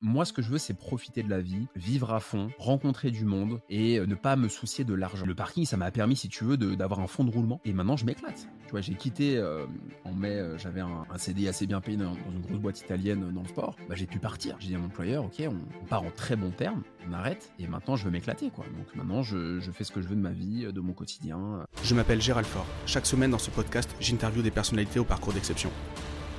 Moi, 0.00 0.24
ce 0.24 0.32
que 0.32 0.42
je 0.42 0.50
veux, 0.50 0.58
c'est 0.58 0.74
profiter 0.74 1.24
de 1.24 1.28
la 1.28 1.40
vie, 1.40 1.66
vivre 1.74 2.14
à 2.14 2.20
fond, 2.20 2.50
rencontrer 2.58 3.10
du 3.10 3.24
monde 3.24 3.60
et 3.68 3.98
euh, 3.98 4.06
ne 4.06 4.14
pas 4.14 4.36
me 4.36 4.48
soucier 4.48 4.84
de 4.84 4.94
l'argent. 4.94 5.26
Le 5.26 5.34
parking, 5.34 5.66
ça 5.66 5.76
m'a 5.76 5.90
permis, 5.90 6.14
si 6.14 6.28
tu 6.28 6.44
veux, 6.44 6.56
d'avoir 6.56 7.00
un 7.00 7.08
fond 7.08 7.24
de 7.24 7.32
roulement. 7.32 7.60
Et 7.64 7.72
maintenant, 7.72 7.96
je 7.96 8.04
m'éclate. 8.04 8.46
Tu 8.66 8.70
vois, 8.70 8.80
j'ai 8.80 8.94
quitté 8.94 9.36
euh, 9.36 9.66
en 10.04 10.12
mai, 10.12 10.36
euh, 10.36 10.56
j'avais 10.56 10.82
un, 10.82 11.04
CD 11.16 11.48
assez 11.48 11.66
bien 11.66 11.80
payé 11.80 11.96
dans, 11.96 12.14
une 12.14 12.40
grosse 12.42 12.60
boîte 12.60 12.80
italienne 12.80 13.32
dans 13.32 13.42
le 13.42 13.48
sport. 13.48 13.74
Bah, 13.88 13.96
j'ai 13.96 14.06
pu 14.06 14.20
partir. 14.20 14.54
J'ai 14.60 14.68
dit 14.68 14.76
à 14.76 14.78
mon 14.78 14.86
employeur, 14.86 15.24
ok, 15.24 15.42
on, 15.48 15.86
part 15.86 16.04
en 16.04 16.12
très 16.12 16.36
bon 16.36 16.50
terme, 16.52 16.84
on 17.08 17.12
arrête. 17.12 17.52
Et 17.58 17.66
maintenant, 17.66 17.96
je 17.96 18.04
veux 18.04 18.12
m'éclater, 18.12 18.50
quoi. 18.50 18.66
Donc 18.66 18.94
maintenant, 18.94 19.22
je, 19.22 19.58
je, 19.58 19.72
fais 19.72 19.82
ce 19.82 19.90
que 19.90 20.00
je 20.00 20.06
veux 20.06 20.16
de 20.16 20.20
ma 20.20 20.30
vie, 20.30 20.72
de 20.72 20.80
mon 20.80 20.92
quotidien. 20.92 21.66
Je 21.82 21.94
m'appelle 21.96 22.22
Gérald 22.22 22.46
Fort. 22.46 22.66
Chaque 22.86 23.06
semaine 23.06 23.32
dans 23.32 23.38
ce 23.38 23.50
podcast, 23.50 23.90
j'interviewe 23.98 24.42
des 24.44 24.52
personnalités 24.52 25.00
au 25.00 25.04
parcours 25.04 25.32
d'exception. 25.32 25.72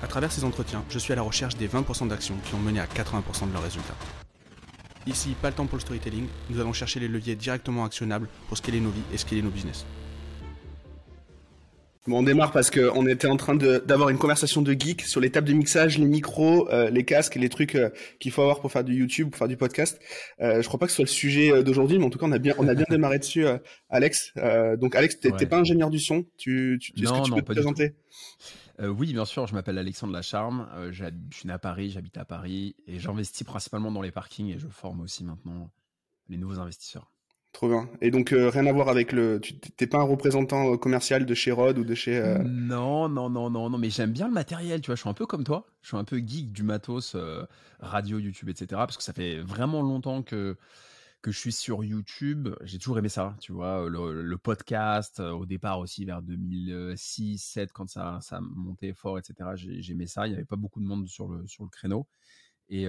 À 0.01 0.07
travers 0.07 0.31
ces 0.31 0.45
entretiens, 0.45 0.83
je 0.89 0.97
suis 0.97 1.11
à 1.11 1.15
la 1.15 1.21
recherche 1.21 1.57
des 1.57 1.67
20% 1.67 2.07
d'actions 2.07 2.35
qui 2.45 2.55
ont 2.55 2.59
mené 2.59 2.79
à 2.79 2.85
80% 2.85 3.47
de 3.49 3.53
leurs 3.53 3.63
résultats. 3.63 3.95
Ici, 5.07 5.35
pas 5.41 5.49
le 5.49 5.55
temps 5.55 5.65
pour 5.65 5.77
le 5.77 5.81
storytelling, 5.81 6.27
nous 6.49 6.59
allons 6.59 6.73
chercher 6.73 6.99
les 6.99 7.07
leviers 7.07 7.35
directement 7.35 7.83
actionnables 7.83 8.29
pour 8.47 8.57
scaler 8.57 8.79
nos 8.79 8.91
vies 8.91 9.01
et 9.13 9.17
scaler 9.17 9.41
nos 9.41 9.49
business. 9.49 9.85
Bon, 12.07 12.19
on 12.19 12.23
démarre 12.23 12.51
parce 12.53 12.71
qu'on 12.71 13.05
était 13.07 13.27
en 13.27 13.35
train 13.35 13.55
d'avoir 13.55 14.09
une 14.09 14.17
conversation 14.17 14.61
de 14.61 14.71
geek 14.71 15.01
sur 15.01 15.19
les 15.19 15.29
tables 15.29 15.47
de 15.47 15.53
mixage, 15.53 15.97
les 15.97 16.05
micros, 16.05 16.69
euh, 16.71 16.89
les 16.89 17.03
casques 17.03 17.35
et 17.35 17.39
les 17.39 17.49
trucs 17.49 17.75
euh, 17.75 17.89
qu'il 18.19 18.31
faut 18.31 18.41
avoir 18.41 18.61
pour 18.61 18.71
faire 18.71 18.85
du 18.85 18.95
YouTube, 18.95 19.29
pour 19.29 19.37
faire 19.37 19.49
du 19.49 19.57
podcast. 19.57 19.99
Euh, 20.39 20.61
je 20.61 20.67
crois 20.67 20.79
pas 20.79 20.85
que 20.85 20.91
ce 20.91 20.95
soit 20.95 21.05
le 21.05 21.09
sujet 21.09 21.61
d'aujourd'hui, 21.61 21.99
mais 21.99 22.05
en 22.05 22.09
tout 22.09 22.17
cas, 22.17 22.25
on 22.25 22.31
a 22.31 22.39
bien, 22.39 22.55
on 22.57 22.67
a 22.67 22.73
bien 22.73 22.85
démarré 22.89 23.19
dessus, 23.19 23.45
Alex. 23.89 24.31
donc, 24.79 24.95
Alex, 24.95 25.19
t'es 25.19 25.45
pas 25.45 25.57
ingénieur 25.57 25.89
du 25.89 25.99
son. 25.99 26.23
Tu, 26.37 26.79
tu, 26.81 26.93
est-ce 27.03 27.11
que 27.11 27.25
tu 27.25 27.31
peux 27.31 27.41
te 27.41 27.51
présenter? 27.51 27.93
Euh, 28.79 28.87
oui, 28.87 29.13
bien 29.13 29.25
sûr, 29.25 29.47
je 29.47 29.53
m'appelle 29.53 29.77
Alexandre 29.77 30.13
Lacharme, 30.13 30.67
euh, 30.73 30.91
je 30.91 31.05
suis 31.31 31.47
né 31.47 31.53
à 31.53 31.59
Paris, 31.59 31.89
j'habite 31.91 32.17
à 32.17 32.25
Paris 32.25 32.75
et 32.87 32.99
j'investis 32.99 33.45
principalement 33.45 33.91
dans 33.91 34.01
les 34.01 34.11
parkings 34.11 34.47
et 34.47 34.59
je 34.59 34.67
forme 34.67 35.01
aussi 35.01 35.23
maintenant 35.23 35.69
les 36.29 36.37
nouveaux 36.37 36.59
investisseurs. 36.59 37.11
Trop 37.51 37.67
bien. 37.67 37.89
Et 37.99 38.11
donc 38.11 38.31
euh, 38.31 38.49
rien 38.49 38.67
à 38.67 38.71
voir 38.71 38.89
avec 38.89 39.11
le. 39.11 39.39
Tu 39.41 39.57
t'es 39.57 39.87
pas 39.87 39.97
un 39.97 40.03
représentant 40.03 40.77
commercial 40.77 41.25
de 41.25 41.33
chez 41.33 41.51
Rod 41.51 41.79
ou 41.79 41.83
de 41.83 41.95
chez. 41.95 42.21
Non, 42.45 43.09
non, 43.09 43.29
non, 43.29 43.49
non, 43.49 43.71
non. 43.71 43.77
Mais 43.79 43.89
j'aime 43.89 44.11
bien 44.11 44.27
le 44.27 44.33
matériel. 44.33 44.81
Tu 44.81 44.87
vois, 44.87 44.95
je 44.95 45.01
suis 45.01 45.09
un 45.09 45.15
peu 45.15 45.25
comme 45.25 45.43
toi. 45.43 45.65
Je 45.81 45.87
suis 45.87 45.97
un 45.97 46.03
peu 46.03 46.19
geek 46.19 46.51
du 46.51 46.61
matos, 46.61 47.17
radio, 47.79 48.19
YouTube, 48.19 48.49
etc. 48.49 48.67
Parce 48.69 48.97
que 48.97 49.03
ça 49.03 49.13
fait 49.13 49.39
vraiment 49.39 49.81
longtemps 49.81 50.21
que 50.21 50.57
que 51.21 51.31
je 51.31 51.37
suis 51.37 51.51
sur 51.51 51.83
YouTube. 51.83 52.49
J'ai 52.61 52.77
toujours 52.77 52.97
aimé 52.99 53.09
ça, 53.09 53.35
tu 53.39 53.51
vois, 53.51 53.87
le, 53.89 54.37
podcast, 54.37 55.19
au 55.19 55.45
départ 55.45 55.79
aussi 55.79 56.05
vers 56.05 56.21
2006, 56.21 57.55
2007, 57.55 57.71
quand 57.73 57.89
ça, 57.89 58.19
ça 58.21 58.39
montait 58.41 58.93
fort, 58.93 59.19
etc. 59.19 59.51
J'aimais 59.55 60.07
ça. 60.07 60.27
Il 60.27 60.31
n'y 60.31 60.35
avait 60.35 60.45
pas 60.45 60.55
beaucoup 60.55 60.79
de 60.79 60.85
monde 60.85 61.07
sur 61.07 61.27
le, 61.27 61.45
sur 61.47 61.63
le 61.63 61.69
créneau. 61.69 62.07
Et 62.69 62.87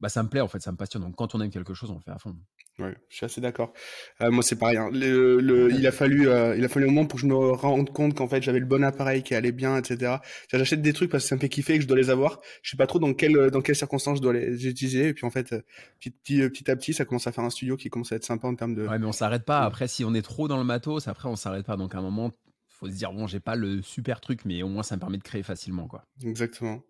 bah, 0.00 0.08
ça 0.08 0.22
me 0.22 0.28
plaît, 0.28 0.40
en 0.40 0.48
fait, 0.48 0.60
ça 0.60 0.72
me 0.72 0.76
passionne. 0.76 1.02
Donc, 1.02 1.16
quand 1.16 1.34
on 1.34 1.40
aime 1.40 1.50
quelque 1.50 1.74
chose, 1.74 1.90
on 1.90 1.94
le 1.94 2.00
fait 2.00 2.10
à 2.10 2.18
fond. 2.18 2.36
Ouais, 2.78 2.94
je 3.08 3.16
suis 3.16 3.24
assez 3.26 3.40
d'accord. 3.40 3.72
Euh, 4.20 4.30
moi, 4.30 4.42
c'est 4.44 4.56
pareil. 4.56 4.76
Hein. 4.76 4.88
Le, 4.92 5.40
le, 5.40 5.72
il 5.72 5.84
a 5.86 5.90
fallu, 5.90 6.28
euh, 6.28 6.54
il 6.56 6.64
a 6.64 6.68
fallu 6.68 6.86
un 6.86 6.90
moment 6.90 7.06
pour 7.06 7.16
que 7.16 7.22
je 7.22 7.26
me 7.26 7.34
rende 7.34 7.90
compte 7.92 8.14
qu'en 8.14 8.28
fait, 8.28 8.40
j'avais 8.40 8.60
le 8.60 8.66
bon 8.66 8.84
appareil 8.84 9.24
qui 9.24 9.34
allait 9.34 9.50
bien, 9.50 9.76
etc. 9.76 10.16
J'achète 10.52 10.80
des 10.80 10.92
trucs 10.92 11.10
parce 11.10 11.24
que 11.24 11.28
ça 11.28 11.34
me 11.34 11.40
fait 11.40 11.48
kiffer 11.48 11.74
et 11.74 11.76
que 11.78 11.82
je 11.82 11.88
dois 11.88 11.96
les 11.96 12.10
avoir. 12.10 12.40
Je 12.62 12.70
sais 12.70 12.76
pas 12.76 12.86
trop 12.86 13.00
dans 13.00 13.14
quelles 13.14 13.50
dans 13.50 13.62
quelles 13.62 13.74
circonstances 13.74 14.18
je 14.18 14.22
dois 14.22 14.32
les 14.32 14.68
utiliser. 14.68 15.08
Et 15.08 15.14
puis 15.14 15.26
en 15.26 15.30
fait, 15.30 15.52
euh, 15.52 15.62
petit, 15.98 16.10
petit, 16.10 16.48
petit 16.48 16.70
à 16.70 16.76
petit, 16.76 16.94
ça 16.94 17.04
commence 17.04 17.26
à 17.26 17.32
faire 17.32 17.44
un 17.44 17.50
studio 17.50 17.76
qui 17.76 17.90
commence 17.90 18.12
à 18.12 18.16
être 18.16 18.24
sympa 18.24 18.46
en 18.46 18.54
termes 18.54 18.76
de. 18.76 18.86
Ouais, 18.86 18.98
mais 18.98 19.06
on 19.06 19.12
s'arrête 19.12 19.44
pas. 19.44 19.60
Après, 19.60 19.88
si 19.88 20.04
on 20.04 20.14
est 20.14 20.22
trop 20.22 20.46
dans 20.46 20.58
le 20.58 20.64
matos, 20.64 21.08
après, 21.08 21.28
on 21.28 21.36
s'arrête 21.36 21.66
pas. 21.66 21.76
Donc 21.76 21.96
à 21.96 21.98
un 21.98 22.02
moment, 22.02 22.30
faut 22.68 22.86
se 22.86 22.92
dire 22.92 23.12
bon, 23.12 23.26
j'ai 23.26 23.40
pas 23.40 23.56
le 23.56 23.82
super 23.82 24.20
truc, 24.20 24.44
mais 24.44 24.62
au 24.62 24.68
moins 24.68 24.84
ça 24.84 24.94
me 24.94 25.00
permet 25.00 25.18
de 25.18 25.24
créer 25.24 25.42
facilement, 25.42 25.88
quoi. 25.88 26.04
Exactement. 26.22 26.80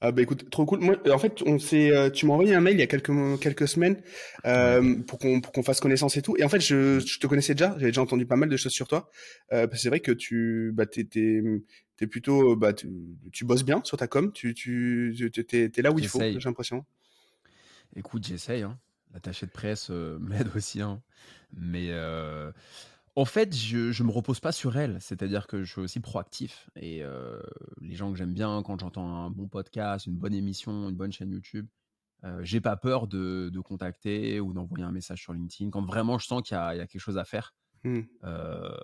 Ah 0.00 0.12
bah 0.12 0.22
écoute, 0.22 0.48
trop 0.48 0.64
cool. 0.64 0.78
Moi, 0.78 0.96
en 1.10 1.18
fait, 1.18 1.42
on 1.44 1.58
s'est, 1.58 1.90
euh, 1.90 2.08
tu 2.08 2.26
m'as 2.26 2.34
envoyé 2.34 2.54
un 2.54 2.60
mail 2.60 2.74
il 2.74 2.80
y 2.80 2.82
a 2.82 2.86
quelques 2.86 3.10
quelques 3.40 3.66
semaines 3.66 4.00
euh, 4.46 4.94
pour 5.02 5.18
qu'on 5.18 5.40
pour 5.40 5.50
qu'on 5.50 5.64
fasse 5.64 5.80
connaissance 5.80 6.16
et 6.16 6.22
tout. 6.22 6.36
Et 6.36 6.44
en 6.44 6.48
fait, 6.48 6.60
je, 6.60 7.00
je 7.00 7.18
te 7.18 7.26
connaissais 7.26 7.54
déjà, 7.54 7.70
j'avais 7.78 7.86
déjà 7.90 8.02
entendu 8.02 8.24
pas 8.24 8.36
mal 8.36 8.48
de 8.48 8.56
choses 8.56 8.72
sur 8.72 8.86
toi. 8.86 9.10
Euh, 9.52 9.66
c'est 9.74 9.88
vrai 9.88 9.98
que 9.98 10.12
tu, 10.12 10.70
bah 10.72 10.86
t'es 10.86 11.02
t'es, 11.04 12.06
plutôt, 12.06 12.54
bah 12.54 12.72
tu, 12.72 12.88
tu, 13.32 13.44
bosses 13.44 13.64
bien 13.64 13.80
sur 13.82 13.96
ta 13.96 14.06
com. 14.06 14.30
Tu 14.32 14.54
tu 14.54 15.12
t'es, 15.48 15.68
t'es 15.68 15.82
là 15.82 15.90
où 15.90 15.98
il 15.98 16.06
faut. 16.06 16.20
J'ai 16.20 16.38
l'impression. 16.38 16.84
Écoute, 17.96 18.24
j'essaye. 18.24 18.62
Hein. 18.62 18.78
L'attaché 19.14 19.46
de 19.46 19.50
presse 19.50 19.88
euh, 19.90 20.18
m'aide 20.20 20.48
aussi. 20.54 20.80
Hein. 20.80 21.02
Mais 21.56 21.88
en 23.18 23.24
fait, 23.24 23.54
je, 23.54 23.92
je 23.92 24.02
me 24.02 24.10
repose 24.10 24.40
pas 24.40 24.52
sur 24.52 24.76
elle, 24.76 24.98
c'est-à-dire 25.00 25.46
que 25.46 25.64
je 25.64 25.72
suis 25.72 25.80
aussi 25.80 26.00
proactif 26.00 26.70
et 26.76 27.02
euh, 27.02 27.40
les 27.80 27.94
gens 27.94 28.12
que 28.12 28.18
j'aime 28.18 28.34
bien, 28.34 28.62
quand 28.62 28.80
j'entends 28.80 29.08
un 29.08 29.30
bon 29.30 29.48
podcast, 29.48 30.06
une 30.06 30.16
bonne 30.16 30.34
émission, 30.34 30.88
une 30.88 30.96
bonne 30.96 31.12
chaîne 31.12 31.30
YouTube, 31.30 31.66
euh, 32.24 32.40
j'ai 32.42 32.60
pas 32.60 32.76
peur 32.76 33.06
de, 33.06 33.50
de 33.52 33.60
contacter 33.60 34.40
ou 34.40 34.52
d'envoyer 34.52 34.84
un 34.84 34.92
message 34.92 35.22
sur 35.22 35.32
LinkedIn 35.32 35.70
quand 35.70 35.84
vraiment 35.84 36.18
je 36.18 36.26
sens 36.26 36.42
qu'il 36.42 36.56
y, 36.56 36.60
y, 36.60 36.80
a 36.80 36.86
quelque 36.86 37.00
chose 37.00 37.18
à 37.18 37.24
faire. 37.24 37.54
Mmh. 37.84 38.00
Euh, 38.24 38.76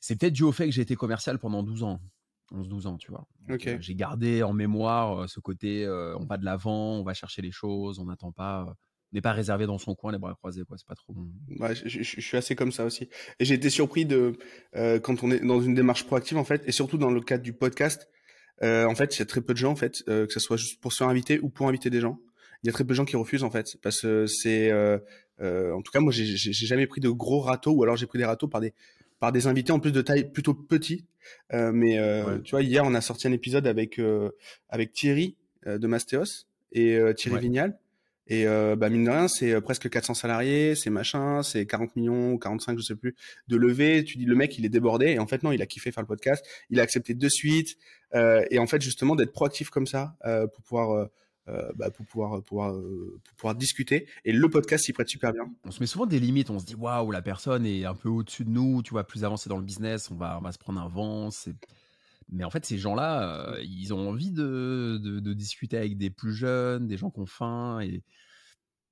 c'est 0.00 0.16
peut-être 0.16 0.34
dû 0.34 0.42
au 0.42 0.52
fait 0.52 0.66
que 0.66 0.72
j'ai 0.72 0.82
été 0.82 0.96
commercial 0.96 1.38
pendant 1.38 1.62
12 1.62 1.82
ans. 1.84 2.00
11-12 2.52 2.86
ans, 2.86 2.96
tu 2.98 3.10
vois. 3.10 3.26
Euh, 3.50 3.76
j'ai 3.80 3.94
gardé 3.94 4.42
en 4.42 4.52
mémoire 4.52 5.22
euh, 5.22 5.26
ce 5.26 5.40
côté, 5.40 5.84
euh, 5.84 6.16
on 6.18 6.26
va 6.26 6.36
de 6.36 6.44
l'avant, 6.44 6.92
on 6.92 7.02
va 7.02 7.14
chercher 7.14 7.42
les 7.42 7.50
choses, 7.50 7.98
on 7.98 8.04
n'attend 8.04 8.32
pas 8.32 8.74
n'est 9.14 9.20
pas 9.20 9.32
réservé 9.32 9.66
dans 9.66 9.78
son 9.78 9.94
coin, 9.94 10.12
les 10.12 10.18
bras 10.18 10.34
croisés, 10.34 10.62
quoi. 10.66 10.76
C'est 10.76 10.86
pas 10.86 10.96
trop 10.96 11.12
bon. 11.12 11.28
Ouais, 11.60 11.74
je, 11.74 12.02
je, 12.02 12.20
suis 12.20 12.36
assez 12.36 12.54
comme 12.54 12.72
ça 12.72 12.84
aussi. 12.84 13.08
Et 13.38 13.44
j'ai 13.44 13.54
été 13.54 13.70
surpris 13.70 14.04
de 14.04 14.36
euh, 14.76 14.98
quand 14.98 15.22
on 15.22 15.30
est 15.30 15.40
dans 15.40 15.60
une 15.60 15.74
démarche 15.74 16.04
proactive 16.04 16.36
en 16.36 16.44
fait, 16.44 16.62
et 16.66 16.72
surtout 16.72 16.98
dans 16.98 17.10
le 17.10 17.20
cadre 17.20 17.42
du 17.42 17.52
podcast. 17.52 18.08
Euh, 18.62 18.86
en 18.86 18.94
fait, 18.94 19.16
il 19.16 19.18
y 19.20 19.22
a 19.22 19.26
très 19.26 19.40
peu 19.40 19.52
de 19.52 19.58
gens 19.58 19.72
en 19.72 19.76
fait, 19.76 20.02
euh, 20.08 20.26
que 20.26 20.32
ce 20.32 20.40
soit 20.40 20.56
juste 20.56 20.80
pour 20.80 20.92
se 20.92 20.98
faire 20.98 21.08
inviter 21.08 21.40
ou 21.40 21.48
pour 21.48 21.68
inviter 21.68 21.90
des 21.90 22.00
gens. 22.00 22.18
Il 22.62 22.66
y 22.66 22.70
a 22.70 22.72
très 22.72 22.84
peu 22.84 22.90
de 22.90 22.94
gens 22.94 23.04
qui 23.04 23.16
refusent 23.16 23.44
en 23.44 23.50
fait, 23.50 23.76
parce 23.82 24.00
que 24.00 24.26
c'est, 24.26 24.72
en 24.72 25.82
tout 25.82 25.92
cas, 25.92 26.00
moi, 26.00 26.12
j'ai 26.12 26.52
jamais 26.52 26.86
pris 26.86 27.00
de 27.00 27.10
gros 27.10 27.40
râteaux, 27.40 27.72
ou 27.72 27.82
alors 27.82 27.96
j'ai 27.96 28.06
pris 28.06 28.18
des 28.18 28.24
râteaux 28.24 28.48
par 28.48 28.60
des 28.60 28.72
par 29.20 29.32
des 29.32 29.46
invités 29.46 29.72
en 29.72 29.80
plus 29.80 29.92
de 29.92 30.02
taille 30.02 30.30
plutôt 30.32 30.54
petite. 30.54 31.06
mais 31.52 31.98
tu 32.42 32.52
vois, 32.52 32.62
hier, 32.62 32.84
on 32.84 32.94
a 32.94 33.00
sorti 33.00 33.28
un 33.28 33.32
épisode 33.32 33.66
avec 33.66 34.00
avec 34.70 34.92
Thierry 34.92 35.36
de 35.66 35.86
Mastéos 35.86 36.46
et 36.72 36.98
Thierry 37.16 37.40
Vignal 37.40 37.78
et 38.26 38.46
euh, 38.46 38.74
bah 38.74 38.88
mine 38.88 39.04
de 39.04 39.10
rien, 39.10 39.28
c'est 39.28 39.52
euh, 39.52 39.60
presque 39.60 39.90
400 39.90 40.14
salariés, 40.14 40.74
c'est 40.74 40.90
machin, 40.90 41.42
c'est 41.42 41.66
40 41.66 41.94
millions 41.96 42.32
ou 42.32 42.38
45, 42.38 42.78
je 42.78 42.82
sais 42.82 42.96
plus, 42.96 43.14
de 43.48 43.56
levée. 43.56 44.02
Tu 44.04 44.16
dis 44.16 44.24
le 44.24 44.34
mec, 44.34 44.56
il 44.58 44.64
est 44.64 44.70
débordé. 44.70 45.08
Et 45.08 45.18
en 45.18 45.26
fait, 45.26 45.42
non, 45.42 45.52
il 45.52 45.60
a 45.60 45.66
kiffé 45.66 45.92
faire 45.92 46.02
le 46.02 46.06
podcast. 46.06 46.44
Il 46.70 46.80
a 46.80 46.82
accepté 46.82 47.14
de 47.14 47.28
suite. 47.28 47.76
Euh, 48.14 48.44
et 48.50 48.58
en 48.58 48.66
fait, 48.66 48.80
justement, 48.80 49.14
d'être 49.14 49.32
proactif 49.32 49.68
comme 49.68 49.86
ça 49.86 50.16
euh, 50.24 50.46
pour 50.46 50.62
pouvoir 50.62 51.08
bah, 51.76 51.90
pour 51.90 52.06
pouvoir 52.06 52.42
pour 52.42 52.74
pouvoir 53.36 53.54
discuter 53.54 54.08
et 54.24 54.32
le 54.32 54.48
podcast 54.48 54.86
s'y 54.86 54.94
prête 54.94 55.10
super 55.10 55.30
bien. 55.34 55.44
On 55.64 55.70
se 55.70 55.80
met 55.80 55.86
souvent 55.86 56.06
des 56.06 56.18
limites, 56.18 56.48
on 56.48 56.58
se 56.58 56.64
dit 56.64 56.74
waouh 56.74 57.10
la 57.10 57.20
personne 57.20 57.66
est 57.66 57.84
un 57.84 57.94
peu 57.94 58.08
au-dessus 58.08 58.46
de 58.46 58.48
nous, 58.48 58.82
tu 58.82 58.92
vois, 58.92 59.04
plus 59.04 59.24
avancé 59.24 59.50
dans 59.50 59.58
le 59.58 59.62
business, 59.62 60.10
on 60.10 60.14
va 60.14 60.38
on 60.38 60.40
va 60.40 60.52
se 60.52 60.58
prendre 60.58 60.80
un 60.80 60.88
vent, 60.88 61.30
c'est 61.30 61.54
mais 62.30 62.44
en 62.44 62.50
fait, 62.50 62.64
ces 62.64 62.78
gens-là, 62.78 63.54
euh, 63.54 63.62
ils 63.62 63.92
ont 63.92 64.08
envie 64.08 64.30
de, 64.30 64.98
de, 65.02 65.20
de, 65.20 65.32
discuter 65.32 65.76
avec 65.76 65.96
des 65.96 66.10
plus 66.10 66.32
jeunes, 66.32 66.86
des 66.86 66.96
gens 66.96 67.10
qui 67.10 67.20
ont 67.20 67.26
faim. 67.26 67.80
Et 67.80 68.02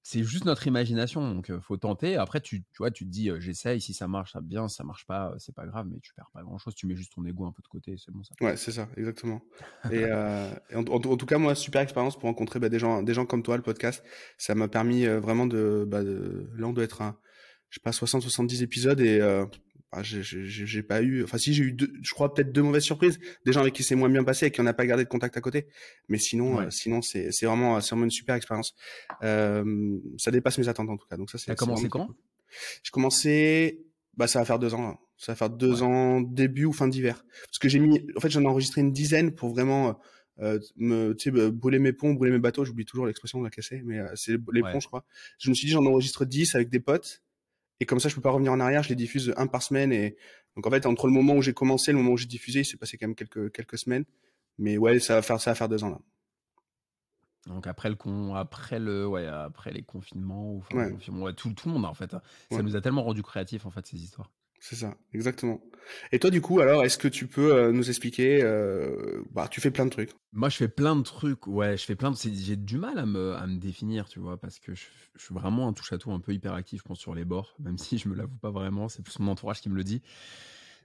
c'est 0.03 0.23
juste 0.25 0.45
notre 0.45 0.67
imagination. 0.67 1.35
Donc, 1.35 1.53
faut 1.61 1.77
tenter. 1.77 2.17
Après, 2.17 2.41
tu, 2.41 2.63
tu 2.63 2.79
vois, 2.79 2.91
tu 2.91 3.05
te 3.05 3.11
dis, 3.11 3.31
j'essaye. 3.39 3.81
Si 3.81 3.95
ça 3.95 4.09
marche, 4.09 4.33
ça 4.33 4.41
bien. 4.41 4.69
Si 4.69 4.77
ça 4.77 4.85
marche 4.85 5.07
pas, 5.07 5.35
c'est 5.39 5.55
pas 5.55 5.67
grave. 5.67 5.87
Mais 5.91 5.99
tu 6.01 6.13
perds 6.15 6.31
pas 6.33 6.43
grand-chose. 6.43 6.75
Tu 6.75 6.87
mets 6.87 6.97
juste 6.97 7.13
ton 7.15 7.25
ego 7.25 7.47
un 7.47 7.53
peu 7.53 7.63
de 7.63 7.69
côté. 7.69 7.97
C'est 7.99 8.13
bon 8.13 8.23
ça. 8.23 8.35
Ouais, 8.41 8.57
c'est 8.57 8.73
ça, 8.73 8.89
exactement. 8.97 9.43
et, 9.91 10.05
euh, 10.05 10.51
en, 10.75 10.85
en, 10.85 11.17
tout 11.17 11.27
cas, 11.27 11.39
moi, 11.39 11.55
super 11.55 11.81
expérience 11.81 12.19
pour 12.19 12.29
rencontrer 12.29 12.59
bah, 12.61 12.69
des 12.69 12.79
gens, 12.79 13.03
des 13.03 13.15
gens 13.15 13.27
comme 13.27 13.43
toi, 13.43 13.57
le 13.57 13.63
podcast. 13.63 14.05
Ça 14.39 14.55
m'a 14.55 14.69
permis 14.69 15.07
vraiment 15.07 15.47
de, 15.47 15.85
bah, 15.87 16.03
de, 16.03 16.51
là, 16.57 16.67
on 16.67 16.73
doit 16.73 16.85
être 16.85 17.03
un, 17.03 17.17
je 17.73 17.79
sais 17.79 17.83
pas, 17.83 17.93
60, 17.93 18.21
70 18.21 18.63
épisodes 18.63 19.01
et 19.01 19.19
euh, 19.23 19.47
ah, 19.95 20.03
j'ai 20.03 20.83
pas 20.83 21.03
eu, 21.03 21.23
enfin 21.23 21.37
si 21.37 21.53
j'ai 21.53 21.65
eu, 21.65 21.73
deux, 21.73 21.93
je 22.03 22.15
crois 22.15 22.33
peut-être 22.33 22.51
deux 22.51 22.63
mauvaises 22.63 22.83
surprises, 22.83 23.21
des 23.45 23.53
gens 23.53 23.61
avec 23.61 23.75
qui 23.75 23.83
c'est 23.83 23.95
moins 23.95 24.09
bien 24.09 24.25
passé 24.25 24.47
et 24.47 24.51
qui 24.51 24.61
on 24.61 24.65
n'a 24.65 24.73
pas 24.73 24.87
gardé 24.87 25.05
de 25.05 25.09
contact 25.09 25.37
à 25.37 25.43
côté. 25.43 25.67
Mais 26.09 26.17
sinon, 26.17 26.61
euh, 26.61 26.71
sinon 26.71 27.03
c'est 27.03 27.31
c'est 27.31 27.45
vraiment 27.45 27.79
c'est 27.83 27.91
vraiment 27.91 28.05
une 28.05 28.11
super 28.11 28.35
expérience. 28.35 28.75
Euh, 29.23 29.99
ça 30.17 30.31
dépasse 30.31 30.57
mes 30.57 30.69
attentes 30.69 30.89
en 30.89 30.97
tout 30.97 31.07
cas. 31.07 31.19
Donc 31.19 31.31
ça 31.31 31.37
c'est. 31.37 31.47
T'as 31.47 31.57
commencé 31.57 31.91
quand 31.91 32.09
J'ai 32.83 32.91
commencé, 32.91 33.85
bah 34.17 34.27
ça 34.27 34.39
va 34.39 34.47
faire 34.47 34.59
deux 34.59 34.73
ans. 34.73 34.83
Là. 34.83 34.99
Ça 35.19 35.33
va 35.33 35.37
faire 35.37 35.51
deux 35.51 35.83
ans 35.83 36.23
début 36.23 36.65
ou 36.65 36.73
fin 36.73 36.89
d'hiver. 36.89 37.23
Parce 37.45 37.59
que 37.59 37.69
j'ai 37.69 37.79
mis, 37.79 38.01
en 38.17 38.21
fait 38.21 38.31
j'en 38.31 38.43
ai 38.43 38.47
enregistré 38.47 38.81
une 38.81 38.93
dizaine 38.93 39.35
pour 39.35 39.51
vraiment 39.51 40.01
euh, 40.41 40.59
me, 40.77 41.13
tu 41.13 41.25
sais, 41.25 41.31
bah, 41.31 41.51
brûler 41.51 41.79
mes 41.79 41.93
ponts, 41.93 42.15
brûler 42.15 42.33
mes 42.33 42.39
bateaux. 42.39 42.65
J'oublie 42.65 42.85
toujours 42.85 43.07
l'expression 43.07 43.39
de 43.41 43.45
la 43.45 43.51
casser, 43.51 43.83
mais 43.85 43.99
euh, 43.99 44.09
c'est 44.15 44.37
les 44.53 44.63
ponts 44.63 44.81
je 44.81 44.87
crois. 44.87 45.05
Je 45.39 45.51
me 45.51 45.55
suis 45.55 45.67
dit 45.67 45.73
j'en 45.73 45.85
enregistre 45.85 46.25
10 46.25 46.55
avec 46.55 46.71
des 46.71 46.81
potes 46.81 47.23
et 47.83 47.85
comme 47.85 47.99
ça, 47.99 48.09
je 48.09 48.15
peux 48.15 48.21
pas 48.21 48.31
revenir 48.31 48.53
en 48.53 48.61
arrière. 48.61 48.85
Je 48.85 48.91
les 48.91 48.95
diffuse 48.95 49.35
un 49.37 49.49
par 49.49 49.61
semaine. 49.61 49.93
Et 49.93 50.17
donc 50.55 50.65
en 50.65 50.71
fait, 50.71 50.87
entre 50.87 51.09
le 51.09 51.13
moment 51.13 51.35
où 51.35 51.43
j'ai 51.43 51.53
commencé 51.53 51.91
et 51.91 51.93
le 51.93 51.99
moment 51.99 52.13
où 52.13 52.17
j'ai 52.17 52.27
diffusé, 52.27 52.61
il 52.61 52.65
s'est 52.65 52.77
passé 52.77 52.97
quand 52.97 53.09
même 53.09 53.17
quelques 53.17 53.51
quelques 53.51 53.77
semaines. 53.77 54.05
Mais 54.57 54.79
ouais, 54.79 55.01
ça 55.01 55.17
va 55.17 55.23
faire 55.23 55.41
ça 55.41 55.51
va 55.51 55.55
faire 55.57 55.69
deux 55.69 55.83
ans 55.83 55.91
là. 55.91 55.99
Donc 57.49 57.67
après 57.67 57.89
le 57.89 57.97
con, 57.97 58.37
après 58.37 58.79
le 58.79 59.05
ouais, 59.05 59.27
après 59.27 59.73
les 59.73 59.83
confinements 59.83 60.53
ou 60.53 60.59
enfin, 60.59 60.91
tout, 61.33 61.53
tout 61.55 61.69
le 61.69 61.75
monde 61.75 61.85
en 61.85 61.95
fait. 61.95 62.15
Ça 62.53 62.63
nous 62.63 62.77
a 62.77 62.81
tellement 62.81 63.03
rendu 63.03 63.25
créatifs 63.25 63.67
en 63.67 63.71
fait 63.73 63.85
ces 63.85 63.97
histoires. 63.97 64.31
C'est 64.63 64.77
ça, 64.77 64.97
exactement. 65.13 65.61
Et 66.13 66.21
toi, 66.21 66.31
du 66.31 66.41
coup, 66.41 66.61
alors, 66.61 66.85
est-ce 66.85 66.97
que 66.97 67.09
tu 67.09 67.27
peux 67.27 67.53
euh, 67.53 67.73
nous 67.73 67.89
expliquer 67.89 68.45
euh, 68.45 69.21
Bah, 69.33 69.49
tu 69.49 69.61
fais 69.61 69.73
plein 69.73 69.85
de 69.85 69.91
trucs. 69.91 70.13
Moi, 70.31 70.51
je 70.51 70.57
fais 70.57 70.69
plein 70.69 70.95
de 70.95 71.03
trucs. 71.03 71.49
Ouais, 71.49 71.77
je 71.77 71.85
fais 71.85 71.97
plein 71.97 72.13
de. 72.13 72.17
J'ai 72.17 72.55
du 72.55 72.79
mal 72.79 72.97
à 73.01 73.05
me, 73.05 73.35
à 73.35 73.49
me 73.49 73.59
définir, 73.59 74.09
tu 74.09 74.21
vois, 74.21 74.41
parce 74.41 74.61
que 74.61 74.73
je, 74.73 74.85
suis 75.17 75.35
vraiment 75.35 75.67
un 75.67 75.73
touche-à-tout 75.73 76.13
un 76.13 76.21
peu 76.21 76.33
hyperactif, 76.33 76.79
je 76.79 76.85
pense, 76.85 77.01
sur 77.01 77.13
les 77.13 77.25
bords, 77.25 77.57
même 77.59 77.77
si 77.77 77.99
je 77.99 78.09
me 78.09 78.15
l'avoue 78.15 78.37
pas 78.37 78.53
vraiment. 78.53 78.89
C'est 78.89 79.03
plus 79.03 79.19
mon 79.19 79.33
entourage 79.33 79.61
qui 79.61 79.69
me 79.69 79.75
le 79.75 79.83
dit. 79.83 80.01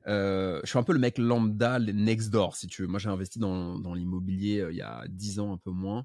Euh, 0.08 0.60
je 0.64 0.70
suis 0.70 0.80
un 0.80 0.84
peu 0.84 0.94
le 0.94 1.00
mec 1.00 1.20
lambda, 1.20 1.78
next 1.78 2.32
door, 2.32 2.56
si 2.56 2.66
tu 2.66 2.82
veux. 2.82 2.88
Moi, 2.88 2.98
j'ai 2.98 3.10
investi 3.10 3.38
dans, 3.38 3.78
dans 3.78 3.94
l'immobilier 3.94 4.66
il 4.72 4.76
y 4.76 4.82
a 4.82 5.06
10 5.08 5.40
ans, 5.40 5.54
un 5.54 5.58
peu 5.58 5.70
moins, 5.70 6.04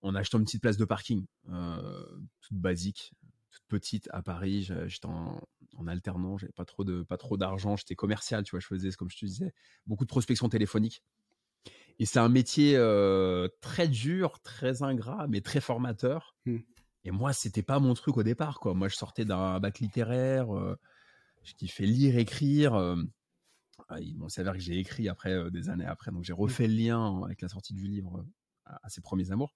en 0.00 0.14
achetant 0.14 0.38
une 0.38 0.46
petite 0.46 0.62
place 0.62 0.78
de 0.78 0.86
parking, 0.86 1.26
toute 1.44 2.56
basique, 2.56 3.12
toute 3.50 3.64
petite 3.68 4.08
à 4.10 4.22
Paris. 4.22 4.70
J'étais 4.86 5.06
en, 5.06 5.42
en 5.76 5.86
alternant, 5.86 6.38
j'avais 6.38 6.52
pas 6.52 6.64
trop 6.64 6.84
de 6.84 7.02
pas 7.02 7.16
trop 7.16 7.36
d'argent, 7.36 7.76
j'étais 7.76 7.94
commercial, 7.94 8.44
tu 8.44 8.52
vois, 8.52 8.60
je 8.60 8.66
faisais 8.66 8.90
comme 8.92 9.10
je 9.10 9.18
te 9.18 9.26
disais, 9.26 9.52
beaucoup 9.86 10.04
de 10.04 10.08
prospection 10.08 10.48
téléphonique. 10.48 11.02
Et 11.98 12.06
c'est 12.06 12.18
un 12.18 12.28
métier 12.28 12.74
euh, 12.76 13.48
très 13.60 13.88
dur, 13.88 14.40
très 14.40 14.82
ingrat, 14.82 15.26
mais 15.28 15.40
très 15.40 15.60
formateur. 15.60 16.34
Mmh. 16.46 16.58
Et 17.04 17.10
moi, 17.10 17.32
c'était 17.32 17.62
pas 17.62 17.78
mon 17.78 17.94
truc 17.94 18.16
au 18.16 18.22
départ, 18.22 18.58
quoi. 18.58 18.74
Moi, 18.74 18.88
je 18.88 18.96
sortais 18.96 19.24
d'un 19.24 19.60
bac 19.60 19.78
littéraire, 19.78 20.54
euh, 20.56 20.76
je 21.42 21.54
kiffais 21.54 21.86
lire, 21.86 22.18
écrire. 22.18 22.74
Euh, 22.74 22.96
ah, 23.88 23.96
bon, 24.16 24.26
il 24.26 24.30
s'avère 24.30 24.54
que 24.54 24.60
j'ai 24.60 24.78
écrit 24.78 25.08
après 25.08 25.50
des 25.50 25.68
années 25.68 25.84
après, 25.84 26.10
donc 26.10 26.24
j'ai 26.24 26.32
mmh. 26.32 26.36
refait 26.36 26.66
le 26.66 26.74
lien 26.74 27.22
avec 27.24 27.42
la 27.42 27.48
sortie 27.48 27.74
du 27.74 27.86
livre 27.86 28.24
à, 28.64 28.88
ses 28.88 29.00
premiers 29.00 29.30
amours. 29.30 29.54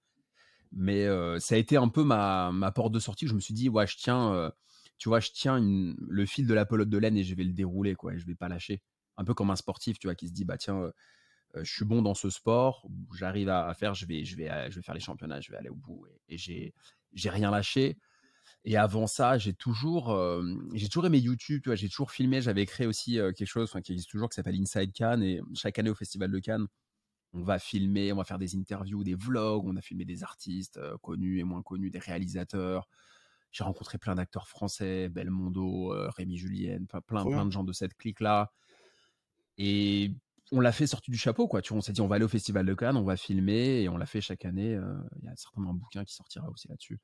Mais 0.70 1.06
ça 1.40 1.54
a 1.54 1.58
été 1.58 1.78
un 1.78 1.88
peu 1.88 2.04
ma, 2.04 2.52
ma 2.52 2.70
porte 2.70 2.92
de 2.92 2.98
sortie. 2.98 3.26
Je 3.26 3.34
me 3.34 3.40
suis 3.40 3.54
dit, 3.54 3.70
ouais, 3.70 3.86
je 3.86 3.96
tiens 3.96 4.52
tu 4.98 5.08
vois, 5.08 5.20
je 5.20 5.30
tiens 5.32 5.60
le 5.60 6.26
fil 6.26 6.46
de 6.46 6.54
la 6.54 6.66
pelote 6.66 6.90
de 6.90 6.98
laine 6.98 7.16
et 7.16 7.24
je 7.24 7.34
vais 7.34 7.44
le 7.44 7.52
dérouler, 7.52 7.94
quoi, 7.94 8.14
et 8.14 8.18
je 8.18 8.26
vais 8.26 8.34
pas 8.34 8.48
lâcher. 8.48 8.82
Un 9.16 9.24
peu 9.24 9.32
comme 9.32 9.50
un 9.50 9.56
sportif, 9.56 9.98
tu 9.98 10.08
vois, 10.08 10.14
qui 10.14 10.28
se 10.28 10.32
dit, 10.32 10.44
bah 10.44 10.58
tiens, 10.58 10.76
euh, 10.82 10.92
euh, 11.56 11.64
je 11.64 11.72
suis 11.72 11.84
bon 11.84 12.02
dans 12.02 12.14
ce 12.14 12.30
sport, 12.30 12.86
j'arrive 13.14 13.48
à, 13.48 13.72
faire, 13.74 13.94
je 13.94 14.06
vais, 14.06 14.24
je 14.24 14.36
vais, 14.36 14.70
je 14.70 14.76
vais 14.76 14.82
faire 14.82 14.94
les 14.94 15.00
championnats, 15.00 15.40
je 15.40 15.52
vais 15.52 15.56
aller 15.56 15.68
au 15.68 15.76
bout, 15.76 16.04
et, 16.28 16.36
j'ai, 16.36 16.74
j'ai 17.14 17.30
rien 17.30 17.50
lâché. 17.50 17.96
Et 18.64 18.76
avant 18.76 19.06
ça, 19.06 19.38
j'ai 19.38 19.54
toujours, 19.54 20.10
euh, 20.10 20.42
j'ai 20.74 20.88
toujours 20.88 21.06
aimé 21.06 21.18
YouTube, 21.18 21.62
tu 21.62 21.68
vois, 21.68 21.76
j'ai 21.76 21.88
toujours 21.88 22.10
filmé, 22.10 22.42
j'avais 22.42 22.66
créé 22.66 22.86
aussi 22.86 23.14
quelque 23.14 23.46
chose, 23.46 23.72
qui 23.84 23.92
existe 23.92 24.10
toujours, 24.10 24.28
qui 24.28 24.34
s'appelle 24.34 24.60
Inside 24.60 24.92
Cannes, 24.92 25.22
et 25.22 25.40
chaque 25.54 25.78
année 25.78 25.90
au 25.90 25.94
Festival 25.94 26.30
de 26.30 26.38
Cannes, 26.40 26.66
on 27.34 27.42
va 27.42 27.58
filmer, 27.58 28.12
on 28.12 28.16
va 28.16 28.24
faire 28.24 28.38
des 28.38 28.56
interviews, 28.56 29.04
des 29.04 29.14
vlogs, 29.14 29.64
on 29.64 29.76
a 29.76 29.80
filmé 29.80 30.04
des 30.04 30.24
artistes 30.24 30.80
connus 31.02 31.38
et 31.38 31.44
moins 31.44 31.62
connus, 31.62 31.90
des 31.90 31.98
réalisateurs, 31.98 32.88
j'ai 33.52 33.64
rencontré 33.64 33.98
plein 33.98 34.14
d'acteurs 34.14 34.48
français, 34.48 35.08
Belmondo, 35.08 35.92
euh, 35.94 36.10
Rémi 36.10 36.36
Julienne, 36.36 36.86
plein, 36.86 37.24
plein 37.24 37.46
de 37.46 37.50
gens 37.50 37.64
de 37.64 37.72
cette 37.72 37.94
clique-là. 37.94 38.52
Et 39.56 40.12
on 40.52 40.60
l'a 40.60 40.72
fait 40.72 40.86
sorti 40.86 41.10
du 41.10 41.18
chapeau, 41.18 41.48
quoi. 41.48 41.62
Tu 41.62 41.70
vois, 41.70 41.78
on 41.78 41.80
s'est 41.80 41.92
dit, 41.92 42.00
on 42.00 42.06
va 42.06 42.16
aller 42.16 42.24
au 42.24 42.28
Festival 42.28 42.64
de 42.66 42.74
Cannes, 42.74 42.96
on 42.96 43.04
va 43.04 43.16
filmer, 43.16 43.82
et 43.82 43.88
on 43.88 43.96
l'a 43.96 44.06
fait 44.06 44.20
chaque 44.20 44.44
année. 44.44 44.74
Euh, 44.74 44.94
il 45.20 45.24
y 45.24 45.28
a 45.28 45.36
certainement 45.36 45.70
un 45.70 45.74
bouquin 45.74 46.04
qui 46.04 46.14
sortira 46.14 46.48
aussi 46.50 46.68
là-dessus. 46.68 46.98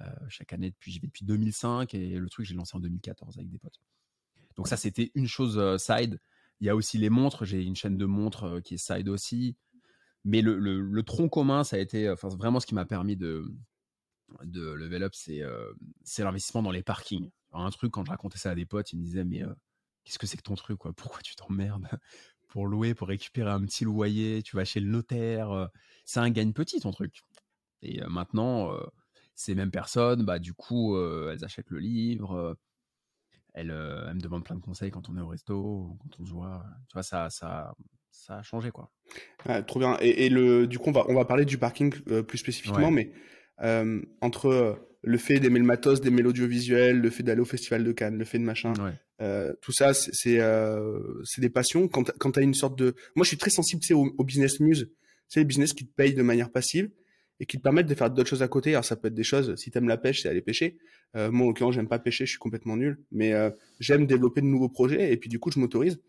Euh, 0.00 0.06
chaque 0.28 0.52
année, 0.52 0.70
depuis, 0.70 0.92
j'y 0.92 0.98
vais 0.98 1.06
depuis 1.06 1.24
2005, 1.24 1.94
et 1.94 2.18
le 2.18 2.28
truc, 2.28 2.46
j'ai 2.46 2.54
lancé 2.54 2.76
en 2.76 2.80
2014 2.80 3.38
avec 3.38 3.48
des 3.48 3.58
potes. 3.58 3.80
Donc 4.56 4.68
ça, 4.68 4.76
c'était 4.76 5.10
une 5.14 5.26
chose 5.26 5.80
side. 5.82 6.20
Il 6.60 6.66
y 6.66 6.70
a 6.70 6.76
aussi 6.76 6.98
les 6.98 7.10
montres. 7.10 7.44
J'ai 7.44 7.62
une 7.62 7.74
chaîne 7.74 7.96
de 7.96 8.06
montres 8.06 8.62
qui 8.62 8.74
est 8.74 8.78
side 8.78 9.08
aussi. 9.08 9.56
Mais 10.24 10.40
le, 10.40 10.58
le, 10.58 11.02
tronc 11.02 11.28
commun, 11.28 11.64
ça 11.64 11.76
a 11.76 11.80
été 11.80 12.08
enfin, 12.08 12.28
vraiment 12.28 12.60
ce 12.60 12.66
qui 12.66 12.74
m'a 12.74 12.86
permis 12.86 13.16
de, 13.16 13.52
de 14.44 14.72
Level 14.72 15.02
Up, 15.02 15.14
euh, 15.28 15.72
c'est 16.02 16.24
l'investissement 16.24 16.62
dans 16.62 16.70
les 16.70 16.82
parkings. 16.82 17.30
un 17.52 17.70
truc, 17.70 17.92
quand 17.92 18.04
je 18.04 18.10
racontais 18.10 18.38
ça 18.38 18.50
à 18.50 18.54
des 18.54 18.66
potes, 18.66 18.92
ils 18.92 18.98
me 18.98 19.04
disaient, 19.04 19.24
mais 19.24 19.42
euh, 19.42 19.52
qu'est-ce 20.04 20.18
que 20.18 20.26
c'est 20.26 20.36
que 20.36 20.42
ton 20.42 20.54
truc 20.54 20.78
quoi? 20.78 20.92
Pourquoi 20.92 21.20
tu 21.22 21.34
t'emmerdes 21.34 21.88
pour 22.48 22.66
louer, 22.66 22.94
pour 22.94 23.08
récupérer 23.08 23.50
un 23.50 23.60
petit 23.62 23.84
loyer? 23.84 24.42
Tu 24.42 24.56
vas 24.56 24.64
chez 24.64 24.80
le 24.80 24.90
notaire. 24.90 25.50
Euh, 25.50 25.66
c'est 26.04 26.20
un 26.20 26.30
gagne 26.30 26.52
petit 26.52 26.80
ton 26.80 26.90
truc. 26.90 27.22
Et 27.82 28.00
maintenant, 28.08 28.74
ces 29.34 29.54
mêmes 29.54 29.70
personnes, 29.70 30.24
bah, 30.24 30.38
du 30.38 30.54
coup, 30.54 30.98
elles 30.98 31.44
achètent 31.44 31.68
le 31.68 31.80
livre. 31.80 32.56
Elles, 33.52 33.68
me 33.68 34.20
demandent 34.20 34.44
plein 34.44 34.56
de 34.56 34.62
conseils 34.62 34.90
quand 34.90 35.10
on 35.10 35.18
est 35.18 35.20
au 35.20 35.28
resto, 35.28 35.94
quand 36.00 36.18
on 36.18 36.24
se 36.24 36.30
voit. 36.30 36.64
Tu 36.88 36.94
vois, 36.94 37.02
ça, 37.02 37.28
ça, 37.28 37.74
ça 38.10 38.38
a 38.38 38.42
changé, 38.42 38.70
quoi. 38.70 38.90
trop 39.66 39.80
bien. 39.80 39.98
Et, 40.00 40.30
le, 40.30 40.66
du 40.66 40.78
coup, 40.78 40.88
on 40.88 40.92
va, 40.92 41.04
on 41.10 41.14
va 41.14 41.26
parler 41.26 41.44
du 41.44 41.58
parking 41.58 41.90
plus 42.22 42.38
spécifiquement, 42.38 42.90
mais 42.90 43.12
euh, 43.62 44.00
entre 44.20 44.46
euh, 44.46 44.74
le 45.04 45.18
fait 45.18 45.38
d'aimer 45.38 45.58
le 45.58 45.64
matos, 45.64 46.00
d'aimer 46.00 46.22
l'audiovisuel, 46.22 47.00
le 47.00 47.10
fait 47.10 47.22
d'aller 47.22 47.40
au 47.40 47.46
festival 47.46 47.84
de 47.84 47.92
Cannes, 47.92 48.18
le 48.18 48.24
fait 48.24 48.38
de 48.38 48.44
machin, 48.44 48.72
euh, 49.20 49.52
tout 49.60 49.72
ça, 49.72 49.94
c'est 49.94 50.40
euh, 50.40 50.98
c'est 51.24 51.40
des 51.40 51.50
passions. 51.50 51.88
Quand 51.88 52.10
quand 52.18 52.32
t'as 52.32 52.42
une 52.42 52.54
sorte 52.54 52.78
de, 52.78 52.94
moi 53.14 53.24
je 53.24 53.28
suis 53.28 53.36
très 53.36 53.50
sensible, 53.50 53.82
sais, 53.82 53.94
au, 53.94 54.24
business 54.24 54.60
muse, 54.60 54.90
c'est 55.28 55.40
les 55.40 55.44
business 55.44 55.72
qui 55.72 55.86
te 55.86 55.92
payent 55.94 56.14
de 56.14 56.22
manière 56.22 56.50
passive 56.50 56.90
et 57.40 57.46
qui 57.46 57.58
te 57.58 57.62
permettent 57.62 57.86
de 57.86 57.94
faire 57.94 58.10
d'autres 58.10 58.28
choses 58.28 58.42
à 58.42 58.48
côté. 58.48 58.70
Alors 58.70 58.84
ça 58.84 58.96
peut 58.96 59.08
être 59.08 59.14
des 59.14 59.24
choses, 59.24 59.54
si 59.56 59.70
t'aimes 59.70 59.88
la 59.88 59.98
pêche, 59.98 60.22
c'est 60.22 60.28
aller 60.28 60.42
pêcher. 60.42 60.78
Euh, 61.16 61.30
moi 61.30 61.46
en 61.46 61.48
l'occurrence, 61.50 61.74
j'aime 61.74 61.88
pas 61.88 61.98
pêcher, 61.98 62.24
je 62.26 62.30
suis 62.30 62.38
complètement 62.38 62.76
nul, 62.76 62.98
mais 63.12 63.32
euh, 63.34 63.50
j'aime 63.80 64.06
développer 64.06 64.40
de 64.40 64.46
nouveaux 64.46 64.68
projets 64.68 65.12
et 65.12 65.16
puis 65.16 65.28
du 65.28 65.38
coup 65.38 65.50
je 65.50 65.58
m'autorise 65.60 66.00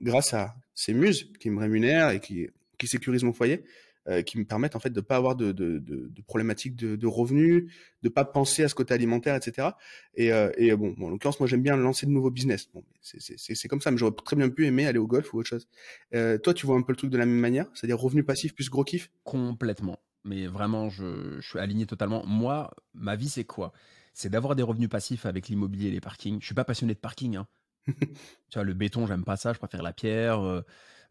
grâce 0.00 0.34
à 0.34 0.56
ces 0.74 0.92
muses 0.92 1.30
qui 1.38 1.50
me 1.50 1.60
rémunèrent 1.60 2.10
et 2.10 2.18
qui 2.18 2.48
qui 2.78 2.88
sécurisent 2.88 3.22
mon 3.22 3.32
foyer 3.32 3.64
euh, 4.08 4.22
qui 4.22 4.38
me 4.38 4.44
permettent 4.44 4.76
en 4.76 4.78
fait 4.78 4.90
de 4.90 5.00
pas 5.00 5.16
avoir 5.16 5.34
de, 5.34 5.50
de, 5.50 5.78
de, 5.78 6.06
de 6.08 6.22
problématiques 6.22 6.76
de, 6.76 6.94
de, 6.94 7.06
revenus, 7.08 7.72
de 8.02 8.08
pas 8.08 8.24
penser 8.24 8.62
à 8.62 8.68
ce 8.68 8.74
côté 8.76 8.94
alimentaire, 8.94 9.34
etc. 9.34 9.70
Et, 10.14 10.32
euh, 10.32 10.50
et 10.56 10.74
bon, 10.76 10.94
bon, 10.96 11.06
en 11.06 11.10
l'occurrence, 11.10 11.40
moi 11.40 11.48
j'aime 11.48 11.62
bien 11.62 11.76
lancer 11.76 12.06
de 12.06 12.12
nouveaux 12.12 12.30
business. 12.30 12.68
Bon, 12.72 12.84
c'est 13.02 13.66
comme 13.66 13.80
ça, 13.80 13.90
mais 13.90 13.96
j'aurais 13.96 14.14
très 14.24 14.36
bien 14.36 14.48
pu 14.48 14.64
aimer 14.64 14.86
aller 14.86 15.00
au 15.00 15.08
golf 15.08 15.34
ou 15.34 15.38
autre 15.38 15.48
chose. 15.48 15.68
Euh, 16.14 16.38
toi, 16.38 16.54
tu 16.54 16.66
vois 16.66 16.76
un 16.76 16.82
peu 16.82 16.92
le 16.92 16.96
truc 16.96 17.10
de 17.10 17.18
la 17.18 17.26
même 17.26 17.38
manière, 17.38 17.66
c'est-à-dire 17.74 17.98
revenu 17.98 18.22
passif 18.22 18.54
plus 18.54 18.70
gros 18.70 18.84
kiff? 18.84 19.10
Complètement. 19.24 19.98
Mais 20.22 20.46
vraiment, 20.46 20.88
je, 20.88 21.40
je 21.40 21.48
suis 21.48 21.58
aligné 21.58 21.86
totalement. 21.86 22.24
Moi, 22.26 22.70
ma 22.94 23.16
vie, 23.16 23.28
c'est 23.28 23.44
quoi? 23.44 23.72
C'est 24.12 24.28
d'avoir 24.28 24.54
des 24.54 24.62
revenus 24.62 24.88
passifs 24.88 25.26
avec 25.26 25.48
l'immobilier 25.48 25.88
et 25.88 25.92
les 25.92 26.00
parkings. 26.00 26.38
Je 26.40 26.46
suis 26.46 26.54
pas 26.54 26.64
passionné 26.64 26.94
de 26.94 27.00
parking. 27.00 27.36
Hein. 27.36 27.46
tu 27.88 28.54
vois, 28.54 28.62
le 28.62 28.74
béton, 28.74 29.08
j'aime 29.08 29.24
pas 29.24 29.36
ça. 29.36 29.52
Je 29.52 29.58
préfère 29.58 29.82
la 29.82 29.92
pierre. 29.92 30.40
Euh, 30.44 30.62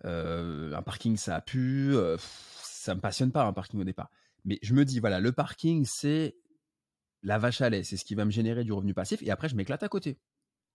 euh 0.06 0.74
un 0.74 0.82
parking, 0.82 1.18
ça 1.18 1.36
a 1.36 1.42
pu 1.42 1.94
ça 2.86 2.96
me 2.96 3.02
passionne 3.02 3.32
pas 3.32 3.46
un 3.46 3.54
parking 3.54 3.80
au 3.80 3.84
départ. 3.84 4.10
Mais 4.46 4.60
je 4.62 4.74
me 4.74 4.86
dis, 4.86 5.00
voilà, 5.00 5.20
le 5.20 5.32
parking, 5.32 5.86
c'est 5.86 6.36
la 7.24 7.40
vache 7.40 7.62
à 7.62 7.70
lait, 7.70 7.84
c'est 7.84 7.98
ce 7.98 8.06
qui 8.06 8.16
va 8.16 8.26
me 8.26 8.32
générer 8.32 8.64
du 8.64 8.72
revenu 8.72 8.94
passif. 8.94 9.22
Et 9.24 9.32
après, 9.32 9.50
je 9.50 9.56
m'éclate 9.56 9.84
à 9.84 9.90
côté. 9.90 10.20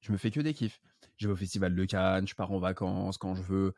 Je 0.01 0.13
me 0.13 0.17
fais 0.17 0.31
que 0.31 0.41
des 0.41 0.53
kiffs. 0.53 0.81
Je 1.17 1.29
vais 1.29 1.33
au 1.33 1.37
festival 1.37 1.75
de 1.75 1.85
Cannes, 1.85 2.27
je 2.27 2.35
pars 2.35 2.51
en 2.51 2.59
vacances 2.59 3.17
quand 3.17 3.35
je 3.35 3.43
veux. 3.43 3.75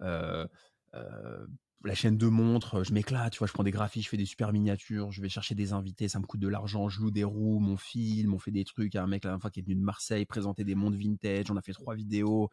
Euh, 0.00 0.46
euh, 0.94 1.46
la 1.84 1.94
chaîne 1.94 2.16
de 2.16 2.26
montres, 2.28 2.82
je 2.82 2.94
m'éclate, 2.94 3.34
tu 3.34 3.38
vois, 3.38 3.46
je 3.46 3.52
prends 3.52 3.62
des 3.62 3.70
graphiques, 3.70 4.04
je 4.04 4.08
fais 4.08 4.16
des 4.16 4.24
super 4.24 4.52
miniatures, 4.52 5.12
je 5.12 5.20
vais 5.20 5.28
chercher 5.28 5.54
des 5.54 5.74
invités, 5.74 6.08
ça 6.08 6.18
me 6.18 6.24
coûte 6.24 6.40
de 6.40 6.48
l'argent, 6.48 6.88
je 6.88 7.00
loue 7.00 7.10
des 7.10 7.24
roues, 7.24 7.58
mon 7.58 7.76
film, 7.76 8.32
on 8.32 8.38
fait 8.38 8.52
des 8.52 8.64
trucs. 8.64 8.96
Un 8.96 9.06
mec 9.06 9.24
la 9.24 9.30
dernière 9.30 9.42
fois 9.42 9.50
qui 9.50 9.60
est 9.60 9.62
venu 9.62 9.74
de 9.74 9.82
Marseille 9.82 10.24
présenter 10.24 10.64
des 10.64 10.74
montres 10.74 10.96
vintage, 10.96 11.50
on 11.50 11.56
a 11.56 11.62
fait 11.62 11.74
trois 11.74 11.94
vidéos 11.94 12.48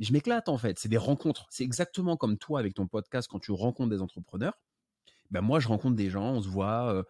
je 0.00 0.12
m'éclate 0.12 0.48
en 0.48 0.58
fait. 0.58 0.78
C'est 0.78 0.88
des 0.88 0.96
rencontres. 0.96 1.46
C'est 1.50 1.64
exactement 1.64 2.16
comme 2.16 2.38
toi 2.38 2.60
avec 2.60 2.74
ton 2.74 2.86
podcast 2.86 3.28
quand 3.30 3.38
tu 3.38 3.52
rencontres 3.52 3.90
des 3.90 4.00
entrepreneurs. 4.00 4.58
Ben 5.30 5.40
moi, 5.40 5.60
je 5.60 5.68
rencontre 5.68 5.96
des 5.96 6.10
gens, 6.10 6.32
on 6.32 6.42
se 6.42 6.48
voit. 6.48 7.04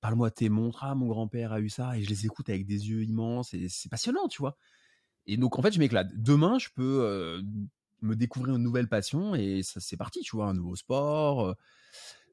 Parle-moi 0.00 0.30
de 0.30 0.34
tes 0.34 0.48
montres. 0.48 0.82
Ah, 0.82 0.94
mon 0.94 1.06
grand-père 1.08 1.52
a 1.52 1.60
eu 1.60 1.68
ça 1.68 1.96
et 1.98 2.02
je 2.02 2.08
les 2.08 2.26
écoute 2.26 2.48
avec 2.48 2.66
des 2.66 2.88
yeux 2.88 3.04
immenses 3.04 3.52
et 3.54 3.68
c'est 3.68 3.88
passionnant, 3.88 4.28
tu 4.28 4.40
vois. 4.40 4.56
Et 5.26 5.36
donc 5.36 5.58
en 5.58 5.62
fait, 5.62 5.72
je 5.72 5.78
m'éclate. 5.78 6.08
Demain, 6.14 6.58
je 6.58 6.68
peux 6.74 7.42
me 8.02 8.16
découvrir 8.16 8.56
une 8.56 8.62
nouvelle 8.62 8.88
passion 8.88 9.34
et 9.34 9.62
ça 9.62 9.80
c'est 9.80 9.96
parti, 9.98 10.20
tu 10.20 10.36
vois, 10.36 10.46
un 10.46 10.54
nouveau 10.54 10.76
sport, 10.76 11.54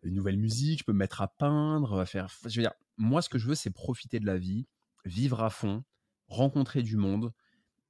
une 0.04 0.16
nouvelle 0.16 0.38
musique. 0.38 0.80
Je 0.80 0.84
peux 0.86 0.94
me 0.94 1.00
mettre 1.00 1.22
à 1.22 1.28
peindre, 1.28 2.00
à 2.00 2.06
faire. 2.06 2.30
Je 2.46 2.56
veux 2.60 2.64
dire, 2.64 2.74
moi, 2.96 3.22
ce 3.22 3.30
que 3.30 3.38
je 3.38 3.48
veux, 3.48 3.56
c'est 3.56 3.72
profiter 3.72 4.20
de 4.20 4.26
la 4.26 4.38
vie, 4.38 4.66
vivre 5.06 5.44
à 5.44 5.50
fond, 5.50 5.84
rencontrer 6.28 6.82
du 6.84 6.96
monde 6.96 7.34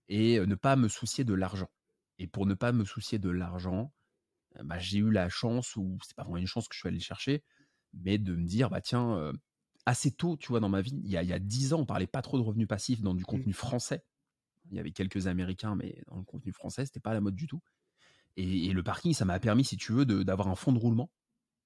et 0.09 0.39
ne 0.39 0.55
pas 0.55 0.75
me 0.75 0.87
soucier 0.87 1.23
de 1.23 1.33
l'argent. 1.33 1.69
Et 2.19 2.27
pour 2.27 2.45
ne 2.45 2.53
pas 2.53 2.71
me 2.71 2.83
soucier 2.83 3.19
de 3.19 3.29
l'argent, 3.29 3.93
bah, 4.63 4.79
j'ai 4.79 4.99
eu 4.99 5.11
la 5.11 5.29
chance, 5.29 5.75
ou 5.75 5.97
c'est 6.03 6.15
pas 6.15 6.23
vraiment 6.23 6.37
une 6.37 6.47
chance 6.47 6.67
que 6.67 6.73
je 6.73 6.79
suis 6.79 6.87
allé 6.87 6.99
chercher, 6.99 7.43
mais 7.93 8.17
de 8.17 8.35
me 8.35 8.45
dire, 8.45 8.69
bah 8.69 8.81
tiens, 8.81 9.17
euh, 9.17 9.33
assez 9.85 10.11
tôt, 10.11 10.37
tu 10.37 10.49
vois, 10.49 10.59
dans 10.59 10.69
ma 10.69 10.81
vie, 10.81 10.99
il 11.03 11.09
y 11.09 11.17
a, 11.17 11.23
il 11.23 11.29
y 11.29 11.33
a 11.33 11.39
10 11.39 11.73
ans, 11.73 11.79
on 11.79 11.85
parlait 11.85 12.07
pas 12.07 12.21
trop 12.21 12.37
de 12.37 12.43
revenus 12.43 12.67
passifs 12.67 13.01
dans 13.01 13.13
du 13.13 13.21
mmh. 13.21 13.25
contenu 13.25 13.53
français. 13.53 14.03
Il 14.69 14.75
y 14.75 14.79
avait 14.79 14.91
quelques 14.91 15.27
Américains, 15.27 15.75
mais 15.75 16.03
dans 16.07 16.17
le 16.17 16.23
contenu 16.23 16.51
français, 16.51 16.85
c'était 16.85 16.99
pas 16.99 17.13
la 17.13 17.21
mode 17.21 17.35
du 17.35 17.47
tout. 17.47 17.61
Et, 18.35 18.71
le 18.71 18.83
parking, 18.83 19.13
ça 19.13 19.25
m'a 19.25 19.39
permis, 19.39 19.63
si 19.63 19.77
tu 19.77 19.93
veux, 19.93 20.05
d'avoir 20.05 20.47
un 20.47 20.55
fonds 20.55 20.71
de 20.71 20.77
roulement 20.77 21.09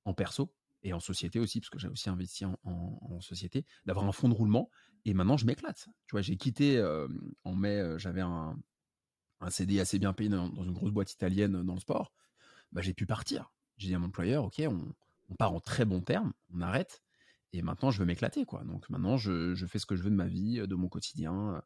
en 0.05 0.13
perso 0.13 0.53
et 0.83 0.93
en 0.93 1.01
société 1.01 1.37
aussi, 1.37 1.59
parce 1.59 1.69
que 1.69 1.79
j'ai 1.79 1.89
aussi 1.89 2.09
investi 2.09 2.45
en, 2.45 3.19
société, 3.19 3.65
d'avoir 3.85 4.05
un 4.05 4.13
fonds 4.13 4.29
de 4.29 4.33
roulement. 4.33 4.69
Et 5.03 5.13
maintenant, 5.13 5.35
je 5.35 5.45
m'éclate. 5.45 5.89
Tu 6.07 6.13
vois, 6.13 6.21
j'ai 6.21 6.37
quitté 6.37 6.77
euh, 6.77 7.09
en 7.43 7.55
mai, 7.55 7.83
j'avais 7.97 8.21
un, 8.21 8.57
un 9.41 9.49
CD 9.49 9.79
assez 9.79 9.99
bien 9.99 10.13
payé 10.13 10.29
dans, 10.29 10.49
une 10.63 10.71
grosse 10.71 10.91
boîte 10.91 11.11
italienne 11.11 11.63
dans 11.63 11.73
le 11.73 11.79
sport, 11.79 12.13
bah, 12.71 12.81
j'ai 12.81 12.93
pu 12.93 13.05
partir. 13.05 13.51
J'ai 13.77 13.87
dit 13.87 13.95
à 13.95 13.99
mon 13.99 14.07
employeur, 14.07 14.45
ok, 14.45 14.61
on, 14.67 15.35
part 15.35 15.53
en 15.53 15.59
très 15.59 15.85
bon 15.85 16.01
terme, 16.01 16.33
on 16.53 16.61
arrête, 16.61 17.01
et 17.53 17.61
maintenant 17.61 17.89
je 17.89 17.99
veux 17.99 18.05
m'éclater, 18.05 18.45
quoi. 18.45 18.63
Donc 18.65 18.89
maintenant 18.89 19.17
je, 19.17 19.55
fais 19.67 19.79
ce 19.79 19.85
que 19.85 19.95
je 19.95 20.03
veux 20.03 20.09
de 20.09 20.15
ma 20.15 20.27
vie, 20.27 20.59
de 20.65 20.75
mon 20.75 20.89
quotidien. 20.89 21.61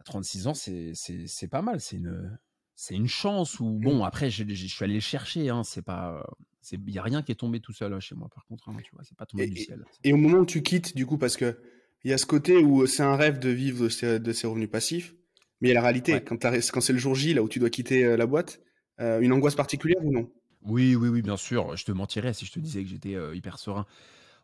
À 0.00 0.04
36 0.04 0.46
ans, 0.48 0.54
c'est 0.54 1.48
pas 1.50 1.62
mal. 1.62 1.80
C'est 1.80 1.96
une, 1.96 2.38
c'est 2.74 2.94
une 2.94 3.08
chance. 3.08 3.60
Ou 3.60 3.78
bon, 3.80 4.04
après, 4.04 4.30
je, 4.30 4.44
suis 4.44 4.84
allé 4.84 4.94
le 4.94 5.00
chercher. 5.00 5.48
Hein, 5.50 5.62
c'est 5.64 5.82
pas, 5.82 6.24
il 6.72 6.84
n'y 6.84 6.98
a 6.98 7.02
rien 7.02 7.22
qui 7.22 7.32
est 7.32 7.36
tombé 7.36 7.60
tout 7.60 7.72
seul 7.72 7.92
hein, 7.92 8.00
chez 8.00 8.14
moi. 8.14 8.28
Par 8.28 8.44
contre, 8.46 8.68
hein, 8.68 8.76
tu 8.82 8.90
vois, 8.92 9.04
c'est 9.04 9.16
pas 9.16 9.26
tombé 9.26 9.44
et, 9.44 9.48
du 9.48 9.56
ciel. 9.56 9.84
Et, 10.04 10.12
au 10.12 10.16
moment 10.16 10.38
où 10.38 10.46
tu 10.46 10.62
quittes, 10.62 10.96
du 10.96 11.06
coup, 11.06 11.18
parce 11.18 11.36
que 11.36 11.60
il 12.04 12.10
y 12.10 12.14
a 12.14 12.18
ce 12.18 12.26
côté 12.26 12.56
où 12.58 12.86
c'est 12.86 13.02
un 13.02 13.16
rêve 13.16 13.38
de 13.38 13.50
vivre 13.50 13.88
de 13.88 14.18
de 14.18 14.32
ces 14.32 14.46
revenus 14.46 14.70
passifs, 14.70 15.14
mais 15.60 15.68
il 15.68 15.72
y 15.72 15.72
a 15.72 15.74
la 15.74 15.82
réalité. 15.82 16.22
Quand, 16.24 16.36
quand 16.40 16.80
c'est 16.80 16.92
le 16.92 16.98
jour 16.98 17.14
J, 17.14 17.34
là 17.34 17.42
où 17.42 17.48
tu 17.48 17.58
dois 17.58 17.70
quitter 17.70 18.16
la 18.16 18.26
boîte, 18.26 18.60
une 18.98 19.32
angoisse 19.32 19.54
particulière 19.54 20.04
ou 20.04 20.12
non? 20.12 20.30
Oui, 20.62 20.96
oui, 20.96 21.08
oui, 21.08 21.22
bien 21.22 21.36
sûr. 21.36 21.76
Je 21.76 21.84
te 21.84 21.92
mentirais 21.92 22.32
si 22.34 22.44
je 22.44 22.52
te 22.52 22.58
disais 22.58 22.82
que 22.82 22.88
j'étais 22.88 23.16
hyper 23.34 23.58
serein. 23.58 23.86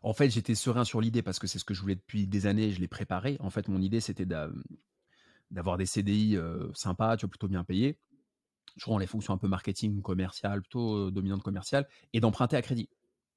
En 0.01 0.13
fait, 0.13 0.29
j'étais 0.29 0.55
serein 0.55 0.83
sur 0.83 1.01
l'idée 1.01 1.21
parce 1.21 1.39
que 1.39 1.47
c'est 1.47 1.59
ce 1.59 1.65
que 1.65 1.73
je 1.73 1.81
voulais 1.81 1.95
depuis 1.95 2.27
des 2.27 2.45
années. 2.45 2.71
Je 2.71 2.79
l'ai 2.79 2.87
préparé. 2.87 3.37
En 3.39 3.49
fait, 3.49 3.67
mon 3.67 3.81
idée, 3.81 3.99
c'était 3.99 4.25
d'avoir 5.51 5.77
des 5.77 5.85
CDI 5.85 6.37
sympas, 6.73 7.17
tu 7.17 7.25
vois, 7.25 7.31
plutôt 7.31 7.47
bien 7.47 7.63
payés, 7.63 7.97
toujours 8.77 8.93
dans 8.93 8.99
les 8.99 9.07
fonctions 9.07 9.33
un 9.33 9.37
peu 9.37 9.47
marketing, 9.47 10.01
commercial, 10.01 10.61
plutôt 10.61 11.11
dominante 11.11 11.43
commerciale, 11.43 11.87
et 12.13 12.19
d'emprunter 12.19 12.55
à 12.55 12.61
crédit. 12.61 12.89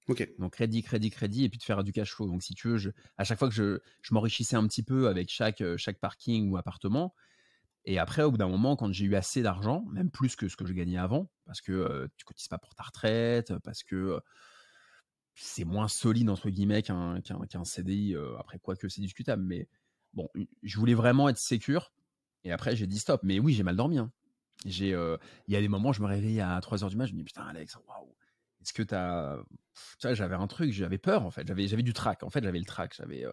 Ok. 0.08 0.26
Donc 0.38 0.54
crédit, 0.54 0.82
crédit, 0.82 1.10
crédit, 1.10 1.44
et 1.44 1.48
puis 1.48 1.58
de 1.58 1.64
faire 1.64 1.84
du 1.84 1.92
cash 1.92 2.12
flow. 2.12 2.26
Donc 2.26 2.42
si 2.42 2.54
tu 2.54 2.68
veux, 2.68 2.78
je, 2.78 2.90
à 3.18 3.24
chaque 3.24 3.38
fois 3.38 3.48
que 3.48 3.54
je, 3.54 3.78
je 4.02 4.14
m'enrichissais 4.14 4.56
un 4.56 4.66
petit 4.66 4.82
peu 4.82 5.08
avec 5.08 5.30
chaque, 5.30 5.62
chaque 5.76 5.98
parking 5.98 6.50
ou 6.50 6.56
appartement, 6.56 7.14
et 7.90 7.98
après, 7.98 8.22
au 8.22 8.30
bout 8.30 8.36
d'un 8.36 8.48
moment, 8.48 8.76
quand 8.76 8.92
j'ai 8.92 9.06
eu 9.06 9.14
assez 9.14 9.40
d'argent, 9.40 9.82
même 9.90 10.10
plus 10.10 10.36
que 10.36 10.46
ce 10.46 10.56
que 10.56 10.66
je 10.66 10.74
gagnais 10.74 10.98
avant, 10.98 11.30
parce 11.46 11.62
que 11.62 12.06
tu 12.18 12.26
cotises 12.26 12.48
pas 12.48 12.58
pour 12.58 12.74
ta 12.74 12.82
retraite, 12.82 13.54
parce 13.64 13.82
que 13.82 14.20
c'est 15.34 15.64
moins 15.64 15.88
solide 15.88 16.28
entre 16.28 16.50
guillemets 16.50 16.82
qu'un 16.82 17.22
qu'un 17.22 17.64
CDI. 17.64 18.14
après 18.38 18.58
quoi 18.58 18.76
que 18.76 18.90
c'est 18.90 19.00
discutable, 19.00 19.42
mais 19.42 19.70
bon, 20.12 20.28
je 20.62 20.78
voulais 20.78 20.92
vraiment 20.92 21.30
être 21.30 21.38
sécure. 21.38 21.94
Et 22.44 22.52
après, 22.52 22.76
j'ai 22.76 22.86
dit 22.86 22.98
stop. 22.98 23.22
Mais 23.22 23.38
oui, 23.38 23.54
j'ai 23.54 23.62
mal 23.62 23.76
dormi. 23.76 23.96
Hein. 23.96 24.12
J'ai, 24.66 24.90
il 24.90 25.54
y 25.54 25.56
a 25.56 25.60
des 25.60 25.68
moments, 25.68 25.94
je 25.94 26.02
me 26.02 26.06
réveille 26.08 26.42
à 26.42 26.60
3 26.60 26.84
heures 26.84 26.90
du 26.90 26.96
matin, 26.96 27.08
je 27.08 27.14
me 27.14 27.20
dis 27.20 27.24
putain 27.24 27.46
Alex, 27.46 27.74
waouh, 27.86 28.14
est-ce 28.60 28.74
que 28.74 28.82
t'as, 28.82 29.38
tu 29.98 30.08
vois, 30.08 30.12
j'avais 30.12 30.34
un 30.34 30.46
truc, 30.46 30.72
j'avais 30.72 30.98
peur 30.98 31.22
en 31.22 31.30
fait, 31.30 31.46
j'avais 31.48 31.66
j'avais 31.68 31.82
du 31.82 31.94
trac. 31.94 32.22
En 32.22 32.28
fait, 32.28 32.44
j'avais 32.44 32.58
le 32.58 32.66
trac. 32.66 32.94
J'avais, 32.94 33.24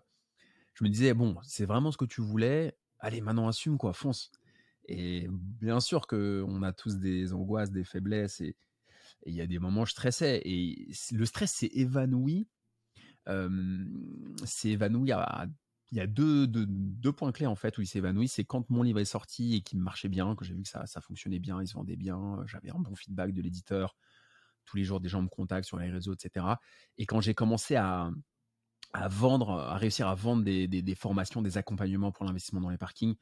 je 0.75 0.83
me 0.85 0.89
disais 0.89 1.13
bon, 1.13 1.35
c'est 1.43 1.65
vraiment 1.65 1.91
ce 1.91 1.97
que 1.97 2.05
tu 2.05 2.21
voulais. 2.21 2.77
Allez, 2.99 3.19
maintenant 3.19 3.49
assume 3.49 3.77
quoi, 3.77 3.91
fonce. 3.91 4.31
Et 4.87 5.27
bien 5.29 5.79
sûr 5.79 6.07
que 6.07 6.43
on 6.47 6.61
a 6.63 6.71
tous 6.71 6.97
des 6.97 7.33
angoisses, 7.33 7.71
des 7.71 7.83
faiblesses 7.83 8.41
et 8.41 8.55
il 9.25 9.33
y 9.33 9.41
a 9.41 9.47
des 9.47 9.59
moments 9.59 9.81
où 9.81 9.85
je 9.85 9.91
stressais. 9.91 10.41
Et 10.45 10.87
le 11.11 11.25
stress 11.25 11.51
s'est 11.51 11.71
évanoui. 11.73 12.47
c'est 14.45 14.69
évanoui 14.69 15.11
il 15.91 15.97
y 15.97 16.01
a 16.01 16.07
deux, 16.07 17.11
points 17.13 17.31
clés 17.31 17.45
en 17.45 17.55
fait 17.55 17.77
où 17.77 17.81
il 17.81 17.87
s'est 17.87 17.99
évanoui. 17.99 18.27
C'est 18.27 18.43
quand 18.43 18.69
mon 18.69 18.83
livre 18.83 18.99
est 18.99 19.05
sorti 19.05 19.55
et 19.55 19.61
qu'il 19.61 19.79
marchait 19.79 20.09
bien, 20.09 20.35
que 20.35 20.43
j'ai 20.43 20.53
vu 20.53 20.63
que 20.63 20.69
ça, 20.69 20.85
fonctionnait 21.01 21.39
bien, 21.39 21.61
il 21.61 21.67
se 21.67 21.73
vendait 21.73 21.95
bien, 21.95 22.43
j'avais 22.47 22.69
un 22.69 22.79
bon 22.79 22.95
feedback 22.95 23.33
de 23.33 23.41
l'éditeur. 23.41 23.95
Tous 24.65 24.77
les 24.77 24.83
jours, 24.83 24.99
des 24.99 25.09
gens 25.09 25.21
me 25.21 25.27
contactent 25.27 25.67
sur 25.67 25.77
les 25.77 25.91
réseaux, 25.91 26.13
etc. 26.13 26.45
Et 26.97 27.05
quand 27.05 27.21
j'ai 27.21 27.35
commencé 27.35 27.75
à, 27.75 28.09
vendre, 29.09 29.51
à 29.51 29.77
réussir 29.77 30.07
à 30.07 30.15
vendre 30.15 30.43
des 30.43 30.95
formations, 30.95 31.41
des 31.41 31.57
accompagnements 31.57 32.11
pour 32.11 32.25
l'investissement 32.25 32.61
dans 32.61 32.69
les 32.69 32.77
parkings, 32.77 33.15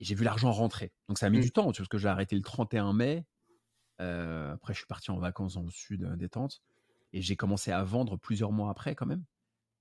et 0.00 0.04
j'ai 0.04 0.14
vu 0.14 0.24
l'argent 0.24 0.50
rentrer. 0.50 0.92
Donc 1.08 1.18
ça 1.18 1.26
a 1.26 1.30
mis 1.30 1.38
mmh. 1.38 1.42
du 1.42 1.52
temps, 1.52 1.72
parce 1.72 1.88
que 1.88 1.98
j'ai 1.98 2.08
arrêté 2.08 2.34
le 2.34 2.42
31 2.42 2.92
mai. 2.92 3.24
Euh, 4.00 4.54
après, 4.54 4.72
je 4.72 4.78
suis 4.78 4.86
parti 4.86 5.10
en 5.10 5.18
vacances 5.18 5.54
dans 5.54 5.62
le 5.62 5.70
sud 5.70 6.04
euh, 6.04 6.16
des 6.16 6.28
tentes. 6.28 6.62
Et 7.12 7.20
j'ai 7.20 7.36
commencé 7.36 7.70
à 7.70 7.82
vendre 7.82 8.16
plusieurs 8.16 8.52
mois 8.52 8.70
après, 8.70 8.94
quand 8.94 9.06
même. 9.06 9.24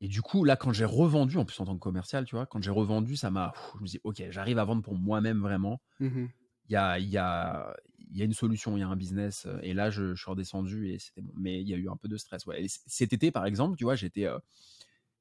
Et 0.01 0.07
du 0.07 0.21
coup, 0.21 0.43
là, 0.43 0.55
quand 0.55 0.73
j'ai 0.73 0.85
revendu, 0.85 1.37
en 1.37 1.45
plus 1.45 1.59
en 1.59 1.65
tant 1.65 1.73
que 1.73 1.79
commercial, 1.79 2.25
tu 2.25 2.35
vois, 2.35 2.45
quand 2.45 2.61
j'ai 2.61 2.71
revendu, 2.71 3.15
ça 3.15 3.29
m'a. 3.29 3.53
Je 3.75 3.81
me 3.81 3.87
dis, 3.87 3.99
OK, 4.03 4.21
j'arrive 4.29 4.59
à 4.59 4.65
vendre 4.65 4.81
pour 4.81 4.95
moi-même 4.95 5.41
vraiment. 5.41 5.81
Mmh 5.99 6.27
il 6.67 6.73
y, 6.73 6.75
a, 6.75 6.99
y, 6.99 7.17
a, 7.17 7.75
y 8.11 8.21
a 8.21 8.25
une 8.25 8.33
solution, 8.33 8.77
il 8.77 8.81
y 8.81 8.83
a 8.83 8.87
un 8.87 8.95
business. 8.95 9.47
Euh, 9.47 9.57
et 9.63 9.73
là, 9.73 9.89
je, 9.89 10.13
suis 10.13 10.29
redescendu 10.29 10.91
et 10.91 10.99
c'était 10.99 11.21
bon. 11.21 11.33
Mais 11.35 11.59
il 11.59 11.67
y 11.67 11.73
a 11.73 11.77
eu 11.77 11.89
un 11.89 11.95
peu 11.95 12.07
de 12.07 12.15
stress. 12.15 12.45
Ouais. 12.45 12.63
cet 12.67 13.11
été, 13.11 13.31
par 13.31 13.47
exemple, 13.47 13.75
tu 13.75 13.85
vois, 13.85 13.95
j'étais 13.95 14.27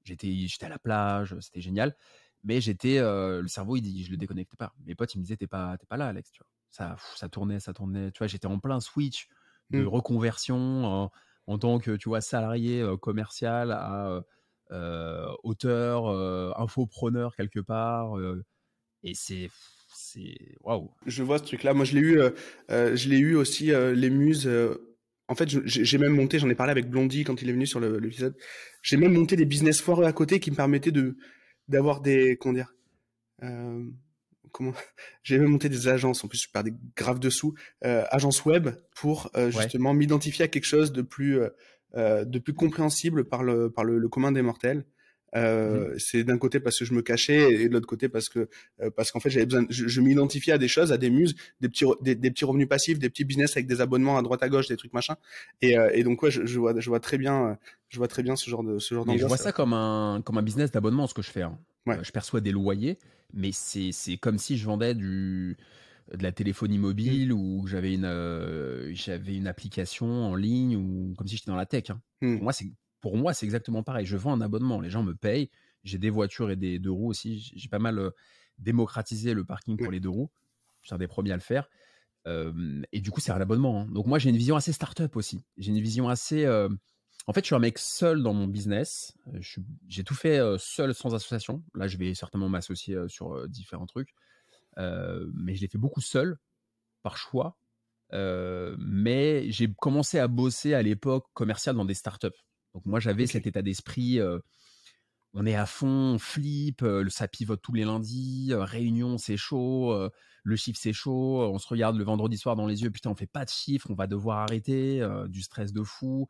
j'étais 0.04 0.46
j'étais 0.46 0.66
à 0.66 0.68
la 0.68 0.78
plage, 0.78 1.34
c'était 1.40 1.62
génial 1.62 1.96
mais 2.44 2.60
j'étais 2.60 3.00
le 3.00 3.46
cerveau 3.48 3.76
il 3.76 3.82
dit 3.82 4.04
je 4.04 4.10
le 4.10 4.16
déconnectais 4.16 4.56
pas. 4.56 4.72
Mes 4.86 4.94
potes 4.94 5.14
ils 5.14 5.18
me 5.18 5.22
disaient 5.22 5.36
t'es 5.36 5.46
pas 5.46 5.76
t'es 5.78 5.86
pas 5.86 5.96
là 5.96 6.08
Alex 6.08 6.30
tu 6.30 6.40
vois. 6.42 6.50
Ça 6.70 6.96
ça 7.16 7.28
tournait 7.28 7.60
ça 7.60 7.72
tournait. 7.72 8.10
Tu 8.12 8.18
vois 8.18 8.26
j'étais 8.26 8.46
en 8.46 8.58
plein 8.58 8.80
switch 8.80 9.28
de 9.70 9.82
mmh. 9.82 9.88
reconversion 9.88 11.10
en 11.46 11.58
tant 11.58 11.78
que 11.78 11.96
tu 11.96 12.08
vois 12.08 12.20
salarié 12.20 12.84
commercial 13.00 13.72
à 13.72 14.22
auteur 15.42 16.08
infopreneur 16.60 17.34
quelque 17.36 17.60
part 17.60 18.14
et 19.02 19.14
c'est 19.14 19.50
c'est 19.94 20.36
waouh. 20.60 20.90
Je 21.06 21.22
vois 21.22 21.38
ce 21.38 21.44
truc 21.44 21.62
là 21.64 21.74
moi 21.74 21.84
je 21.84 21.94
l'ai 21.94 22.00
eu 22.00 22.20
je 22.68 23.08
l'ai 23.08 23.18
eu 23.18 23.34
aussi 23.34 23.66
les 23.66 24.10
muses 24.10 24.48
en 25.30 25.34
fait, 25.34 25.46
j'ai 25.66 25.98
même 25.98 26.14
monté, 26.14 26.38
j'en 26.38 26.48
ai 26.48 26.54
parlé 26.54 26.70
avec 26.70 26.88
Blondie 26.88 27.22
quand 27.22 27.42
il 27.42 27.50
est 27.50 27.52
venu 27.52 27.66
sur 27.66 27.80
l'épisode. 27.80 28.34
J'ai 28.80 28.96
même 28.96 29.12
monté 29.12 29.36
des 29.36 29.44
business 29.44 29.82
foireux 29.82 30.06
à 30.06 30.12
côté 30.12 30.40
qui 30.40 30.50
me 30.50 30.56
permettaient 30.56 30.90
de, 30.90 31.18
d'avoir 31.68 32.00
des 32.00 32.36
comment 32.36 32.54
dire 32.54 32.74
euh, 33.42 33.84
comment 34.52 34.72
j'ai 35.22 35.38
même 35.38 35.48
monté 35.48 35.68
des 35.68 35.88
agences 35.88 36.24
en 36.24 36.28
plus 36.28 36.42
je 36.42 36.48
perds 36.50 36.64
des 36.64 36.74
graves 36.96 37.20
dessous 37.20 37.54
euh, 37.84 38.04
agences 38.10 38.44
web 38.44 38.70
pour 38.94 39.30
euh, 39.36 39.50
justement 39.50 39.94
m'identifier 39.94 40.44
à 40.44 40.48
quelque 40.48 40.66
chose 40.66 40.92
de 40.92 41.02
plus 41.02 41.40
euh, 41.40 41.50
euh, 41.96 42.24
de 42.24 42.38
plus 42.38 42.54
compréhensible 42.54 43.28
par 43.28 43.42
le 43.42 43.70
par 43.70 43.84
le, 43.84 44.08
commun 44.08 44.32
des 44.32 44.42
mortels 44.42 44.84
euh, 45.36 45.94
mmh. 45.94 45.98
c'est 45.98 46.24
d'un 46.24 46.38
côté 46.38 46.60
parce 46.60 46.78
que 46.78 46.84
je 46.84 46.94
me 46.94 47.02
cachais 47.02 47.52
et 47.52 47.68
de 47.68 47.72
l'autre 47.72 47.86
côté 47.86 48.08
parce 48.08 48.28
que 48.28 48.48
parce 48.96 49.10
qu'en 49.10 49.20
fait 49.20 49.30
j'avais 49.30 49.46
besoin 49.46 49.66
je, 49.68 49.86
je 49.86 50.00
m'identifiais 50.00 50.54
à 50.54 50.58
des 50.58 50.68
choses 50.68 50.92
à 50.92 50.96
des 50.96 51.10
muses 51.10 51.34
des 51.60 51.68
petits 51.68 51.84
des, 52.00 52.14
des, 52.14 52.30
petits 52.30 52.44
revenus 52.44 52.68
passifs 52.68 52.98
des 52.98 53.10
petits 53.10 53.24
business 53.24 53.56
avec 53.56 53.66
des 53.66 53.80
abonnements 53.80 54.16
à 54.16 54.22
droite 54.22 54.42
à 54.42 54.48
gauche 54.48 54.68
des 54.68 54.76
trucs 54.76 54.94
machin 54.94 55.16
et, 55.60 55.76
et 55.92 56.02
donc 56.02 56.22
ouais 56.22 56.30
je, 56.30 56.46
je, 56.46 56.58
vois 56.58 56.72
je 56.78 56.88
vois 56.88 57.00
très 57.00 57.18
bien 57.18 57.58
je 57.88 57.98
vois 57.98 58.08
très 58.08 58.22
bien 58.22 58.36
ce 58.36 58.48
genre 58.48 58.64
de 58.64 58.78
ce 58.78 58.94
genre 58.94 59.04
je 59.16 59.26
vois 59.26 59.36
ça 59.36 59.52
comme 59.52 59.74
un 59.74 60.22
comme 60.24 60.38
un 60.38 60.42
business 60.42 60.70
d'abonnement 60.70 61.06
ce 61.06 61.14
que 61.14 61.22
je 61.22 61.30
fais 61.30 61.42
hein. 61.42 61.58
Euh, 61.96 62.02
je 62.02 62.12
perçois 62.12 62.40
des 62.40 62.52
loyers, 62.52 62.98
mais 63.32 63.50
c'est 63.52 64.16
comme 64.16 64.38
si 64.38 64.56
je 64.58 64.66
vendais 64.66 64.94
du, 64.94 65.56
de 66.12 66.22
la 66.22 66.32
téléphonie 66.32 66.78
mobile 66.78 67.30
mmh. 67.30 67.38
ou 67.38 67.66
j'avais 67.66 67.94
une, 67.94 68.04
euh, 68.04 68.90
j'avais 68.94 69.36
une 69.36 69.46
application 69.46 70.06
en 70.06 70.34
ligne 70.34 70.76
ou 70.76 71.14
comme 71.16 71.26
si 71.26 71.36
j'étais 71.36 71.50
dans 71.50 71.56
la 71.56 71.66
tech. 71.66 71.90
Hein. 71.90 72.00
Pour 72.20 72.28
mmh. 72.28 72.42
moi, 72.42 72.52
c'est 72.52 72.66
pour 73.00 73.16
moi, 73.16 73.34
c'est 73.34 73.46
exactement 73.46 73.82
pareil. 73.82 74.06
Je 74.06 74.16
vends 74.16 74.32
un 74.32 74.40
abonnement, 74.40 74.80
les 74.80 74.90
gens 74.90 75.02
me 75.02 75.14
payent. 75.14 75.50
J'ai 75.84 75.98
des 75.98 76.10
voitures 76.10 76.50
et 76.50 76.56
des 76.56 76.78
deux 76.78 76.90
roues 76.90 77.08
aussi. 77.08 77.52
J'ai 77.54 77.68
pas 77.68 77.78
mal 77.78 77.98
euh, 77.98 78.10
démocratisé 78.58 79.34
le 79.34 79.44
parking 79.44 79.76
pour 79.76 79.92
les 79.92 80.00
deux 80.00 80.08
roues. 80.08 80.30
Je 80.82 80.88
suis 80.88 80.94
un 80.94 80.98
des 80.98 81.06
premiers 81.06 81.32
à 81.32 81.36
le 81.36 81.42
faire. 81.42 81.68
et 82.26 83.00
du 83.00 83.10
coup, 83.10 83.20
c'est 83.20 83.32
un 83.32 83.40
abonnement. 83.40 83.82
Hein. 83.82 83.86
Donc 83.90 84.06
moi, 84.06 84.18
j'ai 84.18 84.30
une 84.30 84.36
vision 84.36 84.56
assez 84.56 84.72
start-up 84.72 85.16
aussi. 85.16 85.44
J'ai 85.56 85.70
une 85.70 85.80
vision 85.80 86.08
assez 86.08 86.46
en 87.26 87.32
fait, 87.34 87.40
je 87.40 87.46
suis 87.46 87.54
un 87.54 87.58
mec 87.58 87.78
seul 87.78 88.22
dans 88.22 88.32
mon 88.32 88.46
business. 88.46 89.12
J'ai 89.86 90.02
tout 90.02 90.14
fait 90.14 90.40
seul, 90.58 90.94
sans 90.94 91.14
association. 91.14 91.62
Là, 91.74 91.86
je 91.86 91.98
vais 91.98 92.14
certainement 92.14 92.48
m'associer 92.48 92.96
sur 93.08 93.46
différents 93.48 93.86
trucs. 93.86 94.14
mais 94.76 95.54
je 95.54 95.60
l'ai 95.60 95.68
fait 95.68 95.78
beaucoup 95.78 96.00
seul, 96.00 96.38
par 97.02 97.16
choix. 97.16 97.58
mais 98.12 99.50
j'ai 99.50 99.72
commencé 99.74 100.18
à 100.18 100.26
bosser 100.28 100.74
à 100.74 100.82
l'époque 100.82 101.26
commercial 101.34 101.76
dans 101.76 101.84
des 101.84 101.94
startups. 101.94 102.28
Donc 102.78 102.86
moi, 102.86 103.00
j'avais 103.00 103.26
cet 103.26 103.48
état 103.48 103.60
d'esprit. 103.60 104.20
on 105.34 105.46
est 105.46 105.56
à 105.56 105.66
fond, 105.66 106.14
on 106.14 106.18
flip, 106.18 106.84
ça 107.08 107.26
pivote 107.26 107.60
tous 107.60 107.74
les 107.74 107.84
lundis, 107.84 108.52
réunion, 108.54 109.18
c'est 109.18 109.36
chaud, 109.36 109.92
le 110.44 110.56
chiffre, 110.56 110.78
c'est 110.80 110.92
chaud, 110.92 111.42
on 111.52 111.58
se 111.58 111.66
regarde 111.66 111.96
le 111.96 112.04
vendredi 112.04 112.38
soir 112.38 112.54
dans 112.54 112.68
les 112.68 112.82
yeux, 112.82 112.90
putain, 112.90 113.10
on 113.10 113.16
fait 113.16 113.26
pas 113.26 113.44
de 113.44 113.50
chiffre, 113.50 113.90
on 113.90 113.94
va 113.94 114.06
devoir 114.06 114.38
arrêter, 114.38 115.04
du 115.28 115.42
stress 115.42 115.72
de 115.72 115.82
fou 115.82 116.28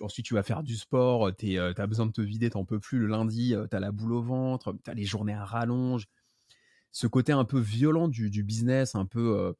ensuite, 0.00 0.26
tu 0.26 0.34
vas 0.34 0.42
faire 0.42 0.62
du 0.62 0.76
sport, 0.76 1.34
tu 1.36 1.58
as 1.58 1.86
besoin 1.86 2.06
de 2.06 2.12
te 2.12 2.20
vider, 2.20 2.50
t'en 2.50 2.64
peux 2.64 2.80
plus. 2.80 2.98
Le 2.98 3.06
lundi, 3.06 3.54
tu 3.70 3.76
as 3.76 3.80
la 3.80 3.92
boule 3.92 4.12
au 4.12 4.22
ventre, 4.22 4.76
tu 4.84 4.90
as 4.90 4.94
les 4.94 5.04
journées 5.04 5.34
à 5.34 5.44
rallonge. 5.44 6.06
Ce 6.90 7.06
côté 7.06 7.32
un 7.32 7.44
peu 7.44 7.60
violent 7.60 8.08
du, 8.08 8.42
business, 8.42 8.94
un 8.94 9.06
peu 9.06 9.54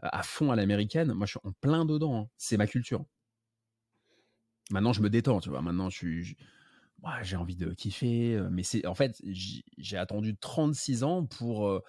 à 0.00 0.22
fond 0.22 0.50
à 0.50 0.56
l'américaine, 0.56 1.12
moi, 1.12 1.26
je 1.26 1.32
suis 1.32 1.40
en 1.44 1.52
plein 1.52 1.84
dedans. 1.84 2.16
Hein. 2.16 2.28
C'est 2.36 2.56
ma 2.56 2.66
culture. 2.66 3.04
Maintenant, 4.72 4.92
je 4.92 5.02
me 5.02 5.10
détends, 5.10 5.40
tu 5.40 5.50
vois. 5.50 5.62
Maintenant, 5.62 5.90
je 5.90 6.34
j'ai 7.22 7.36
envie 7.36 7.56
de 7.56 7.72
kiffer. 7.74 8.40
Mais 8.50 8.62
c'est 8.62 8.86
en 8.86 8.94
fait, 8.94 9.20
j'ai 9.24 9.96
attendu 9.96 10.36
36 10.36 11.04
ans 11.04 11.24
pour 11.24 11.82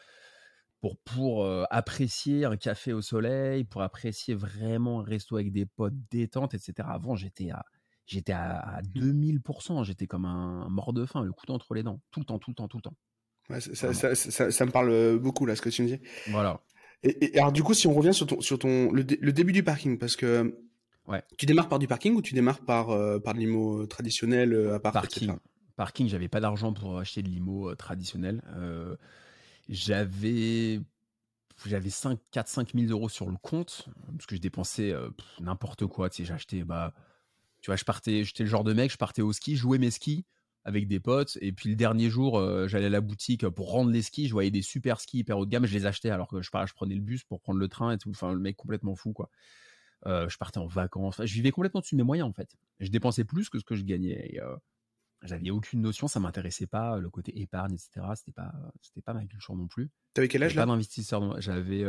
pour, 0.82 0.98
pour 0.98 1.48
apprécier 1.72 2.46
un 2.46 2.58
café 2.58 2.92
au 2.92 3.02
soleil, 3.02 3.64
pour 3.64 3.82
apprécier 3.82 4.36
vraiment 4.36 5.00
un 5.00 5.04
resto 5.04 5.38
avec 5.38 5.52
des 5.52 5.66
potes 5.66 5.94
détente, 6.12 6.54
etc. 6.54 6.74
Avant, 6.92 7.16
j'étais 7.16 7.52
à, 7.52 7.64
j'étais 8.06 8.34
à, 8.34 8.82
2000%, 8.94 9.80
mmh. 9.80 9.84
j'étais 9.86 10.08
comme 10.08 10.26
un 10.26 10.68
mort 10.70 10.92
de 10.92 11.06
faim, 11.06 11.24
le 11.24 11.32
couteau 11.32 11.54
entre 11.54 11.74
les 11.74 11.84
dents, 11.84 12.02
tout 12.12 12.20
le 12.20 12.26
temps, 12.26 12.38
tout 12.38 12.52
le 12.52 12.56
temps, 12.56 12.68
tout 12.68 12.78
le 12.78 12.82
temps. 12.82 12.98
ça, 13.60 13.94
ça, 13.94 14.16
ça, 14.16 14.52
ça, 14.52 14.66
me 14.66 14.72
parle 14.72 15.20
beaucoup 15.20 15.46
là, 15.46 15.56
ce 15.56 15.62
que 15.62 15.70
tu 15.70 15.84
me 15.84 15.88
dis. 15.88 16.00
Voilà. 16.28 16.62
Et, 17.04 17.38
alors 17.38 17.52
du 17.52 17.64
coup, 17.64 17.74
si 17.74 17.88
on 17.88 17.94
revient 17.94 18.14
sur 18.14 18.28
ton, 18.28 18.42
sur 18.42 18.58
ton 18.58 18.92
le, 18.92 19.04
début 19.04 19.52
du 19.52 19.64
parking, 19.64 19.98
parce 19.98 20.16
que 20.16 20.58
ouais. 21.08 21.24
tu 21.38 21.46
démarres 21.46 21.70
par 21.70 21.80
du 21.80 21.88
parking 21.88 22.16
ou 22.16 22.22
tu 22.22 22.34
démarres 22.34 22.62
par 22.62 22.88
par 23.22 23.34
de 23.34 23.40
l'IMO 23.40 23.86
traditionnel 23.88 24.72
à 24.74 24.80
part 24.80 24.94
parking. 24.94 25.34
Parking, 25.76 26.08
j'avais 26.08 26.28
pas 26.28 26.40
d'argent 26.40 26.72
pour 26.74 27.00
acheter 27.00 27.24
de 27.24 27.30
l'IMO 27.30 27.74
traditionnel. 27.76 28.42
Euh, 28.56 28.96
j'avais 29.70 30.80
j'avais 31.66 31.90
5, 31.90 32.20
4, 32.32 32.48
5 32.48 32.74
000 32.74 32.92
euros 32.92 33.10
sur 33.10 33.30
le 33.30 33.38
compte, 33.38 33.88
parce 34.12 34.26
que 34.26 34.36
je 34.36 34.42
dépensais 34.42 34.94
n'importe 35.40 35.86
quoi. 35.88 36.10
Tu 36.10 36.18
sais, 36.18 36.26
j'achetais, 36.26 36.64
bah, 36.64 36.94
tu 37.62 37.70
vois, 37.70 37.78
je 37.78 37.86
partais, 37.86 38.24
j'étais 38.24 38.44
le 38.44 38.50
genre 38.50 38.66
de 38.66 38.74
mec, 38.74 38.92
je 38.92 38.98
partais 38.98 39.22
au 39.22 39.32
ski, 39.32 39.56
jouais 39.56 39.78
mes 39.78 39.92
skis 39.92 40.26
avec 40.66 40.88
des 40.88 41.00
potes, 41.00 41.38
et 41.42 41.52
puis 41.52 41.70
le 41.70 41.76
dernier 41.76 42.10
jour, 42.10 42.42
j'allais 42.68 42.88
à 42.88 42.90
la 42.90 43.02
boutique 43.02 43.48
pour 43.50 43.72
rendre 43.72 43.92
les 43.92 44.02
skis, 44.02 44.28
je 44.28 44.34
voyais 44.34 44.52
des 44.52 44.62
super 44.62 45.00
skis 45.00 45.20
hyper 45.20 45.38
haut 45.38 45.46
de 45.46 45.52
gamme, 45.52 45.66
je 45.66 45.74
les 45.74 45.86
achetais 45.86 46.10
alors 46.10 46.28
que 46.28 46.42
je, 46.42 46.50
je 46.50 46.74
prenais 46.74 46.96
le 46.96 47.02
bus 47.02 47.24
pour 47.24 47.42
prendre 47.42 47.60
le 47.60 47.68
train 47.68 47.92
et 47.92 47.98
tout. 47.98 48.10
Enfin, 48.10 48.34
le 48.34 48.40
mec 48.40 48.56
complètement 48.56 48.96
fou, 48.96 49.14
quoi. 49.14 49.30
Je 50.06 50.38
partais 50.38 50.60
en 50.60 50.68
vacances, 50.68 51.22
je 51.24 51.34
vivais 51.34 51.52
complètement 51.52 51.82
dessus 51.82 51.96
de 51.96 51.98
mes 51.98 52.06
moyens 52.06 52.30
en 52.30 52.34
fait. 52.34 52.56
Je 52.80 52.90
dépensais 52.90 53.24
plus 53.24 53.50
que 53.50 53.60
ce 53.60 53.64
que 53.64 53.76
je 53.76 53.84
gagnais. 53.84 54.40
j'avais 55.24 55.50
aucune 55.50 55.82
notion, 55.82 56.08
ça 56.08 56.20
m'intéressait 56.20 56.68
pas, 56.68 56.98
le 56.98 57.10
côté 57.10 57.40
épargne, 57.42 57.74
etc. 57.74 58.06
C'était 58.16 58.32
pas, 58.32 58.54
c'était 58.82 59.02
pas 59.02 59.14
ma 59.14 59.26
culture 59.26 59.56
non 59.56 59.68
plus. 59.68 59.90
T'avais 60.14 60.28
quel 60.28 60.44
âge 60.44 60.56
là 60.56 60.64
Pas 60.64 60.68
d'investisseur. 60.68 61.40
J'avais, 61.42 61.86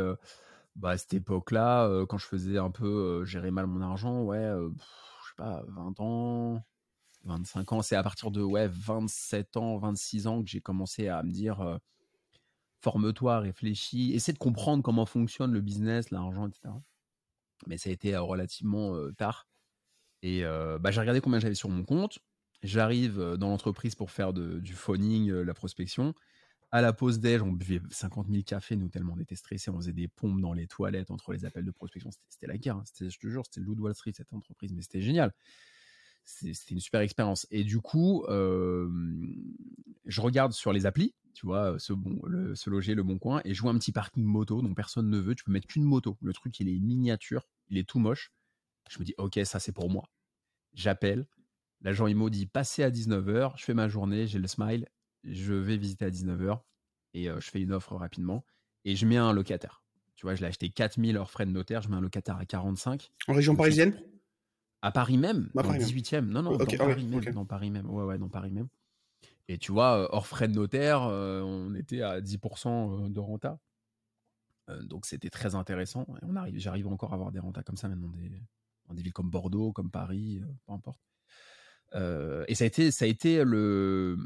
bah, 0.75 0.91
à 0.91 0.97
cette 0.97 1.13
époque-là, 1.13 2.05
quand 2.07 2.17
je 2.17 2.25
faisais 2.25 2.57
un 2.57 2.71
peu 2.71 3.25
gérer 3.25 3.51
mal 3.51 3.67
mon 3.67 3.81
argent, 3.81 4.23
ouais, 4.23 4.51
je 4.71 5.29
sais 5.29 5.35
pas, 5.37 5.63
20 5.67 5.99
ans, 5.99 6.65
25 7.25 7.73
ans. 7.73 7.81
C'est 7.81 7.95
à 7.95 8.03
partir 8.03 8.31
de 8.31 8.41
ouais, 8.41 8.67
27 8.69 9.57
ans, 9.57 9.77
26 9.77 10.27
ans 10.27 10.41
que 10.41 10.49
j'ai 10.49 10.61
commencé 10.61 11.07
à 11.09 11.21
me 11.23 11.31
dire 11.31 11.79
forme-toi, 12.85 13.39
réfléchis, 13.39 14.13
essaie 14.13 14.31
de 14.31 14.37
comprendre 14.37 14.83
comment 14.83 15.07
fonctionne 15.07 15.51
le 15.51 15.61
business, 15.61 16.11
l'argent, 16.11 16.47
etc. 16.47 16.69
Mais 17.67 17.77
ça 17.77 17.89
a 17.89 17.93
été 17.93 18.15
relativement 18.17 18.95
tard. 19.13 19.47
Et 20.21 20.43
bah, 20.43 20.91
j'ai 20.91 20.99
regardé 20.99 21.21
combien 21.21 21.39
j'avais 21.39 21.55
sur 21.55 21.69
mon 21.69 21.83
compte. 21.83 22.19
J'arrive 22.63 23.35
dans 23.37 23.49
l'entreprise 23.49 23.95
pour 23.95 24.11
faire 24.11 24.33
du 24.33 24.73
phoning, 24.73 25.31
la 25.31 25.53
prospection. 25.53 26.13
À 26.71 26.81
la 26.81 26.93
pause 26.93 27.19
déj, 27.19 27.41
on 27.41 27.51
buvait 27.51 27.79
50 27.89 28.27
000 28.27 28.43
cafés, 28.43 28.75
nous, 28.75 28.89
tellement 28.89 29.13
on 29.15 29.19
était 29.19 29.35
stressés. 29.35 29.69
On 29.69 29.77
faisait 29.77 29.93
des 29.93 30.07
pompes 30.07 30.41
dans 30.41 30.51
les 30.51 30.67
toilettes 30.67 31.11
entre 31.11 31.31
les 31.31 31.45
appels 31.45 31.63
de 31.63 31.71
prospection. 31.71 32.09
C'était 32.27 32.47
la 32.47 32.57
guerre. 32.57 32.77
Hein. 32.77 32.83
Je 32.99 33.17
te 33.17 33.27
jure, 33.29 33.43
c'était 33.45 33.61
le 33.61 33.69
Wall 33.69 33.95
Street, 33.95 34.11
cette 34.15 34.33
entreprise. 34.33 34.73
Mais 34.73 34.81
c'était 34.81 35.01
génial. 35.01 35.31
C'était 36.25 36.73
une 36.73 36.79
super 36.79 37.01
expérience. 37.01 37.47
Et 37.51 37.63
du 37.63 37.79
coup, 37.79 38.25
je 38.27 40.21
regarde 40.21 40.51
sur 40.51 40.73
les 40.73 40.85
applis, 40.85 41.13
tu 41.33 41.45
vois, 41.45 41.77
ce, 41.79 41.93
bon, 41.93 42.19
le, 42.25 42.55
ce 42.55 42.69
loger, 42.69 42.95
le 42.95 43.03
bon 43.03 43.19
coin, 43.19 43.41
et 43.45 43.53
je 43.53 43.61
vois 43.61 43.71
un 43.71 43.77
petit 43.77 43.91
parking 43.91 44.23
moto 44.23 44.61
dont 44.61 44.73
personne 44.73 45.09
ne 45.09 45.19
veut. 45.19 45.35
Tu 45.35 45.43
peux 45.43 45.51
mettre 45.51 45.67
qu'une 45.67 45.83
moto. 45.83 46.17
Le 46.21 46.33
truc, 46.33 46.59
il 46.59 46.69
est 46.69 46.79
miniature, 46.79 47.47
il 47.69 47.77
est 47.77 47.87
tout 47.87 47.99
moche. 47.99 48.31
Je 48.89 48.99
me 48.99 49.05
dis, 49.05 49.13
ok, 49.17 49.39
ça 49.43 49.59
c'est 49.59 49.71
pour 49.71 49.89
moi. 49.89 50.09
J'appelle. 50.73 51.27
L'agent 51.81 52.07
IMO 52.07 52.29
dit, 52.29 52.45
passez 52.45 52.83
à 52.83 52.89
19h, 52.89 53.53
je 53.57 53.63
fais 53.63 53.73
ma 53.73 53.87
journée, 53.87 54.27
j'ai 54.27 54.39
le 54.39 54.47
smile, 54.47 54.87
je 55.23 55.53
vais 55.53 55.77
visiter 55.77 56.05
à 56.05 56.09
19h 56.09 56.61
et 57.13 57.25
je 57.25 57.49
fais 57.49 57.61
une 57.61 57.73
offre 57.73 57.95
rapidement 57.95 58.45
et 58.85 58.95
je 58.95 59.05
mets 59.05 59.17
un 59.17 59.33
locataire. 59.33 59.83
Tu 60.15 60.25
vois, 60.25 60.35
je 60.35 60.41
l'ai 60.41 60.47
acheté 60.47 60.69
4000 60.69 61.17
hors 61.17 61.29
frais 61.29 61.45
de 61.45 61.51
notaire, 61.51 61.81
je 61.81 61.89
mets 61.89 61.95
un 61.97 62.01
locataire 62.01 62.37
à 62.37 62.45
45. 62.45 63.11
En 63.27 63.33
région 63.33 63.55
parisienne? 63.55 63.99
À 64.85 64.91
Paris 64.91 65.17
même, 65.17 65.49
dans 65.55 65.71
le 65.71 65.79
18e. 65.79 66.25
Non, 66.25 66.43
non, 66.43 66.57
dans, 66.57 66.65
Paris 66.65 67.05
même, 67.05 67.33
dans 67.33 67.45
Paris 67.45 67.71
même. 67.71 67.89
Ouais, 67.89 68.03
ouais, 68.03 68.17
dans 68.19 68.29
Paris 68.29 68.51
même. 68.51 68.67
Et 69.47 69.57
tu 69.57 69.71
vois, 69.71 70.13
hors 70.13 70.27
frais 70.27 70.47
de 70.47 70.53
notaire, 70.53 71.01
on 71.01 71.73
était 71.73 72.01
à 72.01 72.21
10% 72.21 73.11
de 73.11 73.19
renta. 73.19 73.59
donc 74.83 75.05
c'était 75.05 75.29
très 75.31 75.55
intéressant. 75.55 76.05
Et 76.21 76.25
on 76.25 76.35
arrive, 76.35 76.59
j'arrive 76.59 76.87
encore 76.87 77.11
à 77.11 77.15
avoir 77.15 77.31
des 77.31 77.39
rentas 77.39 77.63
comme 77.63 77.77
ça 77.77 77.87
maintenant 77.87 78.09
des, 78.09 78.31
dans 78.87 78.93
des 78.93 79.01
villes 79.01 79.13
comme 79.13 79.29
Bordeaux, 79.29 79.71
comme 79.71 79.89
Paris, 79.89 80.41
peu 80.67 80.73
importe. 80.73 81.01
et 81.93 82.53
ça 82.53 82.63
a 82.63 82.67
été, 82.67 82.91
ça 82.91 83.05
a 83.05 83.07
été 83.07 83.43
le, 83.43 84.17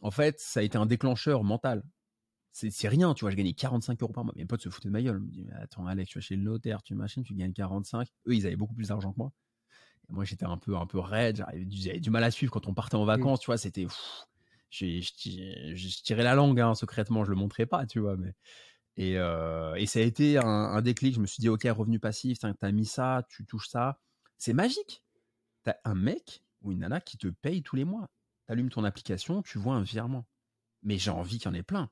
en 0.00 0.10
fait, 0.10 0.40
ça 0.40 0.60
a 0.60 0.62
été 0.62 0.78
un 0.78 0.86
déclencheur 0.86 1.44
mental. 1.44 1.82
C'est 2.52 2.88
rien, 2.88 3.14
tu 3.14 3.24
vois, 3.24 3.30
je 3.30 3.36
gagnais 3.36 3.52
45 3.52 4.02
euros 4.02 4.12
par 4.12 4.24
mois. 4.24 4.34
Mes 4.36 4.44
potes 4.44 4.62
se 4.62 4.70
foutaient 4.70 4.88
de 4.88 4.92
ma 4.92 5.02
gueule. 5.02 5.20
me 5.20 5.30
mais 5.30 5.52
attends, 5.52 5.86
Alex, 5.86 6.10
tu 6.10 6.18
vas 6.18 6.22
chez 6.22 6.36
le 6.36 6.42
notaire, 6.42 6.82
tu 6.82 6.94
machines, 6.94 7.22
tu 7.22 7.34
gagnes 7.34 7.52
45. 7.52 8.08
Eux, 8.26 8.34
ils 8.34 8.46
avaient 8.46 8.56
beaucoup 8.56 8.74
plus 8.74 8.88
d'argent 8.88 9.12
que 9.12 9.18
moi. 9.18 9.32
Moi, 10.10 10.24
j'étais 10.24 10.44
un 10.44 10.56
peu, 10.56 10.76
un 10.76 10.86
peu 10.86 10.98
raide, 10.98 11.44
j'avais 11.68 12.00
du 12.00 12.10
mal 12.10 12.24
à 12.24 12.30
suivre 12.30 12.52
quand 12.52 12.66
on 12.66 12.74
partait 12.74 12.96
en 12.96 13.04
mmh. 13.04 13.06
vacances, 13.06 13.40
tu 13.40 13.46
vois, 13.46 13.58
c'était. 13.58 13.86
Je 14.70 16.02
tirais 16.02 16.22
la 16.22 16.34
langue, 16.34 16.60
hein, 16.60 16.74
secrètement, 16.74 17.24
je 17.24 17.30
le 17.30 17.36
montrais 17.36 17.66
pas, 17.66 17.86
tu 17.86 18.00
vois, 18.00 18.16
mais. 18.16 18.34
Et, 18.96 19.16
euh, 19.16 19.74
et 19.76 19.86
ça 19.86 20.00
a 20.00 20.02
été 20.02 20.36
un, 20.36 20.82
déclic. 20.82 21.14
Je 21.14 21.20
me 21.20 21.26
suis 21.26 21.40
dit, 21.40 21.48
OK, 21.48 21.62
revenu 21.64 21.98
passif, 21.98 22.38
t'as 22.38 22.72
mis 22.72 22.86
ça, 22.86 23.26
tu 23.30 23.46
touches 23.46 23.68
ça. 23.68 24.00
C'est 24.36 24.52
magique. 24.52 25.02
T'as 25.62 25.74
un 25.84 25.94
mec 25.94 26.42
ou 26.62 26.72
une 26.72 26.80
nana 26.80 27.00
qui 27.00 27.16
te 27.16 27.28
paye 27.28 27.62
tous 27.62 27.76
les 27.76 27.84
mois 27.84 28.10
allumes 28.50 28.68
ton 28.68 28.84
application, 28.84 29.42
tu 29.42 29.58
vois 29.58 29.74
un 29.74 29.82
virement. 29.82 30.26
Mais 30.82 30.98
j'ai 30.98 31.10
envie 31.10 31.38
qu'il 31.38 31.50
y 31.50 31.54
en 31.54 31.54
ait 31.54 31.62
plein. 31.62 31.90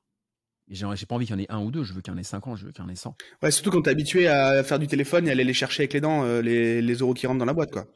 J'ai 0.67 0.85
pas 1.07 1.15
envie 1.15 1.25
qu'il 1.25 1.35
y 1.35 1.39
en 1.39 1.41
ait 1.41 1.51
un 1.51 1.63
ou 1.63 1.71
deux, 1.71 1.83
je 1.83 1.93
veux 1.93 2.01
qu'il 2.01 2.13
y 2.13 2.15
en 2.15 2.19
ait 2.19 2.23
50, 2.23 2.57
je 2.57 2.65
veux 2.65 2.71
qu'il 2.71 2.83
y 2.83 2.85
en 2.85 2.89
ait 2.89 2.95
100. 2.95 3.15
Ouais, 3.41 3.49
surtout 3.49 3.71
quand 3.71 3.81
t'es 3.81 3.89
habitué 3.89 4.27
à 4.27 4.63
faire 4.63 4.77
du 4.77 4.85
téléphone 4.85 5.27
et 5.27 5.31
aller 5.31 5.43
les 5.43 5.53
chercher 5.53 5.83
avec 5.83 5.93
les 5.93 6.01
dents, 6.01 6.23
euh, 6.23 6.41
les, 6.41 6.93
euros 6.93 7.15
qui 7.15 7.25
rentrent 7.25 7.39
dans 7.39 7.45
la 7.45 7.53
boîte, 7.53 7.71
quoi. 7.71 7.87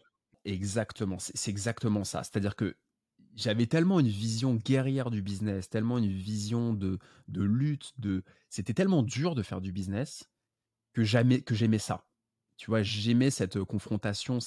Exactement, 0.45 1.17
c'est 1.19 1.49
exactement 1.49 2.03
ça. 2.03 2.23
C'est-à-dire 2.23 2.55
que 2.55 2.75
j'avais 3.35 3.65
tellement 3.65 3.99
une 3.99 4.09
vision 4.09 4.55
guerrière 4.55 5.09
du 5.09 5.21
business, 5.21 5.69
tellement 5.69 5.97
une 5.97 6.11
vision 6.11 6.73
de, 6.73 6.99
de 7.29 7.43
lutte, 7.43 7.93
de 7.97 8.23
c'était 8.49 8.73
tellement 8.73 9.03
dur 9.03 9.35
de 9.35 9.41
faire 9.41 9.61
du 9.61 9.71
business 9.71 10.29
que 10.93 11.03
jamais 11.03 11.41
que 11.41 11.55
j'aimais 11.55 11.79
ça. 11.79 12.07
Tu 12.57 12.71
vois, 12.71 12.83
j'aimais 12.83 13.31
cette 13.31 13.63
confrontation, 13.63 14.39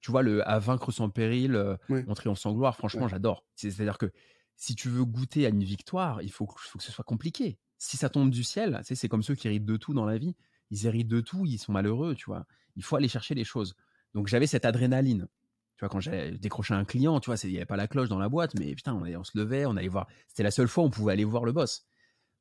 tu 0.00 0.10
vois, 0.10 0.22
le 0.22 0.46
à 0.48 0.58
vaincre 0.58 0.92
sans 0.92 1.10
péril, 1.10 1.54
euh, 1.56 1.76
en 2.06 2.14
triomphe 2.14 2.38
sans 2.38 2.52
gloire, 2.52 2.76
franchement, 2.76 3.08
j'adore. 3.08 3.46
C'est-à-dire 3.56 3.98
que 3.98 4.12
si 4.56 4.74
tu 4.74 4.88
veux 4.88 5.04
goûter 5.04 5.46
à 5.46 5.50
une 5.50 5.64
victoire, 5.64 6.22
il 6.22 6.30
faut, 6.30 6.46
faut 6.56 6.78
que 6.78 6.84
ce 6.84 6.92
soit 6.92 7.04
compliqué. 7.04 7.58
Si 7.78 7.96
ça 7.96 8.08
tombe 8.08 8.30
du 8.30 8.44
ciel, 8.44 8.80
c'est 8.84 9.08
comme 9.08 9.22
ceux 9.22 9.34
qui 9.34 9.48
héritent 9.48 9.64
de 9.66 9.76
tout 9.76 9.94
dans 9.94 10.04
la 10.06 10.18
vie. 10.18 10.34
Ils 10.70 10.86
héritent 10.86 11.08
de 11.08 11.20
tout, 11.20 11.44
ils 11.46 11.58
sont 11.58 11.72
malheureux, 11.72 12.14
tu 12.14 12.26
vois. 12.26 12.46
Il 12.76 12.82
faut 12.82 12.96
aller 12.96 13.08
chercher 13.08 13.34
les 13.34 13.44
choses. 13.44 13.74
Donc 14.16 14.26
j'avais 14.26 14.46
cette 14.46 14.64
adrénaline. 14.64 15.28
Tu 15.76 15.80
vois, 15.80 15.90
quand 15.90 16.00
j'ai 16.00 16.32
décroché 16.32 16.72
un 16.72 16.86
client, 16.86 17.20
tu 17.20 17.30
vois, 17.30 17.36
il 17.44 17.50
n'y 17.50 17.56
avait 17.58 17.66
pas 17.66 17.76
la 17.76 17.86
cloche 17.86 18.08
dans 18.08 18.18
la 18.18 18.30
boîte, 18.30 18.54
mais 18.58 18.74
putain, 18.74 18.94
on, 18.94 19.04
on 19.04 19.24
se 19.24 19.36
levait, 19.36 19.66
on 19.66 19.76
allait 19.76 19.88
voir. 19.88 20.08
C'était 20.26 20.42
la 20.42 20.50
seule 20.50 20.68
fois 20.68 20.84
où 20.84 20.86
on 20.86 20.90
pouvait 20.90 21.12
aller 21.12 21.24
voir 21.24 21.44
le 21.44 21.52
boss. 21.52 21.86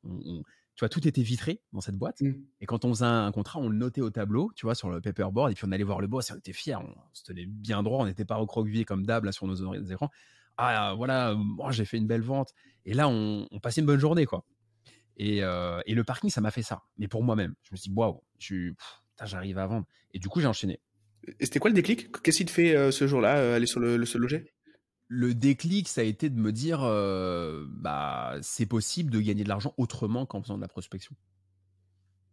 on, 0.06 0.42
tu 0.76 0.82
vois, 0.82 0.90
tout 0.90 1.08
était 1.08 1.22
vitré 1.22 1.62
dans 1.72 1.80
cette 1.80 1.96
boîte. 1.96 2.22
Mmh. 2.22 2.34
Et 2.60 2.66
quand 2.66 2.84
on 2.84 2.90
faisait 2.90 3.06
un 3.06 3.32
contrat, 3.32 3.60
on 3.60 3.70
le 3.70 3.78
notait 3.78 4.02
au 4.02 4.10
tableau, 4.10 4.52
tu 4.56 4.66
vois, 4.66 4.76
sur 4.76 4.90
le 4.90 5.00
paperboard. 5.00 5.52
Et 5.52 5.56
puis 5.56 5.66
on 5.66 5.72
allait 5.72 5.86
voir 5.86 6.02
le 6.02 6.08
boss 6.08 6.30
et 6.30 6.34
on 6.34 6.38
était 6.38 6.54
fiers. 6.54 6.76
On, 6.76 6.94
se 7.14 7.24
tenait 7.24 7.46
bien 7.46 7.82
droit. 7.82 8.04
On 8.04 8.06
n'était 8.06 8.26
pas 8.26 8.36
recroquevillés 8.36 8.84
comme 8.84 9.06
d'hab 9.06 9.24
là 9.24 9.32
sur 9.32 9.48
nos 9.48 9.74
écrans. 9.86 10.10
Ah, 10.58 10.94
voilà, 10.96 11.34
moi 11.36 11.72
j'ai 11.72 11.86
fait 11.86 11.98
une 11.98 12.08
belle 12.08 12.22
vente. 12.22 12.54
Et 12.86 12.94
là, 12.94 13.08
on, 13.08 13.48
passait 13.62 13.82
une 13.82 13.88
bonne 13.88 14.00
journée, 14.00 14.26
quoi. 14.26 14.46
Et, 15.18 15.44
euh, 15.44 15.82
et 15.86 15.94
le 15.94 16.04
parking, 16.04 16.30
ça 16.30 16.42
m'a 16.42 16.52
fait 16.52 16.64
ça. 16.64 16.84
Mais 16.98 17.08
pour 17.08 17.24
moi-même, 17.24 17.56
je 17.64 17.70
me 17.72 17.78
suis 17.78 17.90
dit, 17.90 17.96
waouh, 17.96 18.22
j'arrive 19.24 19.58
à 19.58 19.68
vendre. 19.68 19.88
Et 20.12 20.20
du 20.20 20.28
coup, 20.28 20.42
j'ai 20.42 20.48
enchaîné. 20.48 20.80
Et 21.40 21.46
c'était 21.46 21.60
quoi 21.60 21.70
le 21.70 21.76
déclic? 21.76 22.12
Qu'est-ce 22.22 22.38
qui 22.38 22.46
te 22.46 22.52
fait 22.52 22.76
euh, 22.76 22.92
ce 22.92 23.08
jour-là 23.08 23.38
euh, 23.38 23.56
aller 23.56 23.66
sur 23.66 23.80
le, 23.80 23.98
le, 23.98 24.06
loger? 24.18 24.52
Le 25.08 25.34
déclic, 25.34 25.88
ça 25.88 26.02
a 26.02 26.04
été 26.04 26.30
de 26.30 26.40
me 26.40 26.52
dire, 26.52 26.82
euh, 26.84 27.66
bah, 27.70 28.36
c'est 28.42 28.66
possible 28.66 29.12
de 29.12 29.20
gagner 29.20 29.44
de 29.44 29.50
l'argent 29.50 29.74
autrement 29.78 30.26
qu'en 30.26 30.42
faisant 30.42 30.58
de 30.58 30.62
la 30.62 30.68
prospection. 30.68 31.16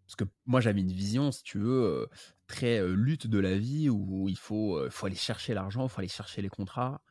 Parce 0.07 0.16
que 0.16 0.24
moi, 0.46 0.61
j'avais 0.61 0.81
une 0.81 0.92
vision, 0.92 1.33
si 1.33 1.42
tu 1.42 1.59
veux, 1.59 2.09
très 2.46 2.87
lutte 2.87 3.26
de 3.26 3.38
la 3.38 3.57
vie 3.57 3.88
où 3.88 4.28
il 4.28 4.37
faut, 4.37 4.78
faut 4.90 5.07
aller 5.07 5.14
chercher 5.14 5.55
l'argent, 5.55 5.85
il 5.85 5.88
faut 5.88 6.00
aller 6.00 6.09
chercher 6.09 6.42
les 6.42 6.50
contrats. 6.50 7.02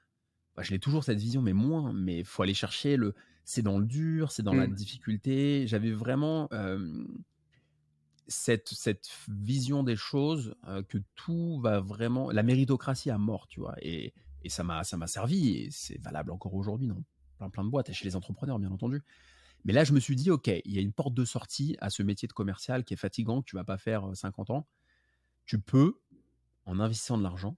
Bah, 0.56 0.62
je 0.62 0.72
l'ai 0.72 0.80
toujours 0.80 1.04
cette 1.04 1.18
vision, 1.18 1.42
mais 1.42 1.54
moins. 1.54 1.94
Mais 1.94 2.20
il 2.20 2.26
faut 2.26 2.44
aller 2.44 2.54
chercher 2.54 2.98
le. 2.98 3.16
C'est 3.44 3.64
dans 3.64 3.80
le 3.80 3.86
dur, 3.86 4.32
c'est 4.32 4.44
dans 4.44 4.54
la 4.54 4.68
mmh. 4.68 4.74
difficulté. 4.76 5.64
J'avais 5.68 5.92
vraiment 5.92 6.48
cette, 8.28 8.74
vision 9.28 9.84
des 9.84 9.96
choses 9.96 10.56
que 10.88 10.98
tout 11.16 11.60
va 11.62 11.80
vraiment. 11.80 12.32
La 12.32 12.44
méritocratie 12.44 13.10
à 13.10 13.18
mort, 13.18 13.48
tu 13.48 13.60
vois. 13.60 13.76
Et 13.82 14.14
ça 14.48 14.64
m'a, 14.64 14.84
servi, 14.84 15.50
et 15.50 15.70
c'est 15.72 16.02
valable 16.02 16.32
encore 16.32 16.54
aujourd'hui 16.54 16.88
dans 16.88 17.04
plein, 17.38 17.50
plein 17.50 17.64
de 17.64 17.70
boîtes, 17.70 17.92
chez 17.92 18.06
les 18.06 18.16
entrepreneurs, 18.16 18.60
bien 18.60 18.72
entendu. 18.72 19.04
Mais 19.64 19.74
là, 19.74 19.84
je 19.84 19.94
me 19.94 20.00
suis 20.00 20.16
dit, 20.16 20.32
OK, 20.32 20.48
il 20.48 20.72
y 20.72 20.78
a 20.78 20.82
une 20.82 20.94
porte 20.94 21.14
de 21.14 21.26
sortie 21.26 21.78
à 21.80 21.90
ce 21.90 22.02
métier 22.02 22.28
de 22.28 22.34
commercial 22.34 22.84
qui 22.84 22.94
est 22.94 22.98
fatigant, 22.98 23.42
que 23.42 23.50
tu 23.50 23.56
vas 23.56 23.64
pas 23.64 23.78
faire 23.78 24.10
50 24.14 24.50
ans. 24.50 24.68
Tu 25.46 25.60
peux, 25.60 26.00
en 26.66 26.80
investissant 26.80 27.18
de 27.18 27.24
l'argent, 27.24 27.58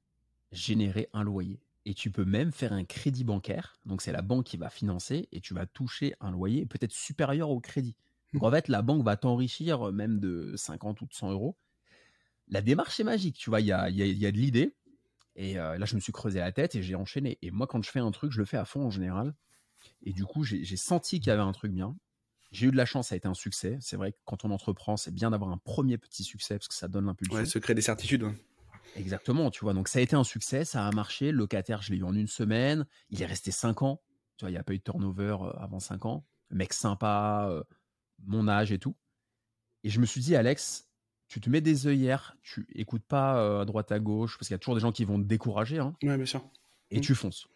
générer 0.51 1.09
un 1.13 1.23
loyer. 1.23 1.61
Et 1.85 1.93
tu 1.93 2.11
peux 2.11 2.25
même 2.25 2.51
faire 2.51 2.73
un 2.73 2.85
crédit 2.85 3.23
bancaire. 3.23 3.77
Donc, 3.85 4.01
c'est 4.01 4.11
la 4.11 4.21
banque 4.21 4.45
qui 4.45 4.57
va 4.57 4.69
financer 4.69 5.27
et 5.31 5.41
tu 5.41 5.53
vas 5.53 5.65
toucher 5.65 6.13
un 6.19 6.31
loyer 6.31 6.65
peut-être 6.65 6.93
supérieur 6.93 7.49
au 7.49 7.59
crédit. 7.59 7.95
Donc, 8.33 8.43
en 8.43 8.51
fait, 8.51 8.67
la 8.67 8.81
banque 8.81 9.03
va 9.03 9.15
t'enrichir 9.15 9.91
même 9.91 10.19
de 10.19 10.53
50 10.55 11.01
ou 11.01 11.05
de 11.05 11.13
100 11.13 11.31
euros. 11.31 11.55
La 12.47 12.61
démarche 12.61 12.99
est 12.99 13.03
magique. 13.03 13.37
Tu 13.37 13.49
vois, 13.49 13.61
il 13.61 13.67
y 13.67 13.71
a, 13.71 13.89
y 13.89 14.25
a 14.25 14.31
de 14.31 14.37
l'idée. 14.37 14.75
Et 15.35 15.55
là, 15.55 15.85
je 15.85 15.95
me 15.95 15.99
suis 15.99 16.11
creusé 16.11 16.39
la 16.39 16.51
tête 16.51 16.75
et 16.75 16.83
j'ai 16.83 16.95
enchaîné. 16.95 17.37
Et 17.41 17.51
moi, 17.51 17.67
quand 17.67 17.83
je 17.83 17.89
fais 17.89 17.99
un 17.99 18.11
truc, 18.11 18.31
je 18.31 18.39
le 18.39 18.45
fais 18.45 18.57
à 18.57 18.65
fond 18.65 18.85
en 18.85 18.89
général. 18.89 19.33
Et 20.03 20.13
du 20.13 20.25
coup, 20.25 20.43
j'ai 20.43 20.77
senti 20.77 21.19
qu'il 21.19 21.27
y 21.27 21.31
avait 21.31 21.41
un 21.41 21.51
truc 21.51 21.71
bien. 21.71 21.95
J'ai 22.51 22.67
eu 22.67 22.71
de 22.71 22.77
la 22.77 22.85
chance, 22.85 23.07
ça 23.07 23.15
a 23.15 23.17
été 23.17 23.27
un 23.27 23.33
succès. 23.33 23.77
C'est 23.81 23.97
vrai 23.97 24.11
que 24.11 24.17
quand 24.25 24.45
on 24.45 24.51
entreprend, 24.51 24.95
c'est 24.95 25.13
bien 25.13 25.31
d'avoir 25.31 25.51
un 25.51 25.57
premier 25.57 25.97
petit 25.97 26.23
succès 26.23 26.55
parce 26.55 26.67
que 26.67 26.75
ça 26.75 26.87
donne 26.87 27.05
l'impulsion. 27.05 27.35
Ouais, 27.35 27.45
secret 27.45 27.73
des 27.73 27.81
certitudes. 27.81 28.27
Exactement, 28.95 29.49
tu 29.49 29.61
vois. 29.61 29.73
Donc 29.73 29.87
ça 29.87 29.97
a 29.97 30.01
été 30.03 30.15
un 30.15 30.23
succès, 30.23 30.65
ça 30.65 30.85
a 30.85 30.91
marché. 30.91 31.31
Le 31.31 31.37
locataire, 31.39 31.81
je 31.81 31.91
l'ai 31.91 31.97
eu 31.97 32.03
en 32.03 32.13
une 32.13 32.27
semaine. 32.27 32.85
Il 33.09 33.23
est 33.23 33.25
resté 33.25 33.49
5 33.49 33.81
ans. 33.81 34.01
Tu 34.37 34.45
vois, 34.45 34.51
il 34.51 34.53
n'y 34.53 34.59
a 34.59 34.63
pas 34.63 34.73
eu 34.73 34.77
de 34.77 34.83
turnover 34.83 35.37
avant 35.57 35.79
5 35.79 36.05
ans. 36.05 36.27
mec 36.51 36.73
sympa, 36.73 37.49
mon 38.25 38.47
âge 38.47 38.71
et 38.71 38.79
tout. 38.79 38.95
Et 39.83 39.89
je 39.89 39.99
me 39.99 40.05
suis 40.05 40.21
dit, 40.21 40.35
Alex, 40.35 40.87
tu 41.27 41.41
te 41.41 41.49
mets 41.49 41.61
des 41.61 41.87
œillères, 41.87 42.37
tu 42.41 42.67
écoutes 42.75 43.03
pas 43.05 43.61
à 43.61 43.65
droite 43.65 43.91
à 43.91 43.99
gauche, 43.99 44.37
parce 44.37 44.47
qu'il 44.47 44.53
y 44.53 44.55
a 44.55 44.59
toujours 44.59 44.75
des 44.75 44.81
gens 44.81 44.91
qui 44.91 45.03
vont 45.05 45.17
te 45.21 45.27
décourager. 45.27 45.79
Hein, 45.79 45.95
Ouais, 46.03 46.15
bien 46.17 46.25
sûr. 46.25 46.43
et 46.91 46.99
Mm. 46.99 47.01
tu 47.01 47.15
fonces. 47.15 47.47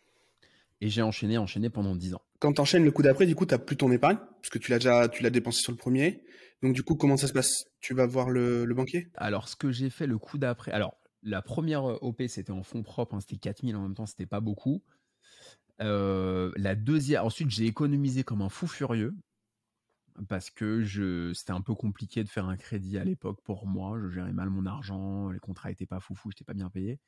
Et 0.81 0.89
j'ai 0.89 1.01
enchaîné, 1.01 1.37
enchaîné 1.37 1.69
pendant 1.69 1.95
10 1.95 2.13
ans. 2.13 2.21
Quand 2.39 2.53
t'enchaînes 2.53 2.83
le 2.83 2.91
coup 2.91 3.01
d'après, 3.01 3.25
du 3.25 3.33
coup, 3.35 3.45
t'as 3.45 3.57
plus 3.57 3.77
ton 3.77 3.91
épargne, 3.91 4.17
parce 4.17 4.49
que 4.49 4.59
tu 4.59 4.69
l'as 4.71 4.77
déjà, 4.77 5.07
tu 5.09 5.23
l'as 5.23 5.29
dépensé 5.31 5.61
sur 5.61 5.71
le 5.71 5.77
premier. 5.77 6.23
Donc, 6.61 6.73
du 6.73 6.83
coup, 6.83 6.95
comment 6.95 7.17
ça 7.17 7.27
se 7.27 7.33
passe? 7.33 7.65
Tu 7.79 7.93
vas 7.93 8.05
voir 8.05 8.29
le, 8.29 8.65
le 8.65 8.73
banquier? 8.75 9.07
Alors, 9.15 9.47
ce 9.49 9.55
que 9.55 9.71
j'ai 9.71 9.89
fait 9.89 10.05
le 10.07 10.17
coup 10.17 10.37
d'après. 10.37 10.71
Alors, 10.71 10.95
la 11.23 11.41
première 11.41 11.83
euh, 11.89 11.97
OP, 12.01 12.21
c'était 12.27 12.51
en 12.51 12.63
fonds 12.63 12.83
propres, 12.83 13.15
hein, 13.15 13.19
c'était 13.21 13.37
4000 13.37 13.75
en 13.75 13.81
même 13.81 13.95
temps, 13.95 14.05
c'était 14.05 14.25
pas 14.27 14.39
beaucoup. 14.39 14.83
Euh, 15.81 16.51
la 16.55 16.75
deuxième, 16.75 17.23
ensuite, 17.23 17.49
j'ai 17.49 17.65
économisé 17.65 18.23
comme 18.23 18.41
un 18.41 18.49
fou 18.49 18.67
furieux 18.67 19.15
parce 20.29 20.49
que 20.49 20.83
je, 20.83 21.33
c'était 21.33 21.51
un 21.51 21.61
peu 21.61 21.75
compliqué 21.75 22.23
de 22.23 22.29
faire 22.29 22.47
un 22.47 22.57
crédit 22.57 22.97
à 22.97 23.03
l'époque 23.03 23.41
pour 23.43 23.67
moi. 23.67 23.99
Je 24.01 24.09
gérais 24.09 24.33
mal 24.33 24.49
mon 24.49 24.65
argent, 24.65 25.29
les 25.29 25.39
contrats 25.39 25.71
étaient 25.71 25.85
pas 25.85 25.99
foufou, 25.99 26.31
j'étais 26.31 26.43
pas 26.45 26.53
bien 26.53 26.69
payé. 26.69 26.99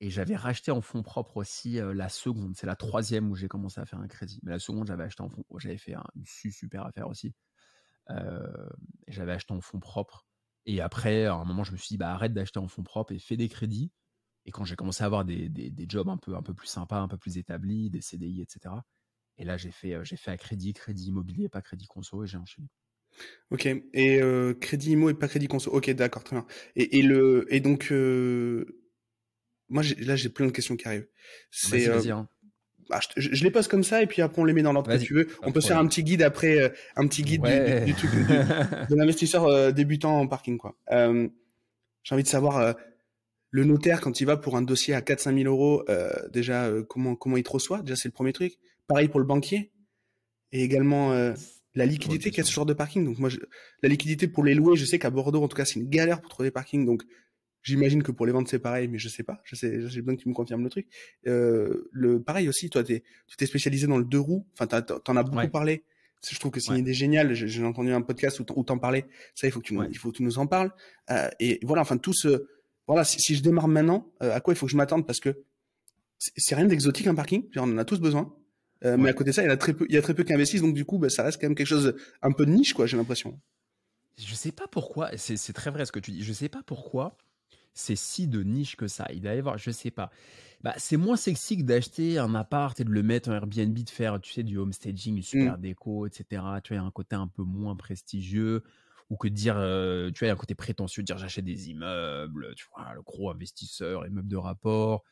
Et 0.00 0.10
j'avais 0.10 0.36
racheté 0.36 0.70
en 0.72 0.80
fonds 0.82 1.02
propres 1.02 1.38
aussi 1.38 1.80
euh, 1.80 1.94
la 1.94 2.08
seconde. 2.08 2.56
C'est 2.56 2.66
la 2.66 2.76
troisième 2.76 3.30
où 3.30 3.36
j'ai 3.36 3.48
commencé 3.48 3.80
à 3.80 3.86
faire 3.86 4.00
un 4.00 4.08
crédit. 4.08 4.40
Mais 4.44 4.52
la 4.52 4.58
seconde, 4.60 4.86
j'avais 4.86 5.04
acheté 5.04 5.22
en 5.22 5.30
fonds. 5.30 5.44
J'avais 5.58 5.78
fait 5.78 5.94
un- 5.94 6.04
une 6.16 6.24
su- 6.26 6.52
super 6.52 6.86
affaire 6.86 7.08
aussi. 7.08 7.34
Euh, 8.10 8.68
j'avais 9.08 9.32
acheté 9.32 9.52
en 9.54 9.60
fonds 9.60 9.80
propres. 9.80 10.26
Et 10.66 10.80
après, 10.80 11.26
à 11.26 11.34
un 11.34 11.44
moment, 11.44 11.64
je 11.64 11.72
me 11.72 11.76
suis 11.76 11.88
dit, 11.88 11.98
bah, 11.98 12.12
arrête 12.12 12.32
d'acheter 12.34 12.58
en 12.58 12.68
fonds 12.68 12.82
propres 12.82 13.12
et 13.12 13.18
fais 13.18 13.36
des 13.36 13.48
crédits. 13.48 13.92
Et 14.46 14.50
quand 14.52 14.64
j'ai 14.64 14.76
commencé 14.76 15.02
à 15.02 15.06
avoir 15.06 15.24
des, 15.24 15.48
des, 15.48 15.70
des 15.70 15.86
jobs 15.88 16.08
un 16.08 16.16
peu, 16.18 16.36
un 16.36 16.42
peu 16.42 16.54
plus 16.54 16.68
sympas, 16.68 17.00
un 17.00 17.08
peu 17.08 17.18
plus 17.18 17.38
établis, 17.38 17.90
des 17.90 18.00
CDI, 18.00 18.42
etc. 18.42 18.86
Et 19.38 19.44
là, 19.44 19.56
j'ai 19.56 19.70
fait, 19.70 19.94
euh, 19.94 20.04
j'ai 20.04 20.16
fait 20.16 20.30
à 20.30 20.36
crédit, 20.36 20.72
crédit 20.74 21.06
immobilier, 21.08 21.48
pas 21.48 21.62
crédit 21.62 21.86
conso, 21.86 22.24
et 22.24 22.26
j'ai 22.26 22.36
enchaîné. 22.38 22.68
Ok. 23.50 23.66
Et 23.66 24.20
euh, 24.22 24.54
crédit 24.54 24.92
IMO 24.92 25.10
et 25.10 25.14
pas 25.14 25.28
crédit 25.28 25.48
conso. 25.48 25.70
Ok, 25.72 25.90
d'accord, 25.90 26.24
très 26.24 26.36
bien. 26.36 26.46
Et, 26.76 26.98
et 26.98 27.02
le 27.02 27.46
et 27.52 27.60
donc 27.60 27.88
euh, 27.90 28.64
moi 29.68 29.82
là 29.98 30.14
j'ai 30.16 30.28
plein 30.28 30.46
de 30.46 30.52
questions 30.52 30.76
qui 30.76 30.86
arrivent. 30.86 31.08
Vas-y, 31.70 31.80
C'est 31.82 31.88
euh, 31.88 32.12
hein. 32.14 32.28
ah, 32.90 33.00
je, 33.16 33.28
je- 33.32 33.44
les 33.44 33.50
pose 33.50 33.66
comme 33.66 33.82
ça 33.82 34.02
et 34.02 34.06
puis 34.06 34.22
après 34.22 34.40
on 34.40 34.44
les 34.44 34.52
met 34.52 34.62
dans 34.62 34.72
l'ordre 34.72 34.92
que 34.92 35.02
tu 35.02 35.14
veux. 35.14 35.26
On 35.42 35.48
de 35.48 35.52
peut 35.52 35.60
se 35.60 35.68
faire 35.68 35.78
un 35.78 35.86
petit 35.88 36.04
guide 36.04 36.22
après, 36.22 36.58
euh, 36.58 36.68
un 36.96 37.06
petit 37.08 37.22
guide 37.22 37.42
du- 37.42 37.48
du, 37.48 37.54
Ouais. 37.54 37.84
du 37.86 37.94
truc 37.94 38.10
du- 38.10 38.18
de 38.90 38.94
l'investisseur 38.94 39.44
euh, 39.46 39.72
débutant 39.72 40.20
en 40.20 40.26
parking 40.28 40.58
quoi. 40.58 40.76
Euh, 40.92 41.28
j'ai 42.04 42.14
envie 42.14 42.22
de 42.24 42.28
savoir 42.28 42.58
euh, 42.58 42.72
le 43.50 43.64
notaire 43.64 44.00
quand 44.00 44.20
il 44.20 44.26
va 44.26 44.36
pour 44.36 44.56
un 44.56 44.62
dossier 44.62 44.94
à 44.94 45.00
4-5 45.00 45.34
000 45.42 45.48
euros 45.52 45.82
euh, 45.88 46.10
déjà 46.28 46.66
euh, 46.66 46.84
comment 46.84 47.16
comment 47.16 47.36
il 47.36 47.42
te 47.42 47.50
reçoit? 47.50 47.82
Déjà 47.82 47.96
c'est 47.96 48.08
le 48.08 48.12
premier 48.12 48.32
truc. 48.32 48.58
Pareil 48.88 49.08
pour 49.08 49.20
le 49.20 49.26
banquier 49.26 49.70
et 50.50 50.62
également 50.62 51.12
euh, 51.12 51.34
la 51.74 51.86
liquidité 51.86 52.30
qu'a 52.30 52.42
ce 52.42 52.50
genre 52.52 52.66
de 52.66 52.72
parking. 52.72 53.04
Donc 53.04 53.18
moi, 53.18 53.28
je- 53.28 53.38
la 53.82 53.88
liquidité 53.88 54.26
pour 54.28 54.42
les 54.44 54.54
louer, 54.54 54.76
je 54.76 54.84
sais 54.84 54.98
qu'à 54.98 55.10
Bordeaux, 55.10 55.42
en 55.42 55.48
tout 55.48 55.56
cas, 55.56 55.64
c'est 55.64 55.78
une 55.78 55.88
galère 55.88 56.20
pour 56.20 56.30
trouver 56.30 56.48
des 56.48 56.52
parkings. 56.52 56.84
Donc 56.86 57.04
j'imagine 57.62 58.02
que 58.02 58.10
pour 58.12 58.24
les 58.26 58.32
vendre, 58.32 58.48
c'est 58.48 58.58
pareil, 58.58 58.88
mais 58.88 58.98
je 58.98 59.08
sais 59.08 59.22
pas. 59.22 59.40
Je 59.44 59.54
sais, 59.56 59.86
j'ai 59.88 60.00
besoin 60.00 60.16
que 60.16 60.22
tu 60.22 60.28
me 60.28 60.34
confirmes 60.34 60.64
le 60.64 60.70
truc. 60.70 60.86
Euh, 61.26 61.88
le 61.92 62.20
pareil 62.22 62.48
aussi, 62.48 62.70
toi, 62.70 62.82
t'es, 62.82 63.02
tu 63.26 63.36
t'es 63.36 63.46
spécialisé 63.46 63.86
dans 63.86 63.98
le 63.98 64.04
deux 64.04 64.18
roues. 64.20 64.46
Enfin, 64.54 64.66
t'en 64.66 65.16
as 65.16 65.22
beaucoup 65.22 65.36
Ouais. 65.36 65.48
parlé. 65.48 65.84
Je 66.28 66.36
trouve 66.40 66.50
que 66.50 66.58
c'est 66.58 66.70
Ouais. 66.70 66.76
une 66.78 66.82
idée 66.82 66.94
géniale. 66.94 67.34
J'ai 67.34 67.62
entendu 67.64 67.92
un 67.92 68.00
podcast 68.02 68.40
où 68.40 68.44
t'en- 68.64 68.78
parlais. 68.78 69.04
Ça, 69.34 69.46
il 69.46 69.50
faut 69.52 69.60
que 69.60 69.66
tu 69.66 69.74
nous, 69.74 69.80
Ouais. 69.82 69.88
il 69.90 69.98
faut 69.98 70.10
que 70.10 70.16
tu 70.16 70.22
nous 70.24 70.38
en 70.38 70.46
parles. 70.48 70.72
Euh, 71.10 71.28
et 71.38 71.60
voilà, 71.62 71.82
enfin, 71.82 71.96
tout 71.98 72.12
ce, 72.14 72.48
voilà, 72.88 73.04
si, 73.04 73.20
si 73.20 73.36
je 73.36 73.42
démarre 73.42 73.68
maintenant, 73.68 74.10
euh, 74.22 74.34
à 74.34 74.40
quoi 74.40 74.54
il 74.54 74.56
faut 74.56 74.66
que 74.66 74.72
je 74.72 74.76
m'attende? 74.76 75.06
Parce 75.06 75.20
que 75.20 75.44
c'est 76.18 76.54
rien 76.56 76.64
d'exotique 76.64 77.06
un 77.06 77.14
parking. 77.14 77.44
On 77.56 77.70
en 77.70 77.78
a 77.78 77.84
tous 77.84 78.00
besoin. 78.00 78.34
Euh, 78.84 78.96
Mais 78.96 79.08
à 79.08 79.12
côté 79.12 79.30
de 79.30 79.34
ça, 79.34 79.42
il 79.42 79.48
y 79.48 79.50
a 79.50 79.56
très 79.56 79.74
peu, 79.74 79.86
il 79.88 79.94
y 79.94 79.98
a 79.98 80.02
très 80.02 80.14
peu 80.14 80.24
qui 80.24 80.32
investissent. 80.32 80.62
Donc 80.62 80.74
du 80.74 80.84
coup, 80.84 80.98
bah, 80.98 81.08
ça 81.08 81.22
reste 81.24 81.40
quand 81.40 81.46
même 81.48 81.56
quelque 81.56 81.66
chose 81.66 81.94
un 82.22 82.32
peu 82.32 82.46
de 82.46 82.50
niche, 82.50 82.74
quoi. 82.74 82.86
J'ai 82.86 82.96
l'impression. 82.96 83.38
Je 84.16 84.34
sais 84.34 84.52
pas 84.52 84.66
pourquoi, 84.66 85.16
c'est 85.16 85.36
c'est 85.36 85.52
très 85.52 85.70
vrai 85.70 85.86
ce 85.86 85.92
que 85.92 86.00
tu 86.00 86.10
dis, 86.10 86.24
je 86.24 86.32
sais 86.32 86.48
pas 86.48 86.62
pourquoi 86.66 87.16
c'est 87.78 87.96
si 87.96 88.26
de 88.26 88.42
niche 88.42 88.76
que 88.76 88.88
ça. 88.88 89.06
Il 89.12 89.20
doit 89.20 89.34
y 89.34 89.38
avoir, 89.38 89.56
je 89.56 89.70
sais 89.70 89.90
pas. 89.90 90.10
Bah, 90.62 90.74
c'est 90.76 90.96
moins 90.96 91.16
sexy 91.16 91.56
que 91.56 91.62
d'acheter 91.62 92.18
un 92.18 92.34
appart 92.34 92.78
et 92.80 92.84
de 92.84 92.90
le 92.90 93.02
mettre 93.04 93.30
en 93.30 93.34
Airbnb, 93.34 93.78
de 93.78 93.88
faire, 93.88 94.20
tu 94.20 94.32
sais, 94.32 94.42
du 94.42 94.58
homestaging, 94.58 95.16
une 95.16 95.22
super 95.22 95.58
déco, 95.58 96.06
etc. 96.06 96.24
Tu 96.28 96.40
vois, 96.40 96.60
il 96.70 96.74
y 96.74 96.76
a 96.78 96.82
un 96.82 96.90
côté 96.90 97.14
un 97.14 97.28
peu 97.28 97.44
moins 97.44 97.76
prestigieux. 97.76 98.64
Ou 99.10 99.16
que 99.16 99.28
de 99.28 99.32
dire, 99.32 99.54
euh, 99.56 100.10
tu 100.10 100.18
vois, 100.18 100.26
il 100.26 100.28
y 100.28 100.30
a 100.30 100.34
un 100.34 100.36
côté 100.36 100.54
prétentieux 100.54 101.02
de 101.02 101.06
dire 101.06 101.16
j'achète 101.16 101.44
des 101.44 101.70
immeubles, 101.70 102.54
tu 102.56 102.66
vois, 102.74 102.92
le 102.94 103.00
gros 103.00 103.30
investisseur, 103.30 104.06
immeubles 104.06 104.28
de 104.28 104.36
rapport, 104.36 105.04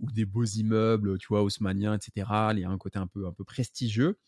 ou 0.00 0.10
des 0.10 0.24
beaux 0.24 0.44
immeubles, 0.44 1.18
tu 1.18 1.28
vois, 1.28 1.42
haussmanniens, 1.42 1.94
etc. 1.94 2.28
Il 2.52 2.58
y 2.58 2.64
a 2.64 2.70
un 2.70 2.78
côté 2.78 2.98
un 2.98 3.06
peu, 3.06 3.26
un 3.26 3.32
peu 3.32 3.44
prestigieux. 3.44 4.18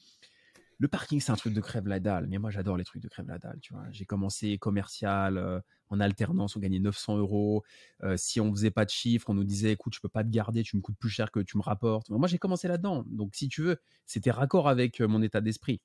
Le 0.79 0.89
parking, 0.89 1.21
c'est 1.21 1.33
un 1.33 1.37
truc 1.37 1.55
de 1.55 1.61
crève 1.61 1.87
la 1.87 2.01
dalle. 2.01 2.27
Mais 2.29 2.39
moi, 2.39 2.51
j'adore 2.51 2.77
les 2.77 2.85
trucs 2.85 3.03
de 3.03 3.09
crève 3.09 3.27
la 3.29 3.39
dalle. 3.39 3.59
Tu 3.61 3.73
vois, 3.73 3.85
j'ai 3.93 4.05
commencé 4.05 4.59
commercial 4.59 5.39
euh, 5.39 5.59
en 5.89 6.01
alternance, 6.01 6.57
on 6.57 6.61
gagnait 6.61 6.81
900 6.81 7.17
euros. 7.19 7.65
Euh, 8.03 8.17
si 8.19 8.41
on 8.41 8.53
faisait 8.53 8.71
pas 8.71 8.85
de 8.85 8.91
chiffres, 8.91 9.31
on 9.31 9.35
nous 9.35 9.45
disait, 9.45 9.73
écoute, 9.73 9.95
je 9.95 10.01
peux 10.01 10.09
pas 10.09 10.23
te 10.23 10.29
garder, 10.29 10.63
tu 10.63 10.77
me 10.77 10.83
coûtes 10.83 10.99
plus 10.99 11.09
cher 11.09 11.31
que 11.31 11.41
tu 11.41 11.57
me 11.57 11.63
rapportes. 11.63 12.11
Moi, 12.11 12.29
j'ai 12.29 12.39
commencé 12.39 12.69
là-dedans. 12.69 13.05
Donc, 13.09 13.35
si 13.35 13.49
tu 13.49 13.63
veux, 13.63 13.79
c'était 14.05 14.31
raccord 14.31 14.69
avec 14.69 15.01
euh, 15.01 15.09
mon 15.09 15.23
état 15.23 15.41
d'esprit. 15.41 15.81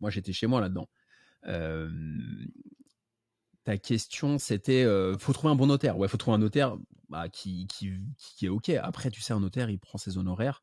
Moi, 0.00 0.10
j'étais 0.10 0.32
chez 0.32 0.46
moi 0.46 0.60
là-dedans. 0.60 0.88
Ta 3.64 3.76
question, 3.76 4.38
c'était, 4.38 4.84
euh, 4.84 5.16
faut 5.18 5.32
trouver 5.32 5.52
un 5.52 5.56
bon 5.56 5.66
notaire. 5.66 5.98
Ouais, 5.98 6.08
faut 6.08 6.16
trouver 6.16 6.36
un 6.36 6.38
notaire 6.38 6.76
bah, 7.08 7.28
qui, 7.28 7.66
qui, 7.66 7.92
qui 8.16 8.46
est 8.46 8.48
ok. 8.48 8.70
Après, 8.70 9.10
tu 9.10 9.20
sais, 9.20 9.32
un 9.32 9.40
notaire, 9.40 9.70
il 9.70 9.78
prend 9.78 9.98
ses 9.98 10.18
honoraires 10.18 10.62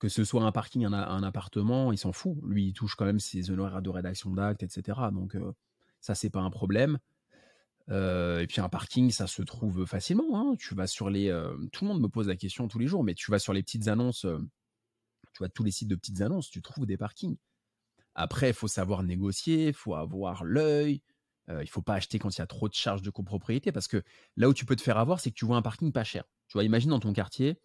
que 0.00 0.08
ce 0.10 0.22
soit 0.24 0.42
un 0.42 0.52
parking, 0.52 0.84
un, 0.84 1.22
appartement, 1.22 1.90
il 1.90 1.96
s'en 1.96 2.12
fout. 2.12 2.36
Lui, 2.44 2.66
il 2.66 2.72
touche 2.74 2.94
quand 2.94 3.06
même 3.06 3.20
ses 3.20 3.50
honoraires 3.50 3.80
de 3.80 3.88
rédaction 3.88 4.30
d'actes, 4.34 4.62
etc. 4.62 4.98
Donc, 5.12 5.34
euh, 5.34 5.52
ça, 6.02 6.14
c'est 6.14 6.28
pas 6.28 6.40
un 6.40 6.50
problème. 6.50 6.98
Et 7.88 8.46
puis, 8.46 8.60
un 8.60 8.68
parking, 8.68 9.10
ça 9.10 9.26
se 9.26 9.40
trouve 9.40 9.86
facilement. 9.86 10.26
hein. 10.34 10.56
Tu 10.58 10.74
vas 10.74 10.86
sur 10.86 11.08
les. 11.08 11.30
tout 11.72 11.84
le 11.84 11.88
monde 11.88 12.02
me 12.02 12.08
pose 12.08 12.28
la 12.28 12.36
question 12.36 12.68
tous 12.68 12.78
les 12.78 12.86
jours, 12.86 13.02
mais 13.02 13.14
tu 13.14 13.30
vas 13.30 13.38
sur 13.38 13.54
les 13.54 13.62
petites 13.62 13.88
annonces, 13.88 14.26
tu 15.32 15.38
vois, 15.38 15.48
tous 15.48 15.64
les 15.64 15.70
sites 15.70 15.88
de 15.88 15.94
petites 15.96 16.20
annonces, 16.20 16.50
tu 16.50 16.60
trouves 16.60 16.84
des 16.84 16.98
parkings. 16.98 17.36
Après, 18.14 18.50
il 18.50 18.54
faut 18.54 18.68
savoir 18.68 19.02
négocier, 19.02 19.68
il 19.68 19.74
faut 19.74 19.94
avoir 19.94 20.44
l'œil. 20.44 21.02
Euh, 21.50 21.62
il 21.62 21.68
faut 21.68 21.82
pas 21.82 21.94
acheter 21.94 22.18
quand 22.18 22.30
il 22.34 22.38
y 22.38 22.42
a 22.42 22.46
trop 22.46 22.68
de 22.68 22.74
charges 22.74 23.02
de 23.02 23.10
copropriété 23.10 23.70
parce 23.70 23.86
que 23.88 24.02
là 24.36 24.48
où 24.48 24.54
tu 24.54 24.64
peux 24.64 24.76
te 24.76 24.82
faire 24.82 24.96
avoir, 24.98 25.20
c'est 25.20 25.30
que 25.30 25.34
tu 25.36 25.44
vois 25.44 25.56
un 25.56 25.62
parking 25.62 25.92
pas 25.92 26.04
cher. 26.04 26.24
Tu 26.48 26.54
vois, 26.54 26.64
imagine 26.64 26.90
dans 26.90 27.00
ton 27.00 27.12
quartier, 27.12 27.60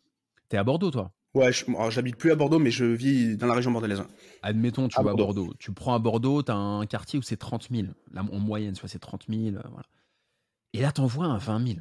tu 0.50 0.56
es 0.56 0.60
à 0.60 0.64
Bordeaux, 0.64 0.92
toi. 0.92 1.14
Ouais, 1.36 1.54
je- 1.54 1.64
j'habite 1.92 2.16
plus 2.18 2.32
à 2.32 2.36
Bordeaux, 2.36 2.58
mais 2.60 2.72
je 2.72 2.86
vis 2.86 3.38
dans 3.38 3.46
la 3.48 3.54
région 3.54 3.72
bordelaise. 3.72 4.04
Admettons, 4.42 4.88
tu 4.88 5.00
À 5.00 5.04
vas 5.04 5.12
à 5.12 5.14
Bordeaux. 5.14 5.54
Tu 5.60 5.72
prends 5.72 5.94
à 5.94 6.00
Bordeaux, 6.00 6.42
tu 6.44 6.52
as 6.52 6.56
un 6.56 6.86
quartier 6.88 7.20
où 7.20 7.22
c'est 7.22 7.38
30 7.38 7.68
000. 7.70 7.88
Là, 8.12 8.24
en 8.30 8.40
moyenne, 8.40 8.74
vois, 8.74 8.90
c'est 8.90 9.00
30 9.00 9.26
000. 9.30 9.56
euh, 9.56 9.62
voilà. 9.70 9.86
Et 10.74 10.82
là, 10.82 10.92
tu 10.92 11.02
vois 11.02 11.26
un 11.26 11.38
20 11.38 11.66
000. 11.66 11.80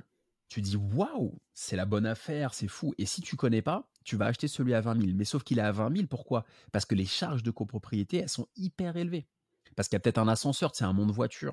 Tu 0.49 0.61
dis, 0.63 0.77
waouh, 0.77 1.39
c'est 1.53 1.77
la 1.77 1.85
bonne 1.85 2.07
affaire, 2.07 2.55
c'est 2.55 2.69
fou. 2.69 2.95
Et 2.99 3.07
si 3.07 3.21
tu 3.21 3.37
connais 3.37 3.61
pas, 3.63 3.91
tu 4.05 4.17
vas 4.17 4.27
acheter 4.27 4.49
celui 4.49 4.73
à 4.75 4.81
20 4.81 4.99
000. 5.01 5.13
Mais 5.15 5.25
sauf 5.25 5.43
qu'il 5.45 5.59
est 5.59 5.63
à 5.63 5.73
20 5.73 5.95
000, 5.95 6.07
pourquoi? 6.09 6.45
Parce 6.73 6.85
que 6.87 6.95
les 6.95 7.05
charges 7.07 7.43
de 7.43 7.51
copropriété, 7.51 8.19
elles 8.19 8.29
sont 8.29 8.47
hyper 8.57 8.97
élevées. 8.97 9.27
Parce 9.77 9.89
qu'il 9.89 9.97
y 9.97 9.99
a 9.99 10.01
peut-être 10.01 10.19
un 10.19 10.29
ascenseur, 10.29 10.71
c'est 10.75 10.85
un 10.85 10.93
monde 10.95 11.11
voiture 11.11 11.53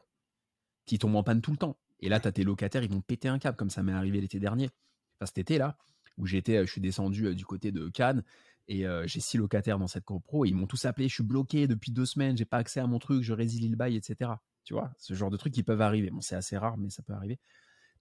qui 0.86 1.00
tombe 1.00 1.15
en 1.15 1.24
panne 1.24 1.41
tout 1.41 1.52
le 1.52 1.58
temps. 1.58 1.78
Et 2.00 2.10
là, 2.10 2.19
tu 2.19 2.28
as 2.28 2.32
tes 2.32 2.43
locataires, 2.43 2.84
ils 2.84 2.91
vont 2.91 3.02
péter 3.02 3.28
un 3.28 3.39
câble, 3.39 3.58
comme 3.58 3.69
ça 3.69 3.84
m'est 3.84 3.93
arrivé 3.93 4.21
l'été 4.21 4.39
dernier. 4.39 4.69
Enfin, 5.15 5.26
cet 5.26 5.38
été-là, 5.38 5.78
où 6.17 6.26
j'étais, 6.26 6.58
euh, 6.58 6.65
je 6.65 6.71
suis 6.71 6.82
descendu 6.82 7.28
euh, 7.28 7.34
du 7.34 7.45
côté 7.45 7.71
de 7.71 7.89
Cannes 7.89 8.24
et 8.67 8.88
euh, 8.88 9.06
j'ai 9.08 9.19
six 9.19 9.38
locataires 9.38 9.80
dans 9.80 9.88
cette 9.88 10.06
copro. 10.06 10.45
Et 10.45 10.50
ils 10.50 10.56
m'ont 10.56 10.67
tous 10.67 10.86
appelé, 10.86 11.08
je 11.08 11.13
suis 11.13 11.24
bloqué 11.24 11.67
depuis 11.67 11.91
deux 11.91 12.06
semaines, 12.06 12.38
j'ai 12.38 12.45
pas 12.45 12.58
accès 12.58 12.80
à 12.80 12.88
mon 12.88 13.00
truc, 13.00 13.21
je 13.21 13.34
résilie 13.34 13.69
le 13.69 13.76
bail, 13.76 13.95
etc. 13.95 14.32
Tu 14.63 14.74
vois, 14.74 14.91
ce 14.98 15.13
genre 15.13 15.30
de 15.30 15.38
trucs 15.38 15.54
qui 15.54 15.63
peuvent 15.63 15.82
arriver. 15.82 16.10
Bon, 16.10 16.21
c'est 16.21 16.36
assez 16.36 16.58
rare, 16.58 16.78
mais 16.78 16.89
ça 16.89 17.04
peut 17.04 17.13
arriver. 17.13 17.39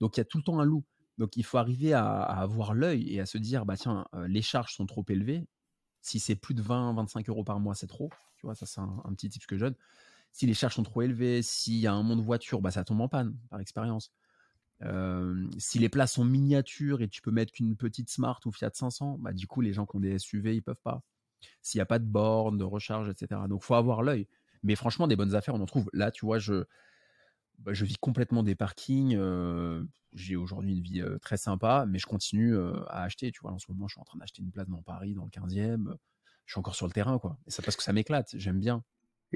Donc, 0.00 0.16
il 0.16 0.20
y 0.20 0.22
a 0.22 0.24
tout 0.24 0.38
le 0.38 0.44
temps 0.44 0.58
un 0.60 0.64
loup. 0.64 0.84
Donc, 1.18 1.36
il 1.36 1.44
faut 1.44 1.58
arriver 1.58 1.92
à, 1.92 2.22
avoir 2.22 2.74
l'œil 2.74 3.14
et 3.14 3.20
à 3.20 3.26
se 3.26 3.38
dire, 3.38 3.66
bah 3.66 3.76
tiens, 3.76 4.06
les 4.26 4.42
charges 4.42 4.74
sont 4.74 4.86
trop 4.86 5.04
élevées. 5.08 5.46
Si 6.00 6.18
c'est 6.18 6.34
plus 6.34 6.54
de 6.54 6.62
20, 6.62 6.94
25 6.94 7.28
euros 7.28 7.44
par 7.44 7.60
mois, 7.60 7.74
c'est 7.74 7.86
trop. 7.86 8.10
Tu 8.36 8.46
vois, 8.46 8.54
ça, 8.54 8.66
c'est 8.66 8.80
un, 8.80 9.02
un 9.04 9.14
petit 9.14 9.28
tip 9.28 9.46
que 9.46 9.56
je 9.56 9.66
donne. 9.66 9.76
Si 10.34 10.46
les 10.46 10.54
charges 10.54 10.74
sont 10.74 10.82
trop 10.82 11.02
élevées, 11.02 11.42
s'il 11.42 11.76
y 11.76 11.86
a 11.86 11.92
un 11.94 12.02
monde 12.02 12.20
voiture, 12.20 12.60
bah, 12.60 12.72
ça 12.72 12.82
tombe 12.82 13.00
en 13.00 13.08
panne, 13.08 13.36
par 13.50 13.60
expérience. 13.60 14.10
Si 15.58 15.78
les 15.78 15.88
places 15.88 16.14
sont 16.14 16.24
miniatures 16.24 17.02
et 17.02 17.08
tu 17.08 17.22
peux 17.22 17.30
mettre 17.30 17.52
qu'une 17.52 17.76
petite 17.76 18.10
Smart 18.10 18.40
ou 18.44 18.50
Fiat 18.50 18.72
500, 18.74 19.18
bah, 19.20 19.32
du 19.32 19.46
coup, 19.46 19.60
les 19.60 19.72
gens 19.72 19.86
qui 19.86 19.94
ont 19.94 20.00
des 20.00 20.18
SUV, 20.18 20.56
ils 20.56 20.60
peuvent 20.60 20.82
pas. 20.82 21.04
S'il 21.62 21.78
n'y 21.78 21.82
a 21.82 21.86
pas 21.86 22.00
de 22.00 22.04
borne, 22.04 22.58
de 22.58 22.64
recharge, 22.64 23.08
etc. 23.08 23.42
Donc, 23.48 23.62
faut 23.62 23.76
avoir 23.76 24.02
l'œil. 24.02 24.26
Mais 24.64 24.74
franchement, 24.74 25.06
des 25.06 25.14
bonnes 25.14 25.36
affaires, 25.36 25.54
on 25.54 25.60
en 25.60 25.66
trouve. 25.66 25.88
Là, 25.92 26.10
tu 26.10 26.26
vois, 26.26 26.40
je, 26.40 26.64
bah, 27.60 27.70
vis 27.70 27.96
complètement 27.96 28.42
des 28.42 28.56
parkings. 28.56 29.16
j'ai 30.14 30.34
aujourd'hui 30.34 30.72
une 30.72 30.82
vie 30.82 31.04
très 31.22 31.36
sympa, 31.36 31.86
mais 31.88 32.00
je 32.00 32.06
continue 32.06 32.58
à 32.88 33.04
acheter. 33.04 33.30
Tu 33.30 33.38
vois, 33.40 33.52
en 33.52 33.60
ce 33.60 33.70
moment, 33.70 33.86
je 33.86 33.92
suis 33.92 34.00
en 34.00 34.04
train 34.04 34.18
d'acheter 34.18 34.42
une 34.42 34.50
place 34.50 34.68
dans 34.68 34.82
Paris, 34.82 35.14
dans 35.14 35.26
le 35.26 35.30
15e. 35.30 35.94
Je 36.44 36.52
suis 36.52 36.58
encore 36.58 36.74
sur 36.74 36.88
le 36.88 36.92
terrain, 36.92 37.20
quoi. 37.20 37.38
Et 37.46 37.52
ça 37.52 37.62
parce 37.62 37.76
que 37.76 37.84
ça 37.84 37.92
m'éclate. 37.92 38.34
J'aime 38.36 38.58
bien. 38.58 38.82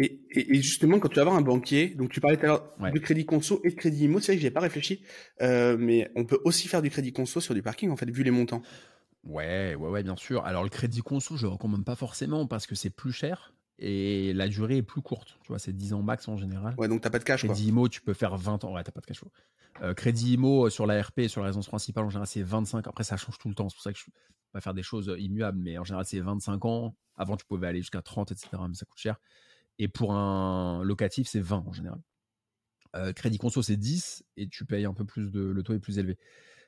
Et, 0.00 0.20
et, 0.30 0.52
et 0.56 0.62
justement, 0.62 0.98
quand 1.00 1.08
tu 1.08 1.16
vas 1.16 1.22
avoir 1.22 1.36
un 1.36 1.42
banquier, 1.42 1.88
donc 1.88 2.10
tu 2.10 2.20
parlais 2.20 2.36
tout 2.36 2.44
à 2.44 2.46
l'heure 2.46 2.72
Ouais. 2.80 2.92
de 2.92 2.98
crédit 3.00 3.26
conso 3.26 3.60
et 3.64 3.70
de 3.70 3.74
crédit 3.74 4.04
immo, 4.04 4.20
c'est 4.20 4.32
vrai 4.32 4.36
que 4.36 4.42
j'ai 4.42 4.50
pas 4.52 4.60
réfléchi, 4.60 5.02
euh, 5.42 5.76
mais 5.76 6.10
on 6.14 6.24
peut 6.24 6.38
aussi 6.44 6.68
faire 6.68 6.82
du 6.82 6.88
crédit 6.90 7.12
conso 7.12 7.40
sur 7.40 7.52
du 7.52 7.62
parking, 7.62 7.90
en 7.90 7.96
fait, 7.96 8.08
vu 8.10 8.22
les 8.22 8.30
montants. 8.30 8.62
Ouais, 9.24 9.74
ouais, 9.74 9.88
ouais, 9.88 10.02
bien 10.02 10.16
sûr. 10.16 10.44
Alors 10.44 10.62
le 10.62 10.68
crédit 10.70 11.00
conso, 11.00 11.36
je 11.36 11.46
recommande 11.46 11.84
pas 11.84 11.96
forcément 11.96 12.46
parce 12.46 12.66
que 12.66 12.74
c'est 12.74 12.90
plus 12.90 13.12
cher 13.12 13.52
et 13.78 14.32
la 14.32 14.48
durée 14.48 14.78
est 14.78 14.82
plus 14.82 15.02
courte. 15.02 15.38
Tu 15.42 15.48
vois, 15.48 15.58
c'est 15.58 15.72
10 15.76 15.92
ans 15.92 16.02
max 16.02 16.28
en 16.28 16.36
général. 16.36 16.74
Ouais, 16.78 16.88
donc 16.88 17.00
t'as 17.00 17.10
pas 17.10 17.18
de 17.18 17.24
cash. 17.24 17.44
Crédit 17.44 17.68
IMO, 17.68 17.88
tu 17.88 18.00
peux 18.00 18.14
faire 18.14 18.36
20 18.36 18.64
ans. 18.64 18.74
Ouais, 18.74 18.82
t'as 18.84 18.92
pas 18.92 19.00
de 19.00 19.06
cash 19.06 19.18
flow. 19.18 19.30
Euh, 19.82 19.94
crédit 19.94 20.34
IMO 20.34 20.66
euh, 20.66 20.70
sur 20.70 20.86
la 20.86 21.00
RP, 21.02 21.22
sur 21.28 21.40
la 21.40 21.46
résidence 21.48 21.68
principale, 21.68 22.04
en 22.04 22.10
général, 22.10 22.26
c'est 22.26 22.42
25. 22.42 22.86
Après, 22.86 23.04
ça 23.04 23.16
change 23.16 23.38
tout 23.38 23.48
le 23.48 23.54
temps. 23.54 23.68
C'est 23.68 23.74
pour 23.76 23.82
ça 23.82 23.92
que 23.92 23.98
je 23.98 24.04
vais 24.54 24.60
faire 24.60 24.74
des 24.74 24.82
choses 24.82 25.12
immuables, 25.18 25.58
mais 25.60 25.76
en 25.78 25.84
général, 25.84 26.04
c'est 26.06 26.20
25 26.20 26.64
ans. 26.64 26.96
Avant, 27.16 27.36
tu 27.36 27.44
pouvais 27.44 27.66
aller 27.66 27.80
jusqu'à 27.80 28.02
30, 28.02 28.32
etc. 28.32 28.48
Mais 28.68 28.74
ça 28.74 28.86
coûte 28.86 28.98
cher. 28.98 29.20
Et 29.78 29.88
pour 29.88 30.12
un 30.12 30.82
locatif, 30.82 31.28
c'est 31.28 31.40
20 31.40 31.64
en 31.66 31.72
général. 31.72 32.00
Euh, 32.96 33.12
crédit 33.12 33.38
conso, 33.38 33.62
c'est 33.62 33.76
10 33.76 34.24
et 34.36 34.48
tu 34.48 34.64
payes 34.64 34.86
un 34.86 34.94
peu 34.94 35.04
plus 35.04 35.30
de. 35.30 35.40
Le 35.40 35.62
taux 35.62 35.74
est 35.74 35.78
plus 35.78 35.98
élevé. 35.98 36.18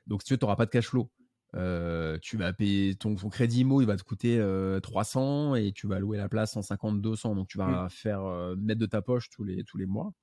Donc, 0.07 0.21
si 0.21 0.27
tu 0.27 0.33
veux, 0.33 0.37
tu 0.37 0.45
n'auras 0.45 0.55
pas 0.55 0.65
de 0.65 0.71
cash 0.71 0.87
flow. 0.87 1.11
Euh, 1.55 2.17
tu 2.21 2.37
vas 2.37 2.53
payer 2.53 2.95
ton, 2.95 3.15
crédit 3.15 3.61
IMO, 3.61 3.81
il 3.81 3.85
va 3.85 3.97
te 3.97 4.03
coûter 4.03 4.39
300 4.81 5.55
et 5.55 5.73
tu 5.73 5.87
vas 5.87 5.99
louer 5.99 6.17
la 6.17 6.29
place 6.29 6.53
150, 6.53 7.01
200. 7.01 7.35
Donc, 7.35 7.47
tu 7.47 7.57
vas 7.57 7.85
mmh. 7.85 7.89
faire 7.89 8.55
mettre 8.57 8.79
de 8.79 8.85
ta 8.85 9.01
poche 9.01 9.29
tous 9.29 9.43
les, 9.43 9.63
tous 9.63 9.77
les 9.77 9.85
mois. 9.85 10.13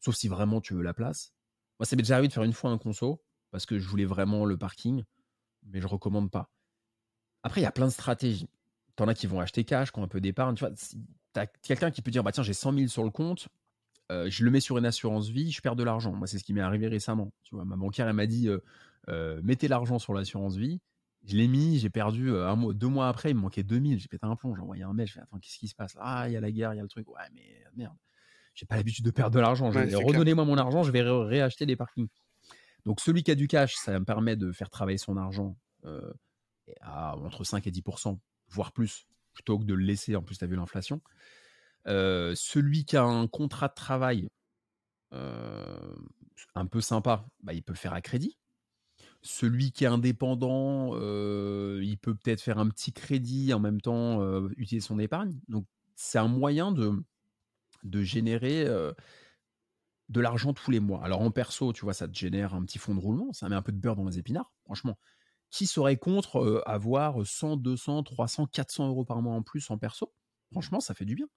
Sauf 0.00 0.14
si 0.14 0.28
vraiment 0.28 0.60
tu 0.60 0.74
veux 0.74 0.82
la 0.82 0.94
place. 0.94 1.32
Moi, 1.78 1.86
ça 1.86 1.96
m'est 1.96 2.02
déjà 2.02 2.14
arrivé 2.14 2.28
de 2.28 2.32
faire 2.32 2.44
une 2.44 2.52
fois 2.52 2.70
un 2.70 2.78
conso 2.78 3.22
parce 3.50 3.66
que 3.66 3.78
je 3.78 3.88
voulais 3.88 4.04
vraiment 4.04 4.44
le 4.44 4.56
parking, 4.56 5.04
mais 5.64 5.80
je 5.80 5.86
recommande 5.86 6.30
pas. 6.30 6.50
Après, 7.42 7.60
il 7.60 7.64
y 7.64 7.66
a 7.66 7.72
plein 7.72 7.86
de 7.86 7.92
stratégies. 7.92 8.48
T'en 8.96 9.08
as 9.08 9.14
qui 9.14 9.26
vont 9.26 9.40
acheter 9.40 9.64
cash, 9.64 9.92
qui 9.92 9.98
ont 9.98 10.02
un 10.02 10.08
peu 10.08 10.20
d'épargne. 10.20 10.54
Tu 10.54 10.64
vois, 10.64 10.74
as 11.36 11.46
quelqu'un 11.46 11.90
qui 11.90 12.02
peut 12.02 12.10
dire 12.10 12.24
bah 12.24 12.32
tiens, 12.32 12.42
j'ai 12.42 12.52
100 12.52 12.72
000 12.74 12.88
sur 12.88 13.04
le 13.04 13.10
compte, 13.10 13.48
je 14.08 14.44
le 14.44 14.50
mets 14.50 14.60
sur 14.60 14.76
une 14.78 14.86
assurance 14.86 15.28
vie, 15.28 15.52
je 15.52 15.60
perds 15.60 15.76
de 15.76 15.84
l'argent. 15.84 16.12
Moi, 16.12 16.26
c'est 16.26 16.38
ce 16.38 16.44
qui 16.44 16.52
m'est 16.52 16.60
arrivé 16.60 16.88
récemment. 16.88 17.32
Tu 17.44 17.54
vois, 17.54 17.64
ma 17.64 17.76
banquière, 17.76 18.08
elle 18.08 18.14
m'a 18.14 18.26
dit 18.26 18.48
mettez 19.42 19.68
l'argent 19.68 19.98
sur 19.98 20.14
l'assurance 20.14 20.56
vie. 20.56 20.80
Je 21.26 21.36
l'ai 21.36 21.48
mis, 21.48 21.78
j'ai 21.78 21.90
perdu 21.90 22.34
un 22.34 22.56
mois, 22.56 22.72
deux 22.72 22.88
mois 22.88 23.08
après, 23.08 23.30
il 23.30 23.36
me 23.36 23.40
manquait 23.42 23.62
2000. 23.62 23.98
J'ai 23.98 24.08
pété 24.08 24.26
un 24.26 24.36
plomb, 24.36 24.54
j'ai 24.54 24.62
envoyé 24.62 24.84
un 24.84 24.94
mail. 24.94 25.06
Je 25.06 25.12
fais 25.12 25.20
attends, 25.20 25.38
qu'est-ce 25.38 25.58
qui 25.58 25.68
se 25.68 25.74
passe 25.74 25.94
Ah, 26.00 26.28
il 26.28 26.32
y 26.32 26.36
a 26.36 26.40
la 26.40 26.50
guerre, 26.50 26.72
il 26.72 26.78
y 26.78 26.80
a 26.80 26.82
le 26.82 26.88
truc. 26.88 27.06
Ouais, 27.08 27.20
mais 27.34 27.62
merde, 27.76 27.94
j'ai 28.54 28.64
pas 28.64 28.76
l'habitude 28.76 29.04
de 29.04 29.10
perdre 29.10 29.34
de 29.34 29.40
l'argent. 29.40 29.70
Redonnez-moi 29.70 30.44
mon 30.46 30.56
argent, 30.56 30.82
je 30.82 30.90
vais 30.90 31.02
réacheter 31.02 31.66
des 31.66 31.76
parkings. 31.76 32.08
Donc, 32.86 33.00
celui 33.00 33.22
qui 33.22 33.30
a 33.30 33.34
du 33.34 33.46
cash, 33.48 33.74
ça 33.74 33.98
me 33.98 34.04
permet 34.06 34.36
de 34.36 34.50
faire 34.50 34.70
travailler 34.70 34.96
son 34.96 35.18
argent 35.18 35.56
à 36.80 37.16
entre 37.18 37.44
5 37.44 37.66
et 37.66 37.70
10% 37.70 38.18
voire 38.48 38.72
plus, 38.72 39.06
plutôt 39.32 39.58
que 39.58 39.64
de 39.64 39.74
le 39.74 39.84
laisser. 39.84 40.16
En 40.16 40.22
plus, 40.22 40.38
tu 40.38 40.44
as 40.44 40.46
vu 40.46 40.56
l'inflation. 40.56 41.00
celui 41.86 42.84
qui 42.84 42.96
a 42.96 43.04
un 43.04 43.26
contrat 43.26 43.68
de 43.68 43.74
travail 43.74 44.28
un 45.12 46.66
peu 46.66 46.80
sympa, 46.80 47.26
bah, 47.42 47.52
il 47.52 47.62
peut 47.62 47.72
le 47.72 47.78
faire 47.78 47.92
à 47.92 48.00
crédit. 48.00 48.36
Celui 49.22 49.72
qui 49.72 49.84
est 49.84 49.88
indépendant, 49.88 50.94
il 50.94 51.98
peut 52.00 52.14
peut-être 52.14 52.40
faire 52.40 52.58
un 52.58 52.68
petit 52.68 52.92
crédit 52.92 53.52
en 53.52 53.60
même 53.60 53.80
temps 53.80 54.48
utiliser 54.56 54.86
son 54.86 54.98
épargne. 54.98 55.38
Donc 55.48 55.66
c'est 55.94 56.18
un 56.18 56.28
moyen 56.28 56.72
de, 56.72 56.92
de 57.84 58.02
générer 58.02 58.64
de 60.08 60.20
l'argent 60.20 60.52
tous 60.52 60.70
les 60.70 60.80
mois. 60.80 61.04
Alors 61.04 61.20
en 61.20 61.30
perso, 61.30 61.72
tu 61.72 61.82
vois, 61.84 61.94
ça 61.94 62.08
te 62.08 62.16
génère 62.16 62.54
un 62.54 62.64
petit 62.64 62.78
fonds 62.78 62.94
de 62.94 63.00
roulement, 63.00 63.32
ça 63.32 63.48
met 63.48 63.56
un 63.56 63.62
peu 63.62 63.72
de 63.72 63.78
beurre 63.78 63.96
dans 63.96 64.06
les 64.06 64.18
épinards, 64.18 64.52
franchement. 64.64 64.98
Qui 65.50 65.66
serait 65.66 65.96
contre 65.96 66.62
avoir 66.66 67.26
100, 67.26 67.56
200, 67.56 68.04
300, 68.04 68.46
400 68.46 68.88
euros 68.88 69.04
par 69.04 69.20
mois 69.20 69.34
en 69.34 69.42
plus 69.42 69.70
en 69.70 69.78
perso? 69.78 70.12
Franchement, 70.52 70.80
ça 70.80 70.94
fait 70.94 71.04
du 71.04 71.14
bien. 71.14 71.28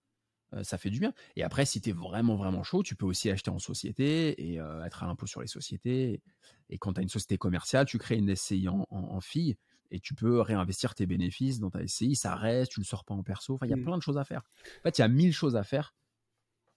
Euh, 0.53 0.63
ça 0.63 0.77
fait 0.77 0.89
du 0.89 0.99
bien. 0.99 1.13
Et 1.35 1.43
après, 1.43 1.65
si 1.65 1.81
tu 1.81 1.89
es 1.89 1.93
vraiment, 1.93 2.35
vraiment 2.35 2.63
chaud, 2.63 2.83
tu 2.83 2.95
peux 2.95 3.05
aussi 3.05 3.29
acheter 3.29 3.49
en 3.49 3.59
société 3.59 4.51
et 4.51 4.59
euh, 4.59 4.83
être 4.83 5.03
à 5.03 5.07
l'impôt 5.07 5.25
sur 5.25 5.41
les 5.41 5.47
sociétés. 5.47 6.21
Et 6.69 6.77
quand 6.77 6.93
tu 6.93 6.99
as 6.99 7.03
une 7.03 7.09
société 7.09 7.37
commerciale, 7.37 7.85
tu 7.85 7.97
crées 7.97 8.17
une 8.17 8.35
SCI 8.35 8.67
en, 8.67 8.85
en, 8.89 9.21
fille 9.21 9.57
et 9.91 9.99
tu 9.99 10.13
peux 10.13 10.41
réinvestir 10.41 10.95
tes 10.95 11.05
bénéfices 11.05 11.59
dans 11.59 11.69
ta 11.69 11.85
SCI. 11.85 12.15
Ça 12.15 12.35
reste, 12.35 12.73
tu 12.73 12.79
ne 12.79 12.83
le 12.83 12.87
sors 12.87 13.03
pas 13.03 13.13
en 13.13 13.23
perso. 13.23 13.55
Enfin, 13.55 13.65
il 13.65 13.69
y 13.69 13.73
a 13.73 13.77
mmh. 13.77 13.83
plein 13.83 13.97
de 13.97 14.03
choses 14.03 14.17
à 14.17 14.23
faire. 14.23 14.43
En 14.79 14.83
fait, 14.83 14.97
il 14.97 15.01
y 15.01 15.03
a 15.03 15.07
mille 15.07 15.33
choses 15.33 15.55
à 15.55 15.63
faire. 15.63 15.95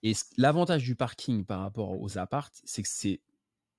Et 0.03 0.13
l'avantage 0.37 0.85
du 0.85 0.95
parking 0.95 1.45
par 1.45 1.61
rapport 1.61 2.01
aux 2.01 2.19
apparts, 2.19 2.51
c'est 2.65 2.83
que 2.83 2.89
c'est 2.89 3.21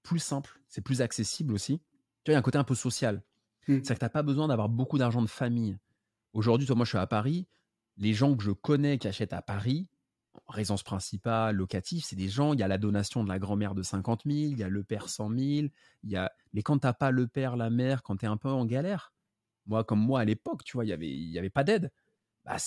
plus 0.03 0.19
simple, 0.19 0.59
c'est 0.67 0.81
plus 0.81 1.01
accessible 1.01 1.53
aussi. 1.53 1.79
Tu 2.23 2.31
vois, 2.31 2.33
il 2.33 2.33
y 2.33 2.35
a 2.35 2.39
un 2.39 2.43
côté 2.43 2.57
un 2.57 2.63
peu 2.63 2.75
social. 2.75 3.23
Mmh. 3.67 3.79
C'est 3.83 3.93
que 3.93 3.99
tu 3.99 4.05
n'as 4.05 4.09
pas 4.09 4.23
besoin 4.23 4.47
d'avoir 4.47 4.69
beaucoup 4.69 4.97
d'argent 4.97 5.21
de 5.21 5.27
famille. 5.27 5.77
Aujourd'hui, 6.33 6.67
moi, 6.75 6.85
je 6.85 6.89
suis 6.89 6.97
à 6.97 7.07
Paris 7.07 7.47
les 7.97 8.13
gens 8.13 8.35
que 8.35 8.43
je 8.43 8.51
connais 8.51 8.97
qui 8.97 9.07
achètent 9.07 9.33
à 9.33 9.41
Paris, 9.41 9.89
résidence 10.47 10.83
principale, 10.83 11.55
locatif, 11.55 12.05
c'est 12.05 12.15
des 12.15 12.29
gens, 12.29 12.53
il 12.53 12.59
y 12.59 12.63
a 12.63 12.67
la 12.67 12.77
donation 12.77 13.23
de 13.23 13.29
la 13.29 13.39
grand-mère 13.39 13.75
de 13.75 13.83
50 13.83 14.23
000, 14.25 14.37
il 14.51 14.57
y 14.57 14.63
a 14.63 14.69
le 14.69 14.83
père 14.83 15.09
100 15.09 15.29
000, 15.29 15.39
il 15.39 15.69
y 16.03 16.15
a... 16.15 16.31
mais 16.53 16.61
quand 16.61 16.77
t'as 16.79 16.93
pas 16.93 17.11
le 17.11 17.27
père, 17.27 17.57
la 17.57 17.69
mère, 17.69 18.03
quand 18.03 18.17
tu 18.17 18.25
es 18.25 18.27
un 18.27 18.37
peu 18.37 18.49
en 18.49 18.65
galère, 18.65 19.13
moi 19.65 19.83
comme 19.83 19.99
moi 19.99 20.21
à 20.21 20.25
l'époque, 20.25 20.63
tu 20.63 20.77
vois, 20.77 20.85
il 20.85 20.89
y 20.89 20.93
avait, 20.93 21.09
y 21.09 21.37
avait 21.39 21.49
pas 21.49 21.63
d'aide, 21.63 21.91
bah 22.45 22.57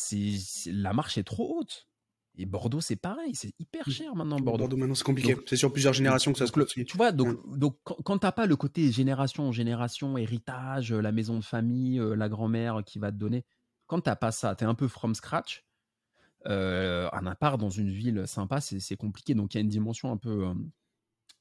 la 0.66 0.92
marche 0.92 1.16
est 1.16 1.24
trop 1.24 1.58
haute. 1.58 1.86
Et 2.38 2.46
Bordeaux, 2.46 2.80
c'est 2.80 2.96
pareil, 2.96 3.34
c'est 3.34 3.52
hyper 3.58 3.88
mmh. 3.88 3.92
cher 3.92 4.14
maintenant 4.14 4.38
Bordeaux. 4.38 4.60
Bordeaux 4.60 4.76
maintenant, 4.76 4.94
c'est 4.94 5.04
compliqué. 5.04 5.36
C'est 5.46 5.56
sur 5.56 5.72
plusieurs 5.72 5.92
générations 5.92 6.32
que 6.32 6.38
ça 6.38 6.46
se 6.46 6.52
construit. 6.52 6.84
Tu 6.84 6.96
vois, 6.96 7.12
donc, 7.12 7.58
donc 7.58 7.76
quand 7.82 8.18
t'as 8.18 8.32
pas 8.32 8.46
le 8.46 8.56
côté 8.56 8.90
génération 8.92 9.48
en 9.48 9.52
génération, 9.52 10.16
héritage, 10.16 10.92
la 10.92 11.12
maison 11.12 11.38
de 11.38 11.44
famille, 11.44 11.98
euh, 11.98 12.14
la 12.14 12.28
grand-mère 12.28 12.82
qui 12.86 12.98
va 12.98 13.10
te 13.10 13.16
donner, 13.16 13.44
quand 13.86 14.00
t'as 14.00 14.16
pas 14.16 14.30
ça, 14.30 14.54
tu 14.54 14.64
es 14.64 14.66
un 14.66 14.74
peu 14.74 14.86
from 14.86 15.14
scratch, 15.14 15.64
euh, 16.46 17.08
un 17.12 17.26
appart 17.26 17.60
dans 17.60 17.70
une 17.70 17.90
ville 17.90 18.26
sympa, 18.26 18.60
c'est 18.60 18.96
compliqué. 18.96 19.34
Donc 19.34 19.54
il 19.54 19.58
y 19.58 19.60
a 19.60 19.62
une 19.62 19.68
dimension 19.68 20.10
un 20.10 20.16
peu, 20.16 20.46
euh, 20.46 20.54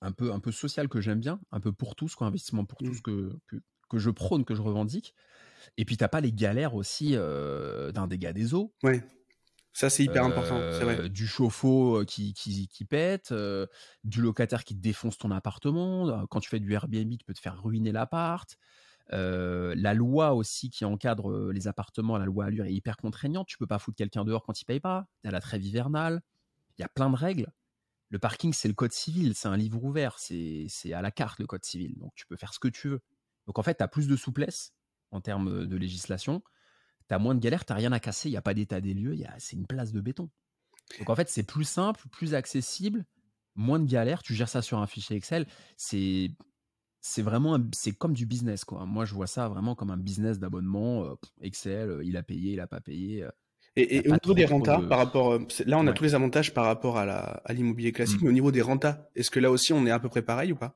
un 0.01 0.11
peu, 0.11 0.33
un 0.33 0.39
peu 0.39 0.51
sociale 0.51 0.89
que 0.89 0.99
j'aime 0.99 1.19
bien, 1.19 1.39
un 1.51 1.59
peu 1.59 1.71
pour 1.71 1.95
tous, 1.95 2.15
quoi, 2.15 2.27
investissement 2.27 2.65
pour 2.65 2.79
tous 2.79 2.97
mmh. 2.97 3.01
que, 3.01 3.39
que, 3.89 3.97
je 3.97 4.09
prône, 4.09 4.43
que 4.43 4.55
je 4.55 4.61
revendique. 4.61 5.13
Et 5.77 5.85
puis 5.85 5.97
t'as 5.97 6.07
pas 6.07 6.21
les 6.21 6.33
galères 6.33 6.75
aussi 6.75 7.11
euh, 7.13 7.91
d'un 7.91 8.07
dégât 8.07 8.33
des 8.33 8.53
eaux. 8.53 8.73
Ouais. 8.83 9.03
Ça, 9.71 9.89
c'est 9.89 10.03
hyper 10.03 10.25
important, 10.25 10.59
c'est 10.71 10.83
vrai. 10.83 11.09
Du 11.09 11.27
chauffe-eau 11.27 12.03
qui, 12.05 12.33
qui, 12.33 12.67
qui, 12.67 12.85
pète, 12.85 13.33
du 14.03 14.21
locataire 14.21 14.63
qui 14.63 14.75
défonce 14.75 15.17
ton 15.17 15.31
appartement. 15.31 16.25
Quand 16.27 16.39
tu 16.39 16.49
fais 16.49 16.59
du 16.59 16.73
Airbnb, 16.73 17.17
tu 17.17 17.25
peux 17.25 17.33
te 17.33 17.39
faire 17.39 17.61
ruiner 17.61 17.91
l'appart. 17.91 18.57
Euh, 19.11 19.73
la 19.75 19.93
loi 19.93 20.33
aussi 20.33 20.69
qui 20.69 20.85
encadre 20.85 21.31
euh, 21.31 21.51
les 21.51 21.67
appartements, 21.67 22.17
la 22.17 22.25
loi 22.25 22.45
Allure 22.45 22.65
est 22.65 22.73
hyper 22.73 22.97
contraignante. 22.97 23.47
Tu 23.47 23.57
peux 23.57 23.67
pas 23.67 23.79
foutre 23.79 23.97
quelqu'un 23.97 24.23
dehors 24.23 24.43
quand 24.43 24.61
il 24.61 24.65
paye 24.65 24.79
pas. 24.79 25.07
Tu 25.23 25.31
la 25.31 25.39
trêve 25.39 25.63
hivernale. 25.63 26.21
Il 26.77 26.81
y 26.81 26.85
a 26.85 26.89
plein 26.89 27.09
de 27.09 27.15
règles. 27.15 27.51
Le 28.09 28.19
parking, 28.19 28.53
c'est 28.53 28.67
le 28.67 28.73
code 28.73 28.91
civil. 28.91 29.33
C'est 29.35 29.47
un 29.47 29.57
livre 29.57 29.83
ouvert. 29.83 30.17
C'est 30.19 30.93
à 30.93 31.01
la 31.01 31.11
carte, 31.11 31.39
le 31.39 31.47
code 31.47 31.65
civil. 31.65 31.97
Donc, 31.97 32.13
tu 32.15 32.25
peux 32.25 32.35
faire 32.35 32.53
ce 32.53 32.59
que 32.59 32.67
tu 32.67 32.87
veux. 32.87 33.01
Donc, 33.47 33.57
en 33.59 33.63
fait, 33.63 33.75
tu 33.75 33.83
as 33.83 33.87
plus 33.87 34.07
de 34.07 34.15
souplesse 34.15 34.73
en 35.11 35.21
termes 35.21 35.65
de 35.65 35.77
législation. 35.77 36.43
Tu 37.09 37.15
as 37.15 37.19
moins 37.19 37.35
de 37.35 37.39
galères. 37.39 37.65
Tu 37.65 37.73
rien 37.73 37.91
à 37.91 37.99
casser. 37.99 38.29
Il 38.29 38.31
n'y 38.31 38.37
a 38.37 38.41
pas 38.41 38.53
d'état 38.53 38.79
des 38.79 38.93
lieux. 38.93 39.17
C'est 39.37 39.55
une 39.55 39.67
place 39.67 39.91
de 39.91 39.99
béton. 39.99 40.29
Donc, 40.99 41.09
en 41.09 41.15
fait, 41.15 41.29
c'est 41.29 41.43
plus 41.43 41.65
simple, 41.65 42.07
plus 42.11 42.33
accessible, 42.33 43.05
moins 43.55 43.79
de 43.79 43.89
galères. 43.89 44.23
Tu 44.23 44.33
gères 44.33 44.49
ça 44.49 44.61
sur 44.61 44.79
un 44.79 44.87
fichier 44.87 45.15
Excel. 45.15 45.45
C'est 45.77 46.31
c'est 47.01 47.21
vraiment 47.21 47.57
c'est 47.73 47.91
comme 47.93 48.13
du 48.13 48.25
business 48.25 48.65
quoi. 48.65 48.85
Moi 48.85 49.05
je 49.05 49.13
vois 49.13 49.27
ça 49.27 49.47
vraiment 49.47 49.75
comme 49.75 49.89
un 49.89 49.97
business 49.97 50.39
d'abonnement 50.39 51.05
euh, 51.05 51.15
Excel, 51.41 51.89
euh, 51.89 52.03
il 52.03 52.17
a 52.17 52.23
payé, 52.23 52.53
il 52.53 52.59
a 52.59 52.67
pas 52.67 52.81
payé. 52.81 53.23
Euh. 53.23 53.29
et, 53.75 53.99
au 54.09 54.13
niveau 54.13 54.33
des 54.33 54.45
rentas 54.45 54.81
par 54.81 54.97
rapport 54.97 55.39
là 55.65 55.77
on 55.77 55.87
a 55.87 55.93
tous 55.93 56.03
les 56.03 56.15
avantages 56.15 56.53
par 56.53 56.65
rapport 56.65 56.97
à 56.97 57.41
l'immobilier 57.53 57.91
classique, 57.91 58.21
mmh. 58.21 58.25
mais 58.25 58.29
au 58.29 58.33
niveau 58.33 58.51
des 58.51 58.61
rentas, 58.61 59.07
est-ce 59.15 59.31
que 59.31 59.39
là 59.39 59.49
aussi 59.49 59.71
on 59.71 59.85
est 59.85 59.91
à 59.91 59.99
peu 59.99 60.09
près 60.09 60.21
pareil 60.21 60.51
ou 60.51 60.57
pas? 60.57 60.75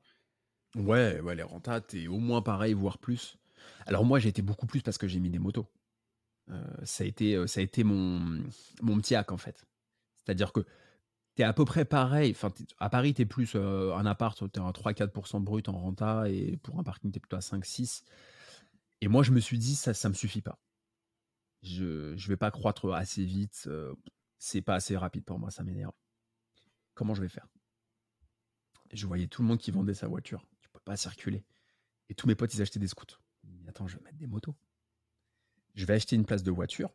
Ouais, 0.76 1.20
ouais, 1.20 1.34
les 1.34 1.42
rentas 1.42 1.82
t'es 1.82 2.06
au 2.06 2.18
moins 2.18 2.40
pareil 2.40 2.72
voire 2.72 2.98
plus. 2.98 3.36
Alors 3.86 4.04
moi 4.04 4.18
j'ai 4.18 4.30
été 4.30 4.40
beaucoup 4.40 4.66
plus 4.66 4.80
parce 4.80 4.96
que 4.96 5.06
j'ai 5.06 5.20
mis 5.20 5.30
des 5.30 5.38
motos. 5.38 5.66
Ça 6.82 7.04
a 7.04 7.06
été 7.06 7.46
ça 7.46 7.60
a 7.60 7.62
été 7.62 7.84
mon 7.84 8.44
mon 8.82 8.98
petit 8.98 9.14
hack 9.14 9.32
en 9.32 9.38
fait. 9.38 9.66
C'est-à-dire 10.16 10.52
que 10.52 10.60
tu 11.36 11.42
es 11.42 11.44
à 11.44 11.52
peu 11.52 11.64
près 11.64 11.84
pareil. 11.84 12.30
Enfin, 12.30 12.52
à 12.78 12.88
Paris, 12.88 13.14
tu 13.14 13.22
es 13.22 13.26
plus 13.26 13.56
un 13.56 14.06
appart, 14.06 14.36
tu 14.38 14.44
es 14.44 14.62
à 14.62 14.70
3-4% 14.70 15.42
brut 15.42 15.68
en 15.68 15.78
renta, 15.78 16.30
et 16.30 16.56
pour 16.58 16.78
un 16.78 16.84
parking, 16.84 17.10
tu 17.10 17.18
es 17.18 17.20
plutôt 17.20 17.36
à 17.36 17.40
5-6. 17.40 18.04
Et 19.00 19.08
moi, 19.08 19.22
je 19.22 19.32
me 19.32 19.40
suis 19.40 19.58
dit, 19.58 19.74
ça 19.74 19.90
ne 19.90 20.08
me 20.10 20.14
suffit 20.14 20.42
pas. 20.42 20.60
Je 21.62 22.12
ne 22.12 22.28
vais 22.28 22.36
pas 22.36 22.50
croître 22.52 22.92
assez 22.92 23.24
vite. 23.24 23.68
c'est 24.44 24.60
pas 24.60 24.74
assez 24.74 24.94
rapide 24.96 25.24
pour 25.24 25.38
moi, 25.38 25.50
ça 25.50 25.62
m'énerve. 25.62 25.94
Comment 26.92 27.14
je 27.14 27.22
vais 27.22 27.30
faire? 27.30 27.46
Je 28.92 29.06
voyais 29.06 29.26
tout 29.26 29.40
le 29.40 29.48
monde 29.48 29.58
qui 29.58 29.70
vendait 29.70 29.94
sa 29.94 30.06
voiture. 30.06 30.46
Tu 30.60 30.68
peux 30.68 30.80
pas 30.80 30.96
circuler. 30.96 31.44
Et 32.10 32.14
tous 32.14 32.26
mes 32.26 32.34
potes, 32.34 32.52
ils 32.54 32.60
achetaient 32.60 32.78
des 32.78 32.88
scouts. 32.88 33.16
Attends, 33.66 33.86
je 33.86 33.96
vais 33.96 34.02
mettre 34.02 34.18
des 34.18 34.26
motos. 34.26 34.54
Je 35.74 35.84
vais 35.86 35.94
acheter 35.94 36.16
une 36.16 36.24
place 36.24 36.42
de 36.42 36.50
voiture. 36.50 36.90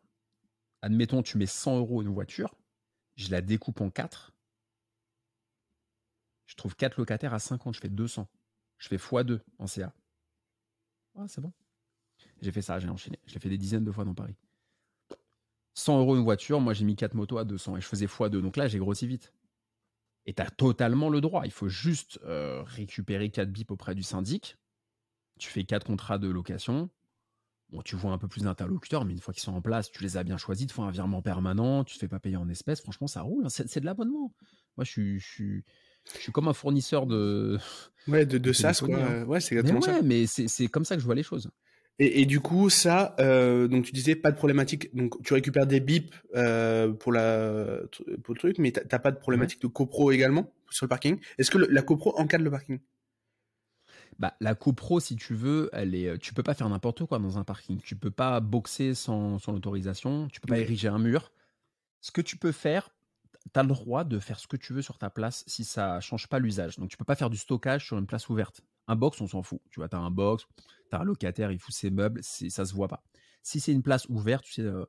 Admettons, 0.82 1.22
tu 1.22 1.38
mets 1.38 1.46
100 1.46 1.78
euros 1.78 2.02
une 2.02 2.10
voiture 2.10 2.56
je 3.20 3.30
la 3.32 3.42
découpe 3.42 3.82
en 3.82 3.89
4. 3.89 4.32
Je 6.46 6.56
trouve 6.56 6.76
4 6.76 6.98
locataires 6.98 7.34
à 7.34 7.39
50, 7.39 7.76
je 7.76 7.82
fais 7.82 7.89
200. 7.89 8.28
Je 8.78 8.88
fais 8.88 8.96
x2 8.96 9.42
en 9.58 9.68
CA. 9.68 9.94
Ah, 11.15 11.28
c'est 11.28 11.42
bon. 11.42 11.52
J'ai 12.42 12.52
fait 12.54 12.62
ça, 12.62 12.80
j'ai 12.80 12.88
enchaîné. 12.88 13.20
Je 13.26 13.34
l'ai 13.34 13.39
fait 13.42 13.50
des 13.50 13.58
dizaines 13.58 13.84
de 13.84 13.92
fois 13.92 14.06
dans 14.06 14.13
Paris. 14.13 14.36
100 15.74 16.00
euros 16.00 16.15
une 16.15 16.24
voiture, 16.24 16.62
moi 16.62 16.74
j'ai 16.74 16.86
mis 16.86 16.96
4 16.96 17.13
motos 17.13 17.38
à 17.38 17.44
200 17.44 17.76
et 17.76 17.82
je 17.82 17.86
faisais 17.86 18.06
x2. 18.06 18.42
Donc 18.42 18.56
là, 18.56 18.70
j'ai 18.70 18.80
grossi 18.80 19.06
vite. 19.06 19.34
Et 20.26 20.34
tu 20.34 20.42
as 20.42 20.50
totalement 20.50 21.10
le 21.10 21.20
droit. 21.20 21.46
Il 21.46 21.52
faut 21.52 21.68
juste 21.68 22.20
euh, 22.24 22.63
récupérer 22.63 23.30
4 23.30 23.52
bips 23.52 23.72
auprès 23.72 23.96
du 23.96 24.04
syndic. 24.04 24.58
Tu 25.39 25.50
fais 25.50 25.65
4 25.65 25.86
contrats 25.86 26.18
de 26.18 26.30
location. 26.30 26.89
Bon, 27.71 27.82
tu 27.84 27.95
vois 27.95 28.12
un 28.12 28.17
peu 28.17 28.27
plus 28.27 28.41
d'interlocuteurs, 28.41 29.05
mais 29.05 29.13
une 29.13 29.19
fois 29.19 29.34
qu'ils 29.34 29.43
sont 29.43 29.53
en 29.53 29.62
place, 29.62 29.91
tu 29.91 30.01
les 30.01 30.17
as 30.17 30.23
bien 30.23 30.38
choisis, 30.38 30.65
tu 30.65 30.73
fais 30.73 30.82
un 30.82 30.89
virement 30.89 31.21
permanent, 31.21 31.84
tu 31.84 31.95
te 31.95 31.99
fais 31.99 32.08
pas 32.08 32.19
payer 32.19 32.38
en 32.38 32.49
espèces, 32.49 32.82
franchement, 32.82 33.08
ça 33.08 33.21
roule. 33.21 33.45
Hein. 33.45 33.49
C'est 33.49 33.79
de 33.79 33.86
l'abonnement. 33.86 34.34
Moi, 34.75 34.86
je 34.86 34.89
suis, 34.89 35.19
je, 35.19 35.27
suis, 35.27 35.63
je 36.15 36.19
suis 36.19 36.32
comme 36.32 36.47
un 36.47 36.53
fournisseur 36.53 37.05
de. 37.05 37.58
Ouais, 38.08 38.25
de, 38.25 38.39
de 38.39 38.53
SaaS, 38.53 38.82
quoi. 38.84 38.97
Hein. 38.97 39.23
Ouais, 39.25 39.39
c'est 39.39 39.55
exactement 39.55 39.82
mais 39.86 39.93
ouais, 39.93 40.01
Mais 40.01 40.25
c'est 40.25 40.67
comme 40.67 40.86
ça 40.86 40.95
que 40.95 41.01
je 41.01 41.05
vois 41.05 41.13
les 41.13 41.21
choses. 41.21 41.51
Et, 41.99 42.21
et 42.21 42.25
du 42.25 42.39
coup, 42.39 42.69
ça, 42.69 43.13
euh, 43.19 43.67
donc 43.67 43.86
tu 43.86 43.91
disais 43.91 44.15
pas 44.15 44.32
de 44.32 44.38
problématique. 44.38 44.95
Donc 44.95 45.21
tu 45.21 45.34
récupères 45.34 45.67
des 45.67 45.82
bips 45.82 46.15
euh, 46.36 46.91
pour 46.93 47.12
la 47.12 47.82
pour 48.23 48.34
le 48.34 48.39
truc, 48.39 48.58
mais 48.58 48.71
t'as 48.71 48.99
pas 48.99 49.12
de 49.12 49.19
problématique 49.19 49.62
de 49.62 49.67
copro 49.67 50.12
également 50.12 50.51
sur 50.71 50.86
le 50.86 50.89
parking. 50.89 51.19
Est-ce 51.38 51.51
que 51.51 51.58
la 51.58 51.82
copro 51.82 52.17
encadre 52.17 52.45
le 52.45 52.51
parking? 52.51 52.79
Bah, 54.19 54.36
la 54.41 54.53
copro, 54.53 54.99
si 54.99 55.15
tu 55.15 55.34
veux, 55.34 55.69
elle 55.71 55.95
est, 55.95 56.17
tu 56.19 56.34
peux 56.34 56.43
pas 56.43 56.53
faire 56.53 56.67
n'importe 56.69 57.05
quoi 57.05 57.19
dans 57.19 57.38
un 57.38 57.45
parking. 57.45 57.79
Tu 57.82 57.95
peux 57.95 58.12
pas 58.12 58.41
boxer 58.41 58.93
sans, 58.93 59.39
sans 59.39 59.53
l'autorisation. 59.53 60.27
Tu 60.27 60.41
peux 60.41 60.47
pas 60.47 60.60
ériger 60.60 60.89
un 60.89 60.99
mur. 60.99 61.32
Ce 62.01 62.12
que 62.12 62.21
tu 62.21 62.38
peux 62.38 62.51
faire, 62.51 62.89
tu 63.53 63.60
as 63.60 63.63
le 63.63 63.69
droit 63.69 64.03
de 64.03 64.19
faire 64.19 64.39
ce 64.39 64.47
que 64.47 64.58
tu 64.58 64.73
veux 64.73 64.82
sur 64.82 64.97
ta 64.97 65.10
place 65.10 65.43
si 65.47 65.63
ça 65.63 65.99
change 66.01 66.27
pas 66.27 66.39
l'usage. 66.39 66.77
Donc 66.77 66.89
tu 66.89 66.97
peux 66.97 67.05
pas 67.05 67.15
faire 67.15 67.29
du 67.29 67.38
stockage 67.38 67.86
sur 67.86 67.97
une 67.97 68.08
place 68.08 68.29
ouverte. 68.29 68.62
Un 68.88 68.95
box, 68.95 69.21
on 69.21 69.27
s'en 69.27 69.43
fout. 69.43 69.62
Tu 69.69 69.79
vois, 69.79 69.88
tu 69.88 69.95
as 69.95 69.99
un 69.99 70.12
box, 70.12 70.45
tu 70.89 70.95
as 70.95 70.99
un 70.99 71.03
locataire, 71.03 71.51
il 71.51 71.60
fout 71.60 71.73
ses 71.73 71.89
meubles, 71.89 72.21
ça 72.23 72.65
se 72.65 72.73
voit 72.73 72.88
pas. 72.88 73.03
Si 73.41 73.60
c'est 73.60 73.71
une 73.71 73.84
place 73.84 74.05
ouverte, 74.10 74.43
tu 74.43 74.53
sais, 74.53 74.62
euh, 74.63 74.86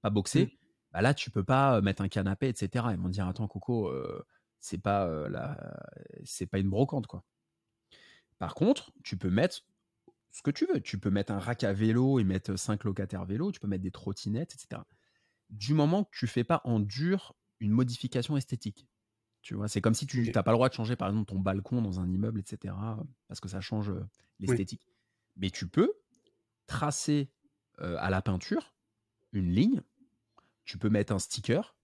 pas 0.00 0.10
boxer, 0.10 0.46
mmh. 0.46 0.50
bah 0.92 1.02
là, 1.02 1.14
tu 1.14 1.30
peux 1.30 1.44
pas 1.44 1.76
euh, 1.76 1.82
mettre 1.82 2.02
un 2.02 2.08
canapé, 2.08 2.48
etc. 2.48 2.86
Ils 2.90 2.98
vont 2.98 3.08
dire, 3.08 3.28
attends, 3.28 3.46
Coco, 3.46 3.88
euh, 3.88 4.24
c'est 4.58 4.78
pas, 4.78 5.08
c'est 6.24 6.46
pas 6.46 6.58
une 6.58 6.68
brocante, 6.68 7.06
quoi. 7.06 7.24
Par 8.42 8.56
contre, 8.56 8.90
tu 9.04 9.16
peux 9.16 9.30
mettre 9.30 9.60
ce 10.32 10.42
que 10.42 10.50
tu 10.50 10.66
veux. 10.66 10.80
Tu 10.80 10.98
peux 10.98 11.10
mettre 11.10 11.30
un 11.30 11.38
rack 11.38 11.62
à 11.62 11.72
vélo 11.72 12.18
et 12.18 12.24
mettre 12.24 12.56
cinq 12.56 12.82
locataires 12.82 13.24
vélo, 13.24 13.52
tu 13.52 13.60
peux 13.60 13.68
mettre 13.68 13.84
des 13.84 13.92
trottinettes, 13.92 14.52
etc. 14.54 14.82
Du 15.50 15.74
moment 15.74 16.02
que 16.02 16.10
tu 16.10 16.26
fais 16.26 16.42
pas 16.42 16.60
en 16.64 16.80
dur 16.80 17.36
une 17.60 17.70
modification 17.70 18.36
esthétique. 18.36 18.88
Tu 19.42 19.54
vois, 19.54 19.68
c'est 19.68 19.80
comme 19.80 19.94
si 19.94 20.08
tu 20.08 20.28
n'as 20.32 20.42
pas 20.42 20.50
le 20.50 20.56
droit 20.56 20.68
de 20.68 20.74
changer, 20.74 20.96
par 20.96 21.08
exemple, 21.08 21.30
ton 21.30 21.38
balcon 21.38 21.82
dans 21.82 22.00
un 22.00 22.10
immeuble, 22.10 22.40
etc., 22.40 22.74
parce 23.28 23.38
que 23.38 23.48
ça 23.48 23.60
change 23.60 23.90
euh, 23.90 24.04
l'esthétique. 24.40 24.88
Mais 25.36 25.50
tu 25.50 25.68
peux 25.68 25.92
tracer 26.66 27.30
euh, 27.78 27.96
à 28.00 28.10
la 28.10 28.22
peinture 28.22 28.74
une 29.30 29.52
ligne, 29.52 29.82
tu 30.64 30.78
peux 30.78 30.90
mettre 30.90 31.12
un 31.12 31.20
sticker, 31.20 31.76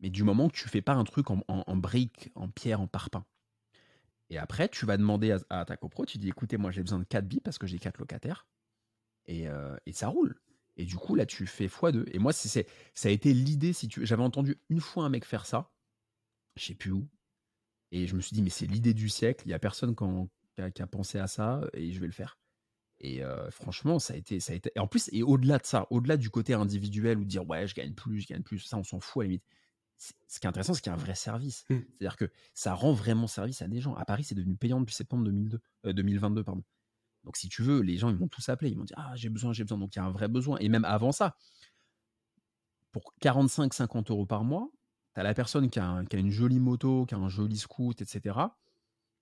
mais 0.00 0.10
du 0.10 0.22
moment 0.22 0.50
que 0.50 0.54
tu 0.56 0.68
fais 0.68 0.82
pas 0.82 0.92
un 0.92 1.04
truc 1.04 1.30
en, 1.30 1.42
en 1.48 1.76
brique, 1.78 2.30
en 2.34 2.50
pierre, 2.50 2.82
en 2.82 2.86
parpaing. 2.86 3.24
Et 4.30 4.38
après, 4.38 4.68
tu 4.68 4.86
vas 4.86 4.96
demander 4.96 5.36
à, 5.50 5.64
ta 5.64 5.76
copro, 5.76 6.06
tu 6.06 6.18
dis 6.18 6.28
écoutez, 6.28 6.56
moi 6.56 6.70
j'ai 6.70 6.82
besoin 6.82 6.98
de 6.98 7.04
4 7.04 7.26
billes 7.26 7.40
parce 7.40 7.58
que 7.58 7.66
j'ai 7.66 7.78
4 7.78 7.98
locataires. 7.98 8.46
Et, 9.26 9.48
euh, 9.48 9.76
et, 9.86 9.92
ça 9.92 10.08
roule. 10.08 10.40
Et 10.76 10.84
du 10.84 10.96
coup, 10.96 11.14
là, 11.14 11.24
tu 11.24 11.46
fais 11.46 11.66
x2. 11.66 12.04
Et 12.12 12.18
moi, 12.18 12.32
c'est, 12.32 12.66
ça 12.94 13.08
a 13.08 13.12
été 13.12 13.32
l'idée. 13.32 13.72
si 13.72 13.88
tu 13.88 14.04
J'avais 14.04 14.22
entendu 14.22 14.58
une 14.68 14.80
fois 14.80 15.04
un 15.04 15.08
mec 15.08 15.24
faire 15.24 15.46
ça. 15.46 15.70
Je 16.56 16.64
sais 16.64 16.74
plus 16.74 16.92
où. 16.92 17.08
Et 17.90 18.06
je 18.06 18.16
me 18.16 18.20
suis 18.20 18.34
dit, 18.34 18.42
mais 18.42 18.50
c'est 18.50 18.66
l'idée 18.66 18.94
du 18.94 19.08
siècle. 19.08 19.44
Il 19.46 19.48
n'y 19.48 19.54
a 19.54 19.58
personne 19.58 19.94
qui 19.94 20.82
a, 20.82 20.86
pensé 20.86 21.18
à 21.18 21.26
ça 21.26 21.62
et 21.72 21.92
je 21.92 22.00
vais 22.00 22.06
le 22.06 22.12
faire. 22.12 22.38
Et 22.98 23.22
euh, 23.22 23.50
franchement, 23.50 23.98
ça 23.98 24.14
a 24.14 24.16
été, 24.16 24.40
ça 24.40 24.52
a 24.52 24.56
été. 24.56 24.72
Et 24.74 24.78
en 24.78 24.86
plus, 24.86 25.08
et 25.12 25.22
au-delà 25.22 25.58
de 25.58 25.66
ça, 25.66 25.86
au-delà 25.90 26.16
du 26.16 26.30
côté 26.30 26.54
individuel 26.54 27.18
ou 27.18 27.24
dire 27.24 27.46
ouais, 27.48 27.66
je 27.66 27.74
gagne 27.74 27.94
plus, 27.94 28.20
je 28.20 28.28
gagne 28.28 28.42
plus, 28.42 28.58
ça, 28.58 28.76
on 28.76 28.84
s'en 28.84 29.00
fout 29.00 29.22
à 29.22 29.24
la 29.24 29.28
limite 29.28 29.44
ce 29.96 30.40
qui 30.40 30.46
est 30.46 30.48
intéressant, 30.48 30.74
c'est 30.74 30.82
qu'il 30.82 30.90
y 30.90 30.94
a 30.94 30.96
un 30.96 31.00
vrai 31.00 31.14
service. 31.14 31.64
Mmh. 31.70 31.76
C'est-à-dire 31.90 32.16
que 32.16 32.30
ça 32.52 32.74
rend 32.74 32.92
vraiment 32.92 33.26
service 33.26 33.62
à 33.62 33.68
des 33.68 33.80
gens. 33.80 33.94
À 33.94 34.04
Paris, 34.04 34.24
c'est 34.24 34.34
devenu 34.34 34.56
payant 34.56 34.80
depuis 34.80 34.94
septembre 34.94 35.24
2002, 35.24 35.60
2022. 35.92 36.40
Euh, 36.40 36.44
pardon. 36.44 36.64
Donc, 37.24 37.36
si 37.36 37.48
tu 37.48 37.62
veux, 37.62 37.80
les 37.80 37.96
gens, 37.96 38.10
ils 38.10 38.16
vont 38.16 38.28
tous 38.28 38.48
appeler. 38.48 38.70
Ils 38.70 38.76
vont 38.76 38.84
dire 38.84 38.96
Ah, 38.98 39.12
j'ai 39.14 39.28
besoin, 39.28 39.52
j'ai 39.52 39.64
besoin. 39.64 39.78
Donc, 39.78 39.94
il 39.94 39.98
y 39.98 40.02
a 40.02 40.04
un 40.04 40.10
vrai 40.10 40.28
besoin. 40.28 40.58
Et 40.58 40.68
même 40.68 40.84
avant 40.84 41.12
ça, 41.12 41.36
pour 42.92 43.14
45-50 43.22 44.10
euros 44.10 44.26
par 44.26 44.44
mois, 44.44 44.70
tu 45.14 45.20
as 45.20 45.22
la 45.22 45.34
personne 45.34 45.70
qui 45.70 45.78
a, 45.78 46.04
qui 46.08 46.16
a, 46.16 46.18
une 46.18 46.30
jolie 46.30 46.60
moto, 46.60 47.06
qui 47.06 47.14
a 47.14 47.18
un 47.18 47.28
joli 47.28 47.56
scoot, 47.56 48.00
etc., 48.02 48.38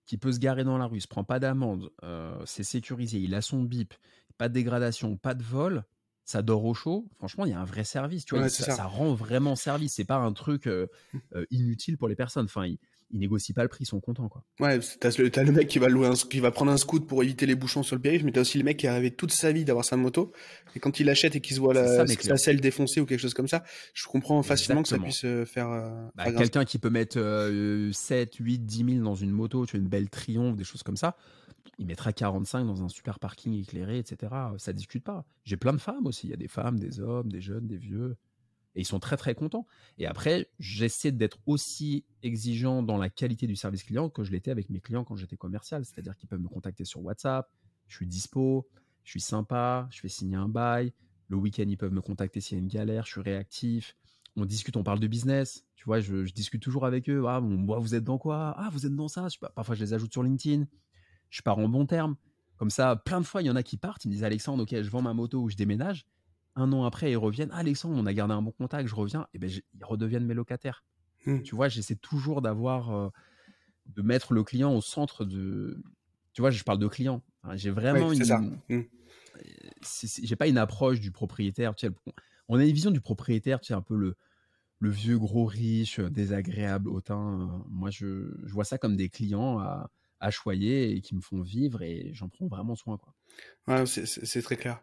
qui 0.04 0.18
peut 0.18 0.32
se 0.32 0.38
garer 0.38 0.64
dans 0.64 0.78
la 0.78 0.86
rue, 0.86 1.00
se 1.00 1.06
prend 1.06 1.22
pas 1.22 1.38
d'amende, 1.38 1.92
euh, 2.02 2.42
c'est 2.44 2.64
sécurisé, 2.64 3.20
il 3.20 3.36
a 3.36 3.40
son 3.40 3.62
bip, 3.62 3.94
pas 4.36 4.48
de 4.48 4.54
dégradation, 4.54 5.16
pas 5.16 5.34
de 5.34 5.44
vol 5.44 5.84
ça 6.24 6.42
dort 6.42 6.64
au 6.64 6.74
chaud. 6.74 7.06
Franchement, 7.18 7.44
il 7.44 7.50
y 7.50 7.54
a 7.54 7.60
un 7.60 7.64
vrai 7.64 7.84
service. 7.84 8.24
Tu 8.24 8.36
vois, 8.36 8.48
ça, 8.48 8.84
rend 8.84 9.14
vraiment 9.14 9.56
service. 9.56 9.94
C'est 9.94 10.04
pas 10.04 10.16
un 10.16 10.32
truc 10.32 10.66
euh, 10.66 10.86
euh, 11.34 11.44
inutile 11.50 11.98
pour 11.98 12.08
les 12.08 12.14
personnes. 12.14 12.44
Enfin, 12.44 12.66
ils, 12.66 12.78
ils, 13.10 13.18
négocient 13.18 13.54
pas 13.54 13.62
le 13.62 13.68
prix, 13.68 13.84
ils 13.84 13.86
sont 13.86 14.00
contents, 14.00 14.28
quoi. 14.28 14.44
Ouais, 14.60 14.78
t'as 15.00 15.10
le, 15.18 15.30
as 15.36 15.42
le 15.42 15.52
mec 15.52 15.68
qui 15.68 15.78
va 15.78 15.88
louer 15.88 16.06
un, 16.06 16.14
qui 16.14 16.40
va 16.40 16.50
prendre 16.50 16.72
un 16.72 16.76
scoot 16.76 17.06
pour 17.06 17.22
éviter 17.22 17.44
les 17.44 17.54
bouchons 17.54 17.82
sur 17.82 17.96
le 17.96 18.02
périph', 18.02 18.22
mais 18.22 18.32
t'as 18.32 18.40
aussi 18.40 18.56
le 18.56 18.64
mec 18.64 18.78
qui 18.78 18.86
a 18.86 18.94
rêvé 18.94 19.10
toute 19.10 19.32
sa 19.32 19.52
vie 19.52 19.64
d'avoir 19.64 19.84
sa 19.84 19.96
moto. 19.96 20.32
Et 20.76 20.80
quand 20.80 21.00
il 21.00 21.10
achète 21.10 21.36
et 21.36 21.40
qu'il 21.40 21.56
se 21.56 21.60
voit 21.60 21.74
la, 21.74 22.06
sa 22.06 22.36
selle 22.36 22.60
défoncée 22.60 23.00
ou 23.00 23.06
quelque 23.06 23.20
chose 23.20 23.34
comme 23.34 23.48
ça, 23.48 23.64
je 23.92 24.06
comprends 24.06 24.42
facilement 24.42 24.82
que 24.82 24.88
ça 24.88 24.98
puisse 24.98 25.24
euh, 25.24 25.44
faire. 25.44 25.68
Bah, 26.14 26.32
quelqu'un 26.32 26.64
qui 26.64 26.78
peut 26.78 26.90
mettre 26.90 27.18
7, 27.92 28.34
8, 28.36 28.58
10 28.60 28.84
000 28.94 29.04
dans 29.04 29.16
une 29.16 29.30
moto, 29.30 29.66
tu 29.66 29.76
as 29.76 29.78
une 29.80 29.88
belle 29.88 30.08
triomphe, 30.08 30.56
des 30.56 30.64
choses 30.64 30.82
comme 30.82 30.96
ça 30.96 31.16
il 31.78 31.86
mettra 31.86 32.12
45 32.12 32.64
dans 32.64 32.82
un 32.82 32.88
super 32.88 33.18
parking 33.18 33.54
éclairé, 33.60 33.98
etc. 33.98 34.32
Ça 34.58 34.72
discute 34.72 35.04
pas. 35.04 35.24
J'ai 35.44 35.56
plein 35.56 35.72
de 35.72 35.78
femmes 35.78 36.06
aussi. 36.06 36.26
Il 36.26 36.30
y 36.30 36.34
a 36.34 36.36
des 36.36 36.48
femmes, 36.48 36.78
des 36.78 37.00
hommes, 37.00 37.30
des 37.30 37.40
jeunes, 37.40 37.66
des 37.66 37.76
vieux. 37.76 38.16
Et 38.74 38.80
ils 38.80 38.86
sont 38.86 39.00
très 39.00 39.16
très 39.16 39.34
contents. 39.34 39.66
Et 39.98 40.06
après, 40.06 40.48
j'essaie 40.58 41.12
d'être 41.12 41.38
aussi 41.46 42.04
exigeant 42.22 42.82
dans 42.82 42.96
la 42.96 43.10
qualité 43.10 43.46
du 43.46 43.56
service 43.56 43.82
client 43.82 44.08
que 44.08 44.24
je 44.24 44.30
l'étais 44.30 44.50
avec 44.50 44.70
mes 44.70 44.80
clients 44.80 45.04
quand 45.04 45.16
j'étais 45.16 45.36
commercial. 45.36 45.84
C'est-à-dire 45.84 46.16
qu'ils 46.16 46.28
peuvent 46.28 46.40
me 46.40 46.48
contacter 46.48 46.84
sur 46.84 47.02
WhatsApp, 47.02 47.50
je 47.86 47.96
suis 47.96 48.06
dispo, 48.06 48.66
je 49.04 49.10
suis 49.10 49.20
sympa, 49.20 49.88
je 49.90 50.00
fais 50.00 50.08
signer 50.08 50.36
un 50.36 50.48
bail. 50.48 50.92
Le 51.28 51.36
week-end, 51.36 51.64
ils 51.66 51.76
peuvent 51.76 51.92
me 51.92 52.00
contacter 52.00 52.40
s'il 52.40 52.58
y 52.58 52.60
a 52.60 52.62
une 52.62 52.68
galère, 52.68 53.04
je 53.06 53.12
suis 53.12 53.20
réactif. 53.20 53.96
On 54.36 54.46
discute, 54.46 54.76
on 54.76 54.82
parle 54.82 55.00
de 55.00 55.06
business. 55.06 55.66
Tu 55.76 55.84
vois, 55.84 56.00
je, 56.00 56.30
discute 56.32 56.62
toujours 56.62 56.86
avec 56.86 57.10
eux. 57.10 57.24
Ah, 57.26 57.40
bon, 57.40 57.78
vous 57.78 57.94
êtes 57.94 58.04
dans 58.04 58.18
quoi? 58.18 58.54
Ah, 58.56 58.70
vous 58.70 58.86
êtes 58.86 58.94
dans 58.94 59.08
ça. 59.08 59.26
Parfois, 59.54 59.74
je 59.74 59.84
les 59.84 59.92
ajoute 59.92 60.12
sur 60.12 60.22
LinkedIn 60.22 60.66
je 61.32 61.42
pars 61.42 61.58
en 61.58 61.68
bon 61.68 61.86
terme. 61.86 62.14
Comme 62.56 62.70
ça, 62.70 62.94
plein 62.94 63.20
de 63.20 63.26
fois, 63.26 63.42
il 63.42 63.46
y 63.46 63.50
en 63.50 63.56
a 63.56 63.64
qui 63.64 63.76
partent, 63.76 64.04
ils 64.04 64.08
me 64.08 64.12
disent 64.12 64.22
Alexandre, 64.22 64.62
ok, 64.62 64.82
je 64.82 64.88
vends 64.88 65.02
ma 65.02 65.14
moto 65.14 65.40
ou 65.40 65.48
je 65.48 65.56
déménage. 65.56 66.06
Un 66.54 66.72
an 66.72 66.84
après, 66.84 67.10
ils 67.10 67.16
reviennent. 67.16 67.50
Alexandre, 67.50 67.96
on 67.98 68.06
a 68.06 68.12
gardé 68.12 68.34
un 68.34 68.42
bon 68.42 68.52
contact, 68.52 68.88
je 68.88 68.94
reviens. 68.94 69.26
Et 69.32 69.38
ben, 69.38 69.50
ils 69.50 69.84
redeviennent 69.84 70.26
mes 70.26 70.34
locataires. 70.34 70.84
Hmm. 71.24 71.40
Tu 71.40 71.56
vois, 71.56 71.68
j'essaie 71.68 71.96
toujours 71.96 72.42
d'avoir, 72.42 72.94
euh, 72.94 73.08
de 73.86 74.02
mettre 74.02 74.34
le 74.34 74.44
client 74.44 74.72
au 74.74 74.82
centre 74.82 75.24
de. 75.24 75.82
Tu 76.34 76.42
vois, 76.42 76.50
je 76.50 76.62
parle 76.62 76.78
de 76.78 76.86
client. 76.86 77.22
j'ai 77.54 77.70
vraiment 77.70 78.12
une. 78.12 78.24
Ça. 78.24 78.38
Hmm. 78.38 78.82
J'ai 80.22 80.36
pas 80.36 80.46
une 80.46 80.58
approche 80.58 81.00
du 81.00 81.10
propriétaire. 81.10 81.74
Tu 81.74 81.86
sais, 81.86 81.94
on 82.48 82.58
a 82.58 82.64
une 82.64 82.72
vision 82.72 82.90
du 82.90 83.00
propriétaire, 83.00 83.60
tu 83.60 83.68
sais, 83.68 83.74
un 83.74 83.80
peu 83.80 83.96
le, 83.96 84.14
le 84.78 84.90
vieux 84.90 85.18
gros 85.18 85.46
riche, 85.46 85.98
désagréable, 85.98 86.90
hautain. 86.90 87.64
Moi, 87.70 87.88
je, 87.88 88.30
je 88.44 88.52
vois 88.52 88.64
ça 88.64 88.76
comme 88.76 88.96
des 88.96 89.08
clients 89.08 89.58
à 89.58 89.90
choyer 90.30 90.92
et 90.92 91.00
qui 91.00 91.14
me 91.14 91.20
font 91.20 91.40
vivre 91.40 91.82
et 91.82 92.10
j'en 92.12 92.28
prends 92.28 92.46
vraiment 92.46 92.74
soin. 92.74 92.98
Quoi. 92.98 93.14
Ouais, 93.68 93.86
c'est 93.86 94.42
très 94.42 94.56
clair. 94.56 94.82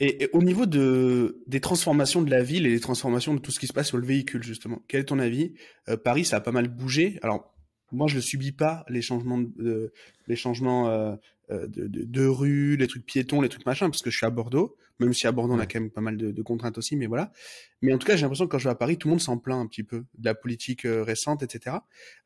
Et, 0.00 0.28
au 0.32 0.42
niveau 0.42 0.66
de, 0.66 1.42
des 1.46 1.60
transformations 1.60 2.22
de 2.22 2.30
la 2.30 2.42
ville 2.42 2.66
et 2.66 2.70
des 2.70 2.80
transformations 2.80 3.34
de 3.34 3.40
tout 3.40 3.50
ce 3.50 3.58
qui 3.58 3.66
se 3.66 3.72
passe 3.72 3.88
sur 3.88 3.98
le 3.98 4.06
véhicule, 4.06 4.42
justement, 4.42 4.82
quel 4.88 5.00
est 5.00 5.04
ton 5.04 5.18
avis? 5.18 5.54
Euh, 5.88 5.96
Paris, 5.96 6.24
ça 6.24 6.36
a 6.36 6.40
pas 6.40 6.52
mal 6.52 6.68
bougé. 6.68 7.18
Alors, 7.22 7.54
moi, 7.92 8.06
je 8.08 8.16
ne 8.16 8.20
subis 8.20 8.52
pas 8.52 8.84
les 8.88 9.02
changements, 9.02 9.38
de, 9.38 9.92
les 10.26 10.36
changements 10.36 10.88
euh, 10.88 11.14
euh, 11.50 11.66
de, 11.66 11.86
de, 11.86 12.04
de, 12.04 12.26
rue, 12.26 12.76
les 12.76 12.86
trucs 12.86 13.06
piétons, 13.06 13.40
les 13.40 13.48
trucs 13.48 13.64
machin, 13.64 13.88
parce 13.88 14.02
que 14.02 14.10
je 14.10 14.16
suis 14.16 14.26
à 14.26 14.30
Bordeaux, 14.30 14.76
même 14.98 15.14
si 15.14 15.26
à 15.26 15.32
Bordeaux 15.32 15.54
on 15.54 15.58
a 15.58 15.66
quand 15.66 15.80
même 15.80 15.90
pas 15.90 16.02
mal 16.02 16.18
de, 16.18 16.42
contraintes 16.42 16.76
aussi, 16.76 16.94
mais 16.94 17.06
voilà. 17.06 17.32
Mais 17.80 17.94
en 17.94 17.98
tout 17.98 18.06
cas, 18.06 18.16
j'ai 18.16 18.22
l'impression 18.22 18.46
que 18.46 18.50
quand 18.50 18.58
je 18.58 18.64
vais 18.64 18.72
à 18.72 18.74
Paris, 18.74 18.98
tout 18.98 19.08
le 19.08 19.12
monde 19.12 19.22
s'en 19.22 19.38
plaint 19.38 19.58
un 19.58 19.66
petit 19.66 19.82
peu 19.82 20.04
de 20.18 20.24
la 20.24 20.34
politique 20.34 20.84
euh, 20.84 21.02
récente, 21.02 21.42
etc. 21.42 21.76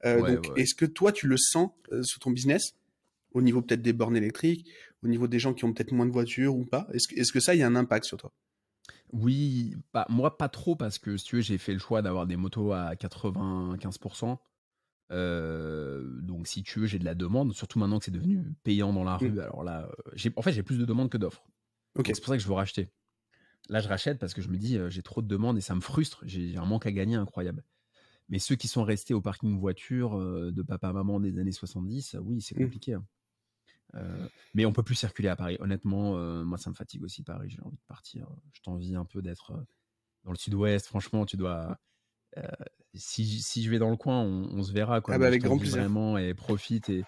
Euh, 0.05 0.37
donc, 0.37 0.51
est-ce 0.59 0.75
que 0.75 0.87
toi, 0.87 1.12
tu 1.12 1.29
le 1.29 1.37
sens 1.37 1.70
sur 2.03 2.18
ton 2.18 2.33
business, 2.33 2.75
au 3.33 3.42
niveau 3.42 3.62
peut-être 3.62 3.83
des 3.83 3.92
bornes 3.92 4.16
électriques, 4.16 4.66
au 5.05 5.09
niveau 5.09 5.29
des 5.29 5.38
gens 5.38 5.55
qui 5.55 5.64
ont 5.64 5.72
peut-être 5.72 5.92
moins 5.92 6.07
de 6.07 6.12
voitures 6.12 6.57
ou 6.57 6.64
pas? 6.64 6.88
Est-ce 6.92 7.07
que, 7.07 7.20
est 7.20 7.31
que 7.31 7.40
ça, 7.40 7.55
il 7.55 7.61
y 7.61 7.62
a 7.62 7.66
un 7.68 7.77
impact 7.77 8.07
sur 8.07 8.16
toi? 8.16 8.33
Oui, 9.12 9.77
bah, 9.92 10.07
moi 10.09 10.37
pas 10.37 10.48
trop 10.48 10.75
parce 10.75 10.98
que 10.98 11.16
si 11.16 11.25
tu 11.27 11.37
veux, 11.37 11.42
j'ai 11.42 11.59
fait 11.59 11.75
le 11.75 11.79
choix 11.79 12.03
d'avoir 12.03 12.27
des 12.27 12.37
motos 12.37 12.72
à 12.72 12.94
95%. 12.94 14.38
Euh, 15.12 16.03
donc, 16.22 16.46
si 16.46 16.62
tu 16.62 16.81
veux, 16.81 16.87
j'ai 16.87 16.98
de 16.98 17.05
la 17.05 17.14
demande, 17.14 17.53
surtout 17.53 17.79
maintenant 17.79 17.98
que 17.98 18.05
c'est 18.05 18.11
devenu 18.11 18.42
payant 18.62 18.92
dans 18.92 19.05
la 19.05 19.14
mmh. 19.14 19.18
rue. 19.18 19.40
Alors 19.40 19.62
là, 19.62 19.88
euh, 20.06 20.31
en 20.37 20.42
fait, 20.42 20.52
j'ai 20.52 20.63
plus 20.63 20.79
de 20.79 20.85
demandes 20.85 21.10
que 21.10 21.19
d'offres. 21.19 21.44
C'est 21.96 22.21
pour 22.21 22.29
ça 22.29 22.37
que 22.37 22.42
je 22.42 22.48
veux 22.48 22.54
racheter. 22.54 22.90
Là, 23.69 23.81
je 23.81 23.88
rachète 23.88 24.19
parce 24.19 24.35
que 24.35 24.42
je 24.42 24.48
me 24.48 24.56
dis, 24.56 24.79
euh, 24.79 24.88
j'ai 24.88 25.02
trop 25.02 25.23
de 25.23 25.29
demandes 25.29 25.58
et 25.58 25.60
ça 25.60 25.75
me 25.75 25.81
frustre. 25.81 26.23
J'ai 26.25 26.56
un 26.56 26.65
manque 26.65 26.87
à 26.87 26.92
gagner 26.92 27.17
incroyable. 27.17 27.63
Mais 28.29 28.38
ceux 28.38 28.56
qui 28.56 28.69
sont 28.69 28.83
restés 28.83 29.13
au 29.13 29.21
parking 29.21 29.58
voiture 29.58 30.17
de 30.19 30.63
papa-maman 30.63 31.21
des 31.21 31.38
années 31.38 31.52
70, 31.52 32.17
oui, 32.23 32.40
c'est 32.40 32.56
mmh. 32.56 32.65
compliqué. 32.65 32.94
Hein. 32.94 33.04
mais 34.54 34.65
on 34.65 34.73
peut 34.73 34.83
plus 34.83 34.94
circuler 34.94 35.29
à 35.29 35.37
Paris. 35.37 35.58
Honnêtement, 35.60 36.17
moi, 36.44 36.56
ça 36.56 36.71
me 36.71 36.75
fatigue 36.75 37.02
aussi 37.02 37.23
Paris. 37.23 37.50
J'ai 37.50 37.60
envie 37.60 37.77
de 37.77 37.87
partir. 37.88 38.27
Je 38.52 38.63
t'envie 38.63 38.94
un 38.94 39.04
peu 39.04 39.21
d'être 39.21 39.52
dans 40.25 40.31
le 40.31 40.38
sud-ouest. 40.38 40.87
Franchement, 40.87 41.27
tu 41.27 41.37
dois 41.37 41.79
si, 42.95 43.63
je 43.63 43.71
vais 43.71 43.79
dans 43.79 43.90
le 43.90 43.97
coin, 43.97 44.21
on, 44.23 44.63
se 44.63 44.73
verra. 44.73 45.01
Quoi. 45.01 45.15
Ah 45.15 45.19
bah, 45.19 45.27
avec 45.27 45.43
grand 45.43 45.59
plaisir. 45.59 45.79
Vraiment, 45.79 46.19
et 46.19 46.35
profite. 46.35 46.88
Et, 46.88 47.05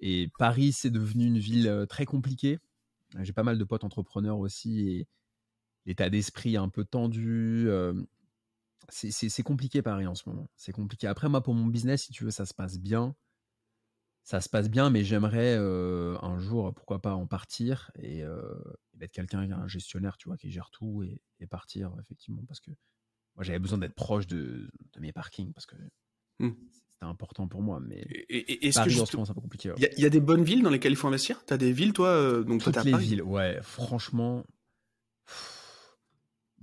et 0.00 0.28
Paris, 0.38 0.72
c'est 0.72 0.90
devenu 0.90 1.26
une 1.26 1.38
ville 1.38 1.86
très 1.88 2.04
compliquée. 2.04 2.58
J'ai 3.20 3.32
pas 3.32 3.42
mal 3.42 3.58
de 3.58 3.64
potes 3.64 3.84
entrepreneurs 3.84 4.38
aussi 4.38 4.88
et 4.88 5.08
l'état 5.86 6.10
d'esprit 6.10 6.56
un 6.56 6.68
peu 6.68 6.84
tendu. 6.84 7.68
c'est 8.88 9.42
compliqué 9.42 9.82
Paris 9.82 10.06
en 10.06 10.14
ce 10.14 10.28
moment. 10.28 10.50
C'est 10.56 10.72
compliqué. 10.72 11.06
Après, 11.06 11.28
moi, 11.28 11.42
pour 11.42 11.54
mon 11.54 11.66
business, 11.66 12.04
si 12.04 12.12
tu 12.12 12.24
veux, 12.24 12.30
ça 12.30 12.46
se 12.46 12.54
passe 12.54 12.78
bien. 12.78 13.14
Ça 14.22 14.40
se 14.40 14.48
passe 14.48 14.68
bien, 14.68 14.90
mais 14.90 15.04
j'aimerais 15.04 15.56
un 15.56 16.38
jour, 16.38 16.74
pourquoi 16.74 17.00
pas, 17.00 17.14
en 17.14 17.26
partir 17.26 17.90
et, 17.98 18.22
être 19.00 19.12
quelqu'un, 19.12 19.50
un 19.50 19.68
gestionnaire, 19.68 20.16
tu 20.16 20.28
vois, 20.28 20.36
qui 20.36 20.50
gère 20.50 20.70
tout 20.70 21.04
et, 21.04 21.46
partir, 21.46 21.92
effectivement. 22.00 22.44
Parce 22.46 22.60
que 22.60 22.72
moi, 23.36 23.44
j'avais 23.44 23.58
besoin 23.58 23.78
d'être 23.78 23.94
proche 23.94 24.26
de, 24.26 24.68
mes 24.98 25.12
parkings 25.12 25.52
parce 25.52 25.66
que 25.66 25.76
mmh. 26.38 26.50
c'était 26.72 27.04
important 27.04 27.46
pour 27.46 27.62
moi. 27.62 27.80
Mais 27.80 28.00
et, 28.28 28.66
est-ce 28.66 28.82
que 28.82 28.90
c'est 28.90 29.18
un 29.18 29.24
peu 29.26 29.40
compliqué. 29.40 29.72
Il 29.76 30.00
y, 30.00 30.06
a 30.06 30.10
des 30.10 30.20
bonnes 30.20 30.42
villes 30.42 30.62
dans 30.62 30.70
lesquelles 30.70 30.92
il 30.92 30.96
faut 30.96 31.08
investir? 31.08 31.44
Tu 31.44 31.52
as 31.52 31.58
des 31.58 31.72
villes, 31.72 31.92
toi 31.92 32.42
donc 32.42 32.62
Toutes 32.62 32.82
les 32.84 32.96
villes, 32.96 33.22
ouais. 33.22 33.58
Franchement, 33.62 34.44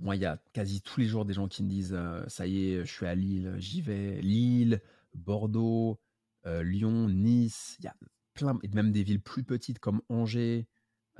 moi, 0.00 0.16
il 0.16 0.22
y 0.22 0.26
a 0.26 0.42
quasi 0.52 0.82
tous 0.82 0.98
les 0.98 1.06
jours 1.06 1.24
des 1.24 1.32
gens 1.32 1.46
qui 1.46 1.62
me 1.62 1.68
disent 1.68 1.96
ça 2.26 2.46
y 2.46 2.72
est, 2.72 2.84
je 2.84 2.92
suis 2.92 3.06
à 3.06 3.14
Lille, 3.14 3.54
j'y 3.58 3.80
vais. 3.80 4.20
Lille, 4.20 4.82
Bordeaux, 5.14 6.00
Lyon, 6.44 7.08
Nice, 7.08 7.76
il 7.78 7.84
y 7.84 7.88
a 7.88 7.94
plein, 8.34 8.58
et 8.64 8.68
même 8.68 8.90
des 8.90 9.04
villes 9.04 9.22
plus 9.22 9.44
petites 9.44 9.78
comme 9.78 10.02
Angers. 10.08 10.66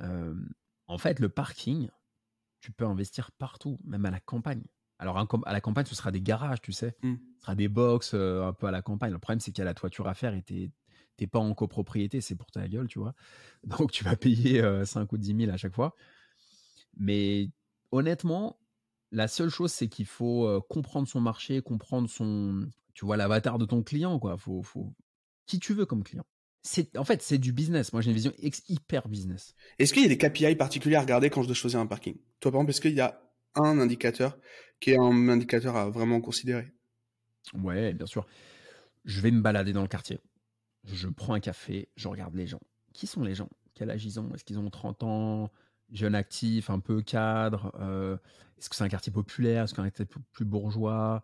en 0.01 0.97
fait, 0.97 1.21
le 1.21 1.29
parking, 1.29 1.87
tu 2.59 2.73
peux 2.73 2.85
investir 2.85 3.31
partout, 3.31 3.79
même 3.85 4.05
à 4.05 4.11
la 4.11 4.19
campagne. 4.19 4.65
Alors, 4.99 5.17
à 5.17 5.53
la 5.53 5.61
campagne, 5.61 5.85
ce 5.85 5.95
sera 5.95 6.11
des 6.11 6.21
garages, 6.21 6.61
tu 6.61 6.71
sais. 6.71 6.95
Mmh. 7.03 7.15
Ce 7.37 7.41
sera 7.41 7.55
des 7.55 7.67
box 7.67 8.13
un 8.13 8.53
peu 8.53 8.67
à 8.67 8.71
la 8.71 8.81
campagne. 8.81 9.11
Le 9.11 9.19
problème, 9.19 9.39
c'est 9.39 9.51
qu'il 9.51 9.59
y 9.59 9.61
a 9.61 9.65
la 9.65 9.73
toiture 9.73 10.07
à 10.07 10.13
faire 10.13 10.33
et 10.33 10.41
tu 10.41 10.71
n'es 11.19 11.27
pas 11.27 11.39
en 11.39 11.53
copropriété, 11.53 12.21
c'est 12.21 12.35
pour 12.35 12.51
ta 12.51 12.67
gueule, 12.67 12.87
tu 12.87 12.99
vois. 12.99 13.13
Donc, 13.63 13.91
tu 13.91 14.03
vas 14.03 14.15
payer 14.15 14.63
5 14.85 15.11
ou 15.11 15.17
10 15.17 15.35
000 15.35 15.51
à 15.51 15.57
chaque 15.57 15.75
fois. 15.75 15.95
Mais 16.97 17.49
honnêtement, 17.91 18.59
la 19.11 19.27
seule 19.27 19.49
chose, 19.49 19.71
c'est 19.71 19.87
qu'il 19.87 20.05
faut 20.05 20.61
comprendre 20.69 21.07
son 21.07 21.19
marché, 21.19 21.61
comprendre 21.61 22.09
son, 22.09 22.67
tu 22.93 23.05
vois, 23.05 23.17
l'avatar 23.17 23.57
de 23.57 23.65
ton 23.65 23.83
client, 23.83 24.17
quoi. 24.19 24.37
Faut, 24.37 24.63
faut, 24.63 24.93
qui 25.45 25.59
tu 25.59 25.73
veux 25.73 25.85
comme 25.85 26.03
client. 26.03 26.25
C'est, 26.63 26.97
en 26.97 27.03
fait, 27.03 27.21
c'est 27.21 27.37
du 27.37 27.53
business. 27.53 27.93
Moi, 27.93 28.01
j'ai 28.01 28.09
une 28.09 28.15
vision 28.15 28.33
hyper 28.39 29.07
business. 29.07 29.53
Est-ce 29.77 29.93
qu'il 29.93 30.01
y 30.01 30.05
a 30.05 30.09
des 30.09 30.17
KPI 30.17 30.55
particuliers 30.55 30.95
à 30.95 31.01
regarder 31.01 31.29
quand 31.29 31.43
je 31.43 31.47
dois 31.47 31.55
choisir 31.55 31.79
un 31.79 31.85
parking? 31.85 32.15
Toi, 32.39 32.51
par 32.51 32.61
exemple, 32.61 32.71
est-ce 32.71 32.81
qu'il 32.81 32.93
y 32.93 33.01
a 33.01 33.21
un 33.53 33.79
indicateur 33.79 34.37
qui 34.79 34.91
est 34.91 34.97
un 34.97 35.29
indicateur 35.29 35.75
à 35.75 35.89
vraiment 35.89 36.21
considérer. 36.21 36.71
Ouais, 37.53 37.93
bien 37.93 38.05
sûr. 38.05 38.25
Je 39.05 39.21
vais 39.21 39.31
me 39.31 39.41
balader 39.41 39.73
dans 39.73 39.81
le 39.81 39.87
quartier. 39.87 40.19
Je 40.85 41.07
prends 41.07 41.33
un 41.33 41.39
café, 41.39 41.89
je 41.95 42.07
regarde 42.07 42.35
les 42.35 42.47
gens. 42.47 42.61
Qui 42.93 43.07
sont 43.07 43.23
les 43.23 43.35
gens? 43.35 43.49
Quel 43.73 43.89
âge 43.89 44.05
ils 44.05 44.19
ont? 44.19 44.33
Est-ce 44.33 44.43
qu'ils 44.43 44.59
ont 44.59 44.69
30 44.69 45.03
ans? 45.03 45.51
Jeunes 45.91 46.15
actifs, 46.15 46.69
un 46.69 46.79
peu 46.79 47.01
cadre 47.01 47.71
euh, 47.79 48.17
Est-ce 48.57 48.69
que 48.69 48.75
c'est 48.75 48.83
un 48.83 48.89
quartier 48.89 49.11
populaire? 49.11 49.63
Est-ce 49.63 49.73
que 49.73 49.81
c'est 49.81 49.87
un 49.87 49.89
quartier 49.89 50.07
plus 50.31 50.45
bourgeois? 50.45 51.23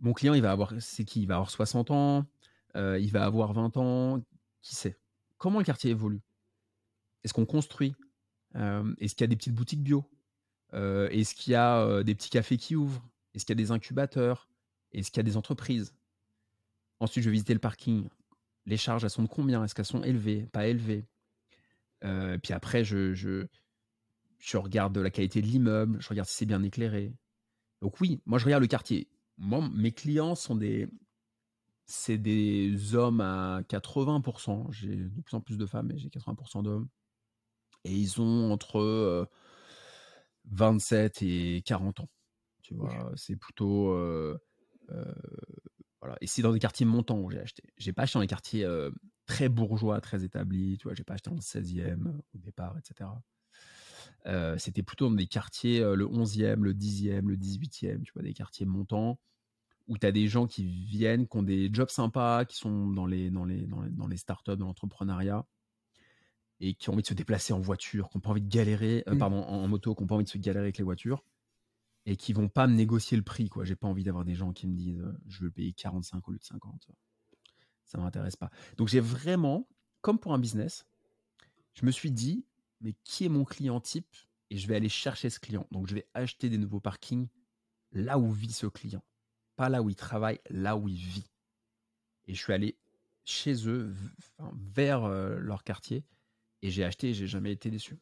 Mon 0.00 0.14
client, 0.14 0.32
il 0.34 0.40
va 0.42 0.52
avoir, 0.52 0.72
c'est 0.80 1.04
qui? 1.04 1.22
Il 1.22 1.26
va 1.26 1.34
avoir 1.34 1.50
60 1.50 1.90
ans 1.90 2.26
euh, 2.76 2.98
il 3.00 3.10
va 3.10 3.24
avoir 3.24 3.52
20 3.52 3.76
ans, 3.76 4.22
qui 4.62 4.74
sait? 4.74 4.96
Comment 5.38 5.58
le 5.58 5.64
quartier 5.64 5.90
évolue? 5.90 6.20
Est-ce 7.24 7.34
qu'on 7.34 7.46
construit? 7.46 7.94
Euh, 8.56 8.94
Est-ce 8.98 9.14
qu'il 9.14 9.24
y 9.24 9.24
a 9.24 9.28
des 9.28 9.36
petites 9.36 9.54
boutiques 9.54 9.82
bio? 9.82 10.04
Euh, 10.74 11.08
Est-ce 11.10 11.34
qu'il 11.34 11.52
y 11.52 11.56
a 11.56 12.02
des 12.02 12.14
petits 12.14 12.30
cafés 12.30 12.56
qui 12.56 12.76
ouvrent? 12.76 13.02
Est-ce 13.34 13.44
qu'il 13.44 13.54
y 13.54 13.58
a 13.60 13.62
des 13.62 13.70
incubateurs? 13.70 14.48
Est-ce 14.92 15.10
qu'il 15.10 15.18
y 15.18 15.20
a 15.20 15.24
des 15.24 15.36
entreprises? 15.36 15.94
Ensuite, 16.98 17.24
je 17.24 17.30
vais 17.30 17.32
visiter 17.32 17.54
le 17.54 17.60
parking. 17.60 18.08
Les 18.66 18.76
charges, 18.76 19.04
elles 19.04 19.10
sont 19.10 19.22
de 19.22 19.28
combien? 19.28 19.64
Est-ce 19.64 19.74
qu'elles 19.74 19.84
sont 19.84 20.02
élevées? 20.02 20.46
Pas 20.52 20.66
élevées? 20.66 21.06
Puis 22.00 22.52
après, 22.52 22.82
je, 22.82 23.12
je, 23.14 23.46
je 24.40 24.56
regarde 24.56 24.96
la 24.98 25.10
qualité 25.10 25.42
de 25.42 25.46
l'immeuble, 25.46 26.00
je 26.00 26.08
regarde 26.08 26.28
si 26.28 26.34
c'est 26.34 26.46
bien 26.46 26.62
éclairé. 26.62 27.12
Donc 27.82 28.00
oui, 28.00 28.20
moi 28.26 28.38
je 28.38 28.46
regarde 28.46 28.62
le 28.62 28.68
quartier. 28.68 29.08
Moi, 29.38 29.68
mes 29.74 29.92
clients 29.92 30.34
sont 30.34 30.56
des, 30.56 30.88
c'est 31.86 32.18
des 32.18 32.94
hommes 32.94 33.20
à 33.20 33.62
80%. 33.68 34.72
J'ai 34.72 34.96
de 34.96 35.20
plus 35.20 35.36
en 35.36 35.40
plus 35.40 35.56
de 35.56 35.66
femmes, 35.66 35.88
mais 35.88 35.98
j'ai 35.98 36.08
80% 36.08 36.62
d'hommes. 36.62 36.88
Et 37.84 37.92
ils 37.92 38.20
ont 38.20 38.52
entre 38.52 39.28
27 40.46 41.22
et 41.22 41.62
40 41.64 42.00
ans. 42.00 42.08
Tu 42.62 42.74
vois, 42.74 43.12
c'est 43.16 43.36
plutôt. 43.36 43.94
voilà. 46.00 46.16
Et 46.20 46.26
c'est 46.26 46.42
dans 46.42 46.52
des 46.52 46.58
quartiers 46.58 46.86
montants 46.86 47.18
où 47.18 47.30
j'ai 47.30 47.40
acheté. 47.40 47.62
J'ai 47.76 47.92
pas 47.92 48.02
acheté 48.02 48.18
dans 48.18 48.22
des 48.22 48.28
quartiers 48.28 48.66
très 49.26 49.48
bourgeois, 49.48 50.00
très 50.00 50.24
établis. 50.24 50.78
Tu 50.78 50.84
vois, 50.84 50.94
j'ai 50.94 51.04
pas 51.04 51.14
acheté 51.14 51.30
dans 51.30 51.36
le 51.36 51.42
16e 51.42 52.20
au 52.34 52.38
départ, 52.38 52.76
etc. 52.78 53.10
C'était 54.58 54.82
plutôt 54.82 55.08
dans 55.08 55.16
des 55.16 55.26
quartiers, 55.26 55.80
le 55.80 56.06
11e, 56.06 56.60
le 56.62 56.74
10e, 56.74 57.26
le 57.26 57.36
18e, 57.36 58.02
tu 58.02 58.12
vois, 58.12 58.22
des 58.22 58.34
quartiers 58.34 58.66
montants 58.66 59.18
où 59.90 59.98
tu 59.98 60.06
as 60.06 60.12
des 60.12 60.28
gens 60.28 60.46
qui 60.46 60.64
viennent, 60.86 61.26
qui 61.26 61.36
ont 61.36 61.42
des 61.42 61.68
jobs 61.72 61.90
sympas, 61.90 62.44
qui 62.44 62.56
sont 62.56 62.86
dans 62.86 63.06
les, 63.06 63.28
dans 63.30 63.44
les, 63.44 63.66
dans 63.66 64.06
les, 64.06 64.16
startups, 64.16 64.56
dans 64.56 64.66
l'entrepreneuriat, 64.66 65.44
et 66.60 66.74
qui 66.74 66.90
ont 66.90 66.92
envie 66.92 67.02
de 67.02 67.08
se 67.08 67.14
déplacer 67.14 67.52
en 67.52 67.60
voiture, 67.60 68.08
qui 68.08 68.16
n'ont 68.16 68.20
pas 68.20 68.30
envie 68.30 68.42
de 68.42 68.48
galérer, 68.48 69.02
euh, 69.08 69.14
mmh. 69.14 69.18
pardon, 69.18 69.42
en, 69.42 69.66
moto, 69.66 69.94
qui 69.94 70.02
n'ont 70.02 70.06
pas 70.06 70.14
envie 70.14 70.24
de 70.24 70.28
se 70.28 70.38
galérer 70.38 70.66
avec 70.66 70.78
les 70.78 70.84
voitures, 70.84 71.24
et 72.06 72.16
qui 72.16 72.32
vont 72.32 72.48
pas 72.48 72.66
me 72.66 72.74
négocier 72.74 73.16
le 73.16 73.22
prix. 73.22 73.48
quoi. 73.48 73.64
J'ai 73.64 73.76
pas 73.76 73.88
envie 73.88 74.04
d'avoir 74.04 74.24
des 74.24 74.34
gens 74.34 74.52
qui 74.52 74.66
me 74.66 74.74
disent 74.74 75.00
euh, 75.00 75.18
je 75.26 75.42
veux 75.42 75.50
payer 75.50 75.72
45 75.72 76.26
au 76.28 76.32
lieu 76.32 76.38
de 76.38 76.44
50. 76.44 76.90
Ça 77.84 77.98
m'intéresse 77.98 78.36
pas. 78.36 78.50
Donc 78.76 78.88
j'ai 78.88 79.00
vraiment, 79.00 79.68
comme 80.00 80.18
pour 80.18 80.32
un 80.32 80.38
business, 80.38 80.86
je 81.74 81.84
me 81.84 81.90
suis 81.90 82.10
dit, 82.10 82.44
mais 82.80 82.94
qui 83.04 83.24
est 83.24 83.28
mon 83.28 83.44
client 83.44 83.80
type 83.80 84.16
Et 84.50 84.56
je 84.56 84.66
vais 84.68 84.76
aller 84.76 84.88
chercher 84.88 85.30
ce 85.30 85.40
client. 85.40 85.66
Donc 85.70 85.88
je 85.88 85.94
vais 85.94 86.06
acheter 86.14 86.48
des 86.48 86.58
nouveaux 86.58 86.80
parkings 86.80 87.28
là 87.92 88.18
où 88.18 88.30
vit 88.30 88.52
ce 88.52 88.66
client 88.66 89.02
là 89.68 89.82
où 89.82 89.90
il 89.90 89.96
travaille, 89.96 90.40
là 90.48 90.76
où 90.76 90.88
il 90.88 90.96
vit. 90.96 91.30
Et 92.26 92.34
je 92.34 92.42
suis 92.42 92.52
allé 92.52 92.78
chez 93.24 93.68
eux, 93.68 93.94
vers 94.54 95.04
euh, 95.04 95.36
leur 95.38 95.62
quartier, 95.62 96.04
et 96.62 96.70
j'ai 96.70 96.84
acheté 96.84 97.10
et 97.10 97.14
j'ai 97.14 97.26
jamais 97.26 97.52
été 97.52 97.70
déçu. 97.70 97.98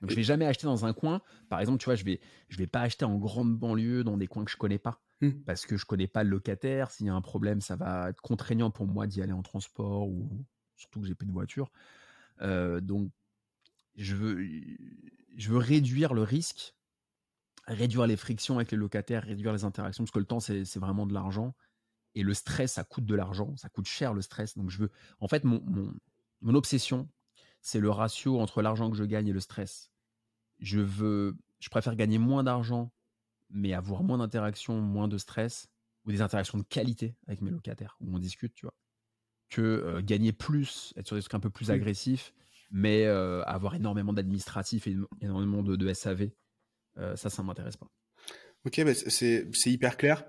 Donc, 0.00 0.10
je 0.10 0.16
vais 0.16 0.24
jamais 0.24 0.44
acheter 0.44 0.66
dans 0.66 0.86
un 0.86 0.92
coin. 0.92 1.22
Par 1.48 1.60
exemple, 1.60 1.78
tu 1.78 1.84
vois, 1.84 1.94
je 1.94 2.04
vais, 2.04 2.20
je 2.48 2.58
vais 2.58 2.66
pas 2.66 2.80
acheter 2.80 3.04
en 3.04 3.16
grande 3.16 3.56
banlieue 3.56 4.02
dans 4.02 4.16
des 4.16 4.26
coins 4.26 4.44
que 4.44 4.50
je 4.50 4.56
connais 4.56 4.78
pas. 4.78 5.00
Hmm. 5.20 5.30
Parce 5.46 5.66
que 5.66 5.76
je 5.76 5.84
connais 5.84 6.08
pas 6.08 6.24
le 6.24 6.30
locataire. 6.30 6.90
S'il 6.90 7.06
y 7.06 7.08
a 7.08 7.14
un 7.14 7.20
problème, 7.20 7.60
ça 7.60 7.76
va 7.76 8.10
être 8.10 8.20
contraignant 8.20 8.70
pour 8.70 8.86
moi 8.86 9.06
d'y 9.06 9.22
aller 9.22 9.32
en 9.32 9.42
transport 9.42 10.08
ou 10.08 10.44
surtout 10.76 11.00
que 11.00 11.06
j'ai 11.06 11.14
plus 11.14 11.26
de 11.26 11.32
voiture. 11.32 11.70
Euh, 12.40 12.80
donc, 12.80 13.10
je 13.94 14.16
veux, 14.16 14.44
je 15.36 15.50
veux 15.50 15.58
réduire 15.58 16.12
le 16.12 16.22
risque 16.22 16.74
réduire 17.68 18.06
les 18.06 18.16
frictions 18.16 18.56
avec 18.56 18.70
les 18.70 18.78
locataires, 18.78 19.22
réduire 19.22 19.52
les 19.52 19.64
interactions, 19.64 20.04
parce 20.04 20.10
que 20.10 20.18
le 20.18 20.24
temps, 20.24 20.40
c'est 20.40 20.76
vraiment 20.76 21.06
de 21.06 21.14
l'argent. 21.14 21.54
Et 22.14 22.22
le 22.22 22.34
stress, 22.34 22.72
ça 22.72 22.84
coûte 22.84 23.04
de 23.04 23.14
l'argent, 23.14 23.54
ça 23.56 23.68
coûte 23.68 23.86
cher 23.86 24.14
le 24.14 24.22
stress. 24.22 24.56
Donc 24.56 24.70
je 24.70 24.78
veux. 24.78 24.90
En 25.20 25.28
fait, 25.28 25.44
mon, 25.44 25.62
mon, 26.40 26.54
obsession, 26.54 27.08
c'est 27.60 27.80
le 27.80 27.90
ratio 27.90 28.40
entre 28.40 28.62
l'argent 28.62 28.90
que 28.90 28.96
je 28.96 29.04
gagne 29.04 29.28
et 29.28 29.32
le 29.32 29.40
stress. 29.40 29.90
Je 30.58 30.80
veux. 30.80 31.36
Je 31.60 31.68
préfère 31.70 31.96
gagner 31.96 32.18
moins 32.18 32.44
d'argent, 32.44 32.92
mais 33.50 33.74
avoir 33.74 34.02
moins 34.04 34.18
d'interactions, 34.18 34.80
moins 34.80 35.08
de 35.08 35.18
stress, 35.18 35.68
ou 36.04 36.12
des 36.12 36.20
interactions 36.20 36.58
de 36.58 36.62
qualité 36.62 37.16
avec 37.26 37.42
mes 37.42 37.50
locataires, 37.50 37.96
où 38.00 38.14
on 38.14 38.18
discute, 38.18 38.54
tu 38.54 38.64
vois, 38.64 38.74
que 39.48 39.60
euh, 39.60 40.02
gagner 40.02 40.32
plus, 40.32 40.92
être 40.96 41.06
sur 41.06 41.16
des 41.16 41.22
trucs 41.22 41.34
un 41.34 41.40
peu 41.40 41.50
plus 41.50 41.72
agressifs, 41.72 42.32
mais 42.70 43.06
euh, 43.06 43.42
avoir 43.44 43.74
énormément 43.74 44.12
d'administratifs 44.12 44.86
et 44.86 44.96
énormément 45.20 45.62
de, 45.62 45.74
de 45.74 45.92
SAV 45.92 46.30
euh, 46.98 47.16
ça, 47.16 47.30
ça 47.30 47.42
m'intéresse 47.42 47.76
pas. 47.76 47.90
Ok, 48.64 48.82
bah, 48.84 48.92
c'est 48.94 49.46
hyper 49.66 49.96
clair. 49.96 50.24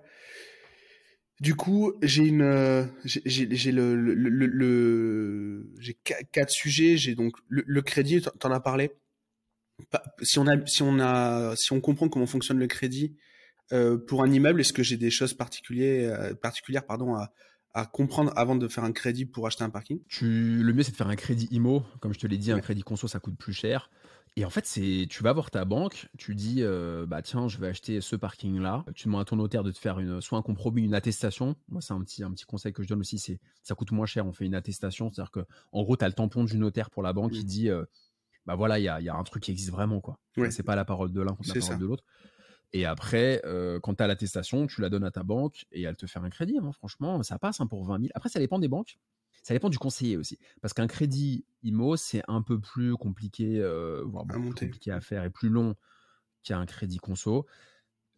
Du 1.39 1.55
coup, 1.55 1.93
j'ai 2.01 2.25
une, 2.25 2.41
euh, 2.41 2.85
j'ai 3.05 3.71
le, 3.71 3.95
le, 3.95 4.13
le, 4.45 5.71
j'ai 5.79 5.97
quatre 6.31 6.49
sujets. 6.49 6.97
J'ai 6.97 7.15
donc 7.15 7.35
le, 7.47 7.81
crédit, 7.81 8.21
tu 8.21 8.47
en 8.47 8.51
as 8.51 8.59
parlé. 8.59 8.91
Si 10.21 10.37
on 10.39 10.47
a, 10.47 10.65
si 10.65 10.81
on 10.83 10.99
a, 10.99 11.55
si 11.55 11.71
on 11.71 11.79
comprend 11.79 12.09
comment 12.09 12.25
fonctionne 12.25 12.59
le 12.59 12.67
crédit 12.67 13.15
euh, 13.71 13.97
pour 13.97 14.23
un 14.23 14.31
immeuble, 14.31 14.59
est-ce 14.59 14.73
que 14.73 14.83
j'ai 14.83 14.97
des 14.97 15.11
choses 15.11 15.33
particulières, 15.33 16.37
particulières, 16.39 16.85
pardon, 16.85 17.15
à, 17.15 17.31
à 17.73 17.85
comprendre 17.85 18.33
avant 18.35 18.55
de 18.55 18.67
faire 18.67 18.83
un 18.83 18.91
crédit 18.91 19.25
pour 19.25 19.47
acheter 19.47 19.63
un 19.63 19.69
parking? 19.69 20.01
Tu, 20.07 20.61
Le 20.61 20.73
mieux, 20.73 20.83
c'est 20.83 20.91
de 20.91 20.97
faire 20.97 21.07
un 21.07 21.15
crédit 21.15 21.47
IMO. 21.51 21.83
Comme 22.01 22.13
je 22.13 22.19
te 22.19 22.27
l'ai 22.27 22.37
dit, 22.37 22.51
un 22.51 22.59
crédit 22.59 22.81
conso, 22.81 23.07
ça 23.07 23.19
coûte 23.19 23.37
plus 23.37 23.53
cher. 23.53 23.89
Et 24.35 24.45
en 24.45 24.49
fait, 24.49 24.65
c'est, 24.65 25.07
tu 25.09 25.23
vas 25.23 25.33
voir 25.33 25.51
ta 25.51 25.65
banque, 25.65 26.07
tu 26.17 26.35
dis, 26.35 26.63
euh, 26.63 27.05
bah 27.05 27.21
tiens, 27.21 27.47
je 27.47 27.57
vais 27.57 27.67
acheter 27.67 27.99
ce 27.99 28.15
parking-là. 28.15 28.85
Tu 28.95 29.07
demandes 29.07 29.21
à 29.21 29.25
ton 29.25 29.35
notaire 29.35 29.63
de 29.63 29.71
te 29.71 29.77
faire 29.77 29.99
une, 29.99 30.21
soit 30.21 30.37
un 30.37 30.41
compromis, 30.41 30.83
une 30.83 30.93
attestation. 30.93 31.55
Moi, 31.67 31.81
c'est 31.81 31.93
un 31.93 32.01
petit, 32.01 32.23
un 32.23 32.31
petit 32.31 32.45
conseil 32.45 32.71
que 32.71 32.83
je 32.83 32.87
donne 32.87 33.01
aussi, 33.01 33.19
c'est, 33.19 33.39
ça 33.63 33.75
coûte 33.75 33.91
moins 33.91 34.05
cher. 34.05 34.25
On 34.25 34.31
fait 34.31 34.45
une 34.45 34.55
attestation, 34.55 35.11
c'est-à-dire 35.11 35.31
que, 35.31 35.45
en 35.71 35.83
gros, 35.83 35.97
tu 35.97 36.05
as 36.05 36.07
le 36.07 36.13
tampon 36.13 36.43
du 36.43 36.57
notaire 36.57 36.89
pour 36.89 37.03
la 37.03 37.11
banque 37.11 37.31
qui 37.31 37.43
mmh. 37.43 37.47
dit, 37.47 37.69
euh, 37.69 37.83
bah 38.45 38.55
voilà, 38.55 38.79
il 38.79 38.83
y 38.83 38.87
a, 38.87 39.01
y 39.01 39.09
a, 39.09 39.15
un 39.15 39.23
truc 39.23 39.43
qui 39.43 39.51
existe 39.51 39.71
vraiment, 39.71 39.99
quoi. 39.99 40.19
C'est 40.51 40.63
pas 40.63 40.75
la 40.75 40.85
parole 40.85 41.11
de 41.11 41.21
l'un 41.21 41.33
contre 41.33 41.49
la 41.53 41.59
parole 41.59 41.79
de 41.79 41.85
l'autre. 41.85 42.03
Et 42.71 42.85
après, 42.85 43.41
euh, 43.45 43.79
quand 43.79 43.95
tu 43.95 44.03
as 44.03 44.07
l'attestation, 44.07 44.67
tu 44.67 44.81
la 44.81 44.89
donnes 44.89 45.03
à 45.03 45.11
ta 45.11 45.23
banque 45.23 45.65
et 45.71 45.83
elle 45.83 45.95
te 45.95 46.05
fait 46.05 46.19
un 46.19 46.29
crédit. 46.29 46.57
Hein, 46.57 46.71
franchement, 46.71 47.21
ça 47.23 47.39
passe 47.39 47.61
hein, 47.61 47.67
pour 47.67 47.83
20 47.85 47.99
000. 47.99 48.09
Après, 48.13 48.29
ça 48.29 48.39
dépend 48.39 48.59
des 48.59 48.67
banques. 48.67 48.97
Ça 49.43 49.53
dépend 49.53 49.69
du 49.69 49.77
conseiller 49.79 50.17
aussi. 50.17 50.37
Parce 50.61 50.73
qu'un 50.73 50.87
crédit 50.87 51.45
IMO, 51.63 51.95
c'est 51.97 52.21
un 52.27 52.41
peu 52.41 52.59
plus 52.59 52.95
compliqué, 52.97 53.59
voire 54.05 54.25
À 54.29 54.33
plus 54.33 54.53
compliqué 54.67 54.91
à 54.91 55.01
faire 55.01 55.23
et 55.23 55.29
plus 55.29 55.49
long 55.49 55.75
qu'un 56.43 56.65
crédit 56.65 56.97
conso. 56.97 57.45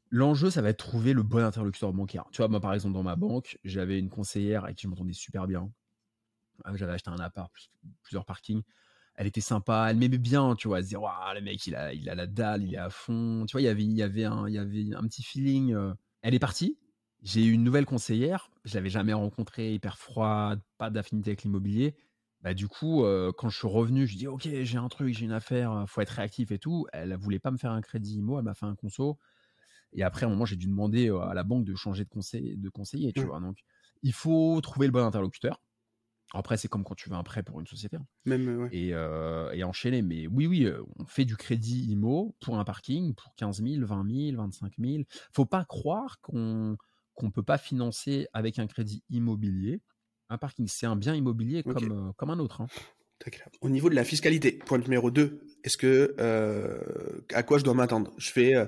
L'enjeu, 0.09 0.49
ça 0.49 0.61
va 0.61 0.69
être 0.69 0.77
trouver 0.77 1.13
le 1.13 1.23
bon 1.23 1.43
interlocuteur 1.43 1.93
bancaire. 1.93 2.25
Tu 2.31 2.37
vois, 2.37 2.49
moi, 2.49 2.59
par 2.59 2.73
exemple, 2.73 2.93
dans 2.93 3.03
ma 3.03 3.15
banque, 3.15 3.57
j'avais 3.63 3.97
une 3.97 4.09
conseillère 4.09 4.65
avec 4.65 4.75
qui 4.75 4.83
je 4.83 4.87
m'entendais 4.89 5.13
super 5.13 5.47
bien. 5.47 5.71
Ah, 6.65 6.75
J'avais 6.75 6.93
acheté 6.93 7.09
un 7.09 7.17
appart, 7.19 7.51
plus- 7.51 7.69
plusieurs 8.03 8.25
parkings. 8.25 8.61
Elle 9.15 9.27
était 9.27 9.41
sympa, 9.41 9.87
elle 9.89 9.97
m'aimait 9.97 10.17
bien, 10.17 10.55
tu 10.55 10.67
vois. 10.67 10.79
Elle 10.79 10.83
se 10.83 10.89
disait, 10.89 11.01
le 11.35 11.41
mec, 11.41 11.65
il 11.67 11.75
a, 11.75 11.93
il 11.93 12.09
a 12.09 12.15
la 12.15 12.27
dalle, 12.27 12.63
il 12.63 12.73
est 12.73 12.77
à 12.77 12.89
fond. 12.89 13.45
Tu 13.47 13.53
vois, 13.53 13.61
il 13.61 13.65
y 13.65 13.67
avait, 13.67 13.83
il 13.83 13.91
y 13.91 14.03
avait, 14.03 14.25
un, 14.25 14.47
il 14.47 14.53
y 14.53 14.57
avait 14.57 14.93
un 14.95 15.03
petit 15.03 15.23
feeling. 15.23 15.73
euh. 15.73 15.93
Elle 16.21 16.33
est 16.33 16.39
partie. 16.39 16.77
J'ai 17.21 17.45
eu 17.45 17.51
une 17.51 17.63
nouvelle 17.63 17.85
conseillère. 17.85 18.49
Je 18.65 18.75
l'avais 18.75 18.89
jamais 18.89 19.13
rencontrée, 19.13 19.73
hyper 19.73 19.97
froide, 19.97 20.61
pas 20.77 20.89
d'affinité 20.89 21.31
avec 21.31 21.43
l'immobilier. 21.43 21.95
Bah, 22.41 22.55
du 22.55 22.67
coup, 22.67 23.03
euh, 23.05 23.31
quand 23.37 23.49
je 23.49 23.57
suis 23.59 23.67
revenu, 23.67 24.07
je 24.07 24.17
dis 24.17 24.27
Ok, 24.27 24.47
j'ai 24.63 24.77
un 24.77 24.87
truc, 24.89 25.13
j'ai 25.13 25.25
une 25.25 25.31
affaire, 25.31 25.85
faut 25.87 26.01
être 26.01 26.09
réactif 26.09 26.51
et 26.51 26.57
tout. 26.57 26.87
Elle 26.93 27.15
voulait 27.15 27.39
pas 27.39 27.51
me 27.51 27.57
faire 27.57 27.71
un 27.71 27.81
crédit 27.81 28.17
IMO, 28.17 28.39
elle 28.39 28.45
m'a 28.45 28.55
fait 28.55 28.65
un 28.65 28.75
conso. 28.75 29.19
Et 29.93 30.03
après, 30.03 30.25
à 30.25 30.29
un 30.29 30.31
moment, 30.31 30.45
j'ai 30.45 30.55
dû 30.57 30.67
demander 30.67 31.09
à 31.09 31.33
la 31.33 31.43
banque 31.43 31.65
de 31.65 31.75
changer 31.75 32.05
de, 32.05 32.09
conseil, 32.09 32.57
de 32.57 32.69
conseiller, 32.69 33.13
tu 33.13 33.25
Mm. 33.25 33.27
vois? 33.27 33.39
Donc, 33.41 33.59
il 34.03 34.13
faut 34.13 34.59
trouver 34.61 34.87
le 34.87 34.93
bon 34.93 35.05
interlocuteur. 35.05 35.61
Après, 36.33 36.57
c'est 36.57 36.67
comme 36.69 36.83
quand 36.83 36.95
tu 36.95 37.09
veux 37.09 37.15
un 37.15 37.23
prêt 37.23 37.43
pour 37.43 37.59
une 37.59 37.67
société 37.67 37.97
hein, 37.97 38.05
Même, 38.25 38.47
ouais. 38.57 38.71
et, 38.71 38.93
euh, 38.93 39.51
et 39.53 39.63
enchaîner. 39.63 40.01
Mais 40.01 40.27
oui, 40.27 40.47
oui, 40.47 40.67
on 40.99 41.05
fait 41.05 41.25
du 41.25 41.35
crédit 41.37 41.85
IMO 41.91 42.35
pour 42.41 42.59
un 42.59 42.63
parking 42.63 43.13
pour 43.15 43.35
15 43.35 43.61
000, 43.61 43.85
20 43.85 44.03
000, 44.05 44.37
25 44.37 44.77
000. 44.79 45.05
Faut 45.33 45.45
pas 45.45 45.65
croire 45.65 46.19
qu'on 46.21 46.77
qu'on 47.21 47.31
peut 47.31 47.43
pas 47.43 47.57
financer 47.57 48.27
avec 48.33 48.59
un 48.59 48.67
crédit 48.67 49.03
immobilier 49.09 49.81
un 50.29 50.37
parking. 50.37 50.65
C'est 50.67 50.85
un 50.85 50.95
bien 50.95 51.13
immobilier 51.13 51.61
comme, 51.61 51.91
euh, 51.91 52.11
comme 52.17 52.29
un 52.31 52.39
autre. 52.39 52.61
hein. 52.61 52.67
Au 53.61 53.69
niveau 53.69 53.89
de 53.89 53.95
la 53.95 54.03
fiscalité, 54.03 54.53
point 54.53 54.79
numéro 54.79 55.11
2, 55.11 55.41
est-ce 55.63 55.77
que 55.77 56.15
euh, 56.19 56.79
à 57.33 57.43
quoi 57.43 57.59
je 57.59 57.63
dois 57.63 57.73
m'attendre? 57.75 58.11
Je 58.17 58.31
fais, 58.31 58.55
euh, 58.55 58.65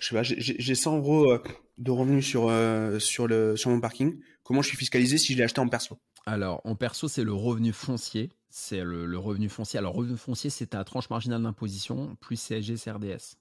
je 0.00 0.08
sais 0.08 0.14
pas, 0.14 0.22
j'ai- 0.24 0.40
j'ai 0.40 0.56
j'ai 0.58 0.74
100 0.74 0.96
euros 0.98 1.38
de 1.78 1.90
revenus 1.90 2.26
sur 2.26 2.48
euh, 2.48 2.98
sur 2.98 3.28
le 3.28 3.56
sur 3.56 3.70
mon 3.70 3.80
parking. 3.80 4.18
Comment 4.42 4.60
je 4.62 4.68
suis 4.68 4.76
fiscalisé 4.76 5.18
si 5.18 5.34
je 5.34 5.38
l'ai 5.38 5.44
acheté 5.44 5.60
en 5.60 5.68
perso? 5.68 5.98
Alors, 6.26 6.60
en 6.64 6.74
perso, 6.74 7.06
c'est 7.08 7.22
le 7.24 7.32
revenu 7.32 7.72
foncier. 7.72 8.30
C'est 8.48 8.82
le, 8.82 9.06
le 9.06 9.18
revenu 9.18 9.48
foncier. 9.48 9.78
Alors, 9.78 9.94
revenu 9.94 10.16
foncier, 10.16 10.50
c'est 10.50 10.68
ta 10.68 10.82
tranche 10.84 11.08
marginale 11.10 11.42
d'imposition 11.42 12.16
plus 12.16 12.36
CSG, 12.36 12.76
CRDS. 12.76 13.36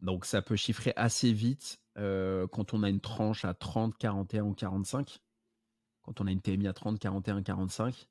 Donc, 0.00 0.24
ça 0.24 0.42
peut 0.42 0.56
chiffrer 0.56 0.92
assez 0.96 1.32
vite 1.32 1.80
euh, 1.98 2.46
quand 2.46 2.74
on 2.74 2.82
a 2.82 2.88
une 2.88 3.00
tranche 3.00 3.44
à 3.44 3.54
30, 3.54 3.96
41 3.98 4.44
ou 4.44 4.54
45. 4.54 5.18
Quand 6.02 6.20
on 6.20 6.26
a 6.26 6.30
une 6.30 6.40
TMI 6.40 6.68
à 6.68 6.72
30, 6.72 6.98
41, 6.98 7.42
45, 7.42 8.08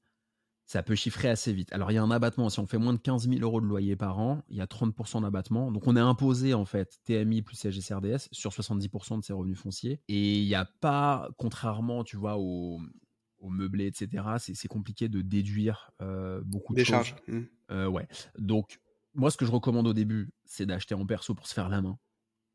ça 0.65 0.83
peut 0.83 0.95
chiffrer 0.95 1.29
assez 1.29 1.53
vite. 1.53 1.71
Alors, 1.71 1.91
il 1.91 1.95
y 1.95 1.97
a 1.97 2.03
un 2.03 2.11
abattement. 2.11 2.49
Si 2.49 2.59
on 2.59 2.67
fait 2.67 2.77
moins 2.77 2.93
de 2.93 2.99
15 2.99 3.29
000 3.29 3.41
euros 3.41 3.61
de 3.61 3.65
loyer 3.65 3.95
par 3.95 4.19
an, 4.19 4.43
il 4.49 4.57
y 4.57 4.61
a 4.61 4.65
30% 4.65 5.21
d'abattement. 5.21 5.71
Donc, 5.71 5.87
on 5.87 5.95
est 5.95 6.01
imposé, 6.01 6.53
en 6.53 6.65
fait, 6.65 6.99
TMI 7.05 7.41
plus 7.41 7.55
CSG, 7.55 7.81
CRDS 7.81 8.27
sur 8.33 8.51
70% 8.51 9.19
de 9.19 9.23
ses 9.23 9.33
revenus 9.33 9.57
fonciers. 9.57 10.01
Et 10.09 10.39
il 10.39 10.45
n'y 10.45 10.55
a 10.55 10.65
pas, 10.65 11.29
contrairement, 11.37 12.03
tu 12.03 12.17
vois, 12.17 12.37
au, 12.37 12.81
au 13.39 13.49
meublé, 13.49 13.87
etc., 13.87 14.25
c'est 14.39 14.67
compliqué 14.67 15.09
de 15.09 15.21
déduire 15.21 15.91
euh, 16.01 16.41
beaucoup 16.45 16.73
de 16.73 16.79
choses. 16.79 16.87
charges. 16.87 17.15
Hmm. 17.27 17.43
Euh, 17.71 17.87
ouais. 17.87 18.07
Donc, 18.37 18.79
moi, 19.17 19.31
ce 19.31 19.37
que 19.37 19.45
je 19.45 19.51
recommande 19.51 19.87
au 19.87 19.93
début, 19.93 20.29
c'est 20.45 20.65
d'acheter 20.65 20.95
en 20.95 21.05
perso 21.05 21.33
pour 21.33 21.47
se 21.47 21.53
faire 21.53 21.69
la 21.69 21.81
main. 21.81 21.97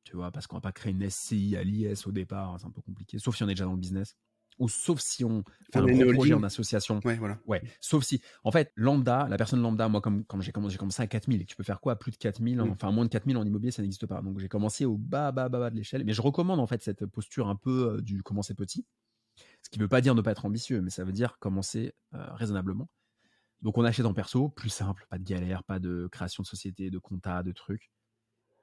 Tu 0.04 0.16
vois, 0.16 0.30
parce 0.30 0.46
qu'on 0.46 0.56
va 0.56 0.60
pas 0.60 0.72
créer 0.72 0.92
une 0.92 1.08
SCI 1.08 1.56
à 1.56 1.62
l'IS 1.62 2.06
au 2.06 2.12
départ, 2.12 2.56
c'est 2.58 2.66
un 2.66 2.70
peu 2.70 2.80
compliqué. 2.80 3.18
Sauf 3.18 3.36
si 3.36 3.42
on 3.42 3.48
est 3.48 3.54
déjà 3.54 3.64
dans 3.64 3.72
le 3.72 3.78
business. 3.78 4.16
Ou 4.58 4.68
sauf 4.68 5.00
si 5.00 5.24
on 5.24 5.44
fait 5.72 5.80
On 5.80 5.86
un 5.86 5.92
gros 5.92 6.12
projet 6.12 6.34
en 6.34 6.42
association. 6.42 7.00
Ouais, 7.04 7.16
voilà. 7.16 7.38
Ouais, 7.46 7.62
sauf 7.80 8.04
si. 8.04 8.20
En 8.44 8.52
fait, 8.52 8.70
lambda, 8.76 9.26
la 9.28 9.36
personne 9.36 9.62
lambda, 9.62 9.88
moi, 9.88 10.00
comme, 10.00 10.24
comme 10.24 10.42
j'ai 10.42 10.52
commencé, 10.52 10.72
j'ai 10.72 10.78
commencé 10.78 11.02
à 11.02 11.06
4000, 11.06 11.40
et 11.40 11.44
tu 11.46 11.56
peux 11.56 11.62
faire 11.62 11.80
quoi? 11.80 11.96
Plus 11.96 12.12
de 12.12 12.16
4000 12.16 12.60
hein, 12.60 12.66
Mm. 12.66 12.70
Enfin, 12.70 12.90
moins 12.90 13.04
de 13.04 13.10
4000 13.10 13.36
en 13.36 13.44
immobilier, 13.44 13.70
ça 13.70 13.82
n'existe 13.82 14.06
pas. 14.06 14.20
Donc, 14.20 14.38
j'ai 14.38 14.48
commencé 14.48 14.84
au 14.84 14.98
bas, 14.98 15.32
bas, 15.32 15.48
bas, 15.48 15.58
bas 15.58 15.70
de 15.70 15.76
l'échelle. 15.76 16.04
Mais 16.04 16.12
je 16.12 16.20
recommande, 16.20 16.60
en 16.60 16.66
fait, 16.66 16.82
cette 16.82 17.06
posture 17.06 17.48
un 17.48 17.56
peu 17.56 17.94
euh, 17.94 18.00
du 18.02 18.22
commencer 18.22 18.54
petit. 18.54 18.86
Ce 19.62 19.70
qui 19.70 19.78
ne 19.78 19.84
veut 19.84 19.88
pas 19.88 20.00
dire 20.00 20.14
ne 20.14 20.20
pas 20.20 20.32
être 20.32 20.44
ambitieux, 20.44 20.82
mais 20.82 20.90
ça 20.90 21.04
veut 21.04 21.12
dire 21.12 21.38
commencer 21.38 21.94
euh, 22.14 22.32
raisonnablement. 22.34 22.88
Donc, 23.62 23.78
on 23.78 23.84
achète 23.84 24.06
en 24.06 24.14
perso, 24.14 24.48
plus 24.48 24.70
simple, 24.70 25.06
pas 25.08 25.18
de 25.18 25.24
galère, 25.24 25.64
pas 25.64 25.78
de 25.78 26.08
création 26.10 26.42
de 26.42 26.48
société, 26.48 26.90
de 26.90 26.98
compta, 26.98 27.42
de 27.42 27.52
trucs. 27.52 27.90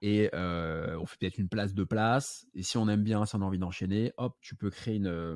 Et 0.02 0.30
euh, 0.34 0.98
on 1.00 1.06
fait 1.06 1.18
peut-être 1.20 1.38
une 1.38 1.50
place, 1.50 1.74
deux 1.74 1.86
places. 1.86 2.46
Et 2.54 2.64
si 2.64 2.78
on 2.78 2.88
aime 2.88 3.04
bien, 3.04 3.26
si 3.26 3.36
on 3.36 3.42
a 3.42 3.46
envie 3.46 3.60
d'enchaîner, 3.60 4.14
hop, 4.18 4.38
tu 4.42 4.56
peux 4.56 4.70
créer 4.70 4.96
une, 4.96 5.08
euh, 5.08 5.36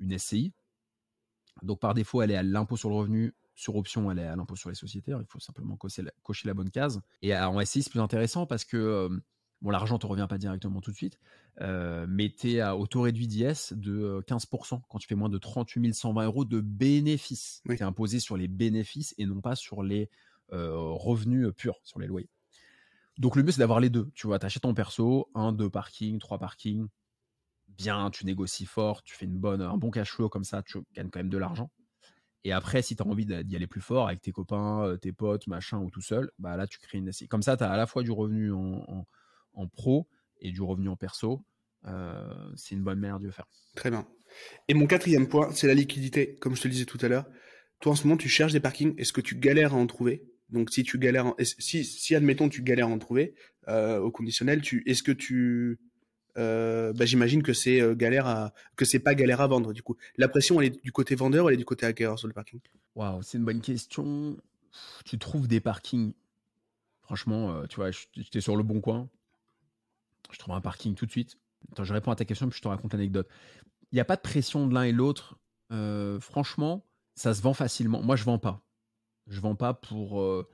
une 0.00 0.18
SCI. 0.18 0.52
Donc 1.62 1.80
par 1.80 1.94
défaut, 1.94 2.22
elle 2.22 2.30
est 2.30 2.36
à 2.36 2.42
l'impôt 2.42 2.76
sur 2.76 2.90
le 2.90 2.96
revenu. 2.96 3.34
Sur 3.54 3.76
option, 3.76 4.10
elle 4.10 4.18
est 4.18 4.26
à 4.26 4.34
l'impôt 4.34 4.56
sur 4.56 4.70
les 4.70 4.74
sociétés. 4.74 5.12
Il 5.12 5.26
faut 5.26 5.38
simplement 5.38 5.76
cocher 5.76 6.02
la, 6.02 6.10
cocher 6.22 6.48
la 6.48 6.54
bonne 6.54 6.70
case. 6.70 7.00
Et 7.20 7.36
en 7.36 7.60
SCI, 7.60 7.82
c'est 7.82 7.90
plus 7.90 8.00
intéressant 8.00 8.46
parce 8.46 8.64
que 8.64 8.76
euh, 8.76 9.08
bon, 9.62 9.70
l'argent 9.70 9.94
ne 9.94 10.00
te 10.00 10.06
revient 10.06 10.26
pas 10.28 10.38
directement 10.38 10.80
tout 10.80 10.90
de 10.90 10.96
suite, 10.96 11.18
euh, 11.60 12.06
mais 12.08 12.30
tu 12.30 12.52
es 12.52 12.62
au 12.68 12.86
taux 12.86 13.02
réduit 13.02 13.26
d'IS 13.26 13.72
de 13.72 13.92
euh, 13.92 14.20
15% 14.22 14.82
quand 14.88 14.98
tu 14.98 15.08
fais 15.08 15.14
moins 15.14 15.28
de 15.28 15.38
38 15.38 15.94
120 15.94 16.24
euros 16.26 16.44
de 16.44 16.60
bénéfices. 16.60 17.62
Oui. 17.66 17.76
Tu 17.76 17.82
es 17.82 17.86
imposé 17.86 18.20
sur 18.20 18.36
les 18.36 18.48
bénéfices 18.48 19.14
et 19.18 19.26
non 19.26 19.40
pas 19.40 19.56
sur 19.56 19.82
les 19.82 20.10
euh, 20.52 20.74
revenus 20.76 21.48
purs, 21.56 21.80
sur 21.82 21.98
les 21.98 22.06
loyers. 22.06 22.28
Donc 23.18 23.36
le 23.36 23.42
mieux, 23.42 23.52
c'est 23.52 23.60
d'avoir 23.60 23.80
les 23.80 23.90
deux. 23.90 24.10
Tu 24.14 24.26
vois, 24.26 24.38
tu 24.38 24.46
achètes 24.46 24.62
ton 24.62 24.74
perso, 24.74 25.30
un, 25.34 25.52
deux 25.52 25.70
parkings, 25.70 26.18
trois 26.18 26.38
parkings. 26.38 26.86
Bien, 27.68 28.10
tu 28.10 28.26
négocies 28.26 28.66
fort, 28.66 29.02
tu 29.02 29.14
fais 29.14 29.24
une 29.26 29.38
bonne, 29.38 29.62
un 29.62 29.76
bon 29.78 29.90
cash 29.90 30.12
flow 30.12 30.28
comme 30.28 30.44
ça, 30.44 30.62
tu 30.62 30.78
gagnes 30.94 31.08
quand 31.08 31.20
même 31.20 31.30
de 31.30 31.38
l'argent. 31.38 31.70
Et 32.44 32.52
après, 32.52 32.82
si 32.82 32.96
tu 32.96 33.02
as 33.02 33.06
envie 33.06 33.24
d'y 33.24 33.56
aller 33.56 33.66
plus 33.66 33.80
fort 33.80 34.08
avec 34.08 34.20
tes 34.20 34.32
copains, 34.32 34.82
euh, 34.84 34.96
tes 34.96 35.12
potes, 35.12 35.46
machin, 35.46 35.78
ou 35.78 35.90
tout 35.90 36.00
seul, 36.00 36.30
bah 36.38 36.56
là, 36.56 36.66
tu 36.66 36.78
crées 36.78 36.98
une 36.98 37.08
SCI. 37.08 37.28
Comme 37.28 37.42
ça, 37.42 37.56
tu 37.56 37.64
as 37.64 37.70
à 37.70 37.76
la 37.76 37.86
fois 37.86 38.02
du 38.02 38.10
revenu 38.10 38.52
en, 38.52 38.84
en- 38.88 39.06
en 39.54 39.66
pro 39.68 40.08
et 40.40 40.50
du 40.50 40.62
revenu 40.62 40.88
en 40.88 40.96
perso. 40.96 41.44
Euh, 41.86 42.50
c'est 42.56 42.74
une 42.74 42.82
bonne 42.82 42.98
manière 42.98 43.18
de 43.18 43.26
le 43.26 43.32
faire. 43.32 43.46
Très 43.74 43.90
bien. 43.90 44.06
Et 44.68 44.74
mon 44.74 44.86
quatrième 44.86 45.28
point, 45.28 45.50
c'est 45.52 45.66
la 45.66 45.74
liquidité. 45.74 46.36
Comme 46.36 46.56
je 46.56 46.62
te 46.62 46.68
le 46.68 46.72
disais 46.72 46.84
tout 46.84 46.98
à 47.02 47.08
l'heure, 47.08 47.26
toi 47.80 47.92
en 47.92 47.96
ce 47.96 48.04
moment, 48.04 48.16
tu 48.16 48.28
cherches 48.28 48.52
des 48.52 48.60
parkings. 48.60 48.94
Est-ce 48.98 49.12
que 49.12 49.20
tu 49.20 49.36
galères 49.36 49.74
à 49.74 49.76
en 49.76 49.86
trouver? 49.86 50.24
Donc 50.48 50.70
si 50.70 50.84
tu 50.84 50.98
galères, 50.98 51.26
en- 51.26 51.36
si, 51.40 51.84
si 51.84 52.14
admettons 52.14 52.48
tu 52.48 52.62
galères 52.62 52.86
à 52.86 52.90
en 52.90 52.98
trouver 52.98 53.34
euh, 53.68 53.98
au 53.98 54.10
conditionnel, 54.10 54.60
tu, 54.60 54.82
est-ce 54.86 55.02
que 55.02 55.12
tu, 55.12 55.78
euh, 56.36 56.92
bah, 56.92 57.04
j'imagine 57.04 57.42
que 57.42 57.52
c'est 57.52 57.80
euh, 57.80 57.94
galère 57.94 58.26
à, 58.26 58.54
que 58.76 58.84
c'est 58.84 58.98
pas 58.98 59.14
galère 59.14 59.40
à 59.40 59.46
vendre. 59.46 59.72
Du 59.72 59.82
coup, 59.82 59.96
la 60.16 60.28
pression, 60.28 60.60
elle 60.60 60.68
est 60.68 60.84
du 60.84 60.92
côté 60.92 61.14
vendeur, 61.14 61.46
ou 61.46 61.48
elle 61.48 61.54
est 61.54 61.58
du 61.58 61.64
côté 61.64 61.86
acquéreur 61.86 62.18
sur 62.18 62.28
le 62.28 62.34
parking? 62.34 62.60
Waouh, 62.94 63.22
c'est 63.22 63.38
une 63.38 63.44
bonne 63.44 63.60
question. 63.60 64.36
Tu 65.04 65.18
trouves 65.18 65.48
des 65.48 65.60
parkings? 65.60 66.12
Franchement, 67.02 67.66
tu 67.66 67.76
vois, 67.76 67.90
j'étais 67.90 68.40
sur 68.40 68.56
le 68.56 68.62
bon 68.62 68.80
coin. 68.80 69.08
Je 70.32 70.38
trouve 70.38 70.54
un 70.54 70.60
parking 70.60 70.94
tout 70.94 71.06
de 71.06 71.10
suite. 71.10 71.38
Attends, 71.70 71.84
je 71.84 71.92
réponds 71.92 72.10
à 72.10 72.16
ta 72.16 72.24
question, 72.24 72.48
puis 72.48 72.56
je 72.56 72.62
te 72.62 72.68
raconte 72.68 72.92
l'anecdote. 72.92 73.28
Il 73.92 73.96
n'y 73.96 74.00
a 74.00 74.04
pas 74.04 74.16
de 74.16 74.22
pression 74.22 74.66
de 74.66 74.74
l'un 74.74 74.82
et 74.82 74.92
l'autre. 74.92 75.38
Euh, 75.70 76.18
franchement, 76.20 76.86
ça 77.14 77.34
se 77.34 77.42
vend 77.42 77.54
facilement. 77.54 78.02
Moi, 78.02 78.16
je 78.16 78.24
vends 78.24 78.38
pas. 78.38 78.62
Je 79.28 79.40
vends 79.40 79.54
pas 79.54 79.74
pour. 79.74 80.20
euh, 80.20 80.48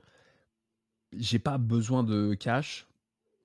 J'ai 1.13 1.39
pas 1.39 1.57
besoin 1.57 2.03
de 2.03 2.33
cash. 2.33 2.87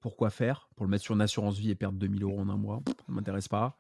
Pourquoi 0.01 0.29
faire 0.31 0.69
Pour 0.77 0.85
le 0.85 0.91
mettre 0.91 1.05
sur 1.05 1.15
une 1.15 1.23
assurance 1.23 1.57
vie 1.57 1.71
et 1.71 1.75
perdre 1.75 1.99
2000 1.99 2.23
euros 2.25 2.39
en 2.41 2.49
un 2.51 2.59
mois, 2.59 2.83
ça 2.87 3.05
ne 3.09 3.15
m'intéresse 3.15 3.49
pas. 3.49 3.79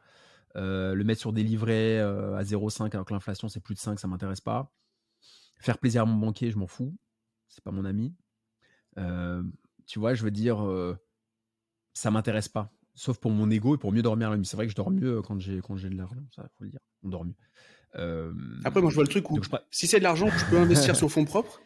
Euh, 0.56 0.94
le 0.94 1.04
mettre 1.04 1.20
sur 1.20 1.32
des 1.32 1.42
livrets 1.42 1.98
à 2.00 2.42
0,5 2.44 2.90
alors 2.94 3.04
que 3.04 3.12
l'inflation 3.12 3.48
c'est 3.48 3.60
plus 3.60 3.74
de 3.74 3.80
5, 3.80 3.98
ça 4.00 4.08
m'intéresse 4.08 4.40
pas. 4.40 4.72
Faire 5.60 5.78
plaisir 5.78 6.02
à 6.02 6.04
mon 6.06 6.14
banquier, 6.16 6.50
je 6.50 6.56
m'en 6.56 6.66
fous. 6.66 6.96
C'est 7.48 7.62
pas 7.62 7.72
mon 7.72 7.84
ami. 7.84 8.14
Tu 9.86 9.98
vois, 9.98 10.14
je 10.14 10.22
veux 10.24 10.30
dire, 10.30 10.64
ça 11.94 12.10
m'intéresse 12.10 12.48
pas. 12.48 12.70
Sauf 12.96 13.18
pour 13.18 13.30
mon 13.32 13.50
ego 13.50 13.74
et 13.74 13.78
pour 13.78 13.90
mieux 13.92 14.02
dormir 14.02 14.30
la 14.30 14.36
nuit. 14.36 14.46
C'est 14.46 14.56
vrai 14.56 14.66
que 14.66 14.70
je 14.70 14.76
dors 14.76 14.90
mieux 14.90 15.20
quand 15.22 15.38
j'ai 15.40 15.60
quand 15.60 15.76
j'ai 15.76 15.88
de 15.88 15.96
l'argent, 15.96 16.20
ça 16.34 16.42
faut 16.58 16.64
le 16.64 16.70
dire. 16.70 16.80
On 17.02 17.08
dort 17.08 17.24
mieux. 17.24 17.34
Euh, 17.96 18.32
Après, 18.64 18.80
moi, 18.80 18.90
je 18.90 18.94
vois 18.94 19.04
le 19.04 19.08
truc 19.08 19.30
où 19.30 19.42
je 19.42 19.48
si 19.70 19.86
c'est 19.86 19.98
de 19.98 20.04
l'argent 20.04 20.28
que 20.28 20.38
je 20.38 20.44
peux 20.46 20.58
investir 20.58 20.94
sur 20.96 21.08
fonds 21.10 21.24
propres, 21.24 21.60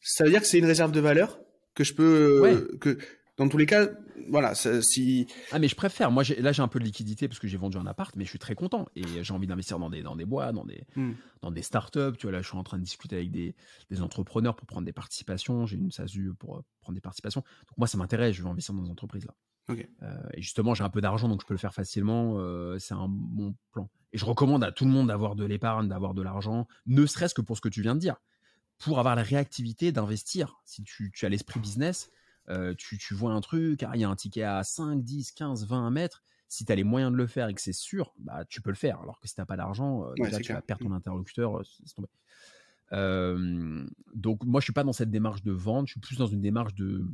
ça 0.00 0.24
veut 0.24 0.30
dire 0.30 0.40
que 0.40 0.46
c'est 0.46 0.58
une 0.58 0.64
réserve 0.66 0.92
de 0.92 1.00
valeur 1.00 1.38
que 1.74 1.84
je 1.84 1.92
peux, 1.94 2.42
euh, 2.46 2.76
que 2.78 2.98
dans 3.36 3.48
tous 3.48 3.58
les 3.58 3.66
cas, 3.66 3.88
voilà, 4.28 4.54
ça- 4.54 4.80
si 4.82 5.26
Ah 5.52 5.58
mais 5.58 5.68
je 5.68 5.76
préfère. 5.76 6.10
Moi 6.10 6.22
là 6.38 6.52
j'ai 6.52 6.62
un 6.62 6.68
peu 6.68 6.78
de 6.78 6.84
liquidité 6.84 7.28
parce 7.28 7.38
que 7.38 7.46
j'ai 7.48 7.58
vendu 7.58 7.76
un 7.76 7.86
appart, 7.86 8.14
mais 8.16 8.24
je 8.24 8.30
suis 8.30 8.38
très 8.38 8.54
content 8.54 8.86
et 8.96 9.02
j'ai 9.22 9.34
envie 9.34 9.46
d'investir 9.46 9.78
dans 9.78 9.90
des 9.90 10.02
dans 10.02 10.16
des 10.16 10.24
bois, 10.24 10.52
dans 10.52 10.64
des 10.64 10.84
Hmm. 10.96 11.12
dans 11.42 11.50
des 11.50 11.62
startups. 11.62 12.16
Tu 12.18 12.22
vois 12.26 12.32
là 12.32 12.40
je 12.42 12.48
suis 12.48 12.56
en 12.56 12.64
train 12.64 12.78
de 12.78 12.82
discuter 12.84 13.16
avec 13.16 13.30
des, 13.30 13.54
des 13.90 14.02
entrepreneurs 14.02 14.56
pour 14.56 14.66
prendre 14.66 14.86
des 14.86 14.92
participations. 14.92 15.66
J'ai 15.66 15.76
une 15.76 15.90
SASU 15.90 16.32
pour 16.38 16.56
euh, 16.56 16.60
prendre 16.80 16.94
des 16.94 17.00
participations. 17.02 17.42
Donc 17.68 17.76
moi 17.78 17.86
ça 17.86 17.98
m'intéresse. 17.98 18.34
Je 18.36 18.42
veux 18.42 18.48
investir 18.48 18.74
dans 18.74 18.82
des 18.82 18.90
entreprises 18.90 19.26
là. 19.26 19.34
Euh, 20.02 20.28
et 20.34 20.42
justement 20.42 20.74
j'ai 20.74 20.84
un 20.84 20.90
peu 20.90 21.00
d'argent 21.00 21.28
donc 21.28 21.40
je 21.42 21.46
peux 21.46 21.54
le 21.54 21.58
faire 21.58 21.74
facilement. 21.74 22.34
euh, 22.38 22.78
c'est 22.78 22.94
un 22.94 23.08
bon 23.08 23.54
plan. 23.72 23.88
Et 24.12 24.18
je 24.18 24.24
recommande 24.24 24.62
à 24.64 24.72
tout 24.72 24.84
le 24.84 24.90
monde 24.90 25.08
d'avoir 25.08 25.34
de 25.34 25.44
l'épargne, 25.44 25.88
d'avoir 25.88 26.14
de 26.14 26.22
l'argent, 26.22 26.66
ne 26.86 27.04
serait-ce 27.06 27.34
que 27.34 27.40
pour 27.42 27.56
ce 27.56 27.60
que 27.60 27.68
tu 27.68 27.82
viens 27.82 27.94
de 27.94 28.00
dire, 28.00 28.16
pour 28.78 28.98
avoir 28.98 29.16
la 29.16 29.22
réactivité 29.22 29.90
d'investir. 29.92 30.60
Si 30.64 30.82
tu, 30.84 31.10
tu 31.12 31.26
as 31.26 31.28
l'esprit 31.28 31.60
business, 31.60 32.10
euh, 32.48 32.74
tu, 32.78 32.96
tu 32.98 33.14
vois 33.14 33.32
un 33.32 33.40
truc, 33.40 33.82
ah, 33.82 33.90
il 33.94 34.00
y 34.00 34.04
a 34.04 34.08
un 34.08 34.14
ticket 34.16 34.44
à 34.44 34.62
5, 34.62 35.02
10, 35.02 35.32
15, 35.32 35.66
20 35.66 35.90
mètres. 35.90 36.22
Si 36.48 36.64
tu 36.64 36.70
as 36.70 36.76
les 36.76 36.84
moyens 36.84 37.10
de 37.10 37.16
le 37.16 37.26
faire 37.26 37.48
et 37.48 37.54
que 37.54 37.60
c'est 37.60 37.72
sûr, 37.72 38.14
bah, 38.20 38.44
tu 38.44 38.60
peux 38.62 38.70
le 38.70 38.76
faire. 38.76 39.00
Alors 39.00 39.18
que 39.18 39.26
si 39.26 39.34
tu 39.34 39.40
n'as 39.40 39.46
pas 39.46 39.56
d'argent, 39.56 40.04
euh, 40.04 40.10
Ouais, 40.10 40.26
déjà 40.26 40.36
c'est 40.36 40.42
tu 40.44 40.52
vas 40.52 40.62
perdre 40.62 40.84
ton 40.84 40.92
interlocuteur. 40.92 41.58
euh, 41.58 41.62
c'est 41.84 41.94
tombé. 41.96 42.08
donc 44.14 44.44
moi, 44.44 44.60
je 44.60 44.64
suis 44.64 44.72
pas 44.72 44.84
dans 44.84 44.92
cette 44.92 45.10
démarche 45.10 45.42
de 45.42 45.52
vente, 45.52 45.88
je 45.88 45.92
suis 45.92 46.00
plus 46.00 46.16
dans 46.16 46.28
une 46.28 46.40
démarche 46.40 46.74
de, 46.74 47.04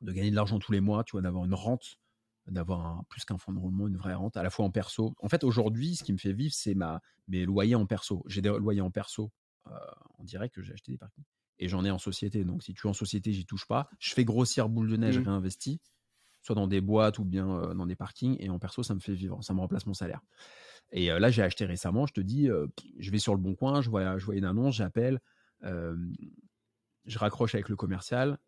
de 0.00 0.12
gagner 0.12 0.30
de 0.30 0.36
l'argent 0.36 0.58
tous 0.58 0.72
les 0.72 0.80
mois, 0.80 1.04
tu 1.04 1.12
vois, 1.12 1.22
d'avoir 1.22 1.44
une 1.44 1.54
rente, 1.54 1.98
d'avoir 2.46 3.04
plus 3.06 3.24
qu'un 3.24 3.38
fonds 3.38 3.52
de 3.52 3.58
roulement, 3.58 3.88
une 3.88 3.96
vraie 3.96 4.14
rente, 4.14 4.36
à 4.36 4.42
la 4.42 4.50
fois 4.50 4.64
en 4.64 4.70
perso. 4.70 5.14
En 5.18 5.28
fait, 5.28 5.44
aujourd'hui, 5.44 5.96
ce 5.96 6.04
qui 6.04 6.12
me 6.12 6.18
fait 6.18 6.32
vivre, 6.32 6.54
c'est 6.54 6.74
ma, 6.74 7.00
mes 7.26 7.44
loyers 7.44 7.74
en 7.74 7.86
perso. 7.86 8.24
J'ai 8.26 8.40
des 8.40 8.48
loyers 8.48 8.80
en 8.80 8.90
perso 8.90 9.30
en 9.66 10.24
direct 10.24 10.54
que 10.54 10.62
j'ai 10.62 10.72
acheté 10.72 10.92
des 10.92 10.98
parkings. 10.98 11.24
Et 11.58 11.68
j'en 11.68 11.84
ai 11.84 11.90
en 11.90 11.98
société. 11.98 12.44
Donc, 12.44 12.62
si 12.62 12.72
tu 12.72 12.86
es 12.86 12.90
en 12.90 12.94
société, 12.94 13.32
j'y 13.32 13.44
touche 13.44 13.66
pas. 13.66 13.90
Je 13.98 14.14
fais 14.14 14.24
grossir 14.24 14.68
boule 14.68 14.88
de 14.88 14.96
neige, 14.96 15.18
mmh. 15.18 15.24
réinvestis, 15.24 15.80
soit 16.40 16.54
dans 16.54 16.68
des 16.68 16.80
boîtes 16.80 17.18
ou 17.18 17.24
bien 17.24 17.74
dans 17.74 17.84
des 17.84 17.96
parkings. 17.96 18.36
Et 18.38 18.48
en 18.48 18.58
perso, 18.58 18.82
ça 18.82 18.94
me 18.94 19.00
fait 19.00 19.12
vivre. 19.12 19.42
Ça 19.42 19.52
me 19.52 19.60
remplace 19.60 19.84
mon 19.84 19.92
salaire. 19.92 20.22
Et 20.90 21.08
là, 21.08 21.30
j'ai 21.30 21.42
acheté 21.42 21.66
récemment, 21.66 22.06
je 22.06 22.14
te 22.14 22.20
dis, 22.20 22.48
je 22.98 23.10
vais 23.10 23.18
sur 23.18 23.34
le 23.34 23.40
bon 23.40 23.54
coin, 23.54 23.82
je 23.82 23.90
vois, 23.90 24.16
je 24.16 24.24
vois 24.24 24.36
une 24.36 24.46
annonce, 24.46 24.76
j'appelle, 24.76 25.20
je 25.62 27.18
raccroche 27.18 27.54
avec 27.54 27.68
le 27.68 27.76
commercial. 27.76 28.38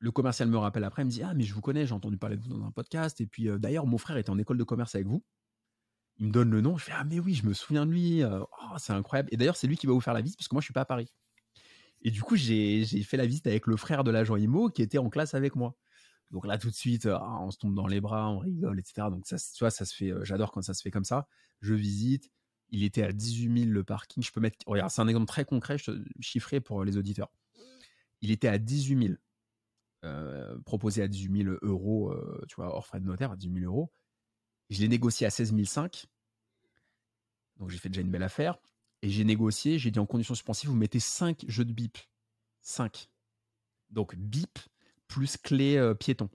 Le 0.00 0.10
commercial 0.10 0.48
me 0.48 0.56
rappelle 0.56 0.84
après, 0.84 1.02
il 1.02 1.04
me 1.04 1.10
dit 1.10 1.22
Ah, 1.22 1.34
mais 1.34 1.44
je 1.44 1.52
vous 1.52 1.60
connais, 1.60 1.86
j'ai 1.86 1.92
entendu 1.92 2.16
parler 2.16 2.36
de 2.36 2.42
vous 2.42 2.48
dans 2.48 2.64
un 2.64 2.70
podcast. 2.70 3.20
Et 3.20 3.26
puis 3.26 3.48
d'ailleurs, 3.58 3.86
mon 3.86 3.98
frère 3.98 4.16
était 4.16 4.30
en 4.30 4.38
école 4.38 4.56
de 4.56 4.64
commerce 4.64 4.94
avec 4.94 5.06
vous. 5.06 5.22
Il 6.16 6.26
me 6.26 6.32
donne 6.32 6.50
le 6.50 6.62
nom. 6.62 6.78
Je 6.78 6.84
fais 6.84 6.92
Ah, 6.94 7.04
mais 7.04 7.20
oui, 7.20 7.34
je 7.34 7.46
me 7.46 7.52
souviens 7.52 7.84
de 7.84 7.92
lui. 7.92 8.22
Oh, 8.24 8.76
c'est 8.78 8.94
incroyable. 8.94 9.28
Et 9.30 9.36
d'ailleurs, 9.36 9.56
c'est 9.56 9.66
lui 9.66 9.76
qui 9.76 9.86
va 9.86 9.92
vous 9.92 10.00
faire 10.00 10.14
la 10.14 10.22
visite 10.22 10.38
parce 10.38 10.48
que 10.48 10.54
moi, 10.54 10.62
je 10.62 10.66
suis 10.66 10.72
pas 10.72 10.80
à 10.82 10.86
Paris. 10.86 11.12
Et 12.02 12.10
du 12.10 12.22
coup, 12.22 12.34
j'ai 12.34 12.84
fait 13.04 13.18
la 13.18 13.26
visite 13.26 13.46
avec 13.46 13.66
le 13.66 13.76
frère 13.76 14.02
de 14.02 14.10
l'agent 14.10 14.36
IMO 14.36 14.70
qui 14.70 14.80
était 14.80 14.96
en 14.96 15.10
classe 15.10 15.34
avec 15.34 15.54
moi. 15.54 15.76
Donc 16.30 16.46
là, 16.46 16.56
tout 16.56 16.70
de 16.70 16.74
suite, 16.74 17.06
ah, 17.06 17.38
on 17.42 17.50
se 17.50 17.58
tombe 17.58 17.74
dans 17.74 17.86
les 17.86 18.00
bras, 18.00 18.30
on 18.30 18.38
rigole, 18.38 18.78
etc. 18.78 19.08
Donc 19.10 19.26
ça, 19.26 19.36
tu 19.36 19.62
vois, 19.62 19.70
ça 19.70 19.84
se 19.84 19.94
fait. 19.94 20.12
J'adore 20.22 20.50
quand 20.50 20.62
ça 20.62 20.72
se 20.72 20.80
fait 20.80 20.90
comme 20.90 21.04
ça. 21.04 21.28
Je 21.60 21.74
visite. 21.74 22.30
Il 22.70 22.84
était 22.84 23.02
à 23.02 23.12
18 23.12 23.64
000 23.64 23.72
le 23.72 23.84
parking. 23.84 24.22
Je 24.22 24.32
peux 24.32 24.40
mettre. 24.40 24.56
Regarde, 24.66 24.90
c'est 24.90 25.02
un 25.02 25.08
exemple 25.08 25.26
très 25.26 25.44
concret, 25.44 25.76
chiffré 26.20 26.60
pour 26.60 26.84
les 26.84 26.96
auditeurs. 26.96 27.30
Il 28.22 28.30
était 28.30 28.48
à 28.48 28.58
18 28.58 29.06
000. 29.08 29.18
Euh, 30.02 30.58
proposé 30.60 31.02
à 31.02 31.08
18 31.08 31.44
000 31.44 31.56
euros, 31.60 32.10
euh, 32.10 32.42
tu 32.48 32.54
vois, 32.56 32.74
hors 32.74 32.86
frais 32.86 33.00
de 33.00 33.04
notaire, 33.04 33.32
à 33.32 33.36
18 33.36 33.60
000 33.60 33.66
euros. 33.70 33.92
Je 34.70 34.80
l'ai 34.80 34.88
négocié 34.88 35.26
à 35.26 35.30
16 35.30 35.54
500. 35.54 36.06
Donc 37.58 37.68
j'ai 37.68 37.76
fait 37.76 37.90
déjà 37.90 38.00
une 38.00 38.10
belle 38.10 38.22
affaire. 38.22 38.58
Et 39.02 39.10
j'ai 39.10 39.24
négocié, 39.24 39.78
j'ai 39.78 39.90
dit 39.90 39.98
en 39.98 40.06
condition 40.06 40.34
suspensive, 40.34 40.70
vous 40.70 40.76
mettez 40.76 41.00
5 41.00 41.44
jeux 41.48 41.64
de 41.64 41.72
bip. 41.72 41.98
5. 42.62 43.10
Donc 43.90 44.16
bip 44.16 44.58
plus 45.06 45.36
clé 45.36 45.76
euh, 45.76 45.94
piéton. 45.94 46.30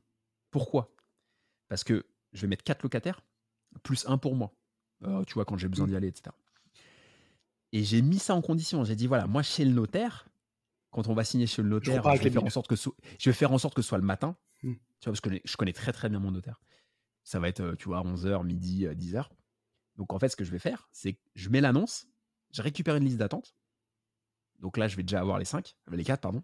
Pourquoi? 0.52 0.94
Parce 1.68 1.84
que 1.84 2.06
je 2.34 2.42
vais 2.42 2.48
mettre 2.48 2.64
4 2.64 2.84
locataires, 2.84 3.22
plus 3.82 4.06
1 4.08 4.20
pour 4.20 4.36
moi. 4.36 4.54
tu 5.26 5.34
vois, 5.34 5.46
quand 5.46 5.58
j'ai 5.58 5.70
besoin 5.70 5.88
d'y 5.88 5.96
aller, 5.96 6.08
etc. 6.08 6.36
Et 7.72 7.84
j'ai 7.84 8.02
mis 8.02 8.20
ça 8.20 8.36
en 8.36 8.42
condition. 8.42 8.84
J'ai 8.84 8.96
dit, 8.96 9.08
voilà, 9.08 9.26
moi, 9.28 9.42
chez 9.42 9.66
le 9.66 9.72
notaire, 9.72 10.28
quand 10.96 11.10
on 11.10 11.14
va 11.14 11.26
signer 11.26 11.46
chez 11.46 11.62
le 11.62 11.68
notaire, 11.68 12.02
je, 12.16 12.24
vais, 12.24 12.30
faire 12.30 12.46
en 12.46 12.50
sorte 12.50 12.68
que 12.68 12.76
je 12.78 13.30
vais 13.30 13.34
faire 13.34 13.52
en 13.52 13.58
sorte 13.58 13.74
que 13.74 13.82
ce 13.82 13.90
soit 13.90 13.98
le 13.98 14.06
matin. 14.06 14.38
Hmm. 14.64 14.76
Tu 15.02 15.10
vois, 15.10 15.12
parce 15.12 15.20
que 15.20 15.30
je 15.44 15.58
connais 15.58 15.74
très 15.74 15.92
très 15.92 16.08
bien 16.08 16.20
mon 16.20 16.32
notaire. 16.32 16.62
Ça 17.26 17.38
va 17.38 17.50
être, 17.50 17.60
euh, 17.60 17.76
tu 17.76 17.90
vois, 17.90 18.02
11h, 18.02 18.46
midi, 18.46 18.86
10h. 18.86 19.18
Euh, 19.18 19.24
Donc 19.98 20.14
en 20.14 20.20
fait, 20.20 20.30
ce 20.30 20.38
que 20.38 20.46
je 20.46 20.52
vais 20.52 20.60
faire, 20.60 20.88
c'est 20.94 21.16
que 21.16 21.20
je 21.36 21.50
mets 21.50 21.60
l'annonce, 21.60 22.08
je 22.54 22.62
récupère 22.62 22.96
une 22.96 23.04
liste 23.04 23.18
d'attente. 23.18 23.58
Donc 24.60 24.78
là, 24.78 24.88
je 24.88 24.96
vais 24.96 25.04
déjà 25.04 25.20
avoir 25.20 25.38
les 25.38 25.44
5, 25.44 25.76
les 25.92 26.04
4, 26.06 26.22
pardon. 26.22 26.42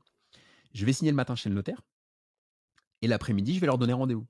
Je 0.74 0.86
vais 0.86 0.92
signer 0.92 1.12
le 1.12 1.16
matin 1.16 1.38
chez 1.38 1.48
le 1.48 1.56
notaire. 1.56 1.82
Et 3.02 3.08
l'après-midi, 3.08 3.56
je 3.56 3.62
vais 3.62 3.68
leur 3.68 3.78
donner 3.78 3.94
rendez-vous. 3.94 4.28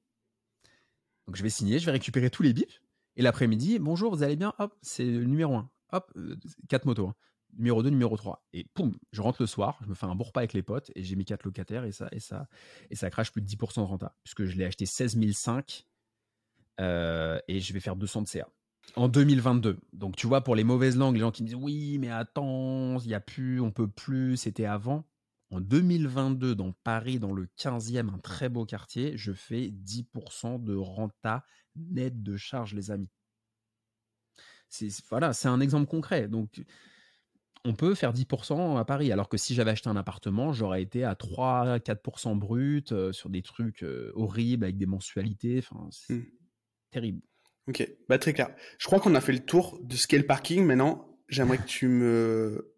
Donc 1.26 1.36
je 1.36 1.42
vais 1.42 1.50
signer, 1.50 1.80
je 1.80 1.86
vais 1.88 1.94
récupérer 1.94 2.30
tous 2.30 2.44
les 2.44 2.54
bips. 2.54 2.80
Et 3.16 3.24
l'après-midi, 3.24 3.80
bonjour, 3.80 4.16
vous 4.16 4.22
allez 4.22 4.36
bien? 4.36 4.54
Hop, 4.60 4.78
c'est 4.84 5.04
le 5.04 5.26
numéro 5.26 5.56
1. 5.56 5.68
Hop, 5.94 6.16
4 6.70 6.86
euh, 6.86 6.88
motos. 6.88 7.08
Hein 7.08 7.16
numéro 7.58 7.84
2, 7.84 7.90
numéro 7.90 8.16
3. 8.18 8.46
Et 8.54 8.66
poum, 8.74 8.98
je 9.12 9.22
rentre 9.22 9.42
le 9.42 9.48
soir, 9.48 9.78
je 9.82 9.88
me 9.88 9.94
fais 9.94 10.06
un 10.06 10.16
bon 10.16 10.24
repas 10.26 10.42
avec 10.42 10.54
les 10.54 10.64
potes 10.64 10.92
et 10.96 11.04
j'ai 11.04 11.16
mis 11.16 11.26
4 11.26 11.44
locataires 11.44 11.84
et 11.84 11.92
ça, 11.92 12.08
et 12.12 12.20
ça, 12.20 12.48
et 12.90 12.96
ça 12.96 13.10
crache 13.10 13.32
plus 13.32 13.42
de 13.42 13.48
10% 13.48 13.82
de 13.82 13.86
renta. 13.86 14.16
Puisque 14.24 14.46
je 14.46 14.58
l'ai 14.58 14.66
acheté 14.66 14.86
16 14.86 15.20
500 15.34 15.62
euh, 16.80 17.40
et 17.48 17.60
je 17.60 17.74
vais 17.74 17.80
faire 17.80 17.96
200 17.96 18.24
de 18.24 18.28
CA. 18.28 18.48
En 18.96 19.08
2022. 19.08 19.80
Donc 19.94 20.16
tu 20.16 20.28
vois, 20.28 20.42
pour 20.42 20.56
les 20.56 20.64
mauvaises 20.64 20.98
langues, 20.98 21.16
les 21.16 21.22
gens 21.22 21.32
qui 21.32 21.44
me 21.44 21.48
disent 21.48 21.58
oui, 21.58 21.98
mais 22.00 22.10
attends, 22.10 23.00
il 23.00 23.08
n'y 23.08 23.14
a 23.14 23.20
plus, 23.20 23.62
on 23.62 23.72
peut 23.72 23.88
plus, 23.88 24.38
c'était 24.38 24.66
avant. 24.66 25.06
En 25.52 25.60
2022, 25.60 26.56
dans 26.56 26.72
Paris, 26.72 27.20
dans 27.20 27.34
le 27.34 27.46
15e, 27.58 28.10
un 28.10 28.20
très 28.20 28.48
beau 28.48 28.66
quartier, 28.66 29.18
je 29.18 29.34
fais 29.34 29.68
10% 29.68 30.64
de 30.64 30.76
renta 30.76 31.44
net 31.76 32.24
de 32.24 32.38
charge, 32.38 32.74
les 32.74 32.90
amis. 32.90 33.10
C'est, 34.70 34.90
voilà, 35.10 35.34
c'est 35.34 35.50
un 35.50 35.60
exemple 35.60 35.88
concret. 35.88 36.30
Donc, 36.30 36.64
on 37.66 37.74
peut 37.74 37.96
faire 37.96 38.14
10% 38.14 38.78
à 38.78 38.86
Paris. 38.86 39.12
Alors 39.12 39.30
que 39.30 39.38
si 39.38 39.54
j'avais 39.54 39.72
acheté 39.72 39.90
un 39.90 39.96
appartement, 39.96 40.54
j'aurais 40.54 40.82
été 40.82 41.04
à 41.04 41.14
3-4% 41.14 42.38
brut 42.38 42.92
euh, 42.92 43.12
sur 43.12 43.30
des 43.30 43.42
trucs 43.42 43.84
euh, 43.84 44.12
horribles 44.16 44.64
avec 44.64 44.78
des 44.78 44.86
mensualités. 44.86 45.60
Enfin, 45.60 45.88
c'est 45.92 46.14
mmh. 46.14 46.26
terrible. 46.92 47.22
Ok, 47.68 47.88
bah, 48.10 48.18
très 48.18 48.34
clair. 48.34 48.50
Je 48.80 48.86
crois 48.86 49.00
qu'on 49.00 49.16
a 49.16 49.22
fait 49.22 49.34
le 49.34 49.40
tour 49.40 49.80
de 49.84 49.96
ce 49.96 50.08
qu'est 50.08 50.18
le 50.18 50.26
parking. 50.26 50.66
Maintenant, 50.66 51.18
j'aimerais 51.28 51.58
que 51.58 51.68
tu 51.68 51.88
me. 51.88 52.74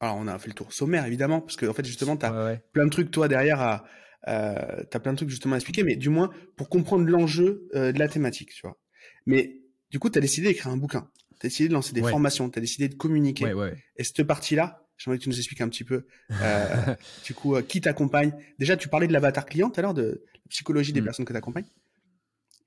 Alors, 0.00 0.16
on 0.16 0.26
a 0.26 0.38
fait 0.38 0.48
le 0.48 0.54
tour 0.54 0.72
sommaire, 0.72 1.06
évidemment, 1.06 1.40
parce 1.40 1.56
que, 1.56 1.66
en 1.66 1.72
fait, 1.72 1.84
justement, 1.84 2.16
tu 2.16 2.26
as 2.26 2.60
plein 2.72 2.84
de 2.84 2.90
trucs, 2.90 3.10
toi, 3.10 3.28
derrière, 3.28 3.60
à. 3.60 3.84
Euh, 4.26 4.82
tu 4.90 4.96
as 4.96 5.00
plein 5.00 5.12
de 5.12 5.18
trucs, 5.18 5.30
justement, 5.30 5.54
à 5.54 5.56
expliquer, 5.56 5.84
mais 5.84 5.96
du 5.96 6.08
moins, 6.08 6.30
pour 6.56 6.68
comprendre 6.68 7.08
l'enjeu 7.08 7.68
de 7.72 7.98
la 7.98 8.08
thématique, 8.08 8.50
tu 8.50 8.62
vois. 8.62 8.76
Mais, 9.24 9.60
du 9.90 10.00
coup, 10.00 10.10
tu 10.10 10.18
as 10.18 10.20
décidé 10.20 10.48
d'écrire 10.48 10.72
un 10.72 10.76
bouquin 10.76 11.08
tu 11.40 11.46
as 11.46 11.48
décidé 11.48 11.68
de 11.68 11.74
lancer 11.74 11.92
des 11.92 12.02
formations, 12.02 12.48
tu 12.50 12.58
as 12.58 12.62
décidé 12.62 12.88
de 12.88 12.94
communiquer. 12.94 13.52
Et 13.96 14.04
cette 14.04 14.22
partie-là, 14.24 14.86
j'aimerais 14.96 15.18
que 15.18 15.24
tu 15.24 15.28
nous 15.28 15.38
expliques 15.38 15.60
un 15.60 15.68
petit 15.68 15.84
peu, 15.84 16.06
euh, 16.30 16.94
du 17.24 17.34
coup, 17.34 17.54
euh, 17.54 17.62
qui 17.62 17.80
t'accompagne. 17.80 18.32
Déjà, 18.58 18.76
tu 18.76 18.88
parlais 18.88 19.06
de 19.06 19.12
l'avatar 19.12 19.46
client 19.46 19.70
tout 19.70 19.80
à 19.80 19.82
l'heure, 19.82 19.94
de 19.94 20.24
la 20.34 20.40
psychologie 20.48 20.92
des 20.92 21.00
mm. 21.00 21.04
personnes 21.04 21.24
que 21.24 21.32
tu 21.32 21.36
accompagnes. 21.36 21.66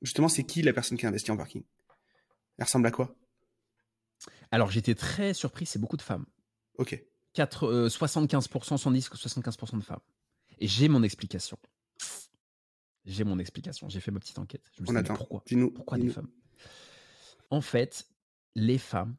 Justement, 0.02 0.30
c'est 0.30 0.44
qui 0.44 0.62
la 0.62 0.74
personne 0.74 0.98
qui 0.98 1.06
a 1.06 1.10
investi 1.10 1.32
en 1.32 1.38
parking? 1.38 1.64
Elle 2.58 2.66
ressemble 2.66 2.88
à 2.88 2.92
quoi? 2.92 3.16
Alors, 4.52 4.72
j'étais 4.72 4.96
très 4.96 5.34
surpris, 5.34 5.66
c'est 5.66 5.80
beaucoup 5.80 5.98
de 5.98 6.02
femmes. 6.02 6.26
Ok. 6.78 7.02
4, 7.34 7.88
75%, 7.88 8.78
110, 8.78 9.10
75% 9.10 9.78
de 9.78 9.84
femmes. 9.84 10.00
Et 10.60 10.68
j'ai 10.68 10.88
mon 10.88 11.04
explication. 11.04 11.58
J'ai 13.06 13.24
mon 13.24 13.40
explication. 13.40 13.90
J'ai 13.90 14.00
fait 14.00 14.12
ma 14.12 14.20
petite 14.20 14.40
enquête. 14.40 14.64
Je 14.76 14.82
me 14.82 14.88
suis 14.88 14.96
dit, 14.96 15.10
pourquoi? 15.16 15.44
Pourquoi 15.76 15.98
des 15.98 16.10
femmes? 16.10 16.30
En 17.50 17.62
fait, 17.62 18.06
les 18.58 18.80
femmes, 18.80 19.16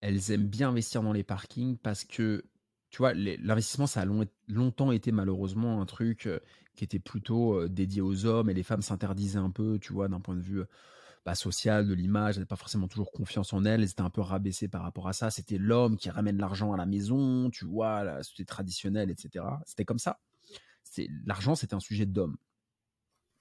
elles 0.00 0.30
aiment 0.30 0.46
bien 0.46 0.68
investir 0.68 1.02
dans 1.02 1.12
les 1.12 1.24
parkings 1.24 1.76
parce 1.76 2.04
que, 2.04 2.44
tu 2.90 2.98
vois, 2.98 3.12
l'investissement, 3.12 3.88
ça 3.88 4.02
a 4.02 4.06
longtemps 4.46 4.92
été 4.92 5.10
malheureusement 5.10 5.82
un 5.82 5.86
truc 5.86 6.28
qui 6.76 6.84
était 6.84 7.00
plutôt 7.00 7.68
dédié 7.68 8.02
aux 8.02 8.24
hommes 8.24 8.48
et 8.48 8.54
les 8.54 8.62
femmes 8.62 8.82
s'interdisaient 8.82 9.38
un 9.38 9.50
peu, 9.50 9.80
tu 9.80 9.92
vois, 9.92 10.06
d'un 10.08 10.20
point 10.20 10.36
de 10.36 10.40
vue 10.40 10.62
bah, 11.24 11.34
social, 11.34 11.88
de 11.88 11.94
l'image, 11.94 12.36
elles 12.36 12.42
n'avaient 12.42 12.46
pas 12.46 12.56
forcément 12.56 12.86
toujours 12.86 13.10
confiance 13.10 13.52
en 13.52 13.64
elles, 13.64 13.82
elles 13.82 13.90
étaient 13.90 14.00
un 14.02 14.10
peu 14.10 14.20
rabaissées 14.20 14.68
par 14.68 14.82
rapport 14.82 15.08
à 15.08 15.12
ça. 15.12 15.30
C'était 15.32 15.58
l'homme 15.58 15.96
qui 15.96 16.08
ramène 16.08 16.36
l'argent 16.36 16.72
à 16.72 16.76
la 16.76 16.86
maison, 16.86 17.50
tu 17.50 17.64
vois, 17.64 18.22
c'était 18.22 18.44
traditionnel, 18.44 19.10
etc. 19.10 19.44
C'était 19.66 19.84
comme 19.84 19.98
ça. 19.98 20.20
L'argent, 21.26 21.56
c'était 21.56 21.74
un 21.74 21.80
sujet 21.80 22.06
d'homme. 22.06 22.36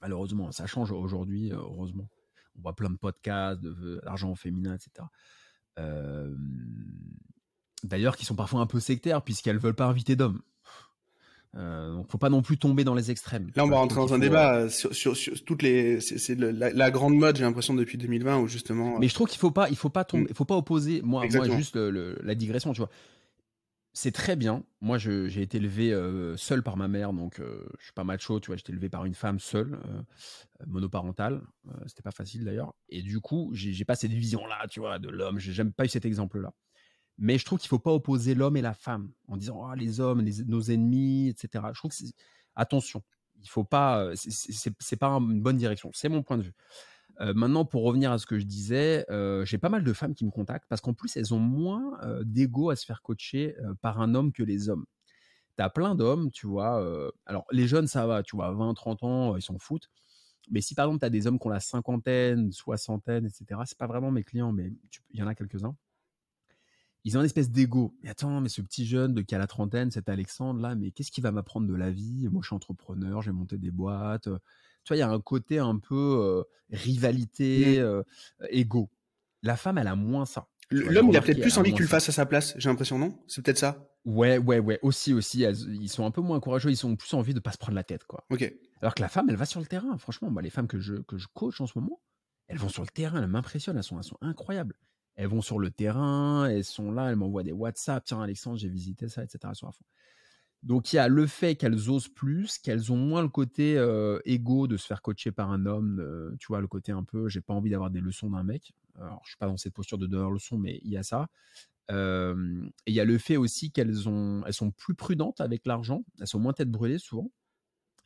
Malheureusement, 0.01 0.51
ça 0.51 0.65
change 0.65 0.91
aujourd'hui, 0.91 1.51
heureusement 1.51 2.09
on 2.57 2.61
voit 2.61 2.75
plein 2.75 2.89
de 2.89 2.97
podcasts 2.97 3.61
de 3.61 4.01
l'argent 4.03 4.33
féminin, 4.35 4.75
etc. 4.75 5.07
D'ailleurs, 7.83 8.15
qui 8.15 8.25
sont 8.25 8.35
parfois 8.35 8.61
un 8.61 8.65
peu 8.65 8.79
sectaires 8.79 9.21
puisqu'elles 9.21 9.57
veulent 9.57 9.75
pas 9.75 9.85
inviter 9.85 10.15
d'hommes. 10.15 10.41
Euh, 11.55 11.93
donc, 11.93 12.09
faut 12.09 12.17
pas 12.17 12.29
non 12.29 12.41
plus 12.41 12.57
tomber 12.57 12.83
dans 12.83 12.95
les 12.95 13.11
extrêmes. 13.11 13.51
Là, 13.55 13.63
on 13.63 13.67
va 13.67 13.77
rentrer 13.77 13.97
dans 13.97 14.13
un 14.13 14.17
débat 14.17 14.55
euh, 14.55 14.69
sur, 14.69 14.95
sur, 14.95 15.15
toutes 15.45 15.61
les. 15.61 16.01
C'est 16.01 16.35
la, 16.35 16.91
grande 16.91 17.15
mode, 17.15 17.35
j'ai 17.35 17.43
l'impression 17.43 17.75
depuis 17.75 17.97
2020 17.97 18.39
où 18.39 18.47
justement. 18.47 18.97
Mais 18.97 19.07
je 19.07 19.13
trouve 19.13 19.27
qu'il 19.27 19.39
faut 19.39 19.51
pas, 19.51 19.69
il 19.69 19.75
faut 19.75 19.89
pas 19.89 20.03
tomber, 20.03 20.25
il 20.29 20.35
faut 20.35 20.45
pas 20.45 20.55
opposer. 20.55 21.01
Moi, 21.03 21.25
moi 21.31 21.49
juste 21.49 21.75
la 21.75 22.35
digression, 22.35 22.73
tu 22.73 22.79
vois 22.79 22.89
c'est 23.93 24.11
très 24.11 24.35
bien. 24.35 24.63
Moi, 24.81 24.97
j'ai 24.97 25.41
été 25.41 25.57
élevé 25.57 25.93
seul 26.35 26.63
par 26.63 26.77
ma 26.77 26.87
mère, 26.87 27.13
donc 27.13 27.39
je 27.39 27.83
suis 27.83 27.93
pas 27.93 28.03
macho, 28.03 28.39
tu 28.39 28.47
vois. 28.47 28.55
J'étais 28.55 28.71
élevé 28.71 28.89
par 28.89 29.05
une 29.05 29.13
femme 29.13 29.39
seule, 29.39 29.79
monoparentale. 30.65 31.41
C'était 31.85 32.01
pas 32.01 32.11
facile 32.11 32.43
d'ailleurs. 32.43 32.73
Et 32.89 33.01
du 33.03 33.19
coup, 33.19 33.51
j'ai 33.53 33.85
pas 33.85 33.95
cette 33.95 34.11
vision-là, 34.11 34.67
tu 34.67 34.79
vois, 34.79 34.97
de 34.97 35.09
l'homme. 35.09 35.37
J'ai 35.37 35.53
jamais 35.53 35.71
pas 35.71 35.85
eu 35.85 35.89
cet 35.89 36.05
exemple-là. 36.05 36.53
Mais 37.19 37.37
je 37.37 37.45
trouve 37.45 37.59
qu'il 37.59 37.69
faut 37.69 37.77
pas 37.77 37.93
opposer 37.93 38.33
l'homme 38.33 38.57
et 38.57 38.61
la 38.61 38.73
femme 38.73 39.11
en 39.27 39.37
disant 39.37 39.61
oh, 39.63 39.75
les 39.75 39.99
hommes, 39.99 40.27
nos 40.47 40.61
ennemis, 40.61 41.29
etc. 41.29 41.65
Je 41.73 41.77
trouve 41.77 41.91
que 41.91 42.03
attention, 42.55 43.03
il 43.41 43.47
faut 43.47 43.63
pas, 43.63 44.09
c'est 44.15 44.95
pas 44.95 45.09
une 45.09 45.41
bonne 45.41 45.57
direction. 45.57 45.91
C'est 45.93 46.09
mon 46.09 46.23
point 46.23 46.39
de 46.39 46.43
vue 46.43 46.53
maintenant, 47.19 47.65
pour 47.65 47.83
revenir 47.83 48.11
à 48.11 48.17
ce 48.19 48.25
que 48.25 48.39
je 48.39 48.45
disais, 48.45 49.05
j'ai 49.43 49.57
pas 49.57 49.69
mal 49.69 49.83
de 49.83 49.93
femmes 49.93 50.13
qui 50.15 50.25
me 50.25 50.31
contactent 50.31 50.67
parce 50.69 50.81
qu'en 50.81 50.93
plus, 50.93 51.15
elles 51.17 51.33
ont 51.33 51.39
moins 51.39 51.99
d'ego 52.23 52.69
à 52.69 52.75
se 52.75 52.85
faire 52.85 53.01
coacher 53.01 53.55
par 53.81 54.01
un 54.01 54.15
homme 54.15 54.31
que 54.31 54.43
les 54.43 54.69
hommes. 54.69 54.85
Tu 55.57 55.63
as 55.63 55.69
plein 55.69 55.95
d'hommes, 55.95 56.31
tu 56.31 56.47
vois. 56.47 56.83
alors, 57.25 57.45
les 57.51 57.67
jeunes, 57.67 57.87
ça 57.87 58.07
va, 58.07 58.23
tu 58.23 58.35
vois, 58.35 58.51
20, 58.53 58.73
30 58.73 59.03
ans, 59.03 59.35
ils 59.37 59.41
s'en 59.41 59.59
foutent. 59.59 59.89
Mais 60.51 60.61
si 60.61 60.75
par 60.75 60.85
exemple, 60.85 60.99
tu 60.99 61.05
as 61.05 61.09
des 61.09 61.27
hommes 61.27 61.39
qui 61.39 61.47
ont 61.47 61.51
la 61.51 61.59
cinquantaine, 61.59 62.51
soixantaine, 62.51 63.25
etc., 63.25 63.61
c'est 63.65 63.77
pas 63.77 63.87
vraiment 63.87 64.11
mes 64.11 64.23
clients, 64.23 64.51
mais 64.51 64.73
il 65.11 65.19
y 65.19 65.23
en 65.23 65.27
a 65.27 65.35
quelques-uns. 65.35 65.75
ils 67.03 67.17
ont 67.17 67.21
une 67.21 67.25
espèce 67.25 67.51
d'ego. 67.51 67.95
Mais 68.01 68.09
attends, 68.09 68.39
mais 68.41 68.49
ce 68.49 68.61
petit 68.61 68.85
jeune 68.85 69.13
de 69.13 69.21
qui 69.21 69.35
a 69.35 69.37
la 69.37 69.47
trentaine, 69.47 69.91
cet 69.91 70.07
Alexandre 70.09 70.61
là, 70.61 70.75
mais 70.75 70.91
qu'est-ce 70.91 71.11
qu'il 71.11 71.23
va 71.23 71.31
m'apprendre 71.31 71.67
de 71.67 71.75
la 71.75 71.91
vie? 71.91 72.27
Moi, 72.29 72.41
je 72.41 72.47
suis 72.47 72.55
entrepreneur, 72.55 73.21
j'ai 73.21 73.31
monté 73.31 73.57
des 73.57 73.71
boîtes. 73.71 74.29
Tu 74.83 74.89
vois, 74.89 74.97
il 74.97 74.99
y 74.99 75.03
a 75.03 75.09
un 75.09 75.21
côté 75.21 75.59
un 75.59 75.77
peu 75.77 76.43
rivalité, 76.73 77.79
euh, 77.79 78.03
ego. 78.49 78.89
La 79.41 79.55
femme, 79.55 79.77
elle 79.77 79.87
a 79.87 79.95
moins 79.95 80.25
ça. 80.25 80.47
L'homme, 80.71 81.09
il 81.09 81.17
a 81.17 81.21
peut-être 81.21 81.41
plus 81.41 81.57
envie 81.57 81.71
que 81.71 81.77
tu 81.77 81.83
le 81.83 81.87
fasses 81.87 82.09
à 82.09 82.11
sa 82.11 82.25
place, 82.25 82.55
j'ai 82.57 82.69
l'impression, 82.69 82.97
non? 82.97 83.19
C'est 83.27 83.43
peut-être 83.43 83.59
ça? 83.59 83.89
Ouais, 84.05 84.37
ouais, 84.37 84.59
ouais. 84.59 84.79
Aussi, 84.81 85.13
aussi. 85.13 85.41
ils 85.41 85.89
sont 85.89 86.05
un 86.05 86.11
peu 86.11 86.21
moins 86.21 86.39
courageux, 86.39 86.71
ils 86.71 86.85
ont 86.85 86.95
plus 86.95 87.13
envie 87.13 87.33
de 87.33 87.39
pas 87.39 87.51
se 87.51 87.57
prendre 87.57 87.75
la 87.75 87.83
tête, 87.83 88.05
quoi. 88.05 88.25
Ok. 88.31 88.51
Alors 88.81 88.95
que 88.95 89.01
la 89.01 89.09
femme, 89.09 89.29
elle 89.29 89.35
va 89.35 89.45
sur 89.45 89.59
le 89.59 89.65
terrain. 89.65 89.97
Franchement, 89.97 90.33
les 90.39 90.49
femmes 90.49 90.67
que 90.67 90.79
je, 90.79 90.95
que 90.95 91.17
je 91.17 91.27
coach 91.33 91.61
en 91.61 91.67
ce 91.67 91.77
moment, 91.77 92.01
elles 92.47 92.57
vont 92.57 92.69
sur 92.69 92.81
le 92.81 92.89
terrain, 92.89 93.21
elles 93.21 93.27
m'impressionnent, 93.27 93.77
elles 93.77 93.83
sont, 93.83 93.97
elles 93.97 94.03
sont 94.03 94.17
incroyables. 94.21 94.75
Elles 95.15 95.27
vont 95.27 95.41
sur 95.41 95.59
le 95.59 95.69
terrain, 95.69 96.47
elles 96.49 96.63
sont 96.63 96.91
là, 96.91 97.09
elles 97.09 97.15
m'envoient 97.15 97.43
des 97.43 97.51
WhatsApp. 97.51 98.03
Tiens, 98.03 98.21
Alexandre, 98.21 98.57
j'ai 98.57 98.69
visité 98.69 99.07
ça, 99.09 99.23
etc. 99.23 99.53
Sur 99.53 99.73
fond. 99.73 99.85
Donc 100.63 100.93
il 100.93 100.95
y 100.95 100.99
a 100.99 101.07
le 101.07 101.27
fait 101.27 101.55
qu'elles 101.55 101.89
osent 101.89 102.07
plus, 102.07 102.57
qu'elles 102.57 102.91
ont 102.91 102.97
moins 102.97 103.21
le 103.21 103.27
côté 103.27 103.77
euh, 103.77 104.19
égo 104.23 104.67
de 104.67 104.77
se 104.77 104.87
faire 104.87 105.01
coacher 105.01 105.31
par 105.31 105.51
un 105.51 105.65
homme, 105.65 106.35
tu 106.39 106.47
vois, 106.47 106.61
le 106.61 106.67
côté 106.67 106.91
un 106.91 107.03
peu, 107.03 107.27
j'ai 107.27 107.41
pas 107.41 107.53
envie 107.53 107.69
d'avoir 107.69 107.91
des 107.91 107.99
leçons 107.99 108.29
d'un 108.29 108.43
mec. 108.43 108.73
Alors 108.95 109.21
je 109.23 109.31
suis 109.31 109.37
pas 109.37 109.47
dans 109.47 109.57
cette 109.57 109.73
posture 109.73 109.97
de 109.97 110.07
donner 110.07 110.31
leçons, 110.31 110.57
mais 110.57 110.79
il 110.83 110.91
y 110.91 110.97
a 110.97 111.03
ça. 111.03 111.27
Et 111.89 111.93
il 111.93 112.93
y 112.93 112.99
a 113.01 113.05
le 113.05 113.17
fait 113.17 113.37
aussi 113.37 113.71
qu'elles 113.71 114.07
ont, 114.07 114.41
elles 114.45 114.53
sont 114.53 114.71
plus 114.71 114.95
prudentes 114.95 115.41
avec 115.41 115.65
l'argent, 115.65 116.05
elles 116.21 116.27
sont 116.27 116.39
moins 116.39 116.53
tête 116.53 116.71
brûlée 116.71 116.97
souvent. 116.97 117.29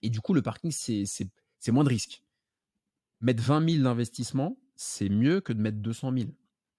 Et 0.01 0.10
du 0.10 0.20
coup, 0.22 0.34
le 0.34 0.41
parking, 0.41 0.72
c'est 0.72 1.72
moins 1.72 1.84
de 1.84 1.89
risques. 1.89 2.24
Mettre 3.22 3.43
20 3.43 3.70
000 3.70 3.84
d'investissement, 3.84 4.58
c'est 4.76 5.10
mieux 5.10 5.41
que 5.41 5.53
de 5.53 5.62
mettre 5.62 5.78
200 5.78 6.14
000, 6.18 6.30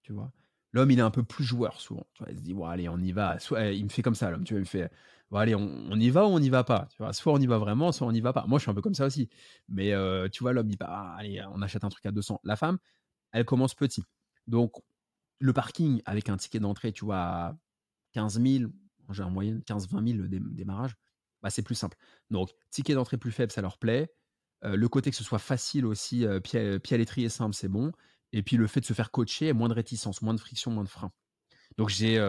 tu 0.03 0.13
vois. 0.13 0.33
L'homme, 0.73 0.91
il 0.91 0.99
est 0.99 1.03
un 1.03 1.11
peu 1.11 1.23
plus 1.23 1.45
joueur 1.45 1.81
souvent. 1.81 2.07
Il 2.29 2.37
se 2.37 2.43
dit, 2.43 2.55
allez, 2.67 2.89
on 2.89 2.99
y 2.99 3.13
va. 3.13 3.39
Soit, 3.39 3.71
il 3.71 3.85
me 3.85 3.89
fait 3.89 4.03
comme 4.03 4.15
ça, 4.15 4.31
l'homme. 4.31 4.45
Tu 4.45 4.55
vois, 4.55 4.59
il 4.59 4.65
me 4.65 4.67
fait, 4.67 4.91
allez, 5.33 5.55
on, 5.55 5.99
y 5.99 6.11
va 6.11 6.27
ou 6.27 6.31
on 6.31 6.41
n'y 6.41 6.51
va 6.51 6.65
pas. 6.65 6.89
Tu 6.91 6.99
vois, 6.99 7.13
soit 7.13 7.33
on 7.33 7.39
y 7.39 7.47
va 7.47 7.59
vraiment, 7.59 7.93
soit 7.93 8.07
on 8.07 8.13
n'y 8.13 8.21
va 8.21 8.33
pas. 8.33 8.45
Moi, 8.47 8.59
je 8.59 8.65
suis 8.65 8.71
un 8.71 8.75
peu 8.75 8.83
comme 8.83 8.95
ça 8.95 9.07
aussi. 9.07 9.29
Mais 9.69 9.93
euh, 9.93 10.29
tu 10.29 10.43
vois, 10.43 10.53
l'homme, 10.53 10.69
il 10.69 10.77
dit, 10.77 10.79
ah, 10.81 11.15
allez, 11.17 11.43
on 11.55 11.63
achète 11.63 11.85
un 11.85 11.89
truc 11.89 12.05
à 12.07 12.13
200. 12.13 12.41
La 12.45 12.57
femme, 12.57 12.79
elle 13.33 13.45
commence 13.45 13.75
petit. 13.75 14.05
Donc, 14.47 14.73
le 15.39 15.53
parking 15.53 16.03
avec 16.05 16.29
un 16.29 16.37
ticket 16.37 16.61
d'entrée, 16.61 16.93
tu 16.93 17.05
vois, 17.05 17.19
à 17.19 17.57
15 18.13 18.41
000, 18.41 18.71
j'ai 19.11 19.23
en 19.23 19.31
moyenne 19.31 19.63
15-20 19.67 20.17
000 20.17 20.19
le 20.23 20.29
démarrage, 20.29 20.97
bah, 21.43 21.51
c'est 21.51 21.63
plus 21.63 21.75
simple. 21.75 21.97
Donc, 22.31 22.51
ticket 22.71 22.95
d'entrée 22.95 23.17
plus 23.17 23.33
faible, 23.33 23.53
ça 23.53 23.63
leur 23.63 23.79
plaît. 23.79 24.13
Euh, 24.65 24.77
le 24.77 24.89
côté 24.89 25.11
que 25.11 25.17
ce 25.17 25.25
soit 25.25 25.39
facile 25.39 25.87
aussi, 25.87 26.27
euh, 26.27 26.41
pied 26.41 26.81
à 26.91 26.97
l'étrier 26.97 27.29
simple, 27.29 27.55
c'est 27.55 27.69
bon. 27.69 27.93
Et 28.33 28.43
puis 28.43 28.57
le 28.57 28.67
fait 28.67 28.81
de 28.81 28.87
se 28.87 28.93
faire 28.93 29.11
coacher, 29.11 29.53
moins 29.53 29.69
de 29.69 29.75
réticence, 29.75 30.23
moins 30.23 30.35
de 30.35 30.41
friction, 30.41 30.71
moins 30.71 30.85
de 30.85 30.89
frein. 30.89 31.13
Donc 31.77 31.89
j'ai 31.89 32.21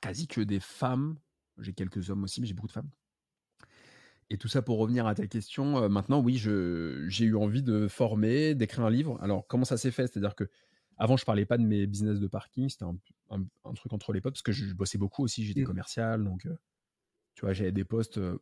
quasi 0.00 0.26
que 0.26 0.40
des 0.40 0.60
femmes 0.60 1.18
j'ai 1.60 1.72
quelques 1.72 2.10
hommes 2.10 2.24
aussi, 2.24 2.40
mais 2.40 2.46
j'ai 2.46 2.54
beaucoup 2.54 2.68
de 2.68 2.72
femmes. 2.72 2.90
Et 4.30 4.36
tout 4.36 4.48
ça 4.48 4.62
pour 4.62 4.78
revenir 4.78 5.06
à 5.06 5.14
ta 5.14 5.26
question. 5.26 5.82
Euh, 5.82 5.88
maintenant, 5.88 6.20
oui, 6.20 6.36
j'ai 6.36 7.24
eu 7.24 7.36
envie 7.36 7.62
de 7.62 7.88
former, 7.88 8.54
d'écrire 8.54 8.84
un 8.84 8.90
livre. 8.90 9.18
Alors, 9.22 9.46
comment 9.46 9.64
ça 9.64 9.76
s'est 9.76 9.90
fait? 9.90 10.06
C'est-à-dire 10.06 10.34
que 10.34 10.44
avant, 10.98 11.16
je 11.16 11.24
parlais 11.24 11.46
pas 11.46 11.58
de 11.58 11.62
mes 11.62 11.86
business 11.86 12.18
de 12.18 12.26
parking. 12.26 12.68
C'était 12.68 12.84
un, 12.84 13.74
truc 13.74 13.92
entre 13.92 14.12
les 14.12 14.20
potes 14.20 14.34
parce 14.34 14.42
que 14.42 14.52
je, 14.52 14.72
bossais 14.74 14.98
beaucoup 14.98 15.24
aussi. 15.24 15.44
J'étais 15.44 15.62
mmh. 15.62 15.66
commercial, 15.66 16.24
donc 16.24 16.44
euh, 16.46 16.56
tu 17.34 17.42
vois, 17.42 17.52
j'avais 17.52 17.72
des 17.72 17.84
postes 17.84 18.18
euh, 18.18 18.38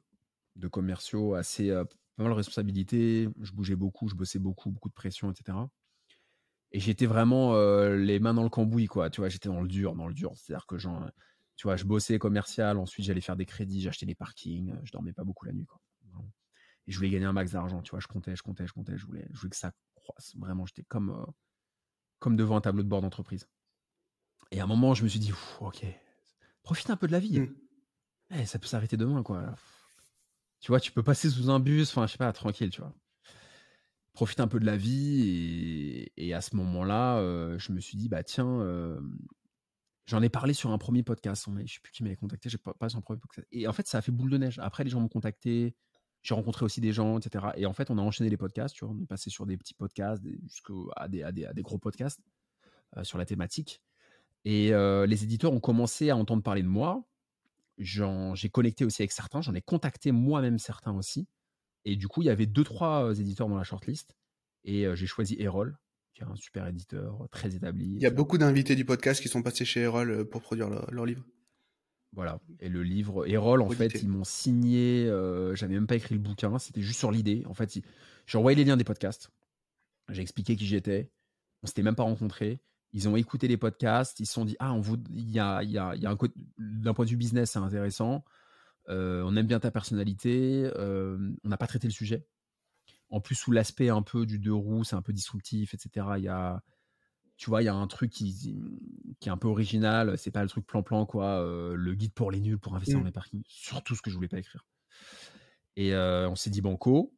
de 0.57 0.66
commerciaux 0.68 1.35
assez 1.35 1.68
pas 1.70 2.22
mal 2.22 2.33
de 2.33 2.37
responsabilités. 2.37 3.29
Je 3.41 3.53
bougeais 3.53 3.77
beaucoup, 3.77 4.09
je 4.09 4.14
bossais 4.14 4.39
beaucoup, 4.39 4.70
beaucoup 4.70 4.89
de 4.89 4.95
pression, 4.95 5.31
etc. 5.31 5.57
Et 6.77 6.81
j'étais 6.81 7.07
vraiment 7.07 7.57
les 7.89 8.18
mains 8.20 8.35
dans 8.35 8.43
le 8.43 8.51
cambouis, 8.51 8.87
quoi. 8.87 9.09
Tu 9.09 9.22
vois, 9.22 9.31
j'étais 9.31 9.49
dans 9.49 9.62
le 9.62 9.68
dur, 9.68 9.95
dans 9.95 10.09
le 10.09 10.12
dur. 10.12 10.33
C'est-à-dire 10.37 10.66
que 10.66 10.77
genre 10.77 11.09
tu 11.57 11.66
vois, 11.66 11.77
je 11.77 11.85
bossais 11.85 12.18
commercial, 12.18 12.77
ensuite 12.77 13.07
j'allais 13.07 13.22
faire 13.22 13.37
des 13.37 13.47
crédits, 13.47 13.81
j'achetais 13.81 14.05
des 14.05 14.14
parkings, 14.14 14.74
je 14.85 14.93
dormais 14.93 15.14
pas 15.14 15.24
beaucoup 15.24 15.47
la 15.47 15.53
nuit, 15.53 15.64
quoi. 15.64 15.81
Et 16.87 16.93
je 16.93 16.99
voulais 16.99 17.11
gagner 17.11 17.24
un 17.24 17.33
max 17.33 17.53
d'argent, 17.53 17.83
tu 17.83 17.91
vois, 17.91 18.01
je 18.01 18.07
comptais, 18.07 18.37
je 18.37 18.43
comptais, 18.43 18.66
je 18.66 18.72
comptais, 18.72 18.97
je 18.97 19.07
voulais, 19.07 19.27
je 19.33 19.39
voulais 19.39 19.51
que 19.51 19.57
ça 19.57 19.72
croisse. 19.95 20.37
Vraiment, 20.37 20.66
j'étais 20.66 20.85
comme, 20.85 21.11
euh, 21.11 21.33
comme 22.20 22.37
devant 22.37 22.57
un 22.57 22.61
tableau 22.61 22.83
de 22.83 22.89
bord 22.89 23.01
d'entreprise. 23.01 23.49
Et 24.53 24.61
à 24.61 24.64
un 24.64 24.66
moment, 24.66 24.95
je 24.95 25.03
me 25.03 25.09
suis 25.09 25.18
dit, 25.18 25.33
ok, 25.61 25.85
profite 26.62 26.91
un 26.91 26.97
peu 26.97 27.09
de 27.09 27.12
la 27.12 27.18
vie. 27.18 27.41
Mmh. 27.41 27.57
Eh, 28.33 28.47
ça 28.47 28.59
peut 28.61 28.68
s'arrêter 28.68 28.97
demain, 28.97 29.24
quoi. 29.24 29.53
Tu 30.61 30.68
vois, 30.68 30.79
tu 30.79 30.93
peux 30.93 31.03
passer 31.03 31.31
sous 31.31 31.51
un 31.51 31.59
bus, 31.59 31.91
enfin, 31.91 32.07
je 32.07 32.12
sais 32.12 32.18
pas, 32.18 32.33
tranquille, 32.33 32.70
tu 32.70 32.83
vois. 32.83 32.95
Profite 34.16 34.40
un 34.40 34.48
peu 34.48 34.58
de 34.58 34.64
la 34.64 34.78
vie. 34.78 36.08
Et, 36.16 36.32
à 36.32 36.40
ce 36.40 36.56
moment-là, 36.56 37.18
euh, 37.18 37.58
je 37.58 37.70
me 37.70 37.80
suis 37.80 37.98
dit, 37.98 38.08
bah 38.08 38.22
tiens, 38.22 38.48
euh, 38.60 38.98
J'en 40.06 40.22
ai 40.22 40.30
parlé 40.30 40.54
sur 40.54 40.70
un 40.70 40.78
premier 40.78 41.02
podcast. 41.02 41.44
Je 41.46 41.50
ne 41.50 41.66
sais 41.66 41.80
plus 41.82 41.92
qui 41.92 42.02
m'avait 42.02 42.16
contacté. 42.16 42.48
J'ai 42.48 42.56
pas, 42.56 42.72
pas 42.72 42.88
sur 42.88 42.98
un 42.98 43.02
premier 43.02 43.18
podcast. 43.20 43.46
Et 43.52 43.68
en 43.68 43.74
fait, 43.74 43.86
ça 43.86 43.98
a 43.98 44.00
fait 44.00 44.12
boule 44.12 44.30
de 44.30 44.38
neige. 44.38 44.58
Après, 44.60 44.84
les 44.84 44.90
gens 44.90 45.00
m'ont 45.00 45.08
contacté. 45.08 45.76
J'ai 46.22 46.34
rencontré 46.34 46.64
aussi 46.64 46.80
des 46.80 46.94
gens, 46.94 47.18
etc. 47.18 47.48
Et 47.56 47.66
en 47.66 47.74
fait, 47.74 47.90
on 47.90 47.98
a 47.98 48.00
enchaîné 48.00 48.30
les 48.30 48.38
podcasts. 48.38 48.82
On 48.82 48.98
est 48.98 49.06
passé 49.06 49.28
sur 49.28 49.44
des 49.44 49.58
petits 49.58 49.74
podcasts 49.74 50.22
jusqu'à 50.44 51.08
des, 51.08 51.62
gros 51.62 51.76
podcasts 51.76 52.22
euh, 52.96 53.04
sur 53.04 53.18
la 53.18 53.26
thématique. 53.26 53.82
Et 54.46 54.70
les 54.70 55.24
éditeurs 55.24 55.52
ont 55.52 55.60
commencé 55.60 56.08
à 56.08 56.16
entendre 56.16 56.42
parler 56.42 56.62
de 56.62 56.68
moi. 56.68 57.04
J'ai 57.76 58.48
connecté 58.48 58.86
aussi 58.86 59.02
avec 59.02 59.12
certains. 59.12 59.42
J'en 59.42 59.54
ai 59.54 59.60
contacté 59.60 60.10
moi-même 60.10 60.58
certains 60.58 60.94
aussi. 60.94 61.28
Et 61.87 61.95
du 61.95 62.09
coup, 62.09 62.20
il 62.20 62.26
y 62.26 62.30
avait 62.30 62.47
deux, 62.47 62.64
trois 62.64 63.18
éditeurs 63.18 63.49
dans 63.49 63.57
la 63.57 63.64
shortlist. 63.64 64.16
Et 64.64 64.87
j'ai 64.97 65.07
choisi 65.07 65.37
Erol, 65.39 65.78
qui 66.12 66.22
est 66.22 66.24
un 66.24 66.34
super 66.34 66.66
éditeur, 66.66 67.28
très 67.30 67.55
établi. 67.55 67.87
Il 67.95 68.03
y 68.03 68.07
a 68.07 68.11
beaucoup 68.11 68.39
d'invités 68.39 68.74
du 68.74 68.84
podcast 68.84 69.22
qui 69.22 69.28
sont 69.28 69.41
passés 69.41 69.64
chez 69.64 69.82
Erol 69.82 70.28
pour 70.28 70.43
produire 70.43 70.68
leur, 70.68 71.07
livre. 71.07 71.24
Voilà. 72.12 72.41
Et 72.59 72.68
le 72.68 72.82
livre, 72.82 73.28
Erol, 73.28 73.62
en 73.62 73.70
fait, 73.70 74.03
ils 74.03 74.09
m'ont 74.09 74.24
signé. 74.24 75.07
Euh, 75.07 75.55
J'avais 75.55 75.74
même 75.74 75.87
pas 75.87 75.95
écrit 75.95 76.16
le 76.16 76.20
bouquin, 76.20 76.59
c'était 76.59 76.82
juste 76.82 76.99
sur 76.99 77.12
l'idée. 77.12 77.45
En 77.47 77.55
fait, 77.55 77.78
j'ai 78.26 78.39
envoyé 78.39 78.57
les 78.57 78.64
liens 78.64 78.76
des 78.76 78.84
podcasts. 78.84 79.30
J'ai 80.09 80.22
expliqué 80.22 80.57
qui 80.57 80.66
j'étais. 80.66 81.12
On 81.62 81.68
s'était 81.68 81.84
même 81.84 81.95
pas 81.95 82.03
rencontrés. 82.03 82.61
Ils 82.93 83.09
ont 83.09 83.14
écouté 83.14 83.47
les 83.47 83.57
podcasts. 83.57 84.18
Ils 84.18 84.26
se 84.26 84.32
sont 84.32 84.45
dit 84.45 84.57
Ah, 84.59 84.72
on 84.72 84.80
vous... 84.80 84.97
il 85.11 85.30
y 85.30 85.39
a, 85.39 85.62
il 85.62 85.70
y 85.70 85.78
a, 85.78 85.95
il 85.95 86.03
y 86.03 86.07
a 86.07 86.11
un 86.11 86.18
d'un 86.59 86.95
point 86.95 87.05
de 87.05 87.11
vue 87.11 87.16
business, 87.16 87.53
c'est 87.53 87.61
intéressant. 87.61 88.24
On 88.89 89.37
aime 89.37 89.47
bien 89.47 89.61
ta 89.61 89.70
personnalité. 89.70 90.70
On 90.76 91.49
n'a 91.49 91.57
pas 91.57 91.66
traité 91.66 91.87
le 91.87 91.93
sujet. 91.93 92.26
En 93.11 93.20
plus, 93.20 93.37
sous 93.37 93.53
l'aspect 93.53 93.89
un 93.89 94.03
peu 94.03 94.26
du 94.26 94.39
deux 94.39 94.53
roues, 94.53 94.84
c'est 94.84 94.97
un 94.97 95.03
peu 95.03 95.12
disruptif, 95.12 95.74
etc. 95.74 96.07
Il 96.16 96.24
y 96.24 96.28
a, 96.28 96.62
tu 97.37 97.51
vois, 97.51 97.62
il 97.62 97.66
y 97.66 97.68
a 97.68 97.74
un 97.74 97.87
truc 97.87 98.11
qui, 98.11 98.34
qui 99.20 99.28
est 99.28 99.32
un 99.32 99.37
peu 99.37 99.49
original. 99.49 100.18
C'est 100.18 100.32
pas 100.32 100.43
le 100.43 100.49
truc 100.49 100.66
plan-plan, 100.66 101.07
quoi. 101.07 101.41
Le 101.74 101.95
guide 101.95 102.12
pour 102.12 102.30
les 102.30 102.41
nuls 102.41 102.59
pour 102.59 102.74
investir 102.74 102.99
dans 102.99 103.05
mmh. 103.05 103.07
les 103.07 103.12
parkings. 103.12 103.43
Surtout 103.47 103.95
ce 103.95 104.03
que 104.03 104.11
je 104.11 104.16
voulais 104.16 104.28
pas 104.28 104.39
écrire. 104.39 104.66
Et 105.76 105.95
on 105.95 106.37
s'est 106.37 106.51
dit 106.51 106.62
banco. 106.62 107.14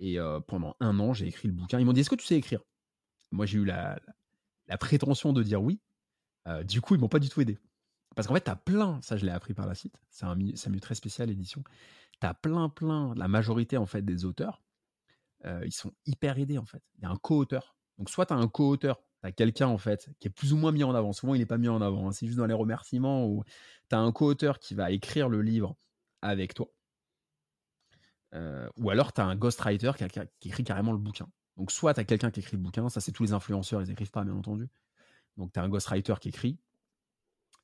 Et 0.00 0.18
pendant 0.48 0.76
un 0.80 0.98
an, 0.98 1.14
j'ai 1.14 1.26
écrit 1.26 1.48
le 1.48 1.54
bouquin. 1.54 1.78
Ils 1.80 1.86
m'ont 1.86 1.92
dit 1.92 2.00
Est-ce 2.00 2.10
que 2.10 2.16
tu 2.16 2.26
sais 2.26 2.36
écrire? 2.36 2.60
Moi, 3.30 3.46
j'ai 3.46 3.58
eu 3.58 3.64
la, 3.64 3.98
la, 4.66 4.76
prétention 4.76 5.32
de 5.32 5.42
dire 5.42 5.62
oui. 5.62 5.80
du 6.64 6.82
coup, 6.82 6.94
ils 6.94 7.00
m'ont 7.00 7.08
pas 7.08 7.20
du 7.20 7.30
tout 7.30 7.40
aidé. 7.40 7.58
Parce 8.14 8.28
qu'en 8.28 8.34
fait, 8.34 8.44
tu 8.44 8.50
as 8.50 8.56
plein, 8.56 9.00
ça 9.02 9.16
je 9.16 9.24
l'ai 9.24 9.32
appris 9.32 9.54
par 9.54 9.66
la 9.66 9.74
suite, 9.74 9.94
c'est 10.10 10.26
un, 10.26 10.32
un 10.32 10.36
milieu 10.36 10.80
très 10.80 10.94
spécial, 10.94 11.30
édition. 11.30 11.62
Tu 12.20 12.26
as 12.26 12.34
plein, 12.34 12.68
plein, 12.68 13.14
la 13.16 13.28
majorité 13.28 13.76
en 13.76 13.86
fait 13.86 14.02
des 14.02 14.24
auteurs 14.24 14.62
euh, 15.44 15.62
ils 15.64 15.72
sont 15.72 15.92
hyper 16.06 16.38
aidés 16.38 16.58
en 16.58 16.64
fait. 16.64 16.82
Il 16.98 17.02
y 17.02 17.06
a 17.06 17.10
un 17.10 17.16
co-auteur. 17.16 17.76
Donc 17.98 18.10
soit 18.10 18.26
tu 18.26 18.32
as 18.32 18.36
un 18.36 18.48
co-auteur, 18.48 19.02
tu 19.20 19.28
as 19.28 19.32
quelqu'un 19.32 19.68
en 19.68 19.78
fait 19.78 20.08
qui 20.20 20.28
est 20.28 20.30
plus 20.30 20.52
ou 20.52 20.56
moins 20.56 20.72
mis 20.72 20.84
en 20.84 20.94
avant. 20.94 21.12
Souvent 21.12 21.34
il 21.34 21.38
n'est 21.38 21.46
pas 21.46 21.58
mis 21.58 21.68
en 21.68 21.82
avant, 21.82 22.08
hein. 22.08 22.12
c'est 22.12 22.26
juste 22.26 22.38
dans 22.38 22.46
les 22.46 22.54
remerciements 22.54 23.26
ou 23.26 23.44
tu 23.88 23.96
as 23.96 23.98
un 23.98 24.12
co-auteur 24.12 24.58
qui 24.58 24.74
va 24.74 24.90
écrire 24.90 25.28
le 25.28 25.42
livre 25.42 25.76
avec 26.20 26.54
toi. 26.54 26.68
Euh, 28.34 28.68
ou 28.76 28.90
alors 28.90 29.12
tu 29.12 29.20
as 29.20 29.24
un 29.24 29.36
ghostwriter 29.36 29.92
qui, 29.98 30.04
qui, 30.40 30.48
écrit 30.48 30.64
carrément 30.64 30.92
le 30.92 30.98
bouquin. 30.98 31.28
Donc 31.56 31.70
soit 31.70 31.94
tu 31.94 32.00
as 32.00 32.04
quelqu'un 32.04 32.30
qui 32.30 32.40
écrit 32.40 32.56
le 32.56 32.62
bouquin, 32.62 32.88
ça 32.88 33.00
c'est 33.00 33.12
tous 33.12 33.24
les 33.24 33.32
influenceurs, 33.32 33.82
ils 33.82 33.88
n'écrivent 33.88 34.10
pas 34.10 34.24
bien 34.24 34.34
entendu. 34.34 34.68
Donc 35.36 35.52
tu 35.52 35.58
as 35.58 35.62
un 35.62 35.68
ghostwriter 35.68 36.14
qui 36.20 36.28
écrit, 36.28 36.58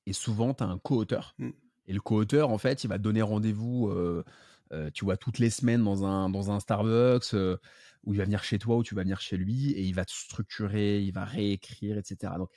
et 0.09 0.13
souvent 0.13 0.55
tu 0.55 0.63
as 0.63 0.67
un 0.67 0.79
co-auteur. 0.79 1.35
Mmh. 1.39 1.51
Et 1.87 1.93
le 1.93 2.01
co-auteur, 2.01 2.51
en 2.51 2.59
fait, 2.59 2.85
il 2.85 2.89
va 2.89 2.99
donner 2.99 3.23
rendez-vous 3.23 3.89
euh, 3.89 4.25
euh, 4.73 4.91
tu 4.91 5.05
vois, 5.05 5.17
toutes 5.17 5.39
les 5.39 5.51
semaines 5.51 5.83
dans 5.83 6.05
un, 6.05 6.29
dans 6.29 6.51
un 6.51 6.61
Starbucks, 6.61 7.33
euh, 7.35 7.57
où 8.05 8.13
il 8.13 8.19
va 8.19 8.25
venir 8.25 8.45
chez 8.45 8.59
toi, 8.59 8.77
ou 8.77 8.83
tu 8.83 8.95
vas 8.95 9.03
venir 9.03 9.21
chez 9.21 9.37
lui, 9.37 9.71
et 9.71 9.83
il 9.83 9.95
va 9.95 10.05
te 10.05 10.13
structurer, 10.13 11.03
il 11.03 11.13
va 11.13 11.25
réécrire, 11.25 11.97
etc. 11.97 12.35
Donc, 12.37 12.51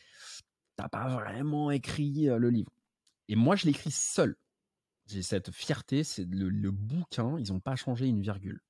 t'as 0.76 0.90
pas 0.90 1.08
vraiment 1.08 1.72
écrit 1.72 2.30
euh, 2.30 2.38
le 2.38 2.50
livre. 2.50 2.72
Et 3.28 3.36
moi, 3.36 3.56
je 3.56 3.66
l'écris 3.66 3.92
seul. 3.92 4.36
J'ai 5.08 5.22
cette 5.22 5.52
fierté, 5.52 6.04
c'est 6.04 6.26
le, 6.26 6.72
bouquin, 6.72 7.38
ils 7.40 7.52
n'ont 7.52 7.60
pas 7.60 7.76
changé 7.76 8.08
une 8.08 8.22
virgule. 8.22 8.62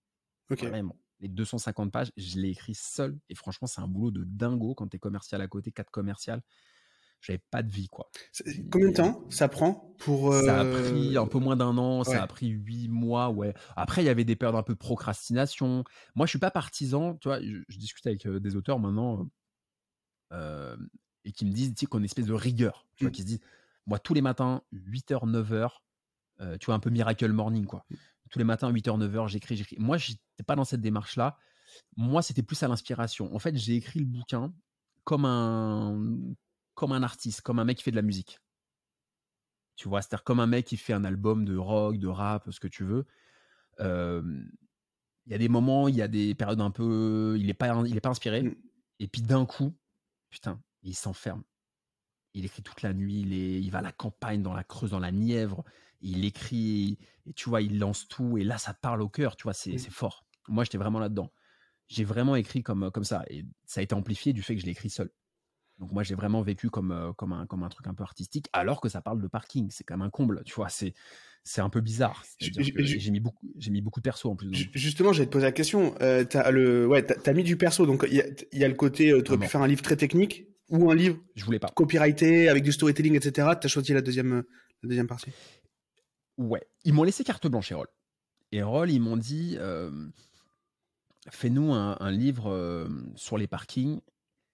Vraiment. 0.49 0.97
Les 1.19 1.27
250 1.27 1.91
pages, 1.91 2.11
je 2.17 2.39
l'ai 2.39 2.49
écrit 2.49 2.75
seul. 2.75 3.17
Et 3.29 3.36
franchement, 3.36 3.67
c'est 3.67 3.82
un 3.82 3.88
boulot 3.88 4.11
de 4.11 4.23
dingo 4.23 4.75
quand 4.75 4.88
tu 4.88 4.97
es 4.97 4.99
commercial 4.99 5.41
à 5.41 5.47
côté, 5.47 5.71
quatre 5.71 5.91
commercial 5.91 6.41
j'avais 7.22 7.41
pas 7.51 7.63
de 7.63 7.72
vie 7.72 7.88
quoi. 7.88 8.09
Combien 8.72 8.89
de 8.89 8.95
temps 8.95 9.26
ça 9.30 9.47
prend 9.47 9.95
pour 9.99 10.34
Ça 10.34 10.61
a 10.61 10.65
pris 10.65 11.17
un 11.17 11.28
peu 11.28 11.39
moins 11.39 11.55
d'un 11.55 11.78
an, 11.78 12.03
ça 12.03 12.24
a 12.24 12.28
pris 12.28 12.47
huit 12.47 12.88
mois, 12.89 13.30
ouais. 13.30 13.53
Après 13.76 14.01
il 14.01 14.05
y 14.05 14.09
avait 14.09 14.26
des 14.26 14.36
périodes 14.36 14.57
un 14.57 14.63
peu 14.63 14.74
de 14.74 14.80
procrastination. 14.80 15.84
Moi 16.15 16.26
je 16.26 16.32
suis 16.32 16.39
pas 16.39 16.51
partisan, 16.51 17.15
tu 17.15 17.28
vois, 17.30 17.39
je, 17.41 17.78
discute 17.78 18.05
avec 18.07 18.28
des 18.28 18.55
auteurs 18.55 18.80
maintenant. 18.80 19.28
et 21.24 21.32
qui 21.32 21.45
me 21.45 21.51
disent, 21.51 21.76
tu 21.76 21.82
sais, 21.82 21.86
qu'on 21.86 21.97
a 21.97 21.99
une 21.99 22.05
espèce 22.05 22.26
de 22.26 22.34
rigueur, 22.34 22.88
tu 22.95 23.03
vois, 23.03 23.09
Mm. 23.09 23.13
qui 23.13 23.22
se 23.22 23.28
disent, 23.28 23.41
moi, 23.86 23.99
tous 23.99 24.13
les 24.13 24.22
matins, 24.22 24.63
8h, 24.72 25.26
9h, 25.26 25.82
euh, 26.41 26.57
tu 26.57 26.67
vois, 26.67 26.76
un 26.76 26.80
peu 26.80 26.89
miracle 26.89 27.32
morning, 27.32 27.65
quoi. 27.65 27.86
Tous 28.30 28.39
les 28.39 28.45
matins, 28.45 28.72
8h, 28.72 28.97
9h, 28.97 29.28
j'écris, 29.28 29.57
j'écris. 29.57 29.76
Moi, 29.80 29.97
j'étais 29.97 30.43
pas 30.45 30.55
dans 30.55 30.63
cette 30.63 30.82
démarche-là. 30.82 31.38
Moi, 31.97 32.22
c'était 32.22 32.43
plus 32.43 32.61
à 32.63 32.67
l'inspiration. 32.67 33.34
En 33.36 33.39
fait, 33.39 33.55
j'ai 33.57 33.76
écrit 33.76 33.99
le 33.99 34.05
bouquin 34.05 34.53
comme 35.03 35.26
un, 35.26 35.99
comme 36.82 36.93
un 36.93 37.03
artiste, 37.03 37.41
comme 37.41 37.59
un 37.59 37.63
mec 37.63 37.77
qui 37.77 37.84
fait 37.84 37.91
de 37.91 37.95
la 37.95 38.01
musique. 38.01 38.39
Tu 39.75 39.88
vois, 39.88 40.01
c'est-à-dire 40.01 40.23
comme 40.23 40.39
un 40.39 40.47
mec 40.47 40.65
qui 40.65 40.77
fait 40.77 40.93
un 40.93 41.03
album 41.03 41.45
de 41.45 41.55
rock, 41.55 41.99
de 41.99 42.07
rap, 42.07 42.49
ce 42.49 42.59
que 42.59 42.67
tu 42.67 42.84
veux. 42.84 43.05
Euh, 43.82 44.23
Il 45.27 45.32
y 45.32 45.36
a 45.36 45.38
des 45.38 45.47
moments, 45.47 45.88
il 45.88 45.95
y 45.95 46.01
a 46.01 46.07
des 46.07 46.34
périodes 46.34 46.59
un 46.59 46.71
peu. 46.71 47.36
Il 47.38 47.45
n'est 47.45 47.53
pas, 47.53 47.84
il 47.86 47.95
est 47.95 48.01
pas 48.01 48.09
inspiré. 48.09 48.41
Mm. 48.41 48.55
Et 48.97 49.07
puis 49.07 49.21
d'un 49.21 49.45
coup, 49.45 49.77
putain, 50.32 50.59
il 50.82 50.95
s'enferme. 50.95 51.43
Il 52.34 52.45
écrit 52.45 52.63
toute 52.63 52.82
la 52.82 52.93
nuit, 52.93 53.21
il, 53.21 53.34
est, 53.34 53.61
il 53.61 53.69
va 53.69 53.79
à 53.79 53.84
la 53.84 53.91
campagne, 53.91 54.41
dans 54.41 54.55
la 54.55 54.63
Creuse, 54.63 54.89
dans 54.89 54.99
la 54.99 55.11
Nièvre. 55.11 55.63
Il 55.99 56.25
écrit, 56.25 56.97
et 57.27 57.34
tu 57.34 57.47
vois, 57.49 57.61
il 57.61 57.77
lance 57.77 58.07
tout. 58.07 58.39
Et 58.39 58.43
là, 58.43 58.57
ça 58.57 58.73
parle 58.73 59.03
au 59.03 59.09
cœur, 59.09 59.36
tu 59.36 59.43
vois, 59.43 59.53
c'est 59.53 59.73
Mm. 59.73 59.77
c'est 59.77 59.91
fort. 59.91 60.25
Moi, 60.47 60.63
j'étais 60.63 60.79
vraiment 60.79 60.97
là-dedans. 60.99 61.32
J'ai 61.89 62.05
vraiment 62.05 62.36
écrit 62.36 62.63
comme, 62.63 62.89
comme 62.89 63.03
ça. 63.03 63.23
Et 63.29 63.45
ça 63.65 63.82
a 63.82 63.84
été 63.84 63.93
amplifié 63.93 64.34
du 64.34 64.41
fait 64.41 64.55
que 64.55 64.61
je 64.61 64.65
l'ai 64.65 64.71
écrit 64.71 64.89
seul. 64.89 65.11
Donc 65.82 65.91
moi, 65.91 66.03
j'ai 66.03 66.13
vraiment 66.13 66.43
vécu 66.43 66.69
comme, 66.69 66.91
euh, 66.91 67.11
comme, 67.11 67.34
un, 67.34 67.47
comme 67.47 67.63
un 67.63 67.69
truc 67.69 67.88
un 67.88 67.95
peu 67.95 68.03
artistique, 68.03 68.47
alors 68.53 68.79
que 68.79 68.88
ça 68.88 69.01
parle 69.01 69.19
de 69.19 69.27
parking. 69.27 69.67
C'est 69.71 69.84
quand 69.84 69.95
même 69.97 70.05
un 70.05 70.11
comble, 70.11 70.43
tu 70.45 70.53
vois. 70.53 70.69
C'est 70.69 70.93
c'est 71.43 71.59
un 71.61 71.71
peu 71.71 71.82
bizarre. 71.82 72.23
J'ai 72.38 73.09
mis, 73.09 73.19
beaucoup- 73.19 73.51
j'ai 73.57 73.71
mis 73.71 73.82
beaucoup 73.82 73.99
de 73.99 74.03
perso 74.03 74.29
en 74.29 74.36
plus. 74.36 74.47
Dedans. 74.51 74.69
Justement, 74.75 75.11
j'allais 75.11 75.25
te 75.25 75.32
poser 75.32 75.45
la 75.47 75.51
question. 75.51 75.95
Euh, 75.99 76.23
t'as 76.23 76.51
le, 76.51 76.86
ouais, 76.86 77.03
t'as, 77.03 77.34
mis 77.34 77.41
du 77.43 77.57
perso, 77.57 77.88
donc 77.88 78.05
il 78.07 78.13
y 78.15 78.21
a, 78.21 78.25
y 78.53 78.63
a 78.63 78.67
le 78.67 78.75
côté, 78.75 79.09
euh, 79.11 79.23
tu 79.23 79.32
aurais 79.32 79.39
Ah 79.41 79.45
pu 79.45 79.49
faire 79.51 79.61
un 79.63 79.67
livre 79.67 79.82
très 79.82 79.95
technique 79.97 80.45
ou 80.69 80.91
un 80.91 80.95
livre 80.95 81.17
Je 81.34 81.43
voulais 81.43 81.57
pas. 81.57 81.69
copyrighté 81.69 82.47
avec 82.47 82.61
du 82.63 82.71
storytelling, 82.71 83.15
etc. 83.15 83.47
T'as 83.59 83.67
choisi 83.67 83.91
la 83.91 84.01
deuxième, 84.01 84.43
la 84.84 84.88
deuxième 84.88 85.07
partie. 85.07 85.32
Ouais. 86.38 86.61
Ils 86.84 86.93
m'ont 86.93 87.03
laissé 87.03 87.23
carte 87.23 87.47
blanche, 87.47 87.71
Erol. 87.71 87.88
Erol, 88.51 88.91
ils 88.91 88.99
m'ont 89.01 89.17
dit 89.17 89.55
euh, 89.57 89.89
fais-nous 91.32 91.73
un, 91.73 91.97
un 91.99 92.11
livre 92.11 92.51
euh, 92.51 92.88
sur 93.15 93.39
les 93.39 93.47
parkings. 93.47 93.99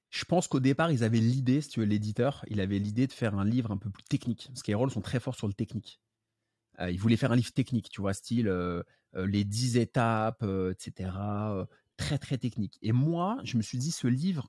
Je 0.10 0.24
pense 0.26 0.48
qu'au 0.48 0.60
départ, 0.60 0.92
ils 0.92 1.04
avaient 1.04 1.20
l'idée, 1.20 1.62
si 1.62 1.70
tu 1.70 1.80
veux, 1.82 1.86
l'éditeur, 1.86 2.46
il 2.50 2.62
avait 2.62 2.80
l'idée 2.80 3.08
de 3.08 3.14
faire 3.14 3.36
un 3.38 3.46
livre 3.46 3.72
un 3.72 3.78
peu 3.78 3.90
plus 3.90 4.04
technique. 4.04 4.48
Parce 4.50 4.64
qu'Erol 4.64 4.90
sont 4.90 5.02
très 5.02 5.20
forts 5.20 5.36
sur 5.36 5.48
le 5.48 5.54
technique. 5.54 6.00
Euh, 6.80 6.92
ils 6.92 7.00
voulaient 7.00 7.18
faire 7.18 7.32
un 7.32 7.36
livre 7.36 7.52
technique, 7.54 7.90
tu 7.90 8.02
vois, 8.02 8.14
style 8.14 8.48
euh, 8.48 8.84
euh, 9.16 9.26
les 9.28 9.44
10 9.44 9.78
étapes, 9.78 10.44
etc. 10.44 11.68
très, 11.98 12.18
très 12.18 12.38
technique. 12.38 12.78
Et 12.82 12.92
moi, 12.92 13.38
je 13.44 13.58
me 13.58 13.62
suis 13.62 13.78
dit, 13.78 13.92
ce 13.92 14.08
livre, 14.08 14.48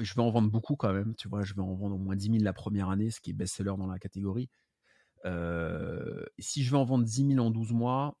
je 0.00 0.14
vais 0.14 0.22
en 0.22 0.30
vendre 0.30 0.50
beaucoup 0.50 0.76
quand 0.76 0.92
même, 0.92 1.14
tu 1.14 1.28
vois, 1.28 1.42
je 1.44 1.54
vais 1.54 1.62
en 1.62 1.74
vendre 1.74 1.94
au 1.94 1.98
moins 1.98 2.16
10 2.16 2.28
000 2.30 2.42
la 2.44 2.52
première 2.52 2.90
année, 2.90 3.10
ce 3.10 3.20
qui 3.20 3.30
est 3.30 3.34
best-seller 3.34 3.74
dans 3.78 3.86
la 3.86 3.98
catégorie. 3.98 4.48
Euh, 5.24 6.24
si 6.38 6.64
je 6.64 6.70
vais 6.70 6.76
en 6.76 6.84
vendre 6.84 7.04
10 7.04 7.26
000 7.34 7.44
en 7.44 7.50
12 7.50 7.72
mois, 7.72 8.18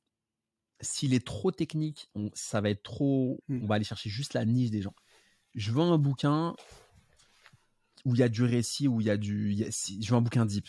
s'il 0.80 1.14
est 1.14 1.24
trop 1.26 1.50
technique, 1.50 2.08
on- 2.14 2.30
ça 2.34 2.60
va 2.60 2.70
être 2.70 2.82
trop. 2.82 3.42
Hmm. 3.48 3.60
On 3.64 3.66
va 3.66 3.76
aller 3.76 3.84
chercher 3.84 4.10
juste 4.10 4.34
la 4.34 4.44
niche 4.44 4.70
des 4.70 4.82
gens. 4.82 4.94
Je 5.54 5.72
veux 5.72 5.80
un 5.80 5.98
bouquin 5.98 6.54
où 8.04 8.14
il 8.14 8.18
y 8.18 8.22
a 8.22 8.28
du 8.28 8.44
récit, 8.44 8.88
où 8.88 9.00
il 9.00 9.06
y 9.06 9.10
a 9.10 9.16
du. 9.16 9.54
je 9.54 10.10
veux 10.10 10.16
un 10.16 10.20
bouquin 10.20 10.46
deep. 10.46 10.68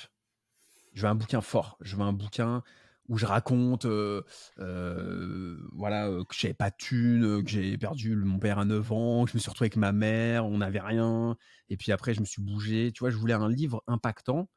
Je 0.94 1.04
veux 1.04 1.08
un 1.08 1.16
bouquin 1.16 1.42
fort. 1.42 1.78
Je 1.82 1.96
veux 1.96 2.04
un 2.04 2.14
bouquin 2.14 2.64
où 3.10 3.18
je 3.18 3.26
raconte, 3.26 3.86
euh, 3.86 4.22
euh, 4.60 5.58
voilà, 5.74 6.08
euh, 6.08 6.24
que 6.24 6.36
j'avais 6.36 6.54
pas 6.54 6.70
de 6.70 6.76
thune, 6.78 7.26
euh, 7.26 7.42
que 7.42 7.50
j'ai 7.50 7.76
perdu 7.78 8.16
mon 8.16 8.38
père 8.38 8.60
à 8.60 8.66
9 8.66 8.92
ans, 8.92 9.26
que 9.26 9.32
je 9.32 9.38
me 9.38 9.40
suis 9.40 9.50
retrouvé 9.50 9.66
avec 9.66 9.78
ma 9.78 9.92
mère, 9.92 10.46
on 10.46 10.60
n'avait 10.60 10.80
rien, 10.80 11.36
et 11.70 11.78
puis 11.78 11.92
après 11.92 12.14
je 12.14 12.20
me 12.20 12.26
suis 12.26 12.42
bougé. 12.42 12.92
Tu 12.92 13.00
vois, 13.00 13.10
je 13.10 13.18
voulais 13.18 13.34
un 13.34 13.50
livre 13.50 13.84
impactant, 13.88 14.48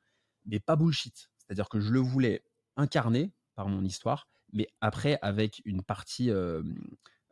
mais 0.44 0.60
pas 0.60 0.76
bullshit. 0.76 1.30
C'est-à-dire 1.38 1.68
que 1.70 1.80
je 1.80 1.92
le 1.92 2.00
voulais 2.00 2.44
incarné 2.76 3.32
par 3.54 3.68
mon 3.68 3.84
histoire, 3.84 4.28
mais 4.52 4.68
après 4.82 5.18
avec 5.22 5.62
une 5.64 5.82
partie 5.82 6.30
euh, 6.30 6.62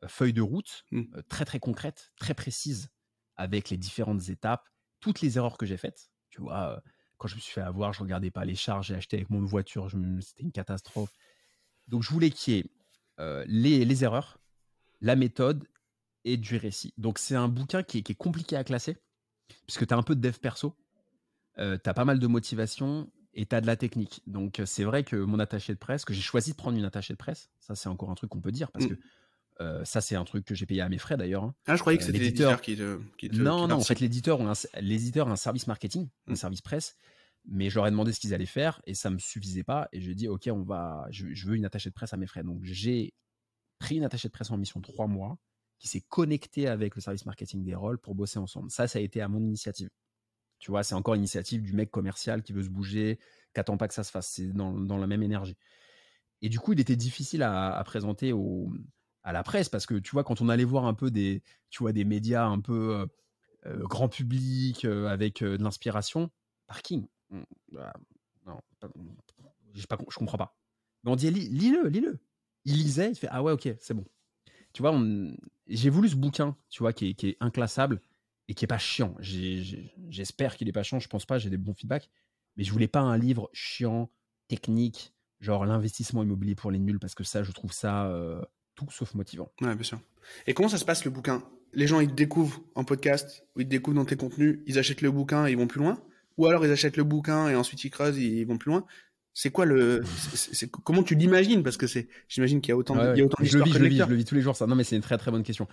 feuille 0.09 0.33
de 0.33 0.43
route 0.43 0.85
Mm. 0.91 1.03
euh, 1.15 1.23
très 1.29 1.45
très 1.45 1.61
concrète, 1.61 2.13
très 2.19 2.35
précise, 2.35 2.91
avec 3.37 3.71
les 3.71 3.77
différentes 3.77 4.29
étapes, 4.29 4.69
toutes 5.01 5.21
les 5.21 5.37
erreurs 5.39 5.57
que 5.59 5.67
j'ai 5.67 5.77
faites. 5.77 6.11
Tu 6.31 6.41
vois, 6.41 6.77
euh, 6.77 6.81
quand 7.19 7.29
je 7.29 7.35
me 7.37 7.41
suis 7.41 7.53
fait 7.53 7.61
avoir, 7.61 7.93
je 7.93 8.01
regardais 8.01 8.31
pas 8.31 8.45
les 8.45 8.55
charges, 8.55 8.89
j'ai 8.89 8.95
acheté 8.95 9.17
avec 9.17 9.31
mon 9.31 9.45
voiture, 9.45 9.91
c'était 10.21 10.43
une 10.43 10.53
catastrophe. 10.53 11.13
Donc 11.89 12.03
je 12.03 12.11
voulais 12.11 12.31
qu'il 12.31 12.55
y 12.55 12.59
ait 12.59 12.65
euh, 13.19 13.45
les, 13.49 13.85
les 13.85 14.05
erreurs, 14.05 14.39
la 15.01 15.17
méthode 15.17 15.67
et 16.25 16.37
du 16.37 16.57
récit. 16.57 16.93
Donc 16.99 17.19
c'est 17.19 17.35
un 17.35 17.49
bouquin 17.49 17.83
qui 17.83 17.99
est, 17.99 18.03
qui 18.03 18.13
est 18.13 18.17
compliqué 18.17 18.57
à 18.57 18.65
classer, 18.65 18.97
puisque 19.67 19.87
tu 19.87 19.95
as 19.95 19.97
un 19.97 20.03
peu 20.03 20.15
de 20.15 20.21
dev 20.21 20.39
perso, 20.39 20.77
tu 21.57 21.63
as 21.63 21.95
pas 21.95 22.05
mal 22.05 22.19
de 22.19 22.27
motivation 22.27 23.11
et 23.35 23.47
tu 23.47 23.55
as 23.55 23.61
de 23.61 23.67
la 23.67 23.77
technique. 23.77 24.23
Donc 24.27 24.61
euh, 24.61 24.67
c'est 24.67 24.85
vrai 24.85 25.05
que 25.05 25.17
mon 25.17 25.39
attaché 25.39 25.73
de 25.75 25.79
presse, 25.79 26.05
que 26.05 26.15
j'ai 26.15 26.23
choisi 26.23 26.53
de 26.53 26.57
prendre 26.57 26.77
une 26.79 26.85
attachée 26.85 27.13
de 27.13 27.19
presse, 27.19 27.51
ça 27.59 27.75
c'est 27.75 27.89
encore 27.89 28.11
un 28.11 28.15
truc 28.15 28.31
qu'on 28.31 28.41
peut 28.41 28.53
dire, 28.53 28.71
parce 28.73 28.87
Mm. 28.87 28.97
que 28.97 29.01
euh, 29.61 29.85
ça 29.85 30.01
c'est 30.01 30.17
un 30.17 30.25
truc 30.25 30.45
que 30.45 30.55
j'ai 30.55 30.67
payé 30.67 30.81
à 30.81 30.89
mes 30.89 30.99
frais 30.99 31.17
d'ailleurs. 31.17 31.45
hein. 31.45 31.55
Ah, 31.67 31.77
je 31.77 31.81
croyais 31.81 31.99
que 31.99 32.03
Euh, 32.05 32.07
c'était 32.07 32.19
l'éditeur- 32.19 32.61
qui 32.61 32.77
te, 32.77 32.99
qui 33.19 33.29
te 33.29 33.37
Non, 33.37 33.63
qui 33.65 33.69
non, 33.69 33.77
en 33.77 33.81
fait, 33.85 34.01
l'éditeur 34.01 34.41
a 34.41 34.45
un, 34.45 35.33
un 35.33 35.37
service 35.37 35.67
marketing, 35.67 36.09
un 36.29 36.33
Mm. 36.33 36.37
service 36.37 36.61
presse, 36.63 36.97
mais 37.47 37.71
je 37.71 37.77
leur 37.77 37.87
ai 37.87 37.91
demandé 37.91 38.13
ce 38.13 38.21
qu'ils 38.21 38.33
allaient 38.35 38.47
faire 38.47 38.81
et 38.87 38.95
ça 38.95 39.11
me 39.11 39.19
suffisait 39.19 39.63
pas. 39.65 39.89
Et 39.93 40.01
j'ai 40.01 40.15
dit, 40.15 40.29
OK, 40.29 40.49
on 40.53 40.63
va, 40.63 41.07
je, 41.11 41.33
je 41.33 41.47
veux 41.49 41.57
une 41.57 41.65
attachée 41.65 41.91
de 41.91 41.95
presse 41.95 42.13
à 42.13 42.17
mes 42.17 42.27
frais. 42.27 42.43
Donc, 42.43 42.61
j'ai 42.65 43.13
pris 43.79 43.97
une 43.97 44.05
attachée 44.05 44.29
de 44.29 44.33
presse 44.33 44.51
en 44.51 44.57
mission 44.59 44.81
trois 44.81 45.07
mois 45.07 45.39
qui 45.79 45.89
s'est 45.89 46.03
connectée 46.03 46.67
avec 46.69 46.95
le 46.95 47.01
service 47.01 47.25
marketing 47.25 47.65
des 47.65 47.75
rôles 47.75 47.99
pour 47.99 48.15
bosser 48.15 48.39
ensemble. 48.39 48.71
Ça, 48.71 48.87
ça 48.89 48.99
a 48.99 49.03
été 49.03 49.23
à 49.23 49.29
mon 49.29 49.41
initiative. 49.43 49.89
Tu 50.59 50.71
vois, 50.71 50.83
c'est 50.83 50.95
encore 50.95 51.15
l'initiative 51.15 51.63
du 51.63 51.73
mec 51.73 51.91
commercial 51.91 52.43
qui 52.43 52.53
veut 52.53 52.63
se 52.63 52.69
bouger, 52.69 53.19
qui 53.55 53.61
attend 53.61 53.79
pas 53.79 53.89
que 53.89 53.95
ça 53.95 54.05
se 54.05 54.11
fasse. 54.11 54.29
C'est 54.29 54.49
dans, 54.53 54.73
dans 54.79 54.99
la 54.99 55.07
même 55.07 55.23
énergie. 55.23 55.57
Et 56.43 56.51
du 56.51 56.59
coup, 56.59 56.75
il 56.75 56.81
était 56.81 56.97
difficile 56.97 57.43
à, 57.43 57.75
à 57.75 57.85
présenter 57.85 58.33
au, 58.35 58.71
à 59.23 59.33
la 59.33 59.43
presse 59.43 59.69
parce 59.69 59.87
que 59.87 59.95
tu 59.95 60.13
vois, 60.13 60.25
quand 60.25 60.41
on 60.41 60.49
allait 60.49 60.65
voir 60.65 60.85
un 60.87 60.95
peu 60.95 61.11
des, 61.11 61.43
tu 61.69 61.83
vois, 61.83 61.93
des 61.93 62.05
médias 62.05 62.47
un 62.47 62.61
peu 62.61 62.95
euh, 62.95 63.07
euh, 63.67 63.87
grand 63.87 64.09
public 64.09 64.85
euh, 64.85 65.09
avec 65.09 65.43
de 65.43 65.63
l'inspiration, 65.63 66.31
parking. 66.67 67.07
hum, 67.31 67.45
bah, 67.73 67.93
non, 68.47 68.59
j'ai 69.75 69.87
pas, 69.87 69.99
je 70.09 70.17
comprends 70.17 70.39
pas. 70.39 70.57
Mais 71.05 71.11
on 71.11 71.17
dit 71.17 71.31
lis- 71.31 71.49
lis-le, 71.49 71.89
lis-le. 71.89 72.19
Il 72.65 72.77
lisait, 72.77 73.11
il 73.11 73.15
fait 73.15 73.29
ah 73.31 73.43
ouais, 73.43 73.53
ok, 73.53 73.69
c'est 73.79 73.95
bon. 73.95 74.05
Tu 74.73 74.83
vois, 74.83 74.99
j'ai 75.67 75.91
voulu 75.91 76.09
ce 76.09 76.17
bouquin, 76.17 76.57
tu 76.69 76.83
vois, 76.83 76.93
qui 76.93 77.09
est, 77.09 77.37
inclassable 77.41 78.01
et 78.49 78.55
qui 78.55 78.65
est 78.65 78.69
pas 78.69 78.79
chiant. 78.79 79.17
J'espère 79.21 80.57
qu'il 80.57 80.69
est 80.69 80.73
pas 80.73 80.83
chiant, 80.83 81.01
je 81.01 81.09
pense 81.09 81.27
pas, 81.27 81.39
j'ai 81.39 81.51
des 81.51 81.57
bons 81.57 81.75
feedbacks. 81.75 82.11
Mais 82.57 82.65
je 82.65 82.73
voulais 82.73 82.89
pas 82.89 83.01
un 83.01 83.17
livre 83.17 83.49
chiant, 83.53 84.11
technique, 84.49 85.13
genre 85.41 85.65
l'investissement 85.65 86.23
immobilier 86.23 86.55
pour 86.55 86.71
les 86.71 86.79
nuls, 86.79 86.99
parce 86.99 87.15
que 87.15 87.25
ça, 87.25 87.43
je 87.43 87.53
trouve 87.53 87.73
ça 87.73 88.09
tout 88.87 88.91
sauf 88.91 89.15
motivant. 89.15 89.51
Ouais, 89.61 89.75
bien 89.75 89.85
sûr. 89.85 90.01
Et 90.47 90.55
comment 90.55 90.69
ça 90.69 90.79
se 90.79 90.85
passe 90.85 91.05
le 91.05 91.11
bouquin? 91.11 91.43
Les 91.73 91.87
gens, 91.87 92.01
ils 92.01 92.09
te 92.09 92.15
découvrent 92.15 92.61
en 92.75 92.85
podcast, 92.85 93.45
ou 93.57 93.61
ils 93.61 93.65
te 93.67 93.71
découvrent 93.71 93.97
dans 93.97 94.05
tes 94.05 94.17
contenus, 94.17 94.59
ils 94.67 94.79
achètent 94.79 95.03
le 95.03 95.11
bouquin 95.11 95.47
et 95.47 95.53
ils 95.53 95.57
vont 95.59 95.67
plus 95.69 95.81
loin? 95.81 96.01
Ou 96.39 96.47
alors 96.47 96.65
ils 96.65 96.73
achètent 96.73 96.97
le 96.97 97.05
bouquin 97.05 97.49
et 97.49 97.55
ensuite 97.55 97.85
ils 97.85 97.91
creusent 97.91 98.19
et 98.19 98.23
ils 98.23 98.45
vont 98.47 98.59
plus 98.59 98.71
loin? 98.71 98.85
C'est 99.33 99.51
quoi 99.51 99.65
le. 99.65 100.03
comment 100.85 101.05
tu 101.05 101.15
l'imagines? 101.15 101.63
Parce 101.63 101.77
que 101.77 101.87
c'est. 101.87 102.09
J'imagine 102.29 102.61
qu'il 102.61 102.71
y 102.71 102.73
a 102.73 102.77
autant, 102.77 102.97
de- 102.97 103.01
Ouais, 103.01 103.13
il 103.15 103.19
y 103.19 103.23
a 103.23 103.25
autant 103.27 103.41
ouais. 103.41 103.47
je 103.49 103.59
le 103.59 103.65
vis, 103.65 103.73
je 103.73 103.79
le 103.79 103.87
vis, 103.87 103.99
je 103.99 104.05
le 104.05 104.17
vis 104.17 104.25
tous 104.25 104.35
les 104.35 104.41
jours 104.41 104.57
ça. 104.57 104.67
Non 104.67 104.75
mais 104.75 104.83
c'est 104.83 104.97
une 104.97 105.03
très 105.03 105.17
très 105.19 105.31
bonne 105.31 105.45
question. 105.45 105.69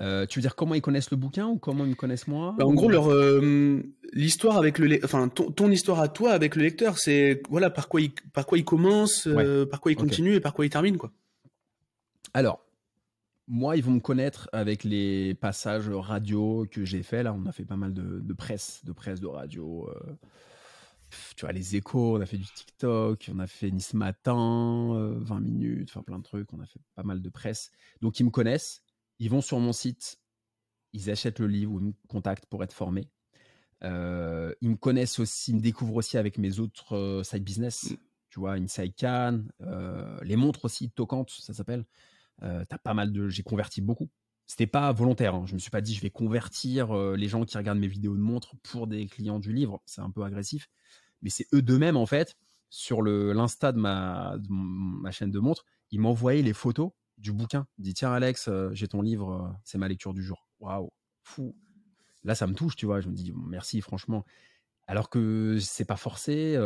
Euh, 0.00 0.26
tu 0.26 0.38
veux 0.38 0.42
dire 0.42 0.56
comment 0.56 0.74
ils 0.74 0.82
connaissent 0.82 1.10
le 1.12 1.16
bouquin 1.16 1.46
ou 1.46 1.56
comment 1.56 1.84
ils 1.84 1.90
me 1.90 1.94
connaissent 1.94 2.26
moi 2.26 2.54
Bah, 2.58 2.66
en 2.66 2.74
gros, 2.74 2.88
leur 2.90 3.10
euh, 3.12 3.80
l'histoire 4.12 4.56
avec 4.58 4.78
le, 4.78 4.98
enfin 5.04 5.28
ton, 5.28 5.50
ton 5.52 5.70
histoire 5.70 6.00
à 6.00 6.08
toi 6.08 6.32
avec 6.32 6.56
le 6.56 6.62
lecteur, 6.64 6.98
c'est 6.98 7.42
voilà 7.48 7.70
par 7.70 7.88
quoi 7.88 8.00
il 8.00 8.10
par 8.32 8.44
quoi 8.44 8.58
il 8.58 8.64
commence, 8.64 9.26
euh, 9.28 9.64
par 9.66 9.80
quoi 9.80 9.92
il 9.92 9.94
Ok. 9.94 10.00
continue 10.02 10.34
et 10.34 10.40
par 10.40 10.52
quoi 10.52 10.66
il 10.66 10.70
termine 10.70 10.96
quoi. 10.98 11.12
Alors, 12.36 12.60
moi, 13.46 13.78
ils 13.78 13.82
vont 13.82 13.92
me 13.92 14.00
connaître 14.00 14.50
avec 14.52 14.84
les 14.84 15.32
passages 15.32 15.88
radio 15.88 16.66
que 16.70 16.84
j'ai 16.84 17.02
fait. 17.02 17.22
Là, 17.22 17.32
on 17.32 17.46
a 17.46 17.52
fait 17.52 17.64
pas 17.64 17.78
mal 17.78 17.94
de, 17.94 18.20
de 18.20 18.32
presse, 18.34 18.84
de 18.84 18.92
presse, 18.92 19.20
de 19.20 19.26
radio. 19.26 19.88
euh, 19.88 20.12
tu 21.34 21.46
vois, 21.46 21.52
les 21.52 21.76
échos, 21.76 22.18
on 22.18 22.20
a 22.20 22.26
fait 22.26 22.36
du 22.36 22.44
TikTok, 22.44 23.30
on 23.32 23.38
a 23.38 23.46
fait 23.46 23.70
Nice 23.70 23.94
Matin, 23.94 24.92
euh, 24.96 25.14
20 25.18 25.40
minutes, 25.40 25.88
enfin 25.88 26.02
plein 26.02 26.18
de 26.18 26.24
trucs. 26.24 26.52
On 26.52 26.60
a 26.60 26.66
fait 26.66 26.82
pas 26.94 27.04
mal 27.04 27.22
de 27.22 27.28
presse. 27.30 27.70
Donc, 28.02 28.20
ils 28.20 28.24
me 28.24 28.30
connaissent. 28.30 28.82
Ils 29.18 29.30
vont 29.30 29.40
sur 29.40 29.58
mon 29.58 29.72
site, 29.72 30.18
ils 30.92 31.08
achètent 31.08 31.38
le 31.38 31.46
livre 31.46 31.72
ou 31.72 31.80
ils 31.80 31.86
me 31.86 31.94
contactent 32.06 32.44
pour 32.44 32.62
être 32.62 32.74
formés. 32.74 33.08
Euh, 33.82 34.52
ils 34.60 34.68
me 34.68 34.76
connaissent 34.76 35.18
aussi, 35.20 35.52
ils 35.52 35.54
me 35.54 35.62
découvrent 35.62 35.96
aussi 35.96 36.18
avec 36.18 36.36
mes 36.36 36.58
autres 36.58 36.96
euh, 36.96 37.22
side 37.22 37.44
business. 37.44 37.92
Mm. 37.92 37.96
Tu 38.28 38.40
vois, 38.40 38.52
Inside 38.52 38.92
Can, 39.00 39.44
euh, 39.62 40.18
les 40.22 40.36
montres 40.36 40.66
aussi, 40.66 40.90
Tocante, 40.90 41.30
ça 41.30 41.54
s'appelle. 41.54 41.86
Euh, 42.42 42.64
t'as 42.68 42.78
pas 42.78 42.94
mal 42.94 43.12
de. 43.12 43.28
J'ai 43.28 43.42
converti 43.42 43.80
beaucoup. 43.80 44.10
C'était 44.46 44.66
pas 44.66 44.92
volontaire. 44.92 45.34
hein. 45.34 45.44
Je 45.46 45.54
me 45.54 45.58
suis 45.58 45.70
pas 45.70 45.80
dit 45.80 45.94
je 45.94 46.00
vais 46.02 46.10
convertir 46.10 46.96
euh, 46.96 47.16
les 47.16 47.28
gens 47.28 47.44
qui 47.44 47.56
regardent 47.56 47.78
mes 47.78 47.88
vidéos 47.88 48.14
de 48.14 48.20
montres 48.20 48.54
pour 48.62 48.86
des 48.86 49.06
clients 49.06 49.38
du 49.40 49.52
livre. 49.52 49.82
C'est 49.86 50.00
un 50.00 50.10
peu 50.10 50.22
agressif. 50.22 50.68
Mais 51.22 51.30
c'est 51.30 51.46
eux 51.54 51.62
d'eux-mêmes, 51.62 51.96
en 51.96 52.06
fait, 52.06 52.36
sur 52.70 53.02
le 53.02 53.32
l'insta 53.32 53.72
de 53.72 53.78
ma, 53.78 54.36
ma 54.50 55.10
chaîne 55.10 55.30
de 55.30 55.38
montres, 55.40 55.64
ils 55.90 56.00
m'envoyaient 56.00 56.42
les 56.42 56.52
photos 56.52 56.90
du 57.18 57.32
bouquin. 57.32 57.66
Ils 57.78 57.84
disent 57.84 57.94
tiens, 57.94 58.12
Alex, 58.12 58.48
euh, 58.48 58.70
j'ai 58.72 58.86
ton 58.88 59.02
livre, 59.02 59.56
c'est 59.64 59.78
ma 59.78 59.88
lecture 59.88 60.12
du 60.14 60.22
jour. 60.22 60.46
Waouh, 60.60 60.90
fou. 61.22 61.56
là, 62.24 62.34
ça 62.34 62.46
me 62.46 62.54
touche, 62.54 62.76
tu 62.76 62.86
vois. 62.86 63.00
Je 63.00 63.08
me 63.08 63.14
dis, 63.14 63.32
merci, 63.34 63.80
franchement. 63.80 64.24
Alors 64.86 65.10
que 65.10 65.58
c'est 65.60 65.84
pas 65.84 65.96
forcé, 65.96 66.56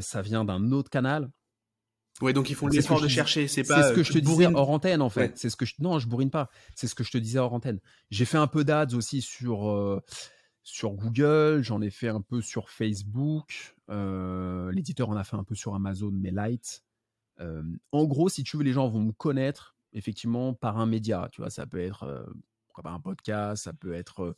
ça 0.00 0.20
vient 0.22 0.44
d'un 0.44 0.70
autre 0.72 0.90
canal. 0.90 1.30
Ouais, 2.20 2.32
donc 2.32 2.50
ils 2.50 2.54
font 2.54 2.68
l'effort 2.68 3.00
de 3.00 3.08
chercher. 3.08 3.48
C'est 3.48 3.64
pas. 3.64 3.82
C'est 3.82 3.88
ce 3.90 3.94
que 3.94 4.02
je 4.02 4.12
te 4.12 4.18
disais 4.18 4.46
hors 4.46 4.70
antenne, 4.70 5.02
en 5.02 5.10
fait. 5.10 5.38
C'est 5.38 5.50
ce 5.50 5.56
que 5.56 5.64
je. 5.64 5.74
Non, 5.78 5.98
je 5.98 6.06
bourrine 6.08 6.30
pas. 6.30 6.50
C'est 6.74 6.86
ce 6.86 6.94
que 6.94 7.04
je 7.04 7.10
te 7.10 7.18
disais 7.18 7.38
hors 7.38 7.52
antenne. 7.52 7.80
J'ai 8.10 8.24
fait 8.24 8.38
un 8.38 8.46
peu 8.46 8.64
d'ads 8.64 8.94
aussi 8.94 9.22
sur 9.22 10.02
sur 10.62 10.92
Google. 10.92 11.62
J'en 11.62 11.80
ai 11.80 11.90
fait 11.90 12.08
un 12.08 12.20
peu 12.20 12.40
sur 12.40 12.70
Facebook. 12.70 13.74
L'éditeur 13.88 15.08
en 15.08 15.16
a 15.16 15.24
fait 15.24 15.36
un 15.36 15.44
peu 15.44 15.54
sur 15.54 15.74
Amazon, 15.74 16.10
mais 16.12 16.30
light. 16.30 16.82
en 17.38 18.04
gros, 18.04 18.28
si 18.28 18.44
tu 18.44 18.56
veux, 18.56 18.64
les 18.64 18.72
gens 18.72 18.88
vont 18.88 19.00
me 19.00 19.12
connaître 19.12 19.76
effectivement 19.92 20.54
par 20.54 20.78
un 20.78 20.86
média. 20.86 21.28
Tu 21.32 21.40
vois, 21.40 21.50
ça 21.50 21.66
peut 21.66 21.80
être 21.80 22.26
un 22.84 23.00
podcast, 23.00 23.64
ça 23.64 23.72
peut 23.72 23.94
être 23.94 24.36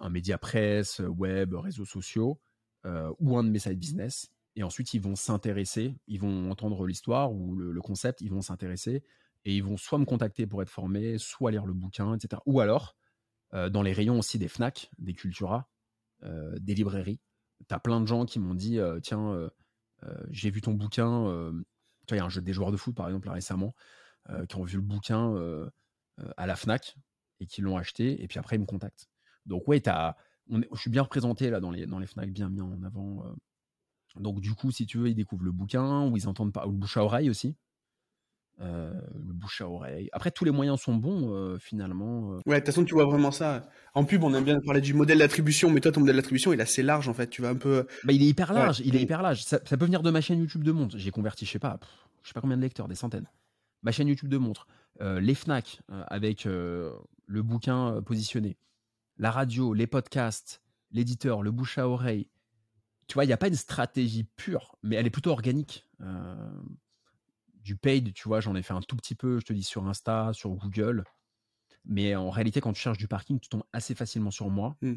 un 0.00 0.10
média 0.10 0.38
presse, 0.38 1.00
web, 1.00 1.54
réseaux 1.54 1.84
sociaux, 1.84 2.40
ou 2.84 3.36
un 3.36 3.44
de 3.44 3.48
mes 3.50 3.58
side 3.58 3.78
business. 3.78 4.30
Et 4.56 4.62
ensuite, 4.62 4.94
ils 4.94 5.00
vont 5.00 5.16
s'intéresser, 5.16 5.96
ils 6.06 6.20
vont 6.20 6.50
entendre 6.50 6.86
l'histoire 6.86 7.32
ou 7.32 7.56
le, 7.56 7.80
concept, 7.80 8.20
ils 8.20 8.30
vont 8.30 8.40
s'intéresser 8.40 9.02
et 9.44 9.54
ils 9.54 9.62
vont 9.62 9.76
soit 9.76 9.98
me 9.98 10.04
contacter 10.04 10.46
pour 10.46 10.62
être 10.62 10.70
formés, 10.70 11.18
soit 11.18 11.50
lire 11.50 11.66
le 11.66 11.74
bouquin, 11.74 12.14
etc. 12.14 12.40
Ou 12.46 12.60
alors, 12.60 12.96
dans 13.52 13.82
les 13.82 13.92
rayons 13.92 14.18
aussi 14.18 14.38
des 14.38 14.48
FNAC, 14.48 14.90
des 14.98 15.12
Cultura, 15.12 15.68
des 16.22 16.74
librairies, 16.74 17.20
tu 17.68 17.74
as 17.74 17.78
plein 17.78 18.00
de 18.00 18.06
gens 18.06 18.24
qui 18.26 18.38
m'ont 18.38 18.54
dit 18.54 18.78
Tiens, 19.02 19.50
j'ai 20.30 20.50
vu 20.50 20.60
ton 20.60 20.72
bouquin. 20.72 21.52
tu 22.06 22.14
il 22.14 22.18
y 22.18 22.20
a 22.20 22.24
un 22.24 22.28
jeu 22.28 22.40
des 22.40 22.52
joueurs 22.52 22.72
de 22.72 22.76
foot, 22.76 22.94
par 22.94 23.08
exemple, 23.08 23.28
récemment, 23.28 23.74
qui 24.48 24.56
ont 24.56 24.64
vu 24.64 24.76
le 24.76 24.82
bouquin 24.82 25.34
à 26.36 26.46
la 26.46 26.56
FNAC 26.56 26.96
et 27.40 27.46
qui 27.46 27.60
l'ont 27.60 27.76
acheté. 27.76 28.22
Et 28.22 28.28
puis 28.28 28.38
après, 28.38 28.56
ils 28.56 28.60
me 28.60 28.66
contactent. 28.66 29.08
Donc, 29.46 29.66
ouais, 29.68 29.82
je 29.84 30.80
suis 30.80 30.90
bien 30.90 31.02
représenté 31.02 31.50
là 31.50 31.60
dans 31.60 31.72
les, 31.72 31.86
dans 31.86 31.98
les 31.98 32.06
FNAC, 32.06 32.30
bien 32.30 32.48
mis 32.48 32.60
en 32.60 32.82
avant. 32.82 33.24
Donc, 34.18 34.40
du 34.40 34.54
coup, 34.54 34.70
si 34.70 34.86
tu 34.86 34.98
veux, 34.98 35.08
ils 35.08 35.14
découvrent 35.14 35.44
le 35.44 35.52
bouquin 35.52 36.06
ou 36.06 36.16
ils 36.16 36.28
entendent 36.28 36.52
pas, 36.52 36.66
ou 36.66 36.70
le 36.70 36.76
bouche 36.76 36.96
à 36.96 37.04
oreille 37.04 37.30
aussi. 37.30 37.56
le 38.60 39.32
bouche 39.32 39.60
à 39.60 39.68
oreille. 39.68 40.08
Après, 40.12 40.30
tous 40.30 40.44
les 40.44 40.50
moyens 40.50 40.80
sont 40.80 40.94
bons 40.94 41.56
finalement. 41.58 42.38
Ouais, 42.46 42.54
de 42.54 42.54
toute 42.56 42.66
façon, 42.66 42.84
tu 42.84 42.94
vois 42.94 43.04
vraiment 43.04 43.30
ça. 43.30 43.68
En 43.94 44.04
pub, 44.04 44.22
on 44.24 44.34
aime 44.34 44.44
bien 44.44 44.60
parler 44.60 44.80
du 44.80 44.94
modèle 44.94 45.18
d'attribution, 45.18 45.70
mais 45.70 45.80
toi, 45.80 45.92
ton 45.92 46.00
modèle 46.00 46.16
d'attribution, 46.16 46.52
il 46.52 46.60
est 46.60 46.62
assez 46.62 46.82
large 46.82 47.08
en 47.08 47.14
fait. 47.14 47.28
Tu 47.28 47.42
vas 47.42 47.50
un 47.50 47.56
peu. 47.56 47.86
Bah, 48.04 48.12
il 48.12 48.22
est 48.22 48.26
hyper 48.26 48.52
large. 48.52 48.80
Il 48.84 48.96
est 48.96 49.02
hyper 49.02 49.22
large. 49.22 49.42
Ça, 49.42 49.58
peut 49.58 49.84
venir 49.84 50.02
de 50.02 50.10
ma 50.10 50.20
chaîne 50.20 50.38
YouTube 50.38 50.64
de 50.64 50.72
montre. 50.72 50.98
J'ai 50.98 51.10
converti, 51.10 51.46
je 51.46 51.50
sais 51.50 51.58
pas, 51.58 51.78
je 52.22 52.28
sais 52.28 52.34
pas 52.34 52.40
combien 52.40 52.56
de 52.56 52.62
lecteurs, 52.62 52.88
des 52.88 52.94
centaines. 52.94 53.28
Ma 53.82 53.92
chaîne 53.92 54.08
YouTube 54.08 54.28
de 54.28 54.38
montre, 54.38 54.66
les 55.00 55.34
Fnac 55.34 55.80
avec 56.06 56.44
le 56.44 57.42
bouquin 57.42 58.00
positionné, 58.02 58.56
la 59.18 59.30
radio, 59.30 59.74
les 59.74 59.86
podcasts, 59.86 60.62
l'éditeur, 60.90 61.42
le 61.42 61.50
bouche 61.50 61.78
à 61.78 61.88
oreille. 61.88 62.28
Tu 63.06 63.14
vois, 63.14 63.24
il 63.24 63.28
n'y 63.28 63.32
a 63.32 63.36
pas 63.36 63.48
une 63.48 63.54
stratégie 63.54 64.24
pure, 64.24 64.76
mais 64.82 64.96
elle 64.96 65.06
est 65.06 65.10
plutôt 65.10 65.30
organique. 65.30 65.86
du 67.62 67.76
paid, 67.76 68.12
tu 68.12 68.28
vois, 68.28 68.40
j'en 68.40 68.54
ai 68.54 68.62
fait 68.62 68.74
un 68.74 68.82
tout 68.82 68.96
petit 68.96 69.14
peu, 69.14 69.40
je 69.40 69.44
te 69.46 69.52
dis, 69.52 69.62
sur 69.62 69.86
Insta, 69.86 70.32
sur 70.32 70.50
Google. 70.50 71.04
Mais 71.84 72.14
en 72.14 72.30
réalité, 72.30 72.60
quand 72.60 72.72
tu 72.72 72.80
cherches 72.80 72.98
du 72.98 73.08
parking, 73.08 73.38
tu 73.38 73.48
tombes 73.48 73.64
assez 73.72 73.94
facilement 73.94 74.30
sur 74.30 74.48
moi. 74.48 74.76
Mmh. 74.82 74.94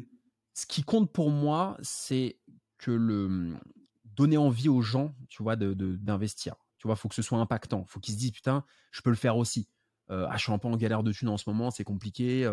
Ce 0.54 0.66
qui 0.66 0.82
compte 0.82 1.12
pour 1.12 1.30
moi, 1.30 1.76
c'est 1.82 2.38
que 2.78 2.90
le 2.90 3.28
mmh, 3.28 3.60
donner 4.04 4.36
envie 4.36 4.68
aux 4.68 4.82
gens, 4.82 5.14
tu 5.28 5.42
vois, 5.42 5.56
d'investir. 5.56 6.54
De, 6.54 6.58
tu 6.78 6.88
vois, 6.88 6.96
faut 6.96 7.08
que 7.08 7.14
ce 7.14 7.22
soit 7.22 7.38
impactant. 7.38 7.84
Faut 7.86 8.00
qu'ils 8.00 8.14
se 8.14 8.18
disent, 8.18 8.32
putain, 8.32 8.64
je 8.90 9.02
peux 9.02 9.10
le 9.10 9.16
faire 9.16 9.36
aussi. 9.36 9.68
Euh, 10.10 10.26
ah, 10.30 10.36
je 10.36 10.42
suis 10.42 10.52
un 10.52 10.58
peu 10.58 10.68
en 10.68 10.76
galère 10.76 11.02
de 11.02 11.12
thunes 11.12 11.28
en 11.28 11.36
ce 11.36 11.48
moment, 11.50 11.70
c'est 11.70 11.84
compliqué, 11.84 12.44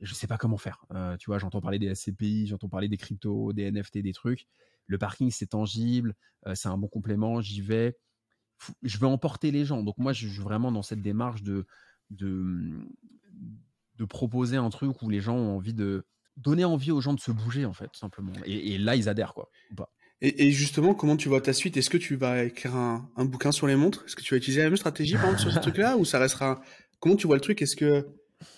Je 0.00 0.06
je 0.06 0.14
sais 0.14 0.26
pas 0.26 0.36
comment 0.36 0.56
faire. 0.56 0.84
tu 1.20 1.30
vois, 1.30 1.38
j'entends 1.38 1.60
parler 1.60 1.78
des 1.78 1.94
SCPI, 1.94 2.48
j'entends 2.48 2.68
parler 2.68 2.88
des 2.88 2.96
cryptos, 2.96 3.52
des 3.52 3.70
NFT, 3.70 3.98
des 3.98 4.12
trucs. 4.12 4.48
Le 4.88 4.98
parking, 4.98 5.30
c'est 5.30 5.46
tangible, 5.46 6.14
c'est 6.54 6.68
un 6.68 6.76
bon 6.76 6.88
complément, 6.88 7.40
j'y 7.40 7.60
vais. 7.60 7.96
je 8.82 8.98
veux 8.98 9.06
emporter 9.06 9.50
les 9.50 9.64
gens. 9.64 9.82
Donc 9.82 9.96
moi, 9.98 10.12
je 10.12 10.26
suis 10.26 10.40
vraiment 10.40 10.72
dans 10.72 10.82
cette 10.82 11.02
démarche 11.02 11.42
de, 11.42 11.66
de, 12.10 12.28
mmh, 12.28 12.88
de 13.96 14.04
proposer 14.04 14.56
un 14.56 14.70
truc 14.70 15.00
où 15.02 15.08
les 15.08 15.20
gens 15.20 15.36
ont 15.36 15.56
envie 15.56 15.74
de 15.74 16.06
donner 16.36 16.64
envie 16.64 16.90
aux 16.90 17.00
gens 17.00 17.14
de 17.14 17.20
se 17.20 17.30
bouger, 17.30 17.64
en 17.64 17.72
fait, 17.72 17.88
tout 17.88 17.98
simplement. 17.98 18.32
Et, 18.44 18.78
là, 18.78 18.96
ils 18.96 19.08
adhèrent, 19.08 19.34
quoi. 19.34 19.50
Et, 20.20 20.50
justement, 20.50 20.94
comment 20.94 21.16
tu 21.16 21.28
vois 21.28 21.40
ta 21.40 21.52
suite? 21.52 21.76
Est-ce 21.76 21.90
que 21.90 21.96
tu 21.96 22.16
vas 22.16 22.44
écrire 22.44 22.74
un, 22.74 23.08
un, 23.16 23.24
bouquin 23.24 23.52
sur 23.52 23.66
les 23.66 23.76
montres? 23.76 24.04
Est-ce 24.04 24.16
que 24.16 24.22
tu 24.22 24.34
vas 24.34 24.38
utiliser 24.38 24.62
la 24.62 24.68
même 24.68 24.76
stratégie, 24.76 25.14
par 25.14 25.26
exemple, 25.26 25.40
sur 25.40 25.52
ce 25.52 25.58
truc-là? 25.60 25.96
Ou 25.96 26.04
ça 26.04 26.18
restera 26.18 26.60
Comment 27.00 27.16
tu 27.16 27.26
vois 27.26 27.36
le 27.36 27.40
truc? 27.40 27.62
Est-ce 27.62 27.76
que 27.76 28.06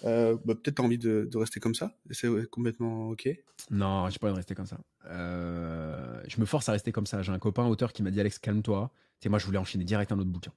euh, 0.05 0.37
bah, 0.45 0.55
peut-être 0.55 0.77
tu 0.77 0.83
as 0.83 0.85
envie 0.85 0.99
de, 0.99 1.29
rester 1.35 1.61
comme 1.61 1.75
ça 1.75 1.97
C'est 2.11 2.29
complètement 2.51 3.11
OK 3.11 3.29
Non, 3.71 4.09
j'ai 4.11 4.19
pas 4.19 4.27
envie 4.27 4.35
de 4.35 4.39
rester 4.39 4.55
comme 4.55 4.67
ça. 4.67 4.79
Euh, 5.07 6.23
je 6.29 6.41
me 6.41 6.47
force 6.47 6.69
à 6.69 6.73
rester 6.73 6.93
comme 6.93 7.07
ça. 7.07 7.23
J'ai 7.23 7.33
un 7.33 7.39
copain 7.39 7.67
auteur 7.67 7.93
qui 7.93 8.03
m'a 8.03 8.11
dit 8.11 8.21
Alex, 8.21 8.39
calme-toi. 8.39 8.93
Moi, 9.27 9.39
je 9.39 9.47
voulais 9.47 9.59
enchaîner 9.59 9.85
direct 9.85 10.13
un 10.13 10.19
autre 10.19 10.31
bouquin. 10.31 10.53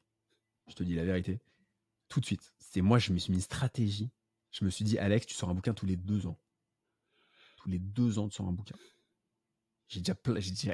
Je 0.68 0.76
te 0.76 0.84
dis 0.84 0.96
la 0.96 1.04
vérité. 1.04 1.40
Tout 2.10 2.20
de 2.20 2.26
suite. 2.26 2.54
C'est 2.60 2.82
moi, 2.82 3.00
je 3.00 3.12
me 3.12 3.18
suis 3.18 3.32
mis 3.32 3.38
une 3.38 3.44
stratégie. 3.44 4.10
Je 4.52 4.64
me 4.66 4.70
suis 4.70 4.86
dit, 4.86 4.98
Alex, 4.98 5.26
tu 5.26 5.34
sors 5.34 5.50
un 5.50 5.54
bouquin 5.54 5.74
tous 5.74 5.86
les 5.86 5.98
deux 5.98 6.28
ans. 6.28 6.40
Tous 7.58 7.70
les 7.70 7.80
deux 7.80 8.20
ans, 8.20 8.30
tu 8.30 8.36
sors 8.36 8.48
un 8.48 8.52
bouquin. 8.52 8.76
J'ai 9.88 10.00
déjà, 10.02 10.16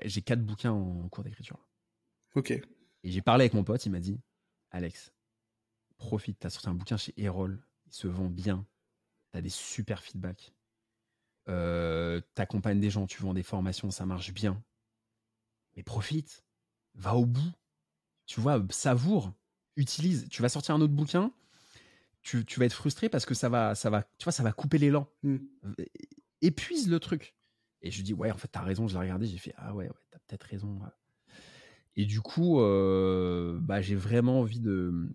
j'ai 0.04 0.22
quatre 0.22 0.44
bouquins 0.46 0.72
en 0.72 1.08
cours 1.10 1.24
d'écriture. 1.24 1.58
Ok. 2.36 2.52
Et 2.52 3.12
j'ai 3.12 3.22
parlé 3.22 3.44
avec 3.44 3.54
mon 3.54 3.64
pote, 3.64 3.86
il 3.86 3.92
m'a 3.92 4.00
dit, 4.00 4.20
Alex, 4.72 5.12
profite, 5.98 6.40
t'as 6.40 6.50
sorti 6.50 6.70
un 6.70 6.74
bouquin 6.74 6.98
chez 6.98 7.14
Erol, 7.18 7.62
il 7.90 7.96
se 7.96 8.08
vend 8.08 8.30
bien, 8.30 8.66
t'as 9.32 9.42
des 9.42 9.50
super 9.50 10.02
feedbacks, 10.02 10.54
euh, 11.48 12.22
t'accompagnes 12.36 12.80
des 12.80 12.90
gens, 12.90 13.08
tu 13.08 13.22
vends 13.22 13.34
des 13.34 13.44
formations, 13.44 13.92
ça 13.92 14.06
marche 14.06 14.34
bien. 14.34 14.64
Mais 15.76 15.84
profite, 15.84 16.44
va 16.96 17.16
au 17.16 17.26
bout, 17.26 17.52
tu 18.26 18.40
vois, 18.40 18.64
savoure, 18.70 19.34
utilise. 19.76 20.28
Tu 20.30 20.42
vas 20.42 20.50
sortir 20.50 20.76
un 20.76 20.82
autre 20.82 20.94
bouquin, 20.94 21.34
tu, 22.22 22.44
vas 22.58 22.66
être 22.66 22.74
frustré 22.74 23.10
parce 23.10 23.26
que 23.26 23.34
ça 23.34 23.50
va, 23.50 23.76
ça 23.76 23.90
va, 23.90 24.04
tu 24.18 24.26
vois, 24.26 24.32
ça 24.32 24.44
va 24.44 24.52
couper 24.52 24.78
l'élan. 24.78 25.08
Mm. 25.24 25.38
Épuise 26.42 26.90
le 26.90 27.00
truc. 27.00 27.36
Et 27.82 27.92
je 27.92 28.02
dis, 28.04 28.14
ouais, 28.14 28.32
en 28.32 28.38
fait, 28.38 28.50
t'as 28.50 28.62
raison, 28.62 28.88
je 28.88 28.94
l'ai 28.94 29.00
regardé, 29.00 29.26
j'ai 29.26 29.38
fait, 29.38 29.54
ah 29.58 29.74
ouais, 29.74 29.88
ouais 29.88 29.96
t'as 30.12 30.20
peut-être 30.20 30.44
raison. 30.44 30.80
Et 31.96 32.06
du 32.06 32.22
coup, 32.22 32.60
euh, 32.60 33.58
bah, 33.62 33.82
j'ai 33.82 33.96
vraiment 33.96 34.42
envie 34.42 34.60
de, 34.60 35.10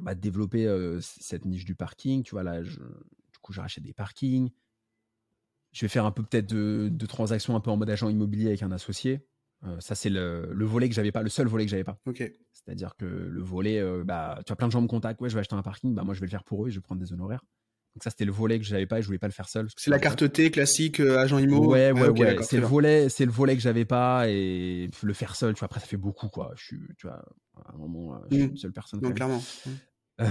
bah, 0.00 0.14
développer 0.14 0.66
cette 1.00 1.44
niche 1.44 1.64
du 1.64 1.74
parking. 1.74 2.22
Tu 2.22 2.32
vois, 2.32 2.42
là, 2.42 2.62
du 2.62 3.38
coup, 3.42 3.52
je 3.52 3.60
rachète 3.60 3.84
des 3.84 3.92
parkings. 3.92 4.50
Je 5.72 5.80
vais 5.80 5.88
faire 5.88 6.06
un 6.06 6.12
peu 6.12 6.22
peut-être 6.22 6.46
de, 6.46 7.06
transactions 7.06 7.56
un 7.56 7.60
peu 7.60 7.70
en 7.70 7.76
mode 7.76 7.90
agent 7.90 8.08
immobilier 8.08 8.48
avec 8.48 8.62
un 8.62 8.70
associé. 8.70 9.26
ça, 9.80 9.94
c'est 9.94 10.10
le, 10.10 10.64
volet 10.64 10.88
que 10.88 10.94
j'avais 10.94 11.12
pas, 11.12 11.22
le 11.22 11.28
seul 11.28 11.48
volet 11.48 11.64
que 11.64 11.70
j'avais 11.70 11.84
pas. 11.84 11.98
C'est-à-dire 12.52 12.96
que 12.96 13.04
le 13.04 13.42
volet, 13.42 13.82
bah, 14.04 14.40
tu 14.46 14.52
as 14.52 14.56
plein 14.56 14.68
de 14.68 14.72
gens 14.72 14.82
me 14.82 14.86
contactent, 14.88 15.20
ouais, 15.20 15.28
je 15.28 15.34
vais 15.34 15.40
acheter 15.40 15.56
un 15.56 15.62
parking, 15.62 15.94
bah, 15.94 16.04
moi, 16.04 16.14
je 16.14 16.20
vais 16.20 16.26
le 16.26 16.30
faire 16.30 16.44
pour 16.44 16.64
eux 16.64 16.68
et 16.68 16.70
je 16.70 16.78
vais 16.78 16.82
prendre 16.82 17.00
des 17.00 17.12
honoraires. 17.12 17.44
Donc 17.94 18.02
ça, 18.02 18.10
c'était 18.10 18.24
le 18.24 18.32
volet 18.32 18.58
que 18.58 18.64
j'avais 18.64 18.86
pas 18.86 18.98
et 18.98 19.02
je 19.02 19.06
voulais 19.06 19.18
pas 19.18 19.28
le 19.28 19.32
faire 19.32 19.48
seul. 19.48 19.68
C'est 19.76 19.90
la 19.90 20.00
carte 20.00 20.32
T 20.32 20.50
classique, 20.50 20.98
agent 20.98 21.38
immo. 21.38 21.66
Ouais, 21.66 21.92
ouais, 21.92 22.08
ouais. 22.08 22.42
c'est 22.42 22.56
le 22.56 22.66
volet, 22.66 23.08
c'est 23.08 23.24
le 23.24 23.30
volet 23.30 23.54
que 23.54 23.62
j'avais 23.62 23.84
pas 23.84 24.28
et 24.28 24.90
le 25.02 25.12
faire 25.12 25.36
seul, 25.36 25.54
tu 25.54 25.60
vois, 25.60 25.66
après, 25.66 25.80
ça 25.80 25.86
fait 25.86 25.96
beaucoup, 25.96 26.28
quoi. 26.28 26.52
Je 26.56 26.64
suis, 26.64 26.80
tu 26.98 27.06
vois, 27.06 27.24
à 27.64 27.72
un 27.72 27.78
moment, 27.78 28.20
je 28.30 28.36
suis 28.36 28.44
mmh. 28.44 28.50
une 28.50 28.56
seule 28.56 28.72
personne. 28.72 29.00
Non, 29.00 29.12
clairement. 29.12 29.42
Mmh. 29.66 29.70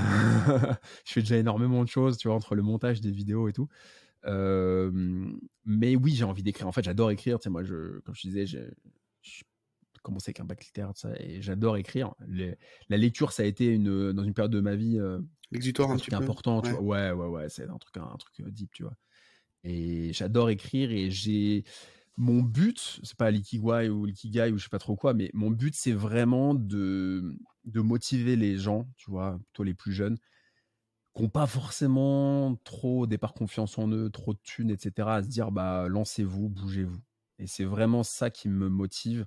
je 1.05 1.13
fais 1.13 1.21
déjà 1.21 1.37
énormément 1.37 1.83
de 1.83 1.89
choses, 1.89 2.17
tu 2.17 2.27
vois, 2.27 2.35
entre 2.35 2.55
le 2.55 2.63
montage 2.63 2.99
des 2.99 3.11
vidéos 3.11 3.47
et 3.47 3.53
tout. 3.53 3.69
mais 4.25 5.95
oui, 5.95 6.15
j'ai 6.15 6.25
envie 6.25 6.43
d'écrire. 6.43 6.67
En 6.67 6.73
fait, 6.73 6.83
j'adore 6.83 7.11
écrire. 7.11 7.39
Tu 7.39 7.43
sais, 7.43 7.49
moi, 7.49 7.63
je, 7.63 7.99
comme 7.99 8.15
je 8.15 8.27
disais, 8.27 8.45
j'ai 8.45 8.67
commencé 10.03 10.29
avec 10.29 10.39
un 10.39 10.45
bac 10.45 10.63
littéraire, 10.63 10.91
ça, 10.95 11.09
et 11.19 11.41
j'adore 11.41 11.77
écrire. 11.77 12.13
la 12.89 12.97
lecture, 12.97 13.31
ça 13.31 13.43
a 13.43 13.45
été 13.45 13.65
une, 13.65 14.11
dans 14.11 14.23
une 14.23 14.33
période 14.33 14.51
de 14.51 14.61
ma 14.61 14.75
vie. 14.75 14.99
Euh, 14.99 15.19
L'exutoire 15.51 15.89
un, 15.89 15.95
un 15.95 15.97
truc 15.97 16.13
important, 16.13 16.57
ouais. 16.57 16.69
tu 16.69 16.75
vois. 16.75 16.81
Ouais, 16.81 17.11
ouais, 17.11 17.27
ouais, 17.27 17.49
c'est 17.49 17.67
un 17.67 17.77
truc, 17.77 17.97
un, 17.97 18.15
truc 18.17 18.39
euh, 18.41 18.51
deep, 18.51 18.71
tu 18.73 18.83
vois. 18.83 18.95
Et 19.63 20.11
j'adore 20.13 20.49
écrire 20.49 20.91
et 20.91 21.09
j'ai 21.09 21.63
mon 22.17 22.41
but, 22.41 22.99
c'est 23.03 23.17
pas 23.17 23.31
l'ikigai 23.31 23.89
ou 23.89 24.05
l'ikigai 24.05 24.51
ou 24.51 24.57
je 24.57 24.63
sais 24.63 24.69
pas 24.69 24.79
trop 24.79 24.95
quoi, 24.95 25.13
mais 25.13 25.31
mon 25.33 25.49
but 25.49 25.73
c'est 25.73 25.93
vraiment 25.93 26.53
de, 26.53 27.35
de 27.65 27.81
motiver 27.81 28.35
les 28.35 28.57
gens, 28.57 28.87
tu 28.97 29.09
vois, 29.09 29.39
plutôt 29.45 29.63
les 29.63 29.73
plus 29.73 29.93
jeunes, 29.93 30.17
qui 31.15 31.21
n'ont 31.23 31.29
pas 31.29 31.47
forcément 31.47 32.55
trop 32.63 33.01
au 33.01 33.07
départ 33.07 33.33
confiance 33.33 33.77
en 33.77 33.89
eux, 33.91 34.09
trop 34.09 34.33
de 34.33 34.39
thunes, 34.43 34.69
etc., 34.69 35.09
à 35.09 35.23
se 35.23 35.27
dire 35.27 35.51
bah 35.51 35.87
lancez-vous, 35.87 36.49
bougez-vous. 36.49 37.01
Et 37.39 37.47
c'est 37.47 37.65
vraiment 37.65 38.03
ça 38.03 38.29
qui 38.29 38.49
me 38.49 38.69
motive. 38.69 39.25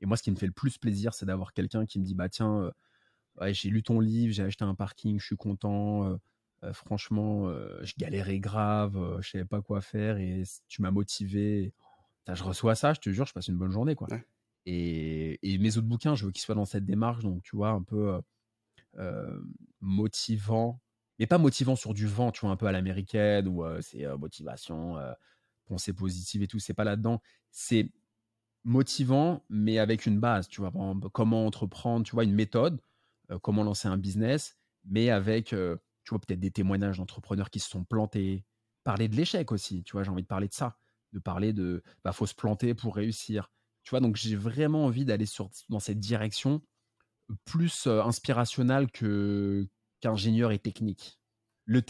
Et 0.00 0.06
moi, 0.06 0.16
ce 0.16 0.22
qui 0.22 0.30
me 0.30 0.36
fait 0.36 0.46
le 0.46 0.52
plus 0.52 0.78
plaisir, 0.78 1.14
c'est 1.14 1.26
d'avoir 1.26 1.52
quelqu'un 1.52 1.86
qui 1.86 1.98
me 1.98 2.04
dit 2.04 2.14
bah 2.14 2.28
tiens, 2.28 2.62
euh, 2.62 2.70
ouais, 3.40 3.54
j'ai 3.54 3.68
lu 3.68 3.82
ton 3.82 4.00
livre, 4.00 4.32
j'ai 4.32 4.42
acheté 4.42 4.64
un 4.64 4.74
parking, 4.74 5.20
je 5.20 5.26
suis 5.26 5.36
content. 5.36 6.08
Euh, 6.08 6.16
euh, 6.62 6.72
franchement, 6.74 7.50
je 7.82 7.94
galérais 7.98 8.38
grave, 8.38 9.18
je 9.22 9.30
savais 9.30 9.46
pas 9.46 9.62
quoi 9.62 9.80
faire 9.80 10.18
et 10.18 10.42
tu 10.68 10.82
m'as 10.82 10.90
motivé 10.90 11.72
je 12.32 12.44
reçois 12.44 12.76
ça, 12.76 12.92
je 12.92 13.00
te 13.00 13.10
jure, 13.10 13.26
je 13.26 13.32
passe 13.32 13.48
une 13.48 13.56
bonne 13.56 13.72
journée. 13.72 13.96
quoi. 13.96 14.06
Et, 14.64 15.38
mes 15.42 15.78
autres 15.78 15.88
bouquins, 15.88 16.14
je 16.14 16.26
veux 16.26 16.30
qu'ils 16.30 16.42
soient 16.42 16.54
dans 16.54 16.66
cette 16.66 16.84
démarche, 16.84 17.24
donc 17.24 17.42
tu 17.42 17.56
vois, 17.56 17.70
un 17.70 17.82
peu 17.82 18.20
motivant, 19.80 20.80
mais 21.18 21.26
pas 21.26 21.38
motivant 21.38 21.74
sur 21.74 21.92
du 21.92 22.06
vent, 22.06 22.30
tu 22.30 22.42
vois, 22.42 22.50
un 22.50 22.56
peu 22.56 22.66
à 22.66 22.72
l'américaine, 22.72 23.48
où 23.48 23.64
c'est 23.80 24.06
motivation, 24.18 24.96
pensée 25.64 25.92
positive 25.92 26.42
et 26.42 26.46
tout, 26.46 26.58
c'est 26.58 26.74
pas 26.74 26.84
là-dedans. 26.84 27.20
C'est 27.50 27.90
motivant, 28.64 29.44
mais 29.48 29.78
avec 29.78 30.06
une 30.06 30.20
base, 30.20 30.48
tu 30.48 30.60
vois, 30.60 30.72
comment 31.12 31.46
entreprendre, 31.46 32.04
tu 32.04 32.12
vois, 32.12 32.24
une 32.24 32.34
méthode, 32.34 32.80
euh, 33.30 33.38
comment 33.38 33.62
lancer 33.64 33.88
un 33.88 33.96
business, 33.96 34.58
mais 34.84 35.10
avec, 35.10 35.52
euh, 35.52 35.76
tu 36.04 36.10
vois, 36.10 36.18
peut-être 36.20 36.40
des 36.40 36.50
témoignages 36.50 36.98
d'entrepreneurs 36.98 37.50
qui 37.50 37.60
se 37.60 37.70
sont 37.70 37.84
plantés, 37.84 38.44
parler 38.84 39.08
de 39.08 39.16
l'échec 39.16 39.52
aussi, 39.52 39.82
tu 39.84 39.92
vois, 39.92 40.02
j'ai 40.02 40.10
envie 40.10 40.22
de 40.22 40.26
parler 40.28 40.48
de 40.48 40.54
ça, 40.54 40.78
de 41.12 41.18
parler 41.18 41.52
de, 41.52 41.82
bah, 42.04 42.12
faut 42.12 42.26
se 42.26 42.34
planter 42.34 42.74
pour 42.74 42.94
réussir, 42.96 43.50
tu 43.82 43.90
vois, 43.90 44.00
donc 44.00 44.16
j'ai 44.16 44.36
vraiment 44.36 44.84
envie 44.84 45.04
d'aller 45.04 45.26
dans 45.68 45.80
cette 45.80 46.00
direction 46.00 46.62
plus 47.44 47.86
euh, 47.86 48.02
inspirationnelle 48.02 48.88
qu'ingénieur 48.90 50.52
et 50.52 50.58
technique. 50.58 51.18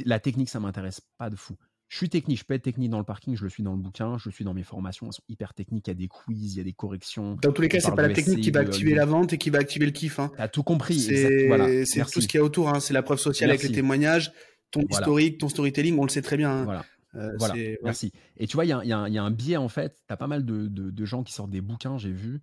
La 0.04 0.20
technique, 0.20 0.50
ça 0.50 0.60
m'intéresse 0.60 1.00
pas 1.16 1.30
de 1.30 1.36
fou. 1.36 1.56
Je 1.90 1.96
suis 1.96 2.08
technique, 2.08 2.38
je 2.38 2.44
peux 2.44 2.54
être 2.54 2.62
technique 2.62 2.88
dans 2.88 2.98
le 2.98 3.04
parking, 3.04 3.36
je 3.36 3.42
le 3.42 3.50
suis 3.50 3.64
dans 3.64 3.72
le 3.72 3.78
bouquin, 3.78 4.16
je 4.16 4.28
le 4.28 4.32
suis 4.32 4.44
dans 4.44 4.54
mes 4.54 4.62
formations, 4.62 5.08
elles 5.08 5.12
sont 5.12 5.24
hyper 5.28 5.54
techniques, 5.54 5.88
il 5.88 5.90
y 5.90 5.92
a 5.92 5.94
des 5.94 6.06
quiz, 6.06 6.54
il 6.54 6.58
y 6.58 6.60
a 6.60 6.64
des 6.64 6.72
corrections. 6.72 7.36
Dans 7.42 7.50
tous 7.50 7.62
les 7.62 7.68
cas, 7.68 7.80
c'est 7.80 7.92
pas 7.96 8.06
la 8.06 8.14
technique 8.14 8.42
qui 8.42 8.52
va 8.52 8.60
activer 8.60 8.94
la 8.94 9.06
vente 9.06 9.32
et 9.32 9.38
qui 9.38 9.50
va 9.50 9.58
activer 9.58 9.86
le 9.86 9.90
kiff. 9.90 10.20
Hein. 10.20 10.30
T'as 10.36 10.46
tout 10.46 10.62
compris. 10.62 11.00
C'est 11.00 11.48
voilà, 11.48 11.66
tout 11.66 12.20
ce 12.20 12.28
qu'il 12.28 12.38
y 12.38 12.40
a 12.40 12.44
autour, 12.44 12.68
hein. 12.68 12.78
c'est 12.78 12.94
la 12.94 13.02
preuve 13.02 13.18
sociale 13.18 13.50
avec 13.50 13.64
les 13.64 13.72
témoignages, 13.72 14.32
ton 14.70 14.82
historique, 14.88 15.38
ton 15.38 15.48
storytelling, 15.48 15.98
on 15.98 16.04
le 16.04 16.10
sait 16.10 16.22
très 16.22 16.36
bien. 16.36 16.52
Hein. 16.52 16.64
Voilà. 16.64 16.84
Euh, 17.16 17.32
voilà, 17.38 17.54
merci. 17.82 18.12
Et 18.36 18.46
tu 18.46 18.56
vois, 18.56 18.64
il 18.64 18.68
y, 18.68 18.88
y, 18.88 18.92
a 18.92 19.22
un 19.24 19.30
biais 19.32 19.56
en 19.56 19.68
fait. 19.68 19.96
Tu 20.06 20.12
as 20.12 20.16
pas 20.16 20.28
mal 20.28 20.44
de, 20.44 20.68
de, 20.68 21.04
gens 21.04 21.24
qui 21.24 21.32
sortent 21.32 21.50
des 21.50 21.60
bouquins, 21.60 21.98
j'ai 21.98 22.12
vu, 22.12 22.40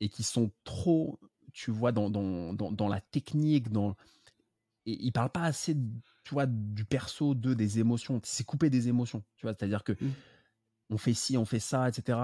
et 0.00 0.08
qui 0.08 0.22
sont 0.22 0.50
trop, 0.64 1.20
tu 1.52 1.70
vois, 1.70 1.92
dans, 1.92 2.08
dans, 2.08 2.54
dans, 2.54 2.72
dans 2.72 2.88
la 2.88 3.02
technique, 3.02 3.70
dans... 3.70 3.94
et 4.86 4.96
ils 5.04 5.12
parlent 5.12 5.28
pas 5.28 5.42
assez 5.42 5.76
tu 6.26 6.34
vois, 6.34 6.46
du 6.46 6.84
perso, 6.84 7.36
de 7.36 7.54
des 7.54 7.78
émotions. 7.78 8.20
C'est 8.24 8.42
couper 8.42 8.68
des 8.68 8.88
émotions, 8.88 9.22
tu 9.36 9.46
vois. 9.46 9.54
C'est-à-dire 9.54 9.84
que 9.84 9.92
mmh. 9.92 10.10
on 10.90 10.98
fait 10.98 11.14
ci, 11.14 11.36
on 11.36 11.44
fait 11.44 11.60
ça, 11.60 11.88
etc. 11.88 12.18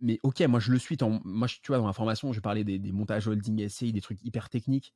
Mais 0.00 0.18
ok, 0.24 0.40
moi 0.40 0.58
je 0.58 0.72
le 0.72 0.78
suis. 0.80 0.96
moi, 1.22 1.46
tu 1.46 1.68
vois, 1.68 1.78
dans 1.78 1.86
la 1.86 1.92
formation, 1.92 2.32
je 2.32 2.40
parlais 2.40 2.64
des, 2.64 2.80
des 2.80 2.90
montages 2.90 3.28
holding 3.28 3.60
essay, 3.60 3.92
des 3.92 4.00
trucs 4.00 4.20
hyper 4.24 4.48
techniques. 4.48 4.92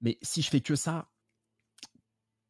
Mais 0.00 0.18
si 0.20 0.42
je 0.42 0.50
fais 0.50 0.60
que 0.60 0.74
ça, 0.74 1.12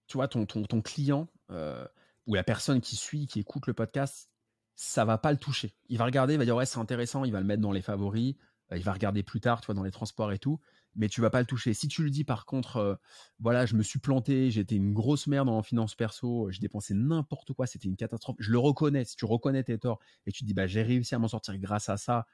tu 0.06 0.16
vois, 0.16 0.26
ton, 0.26 0.46
ton, 0.46 0.62
ton 0.62 0.80
client 0.80 1.28
euh, 1.50 1.86
ou 2.26 2.34
la 2.34 2.42
personne 2.42 2.80
qui 2.80 2.96
suit, 2.96 3.26
qui 3.26 3.40
écoute 3.40 3.66
le 3.66 3.74
podcast, 3.74 4.30
ça 4.74 5.04
va 5.04 5.18
pas 5.18 5.32
le 5.32 5.38
toucher. 5.38 5.74
Il 5.90 5.98
va 5.98 6.06
regarder, 6.06 6.32
il 6.32 6.38
va 6.38 6.46
dire 6.46 6.56
ouais, 6.56 6.64
c'est 6.64 6.78
intéressant, 6.78 7.24
il 7.24 7.32
va 7.32 7.40
le 7.40 7.46
mettre 7.46 7.60
dans 7.60 7.72
les 7.72 7.82
favoris, 7.82 8.36
euh, 8.72 8.78
il 8.78 8.84
va 8.84 8.94
regarder 8.94 9.22
plus 9.22 9.40
tard, 9.40 9.60
tu 9.60 9.66
vois, 9.66 9.74
dans 9.74 9.82
les 9.82 9.90
transports 9.90 10.32
et 10.32 10.38
tout 10.38 10.58
mais 10.96 11.08
tu 11.08 11.20
vas 11.20 11.30
pas 11.30 11.40
le 11.40 11.46
toucher. 11.46 11.74
Si 11.74 11.88
tu 11.88 12.02
le 12.02 12.10
dis 12.10 12.24
par 12.24 12.44
contre, 12.44 12.76
euh, 12.76 12.94
voilà, 13.40 13.66
je 13.66 13.74
me 13.74 13.82
suis 13.82 13.98
planté, 13.98 14.50
j'étais 14.50 14.76
une 14.76 14.92
grosse 14.92 15.26
merde 15.26 15.48
en 15.48 15.62
finance 15.62 15.94
perso, 15.94 16.50
j'ai 16.50 16.60
dépensé 16.60 16.94
n'importe 16.94 17.52
quoi, 17.52 17.66
c'était 17.66 17.88
une 17.88 17.96
catastrophe. 17.96 18.36
Je 18.38 18.50
le 18.50 18.58
reconnais. 18.58 19.04
Si 19.04 19.16
tu 19.16 19.24
reconnais 19.24 19.62
tes 19.62 19.78
torts 19.78 20.00
et 20.26 20.32
tu 20.32 20.42
te 20.42 20.46
dis, 20.46 20.54
bah, 20.54 20.66
j'ai 20.66 20.82
réussi 20.82 21.14
à 21.14 21.18
m'en 21.18 21.28
sortir 21.28 21.56
grâce 21.58 21.88
à 21.88 21.96
ça, 21.96 22.26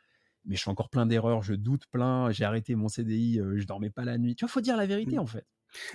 mais 0.44 0.56
je 0.56 0.62
fais 0.62 0.70
encore 0.70 0.90
plein 0.90 1.06
d'erreurs, 1.06 1.42
je 1.42 1.54
doute 1.54 1.86
plein, 1.90 2.30
j'ai 2.30 2.44
arrêté 2.44 2.74
mon 2.74 2.88
CDI, 2.88 3.40
euh, 3.40 3.58
je 3.58 3.66
dormais 3.66 3.90
pas 3.90 4.04
la 4.04 4.18
nuit. 4.18 4.34
Tu 4.34 4.44
vois, 4.44 4.52
faut 4.52 4.60
dire 4.60 4.76
la 4.76 4.86
vérité 4.86 5.16
mmh. 5.16 5.20
en 5.20 5.26
fait. 5.26 5.46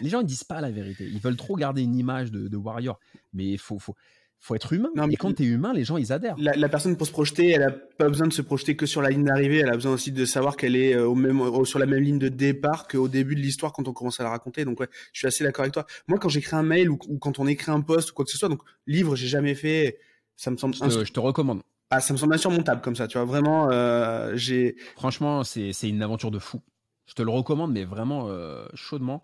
Les 0.01 0.09
gens 0.09 0.21
ils 0.21 0.25
disent 0.25 0.43
pas 0.43 0.61
la 0.61 0.71
vérité. 0.71 1.07
Ils 1.07 1.19
veulent 1.19 1.37
trop 1.37 1.55
garder 1.55 1.83
une 1.83 1.95
image 1.95 2.31
de, 2.31 2.47
de 2.47 2.57
warrior, 2.57 2.99
mais 3.33 3.51
il 3.51 3.57
faut, 3.57 3.79
faut, 3.79 3.95
faut 4.39 4.55
être 4.55 4.71
humain. 4.71 4.89
Non, 4.95 5.05
mais 5.05 5.13
et 5.13 5.17
quand 5.17 5.33
tu 5.33 5.43
es 5.43 5.45
humain, 5.45 5.73
les 5.73 5.83
gens, 5.83 5.97
ils 5.97 6.13
adhèrent. 6.13 6.35
La, 6.37 6.69
personne, 6.69 6.95
pour 6.95 7.05
se 7.05 7.11
projeter, 7.11 7.49
elle 7.49 7.63
a 7.63 7.71
pas 7.71 8.07
besoin 8.07 8.27
de 8.27 8.33
se 8.33 8.41
projeter 8.41 8.75
que 8.75 8.85
sur 8.85 9.01
la 9.01 9.09
ligne 9.09 9.25
d'arrivée. 9.25 9.57
Elle 9.57 9.69
a 9.69 9.75
besoin 9.75 9.91
aussi 9.91 10.11
de 10.11 10.25
savoir 10.25 10.55
qu'elle 10.55 10.77
est 10.77 10.95
euh, 10.95 11.07
au 11.07 11.15
même, 11.15 11.41
sur 11.65 11.77
la 11.77 11.85
même 11.85 12.01
ligne 12.01 12.19
de 12.19 12.29
départ 12.29 12.87
qu'au 12.87 13.09
début 13.09 13.35
de 13.35 13.41
l'histoire 13.41 13.73
quand 13.73 13.87
on 13.87 13.93
commence 13.93 14.19
à 14.19 14.23
la 14.23 14.29
raconter. 14.29 14.63
Donc, 14.63 14.79
ouais, 14.79 14.87
je 15.11 15.19
suis 15.19 15.27
assez 15.27 15.43
d'accord 15.43 15.63
avec 15.63 15.73
toi. 15.73 15.85
Moi, 16.07 16.19
quand 16.19 16.29
j'écris 16.29 16.55
un 16.55 16.63
mail 16.63 16.89
ou, 16.89 16.97
quand 16.97 17.39
on 17.39 17.47
écrit 17.47 17.71
un 17.71 17.81
post 17.81 18.11
ou 18.11 18.13
quoi 18.13 18.23
que 18.23 18.31
ce 18.31 18.37
soit, 18.37 18.49
donc, 18.49 18.61
livre, 18.87 19.15
j'ai 19.15 19.27
jamais 19.27 19.55
fait, 19.55 19.99
ça 20.37 20.51
me 20.51 20.57
semble. 20.57 20.73
Je 20.75 21.11
te, 21.11 21.19
recommande. 21.19 21.61
Ah, 21.89 21.99
ça 21.99 22.13
me 22.13 22.17
semble 22.17 22.33
insurmontable 22.33 22.81
comme 22.81 22.95
ça, 22.95 23.07
tu 23.07 23.17
vois. 23.17 23.25
Vraiment, 23.25 23.69
euh, 23.71 24.31
j'ai. 24.35 24.77
Franchement, 24.95 25.43
c'est 25.43 25.73
une 25.83 26.01
aventure 26.01 26.31
de 26.31 26.39
fou. 26.39 26.61
Je 27.07 27.13
te 27.13 27.21
le 27.23 27.31
recommande, 27.31 27.73
mais 27.73 27.83
vraiment 27.83 28.29
euh, 28.29 28.65
chaudement. 28.73 29.21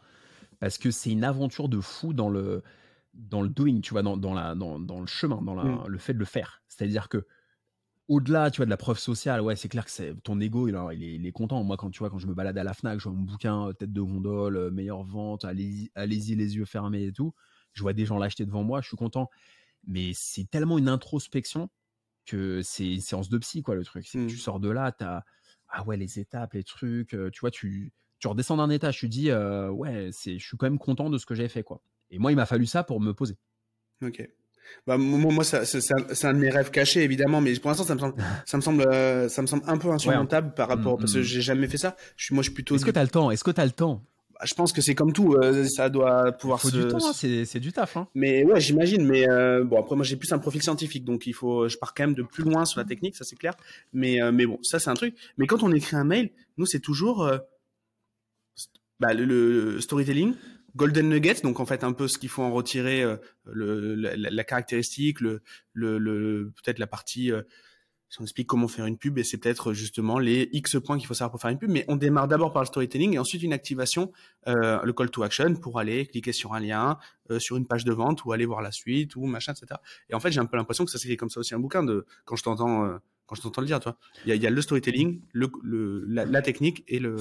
Parce 0.60 0.78
que 0.78 0.92
c'est 0.92 1.12
une 1.12 1.24
aventure 1.24 1.70
de 1.70 1.80
fou 1.80 2.14
dans 2.14 2.30
le 2.30 2.64
dans 3.16 3.42
le 3.42 3.50
doing, 3.50 3.82
tu 3.82 3.92
vois, 3.92 4.04
dans, 4.04 4.18
dans, 4.18 4.34
la, 4.34 4.56
dans, 4.56 4.80
dans 4.80 5.00
le 5.00 5.08
chemin, 5.08 5.42
dans 5.42 5.56
la, 5.56 5.64
mm. 5.64 5.88
le 5.88 5.98
fait 5.98 6.14
de 6.14 6.20
le 6.20 6.26
faire. 6.26 6.62
C'est-à-dire 6.68 7.10
que 7.10 7.26
au-delà, 8.08 8.52
tu 8.52 8.58
vois, 8.58 8.66
de 8.66 8.70
la 8.70 8.78
preuve 8.78 9.00
sociale, 9.00 9.42
ouais, 9.42 9.56
c'est 9.56 9.70
clair 9.70 9.84
que 9.84 9.92
c'est 9.92 10.14
ton 10.24 10.40
ego, 10.40 10.68
il, 10.68 10.78
il, 10.94 11.04
est, 11.04 11.16
il, 11.16 11.26
est, 11.26 11.32
content. 11.32 11.64
Moi, 11.64 11.76
quand 11.78 11.90
tu 11.90 12.00
vois, 12.00 12.10
quand 12.10 12.20
je 12.20 12.28
me 12.28 12.34
balade 12.34 12.58
à 12.58 12.64
la 12.64 12.74
Fnac, 12.74 13.00
je 13.00 13.06
vois 13.06 13.14
mon 13.14 13.24
bouquin 13.24 13.70
euh, 13.70 13.74
tête 13.74 13.92
de 13.92 14.02
gondole, 14.02 14.58
euh, 14.58 14.72
meilleure 14.72 15.04
vente, 15.04 15.44
allez-y, 15.44 15.90
allez-y 15.96 16.36
les 16.36 16.56
yeux 16.56 16.66
fermés 16.66 17.06
et 17.06 17.12
tout. 17.12 17.34
Je 17.74 17.82
vois 17.82 17.94
des 17.94 18.06
gens 18.06 18.18
l'acheter 18.18 18.46
devant 18.46 18.64
moi, 18.64 18.82
je 18.82 18.88
suis 18.88 18.98
content. 18.98 19.30
Mais 19.88 20.12
c'est 20.14 20.50
tellement 20.50 20.78
une 20.78 20.90
introspection 20.90 21.70
que 22.26 22.62
c'est 22.64 22.94
une 22.94 23.02
séance 23.02 23.30
de 23.30 23.38
psy, 23.40 23.64
quoi, 23.64 23.76
le 23.76 23.84
truc. 23.84 24.06
Tu 24.06 24.20
mm. 24.20 24.30
sors 24.30 24.60
de 24.60 24.70
là, 24.70 24.92
t'as 24.92 25.24
ah 25.70 25.84
ouais, 25.84 25.98
les 25.98 26.20
étapes, 26.20 26.54
les 26.54 26.64
trucs, 26.64 27.16
euh, 27.16 27.32
tu 27.32 27.40
vois, 27.40 27.52
tu, 27.52 27.92
tu 28.20 28.28
redescends 28.28 28.58
d'un 28.58 28.70
étage, 28.70 29.00
tu 29.00 29.10
dis 29.10 29.32
ouais, 29.32 30.10
c'est, 30.12 30.38
je 30.38 30.46
suis 30.46 30.58
quand 30.58 30.68
même 30.68 30.78
content 30.78 31.10
de 31.10 31.18
ce 31.18 31.26
que 31.26 31.34
j'ai 31.34 31.48
fait, 31.48 31.64
quoi. 31.64 31.82
Et 32.12 32.20
moi, 32.20 32.32
il 32.32 32.36
m'a 32.36 32.46
fallu 32.46 32.66
ça 32.66 32.84
pour 32.84 33.02
me 33.02 33.14
poser. 33.14 33.36
Ok. 34.04 34.28
Bah, 34.88 34.98
moi, 34.98 35.32
moi 35.32 35.44
c'est 35.44 36.26
un, 36.26 36.34
de 36.34 36.40
mes 36.40 36.50
rêves 36.50 36.72
cachés, 36.72 37.04
évidemment, 37.04 37.42
mais 37.42 37.54
pour 37.60 37.70
l'instant, 37.70 37.84
ça 37.84 37.96
me 37.96 38.00
semble, 38.00 38.16
ça 38.46 38.58
me 38.58 38.62
semble, 38.62 38.82
euh, 38.88 39.30
ça 39.30 39.42
me 39.42 39.48
semble 39.48 39.64
un 39.68 39.78
peu 39.78 39.90
insurmontable 39.92 40.54
par 40.54 40.68
rapport, 40.68 40.96
mm, 40.96 41.00
parce 41.00 41.14
que 41.14 41.20
mm, 41.20 41.22
mm. 41.22 41.26
j'ai 41.26 41.42
jamais 41.42 41.68
fait 41.68 41.78
ça. 41.78 41.96
Je 42.16 42.26
suis, 42.26 42.36
moi, 42.36 42.42
je 42.42 42.50
suis 42.50 42.56
plutôt. 42.56 42.76
Est-ce 42.76 42.86
que 42.86 42.92
tu 42.92 43.00
as 43.00 43.04
le 43.04 43.10
temps? 43.10 43.32
Est-ce 43.32 43.44
que 43.44 43.52
tu 43.52 43.62
as 43.62 43.66
le 43.66 43.72
temps? 43.72 44.04
Bah, 44.34 44.42
je 44.44 44.54
pense 44.54 44.74
que 44.74 44.82
c'est 44.82 44.96
comme 44.96 45.14
tout, 45.14 45.34
euh, 45.34 45.66
ça 45.66 45.90
doit 45.90 46.32
pouvoir 46.34 46.60
il 46.64 46.70
faut 46.70 46.78
du 46.78 46.88
temps, 46.88 46.98
hein, 46.98 47.14
c'est 47.14 47.60
du 47.60 47.72
taf. 47.72 47.96
Hein. 47.96 48.08
Mais 48.16 48.44
ouais, 48.44 48.60
j'imagine. 48.60 49.06
Mais 49.06 49.30
euh, 49.30 49.64
bon, 49.64 49.80
après 49.80 49.96
moi 49.96 50.04
j'ai 50.04 50.18
plus 50.18 50.32
un 50.34 50.40
profil 50.40 50.62
scientifique, 50.62 51.06
donc 51.06 51.26
il 51.26 51.34
faut, 51.34 51.70
je 51.70 51.78
pars 51.78 51.94
quand 51.94 52.04
même 52.04 52.16
de 52.16 52.24
plus 52.24 52.44
loin 52.44 52.66
sur 52.66 52.80
la 52.82 52.86
technique, 52.86 53.16
ça 53.16 53.24
c'est 53.24 53.38
clair. 53.38 53.54
Mais 53.94 54.20
mais 54.34 54.46
bon, 54.46 54.60
ça 54.62 54.80
c'est 54.80 54.90
un 54.90 54.94
truc. 54.94 55.16
Mais 55.38 55.48
quand 55.48 55.64
on 55.64 55.72
écrit 55.72 55.96
un 55.96 56.04
mail, 56.04 56.32
nous 56.58 56.66
c'est 56.66 56.82
toujours 56.82 57.32
bah, 59.00 59.14
le, 59.14 59.80
storytelling, 59.82 60.34
golden 60.76 61.10
nuggets, 61.10 61.42
donc 61.42 61.60
en 61.60 61.66
fait 61.66 61.84
un 61.84 61.94
peu 61.94 62.08
ce 62.08 62.18
qu'il 62.18 62.30
faut 62.30 62.44
en 62.44 62.52
retirer, 62.52 63.02
euh, 63.04 63.18
le, 63.46 63.96
la, 63.96 64.44
caractéristique, 64.44 65.22
le, 65.22 65.42
le, 65.74 66.52
peut-être 66.64 66.80
la 66.80 66.88
partie, 66.88 67.32
euh, 67.32 67.42
si 68.10 68.22
on 68.22 68.24
explique 68.24 68.48
comment 68.48 68.68
faire 68.68 68.86
une 68.86 68.98
pub, 68.98 69.18
et 69.18 69.24
c'est 69.24 69.38
peut-être 69.38 69.74
justement 69.74 70.20
les 70.20 70.50
X 70.52 70.78
points 70.80 70.98
qu'il 70.98 71.08
faut 71.08 71.14
savoir 71.14 71.32
pour 71.32 71.42
faire 71.42 71.52
une 71.52 71.58
pub, 71.58 71.72
mais 71.72 71.86
on 71.88 71.96
démarre 71.96 72.28
d'abord 72.28 72.52
par 72.52 72.62
le 72.62 72.68
storytelling 72.68 73.14
et 73.14 73.20
ensuite 73.20 73.42
une 73.44 73.54
activation, 73.54 74.12
euh, 74.48 74.80
le 74.84 74.94
call 74.94 75.10
to 75.10 75.24
action 75.24 75.56
pour 75.56 75.80
aller 75.80 76.06
cliquer 76.06 76.32
sur 76.32 76.54
un 76.54 76.60
lien, 76.60 76.98
sur 77.40 77.58
une 77.58 77.66
page 77.66 77.86
de 77.86 77.92
vente 77.94 78.24
ou 78.26 78.34
aller 78.34 78.46
voir 78.46 78.62
la 78.62 78.72
suite 78.72 79.16
ou 79.16 79.26
machin, 79.26 79.54
etc. 79.54 79.80
Et 80.10 80.14
en 80.14 80.20
fait 80.20 80.32
j'ai 80.32 80.40
un 80.40 80.46
peu 80.46 80.58
l'impression 80.58 80.86
que 80.86 80.92
ça 80.92 81.00
s'écrit 81.00 81.18
comme 81.18 81.30
ça 81.32 81.40
aussi 81.40 81.56
un 81.56 81.60
bouquin 81.60 81.84
de 81.84 82.06
quand 82.26 82.36
je 82.36 82.44
t'entends 82.44 83.00
quand 83.26 83.36
je 83.36 83.42
t'entends 83.42 83.62
le 83.62 83.68
dire, 83.68 83.80
toi. 83.80 83.98
Il 84.26 84.30
y 84.30 84.32
a, 84.34 84.36
y 84.36 84.46
a, 84.46 84.52
le 84.52 84.62
storytelling, 84.62 85.20
le, 85.34 85.50
le 85.64 86.06
la, 86.08 86.26
la, 86.26 86.44
technique 86.44 86.84
et 86.88 87.00
le 87.00 87.16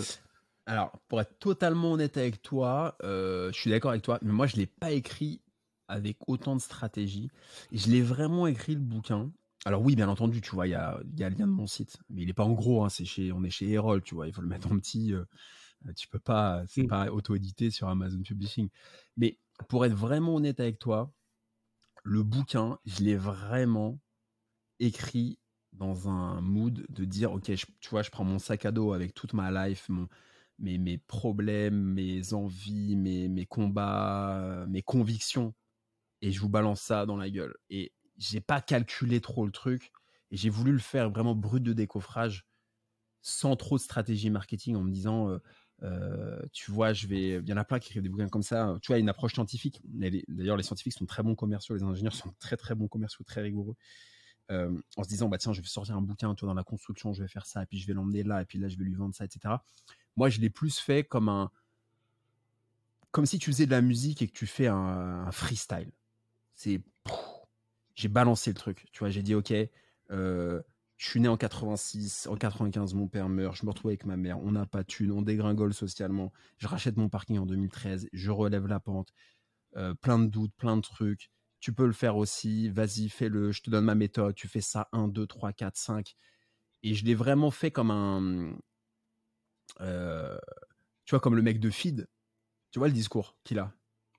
alors, 0.67 0.99
pour 1.09 1.21
être 1.21 1.39
totalement 1.39 1.93
honnête 1.93 2.17
avec 2.17 2.41
toi, 2.41 2.97
euh, 3.03 3.53
je 3.53 3.61
suis 3.61 3.71
d'accord 3.71 3.91
avec 3.91 4.03
toi, 4.03 4.19
mais 4.23 4.33
moi, 4.33 4.47
je 4.47 4.57
l'ai 4.57 4.67
pas 4.67 4.93
écrit 4.93 5.43
avec 5.89 6.17
autant 6.27 6.57
de 6.57 6.61
stratégie. 6.61 7.29
Je 7.71 7.91
l'ai 7.91 8.01
vraiment 8.01 8.47
écrit 8.47 8.75
le 8.75 8.81
bouquin. 8.81 9.31
Alors 9.67 9.83
oui, 9.83 9.95
bien 9.95 10.09
entendu, 10.09 10.41
tu 10.41 10.51
vois, 10.53 10.67
il 10.67 10.71
y 10.71 10.75
a, 10.75 10.99
y 11.17 11.25
a, 11.25 11.29
le 11.29 11.37
lien 11.37 11.47
de 11.47 11.53
mon 11.53 11.67
site, 11.67 11.99
mais 12.09 12.23
il 12.23 12.27
n'est 12.27 12.35
pas 12.35 12.45
en 12.45 12.53
gros. 12.53 12.84
Hein, 12.84 12.88
c'est 12.88 13.05
chez, 13.05 13.33
on 13.33 13.45
est 13.45 13.51
chez 13.51 13.71
Erol, 13.71 14.03
tu 14.03 14.14
vois, 14.14 14.26
il 14.26 14.33
faut 14.33 14.41
le 14.41 14.49
mettre 14.49 14.72
en 14.72 14.79
petit. 14.79 15.13
Euh, 15.13 15.25
tu 15.97 16.09
peux 16.09 16.18
pas, 16.18 16.63
c'est 16.67 16.84
pas 16.87 17.11
auto-édité 17.11 17.71
sur 17.71 17.88
Amazon 17.88 18.22
Publishing. 18.22 18.71
Mais 19.18 19.38
pour 19.68 19.84
être 19.84 19.95
vraiment 19.95 20.37
honnête 20.37 20.61
avec 20.61 20.79
toi, 20.79 21.13
le 22.05 22.22
bouquin, 22.22 22.79
je 22.87 23.03
l'ai 23.03 23.17
vraiment 23.17 23.99
écrit 24.80 25.38
dans 25.75 26.09
un 26.09 26.41
mood 26.41 26.87
de 26.88 27.05
dire, 27.05 27.33
ok, 27.33 27.53
tu 27.80 27.91
vois, 27.91 28.03
je 28.03 28.11
prends 28.11 28.25
mon 28.25 28.38
sac 28.38 28.64
à 28.64 28.72
dos 28.72 28.93
avec 28.93 29.13
toute 29.13 29.34
ma 29.34 29.68
life, 29.68 29.88
mon, 29.88 30.09
mes, 30.59 30.79
mes 30.79 30.99
problèmes, 30.99 31.95
mes 31.95 32.33
envies, 32.33 32.97
mes, 32.97 33.29
mes 33.29 33.47
combats, 33.47 34.39
euh, 34.39 34.67
mes 34.67 34.83
convictions, 34.83 35.55
et 36.22 36.33
je 36.33 36.41
vous 36.41 36.49
balance 36.49 36.81
ça 36.81 37.07
dans 37.07 37.17
la 37.17 37.31
gueule. 37.31 37.55
Et 37.71 37.93
j'ai 38.18 38.41
pas 38.41 38.61
calculé 38.61 39.21
trop 39.21 39.47
le 39.47 39.53
truc, 39.53 39.93
et 40.31 40.37
j'ai 40.37 40.51
voulu 40.51 40.72
le 40.72 40.79
faire 40.79 41.11
vraiment 41.11 41.35
brut 41.35 41.63
de 41.63 41.72
décoffrage, 41.72 42.47
sans 43.22 43.57
trop 43.57 43.76
de 43.76 43.83
stratégie 43.83 44.31
marketing, 44.31 44.76
en 44.76 44.83
me 44.83 44.91
disant, 44.91 45.31
euh, 45.31 45.39
euh, 45.83 46.41
tu 46.53 46.71
vois, 46.71 46.93
je 46.93 47.07
vais. 47.07 47.41
Il 47.41 47.49
y 47.49 47.53
en 47.53 47.57
a 47.57 47.64
plein 47.64 47.79
qui 47.79 47.89
écrivent 47.89 48.03
des 48.03 48.09
bouquins 48.09 48.29
comme 48.29 48.43
ça. 48.43 48.79
Tu 48.81 48.89
vois, 48.93 48.99
une 48.99 49.09
approche 49.09 49.35
scientifique. 49.35 49.81
D'ailleurs, 49.85 50.57
les 50.57 50.63
scientifiques 50.63 50.93
sont 50.93 51.07
très 51.07 51.22
bons 51.22 51.35
commerciaux, 51.35 51.75
les 51.75 51.83
ingénieurs 51.83 52.14
sont 52.14 52.33
très 52.39 52.57
très 52.57 52.75
bons 52.75 52.89
commerciaux, 52.89 53.25
très 53.25 53.43
rigoureux. 53.43 53.76
en 54.51 55.03
se 55.03 55.09
disant, 55.09 55.29
bah 55.29 55.39
tiens, 55.39 55.53
je 55.53 55.61
vais 55.61 55.67
sortir 55.67 55.97
un 55.97 56.03
bouquin, 56.03 56.35
toi, 56.35 56.47
dans 56.49 56.55
la 56.55 56.64
construction, 56.64 57.13
je 57.13 57.22
vais 57.22 57.29
faire 57.29 57.47
ça, 57.47 57.63
et 57.63 57.67
puis 57.67 57.79
je 57.79 57.87
vais 57.87 57.95
l'emmener 57.95 58.22
là, 58.22 58.43
et 58.43 58.45
puis 58.45 58.59
là, 58.59 58.68
je 58.68 58.79
vais 58.79 58.85
lui 58.85 58.95
vendre 58.95 59.14
ça, 59.14 59.25
etc. 59.25 59.55
Moi, 60.16 60.28
je 60.28 60.41
l'ai 60.41 60.50
plus 60.50 60.78
fait 60.78 61.04
comme 61.04 61.28
un. 61.28 61.50
Comme 63.11 63.26
si 63.26 63.38
tu 63.38 63.50
faisais 63.50 63.66
de 63.66 63.70
la 63.70 63.80
musique 63.80 64.22
et 64.22 64.28
que 64.28 64.32
tu 64.32 64.46
fais 64.46 64.66
un, 64.66 65.30
freestyle. 65.30 65.92
C'est. 66.54 66.80
J'ai 67.95 68.08
balancé 68.08 68.50
le 68.50 68.57
truc. 68.57 68.86
Tu 68.92 69.00
vois, 69.00 69.11
j'ai 69.11 69.22
dit, 69.22 69.34
OK, 69.34 69.53
euh, 70.11 70.62
je 70.96 71.07
suis 71.07 71.20
né 71.20 71.28
en 71.28 71.36
86, 71.36 72.28
en 72.28 72.36
95, 72.36 72.95
mon 72.95 73.08
père 73.08 73.28
meurt, 73.28 73.57
je 73.57 73.64
me 73.64 73.70
retrouve 73.70 73.91
avec 73.91 74.04
ma 74.04 74.16
mère, 74.16 74.38
on 74.42 74.53
n'a 74.53 74.66
pas 74.66 74.82
de 74.82 74.86
thunes, 74.88 75.12
on 75.12 75.22
dégringole 75.22 75.74
socialement, 75.74 76.32
je 76.58 76.66
rachète 76.66 76.96
mon 76.96 77.08
parking 77.08 77.38
en 77.38 77.46
2013, 77.46 78.08
je 78.12 78.30
relève 78.30 78.66
la 78.66 78.80
pente, 78.80 79.12
euh, 79.76 79.95
plein 79.95 80.18
de 80.18 80.26
doutes, 80.26 80.54
plein 80.57 80.76
de 80.76 80.82
trucs. 80.82 81.30
tu 81.61 81.72
peux 81.72 81.86
le 81.86 81.92
faire 81.92 82.16
aussi, 82.16 82.68
vas-y, 82.70 83.08
fais-le, 83.08 83.50
je 83.53 83.62
te 83.62 83.70
donne 83.70 83.86
ma 83.86 83.95
méthode, 83.95 84.34
tu 84.34 84.49
fais 84.49 84.61
ça 84.61 84.88
1, 84.92 85.08
2, 85.08 85.26
3, 85.26 85.53
4, 85.53 85.76
5. 85.76 86.14
Et 86.82 86.95
je 86.95 87.04
l'ai 87.07 87.14
vraiment 87.14 87.50
fait 87.50 87.70
comme 87.70 87.91
un. 87.91 88.57
Euh, 89.80 90.37
tu 91.05 91.11
vois, 91.11 91.21
comme 91.21 91.37
le 91.37 91.42
mec 91.42 91.61
de 91.61 91.71
Feed. 91.71 92.07
Tu 92.71 92.79
vois 92.79 92.88
le 92.88 92.95
discours 92.95 93.37
qu'il 93.45 93.59
a. 93.59 93.72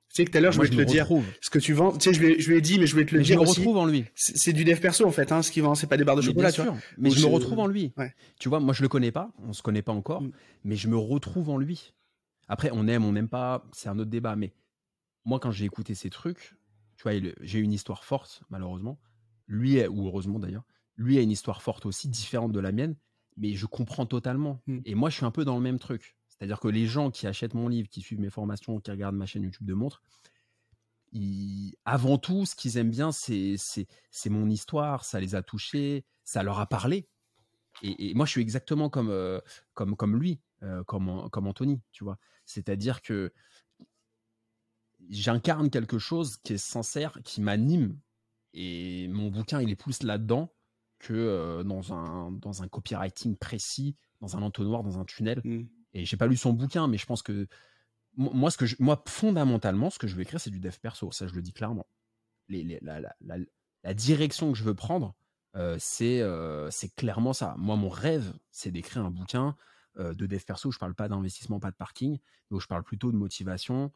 Tu 0.09 0.21
sais 0.21 0.25
que 0.25 0.31
tout 0.31 0.37
à 0.37 0.41
l'heure, 0.41 0.51
je 0.51 0.57
voulais 0.57 0.69
te 0.69 0.75
le 0.75 0.85
dire. 0.85 1.07
Ce 1.41 1.49
que 1.49 1.59
tu 1.59 1.73
vends, 1.73 1.91
tu 1.91 1.99
sais, 1.99 2.13
je 2.13 2.21
lui, 2.21 2.39
je 2.39 2.49
lui 2.49 2.57
ai 2.57 2.61
dit, 2.61 2.79
mais 2.79 2.87
je 2.87 2.93
voulais 2.93 3.05
te 3.05 3.15
le 3.15 3.21
dire. 3.21 3.37
Je 3.37 3.43
me 3.43 3.49
retrouve 3.49 3.77
en 3.77 3.85
lui. 3.85 4.05
C'est 4.15 4.53
du 4.53 4.63
dev 4.63 4.79
perso, 4.79 5.05
en 5.05 5.11
fait, 5.11 5.31
hein, 5.31 5.41
ce 5.41 5.51
qu'il 5.51 5.63
vend. 5.63 5.75
C'est 5.75 5.87
pas 5.87 5.97
des 5.97 6.03
barres 6.03 6.15
de 6.15 6.21
chocolat, 6.21 6.51
tu 6.51 6.61
vois. 6.61 6.77
Mais 6.97 7.09
je, 7.09 7.25
me 7.25 7.31
retrouve 7.31 7.59
en 7.59 7.67
lui. 7.67 7.93
Tu 8.39 8.47
vois, 8.47 8.59
moi, 8.59 8.73
je 8.73 8.81
le 8.81 8.87
connais 8.87 9.11
pas. 9.11 9.31
On 9.39 9.53
se 9.53 9.61
connaît 9.61 9.81
pas 9.81 9.91
encore. 9.91 10.21
Mm. 10.21 10.31
Mais 10.63 10.75
je 10.75 10.87
me 10.87 10.97
retrouve 10.97 11.49
en 11.49 11.57
lui. 11.57 11.93
Après, 12.47 12.69
on 12.71 12.87
aime, 12.87 13.03
on 13.03 13.13
n'aime 13.13 13.27
pas. 13.27 13.65
C'est 13.73 13.89
un 13.89 13.99
autre 13.99 14.09
débat. 14.09 14.35
Mais 14.35 14.53
moi, 15.25 15.39
quand 15.39 15.51
j'ai 15.51 15.65
écouté 15.65 15.95
ces 15.95 16.09
trucs, 16.09 16.55
tu 16.95 17.03
vois, 17.03 17.13
j'ai 17.41 17.59
une 17.59 17.73
histoire 17.73 18.05
forte, 18.05 18.43
malheureusement. 18.49 18.99
Lui, 19.47 19.85
ou 19.87 20.07
heureusement 20.07 20.39
d'ailleurs, 20.39 20.63
lui 20.97 21.17
a 21.17 21.21
une 21.21 21.31
histoire 21.31 21.61
forte 21.61 21.85
aussi, 21.85 22.07
différente 22.07 22.51
de 22.51 22.59
la 22.59 22.71
mienne. 22.71 22.95
Mais 23.37 23.53
je 23.53 23.65
comprends 23.65 24.05
totalement. 24.05 24.61
Mm. 24.67 24.79
Et 24.85 24.95
moi, 24.95 25.09
je 25.09 25.17
suis 25.17 25.25
un 25.25 25.31
peu 25.31 25.45
dans 25.45 25.55
le 25.55 25.61
même 25.61 25.79
truc. 25.79 26.15
C'est-à-dire 26.29 26.59
que 26.59 26.67
les 26.67 26.85
gens 26.85 27.11
qui 27.11 27.27
achètent 27.27 27.53
mon 27.53 27.67
livre, 27.67 27.87
qui 27.89 28.01
suivent 28.01 28.19
mes 28.19 28.29
formations, 28.29 28.79
qui 28.79 28.91
regardent 28.91 29.15
ma 29.15 29.25
chaîne 29.25 29.43
YouTube 29.43 29.65
de 29.65 29.73
montre, 29.73 30.01
avant 31.85 32.17
tout, 32.17 32.45
ce 32.45 32.55
qu'ils 32.55 32.77
aiment 32.77 32.91
bien, 32.91 33.11
c'est 33.11 33.57
mon 34.29 34.49
histoire, 34.49 35.05
ça 35.05 35.19
les 35.19 35.35
a 35.35 35.41
touchés, 35.41 36.05
ça 36.23 36.43
leur 36.43 36.59
a 36.59 36.67
parlé. 36.67 37.07
Et, 37.81 38.13
moi, 38.13 38.25
je 38.25 38.31
suis 38.31 38.41
exactement 38.41 38.89
comme, 38.89 39.09
euh, 39.09 39.39
comme, 39.73 39.95
comme 39.95 40.17
lui, 40.17 40.39
euh, 40.63 40.83
comme, 40.83 41.29
comme 41.29 41.47
Anthony, 41.47 41.81
tu 41.91 42.03
vois. 42.03 42.17
C'est-à-dire 42.45 43.01
que 43.01 43.33
j'incarne 45.09 45.69
quelque 45.69 45.99
chose 45.99 46.37
qui 46.37 46.53
est 46.53 46.57
sincère, 46.57 47.19
qui 47.23 47.41
m'anime. 47.41 47.99
Et 48.53 49.07
mon 49.09 49.29
bouquin, 49.29 49.61
il 49.61 49.69
est 49.69 49.75
plus 49.75 50.03
là-dedans 50.03 50.54
que 50.99 51.13
euh, 51.13 51.63
dans, 51.63 51.93
un, 51.93 52.31
dans 52.31 52.63
un 52.63 52.67
copywriting 52.67 53.35
précis, 53.35 53.95
dans 54.21 54.37
un 54.37 54.41
entonnoir, 54.41 54.83
dans 54.83 54.99
un 54.99 55.05
tunnel. 55.05 55.41
Mmh. 55.43 55.63
Et 55.93 56.05
j'ai 56.05 56.17
pas 56.17 56.27
lu 56.27 56.37
son 56.37 56.53
bouquin, 56.53 56.87
mais 56.87 56.97
je 56.97 57.05
pense 57.05 57.21
que 57.21 57.47
moi, 58.17 58.49
ce 58.49 58.57
que 58.57 58.65
moi, 58.79 59.01
fondamentalement, 59.07 59.89
ce 59.89 59.99
que 59.99 60.07
je 60.07 60.15
veux 60.15 60.21
écrire, 60.21 60.39
c'est 60.39 60.49
du 60.49 60.59
dev 60.59 60.75
perso. 60.81 61.11
Ça, 61.11 61.27
je 61.27 61.33
le 61.33 61.41
dis 61.41 61.53
clairement. 61.53 61.85
Les, 62.47 62.79
la, 62.81 63.93
direction 63.93 64.51
que 64.51 64.57
je 64.57 64.63
veux 64.63 64.73
prendre, 64.73 65.15
euh, 65.55 65.77
euh, 66.01 66.69
c'est 66.71 66.95
clairement 66.95 67.33
ça. 67.33 67.55
Moi, 67.57 67.75
mon 67.75 67.89
rêve, 67.89 68.33
c'est 68.51 68.71
d'écrire 68.71 69.05
un 69.05 69.11
bouquin 69.11 69.55
euh, 69.97 70.13
de 70.13 70.25
dev 70.25 70.43
perso. 70.43 70.71
Je 70.71 70.79
parle 70.79 70.95
pas 70.95 71.07
d'investissement, 71.07 71.59
pas 71.59 71.71
de 71.71 71.75
parking, 71.75 72.19
mais 72.51 72.59
je 72.59 72.67
parle 72.67 72.83
plutôt 72.83 73.11
de 73.11 73.17
motivation 73.17 73.91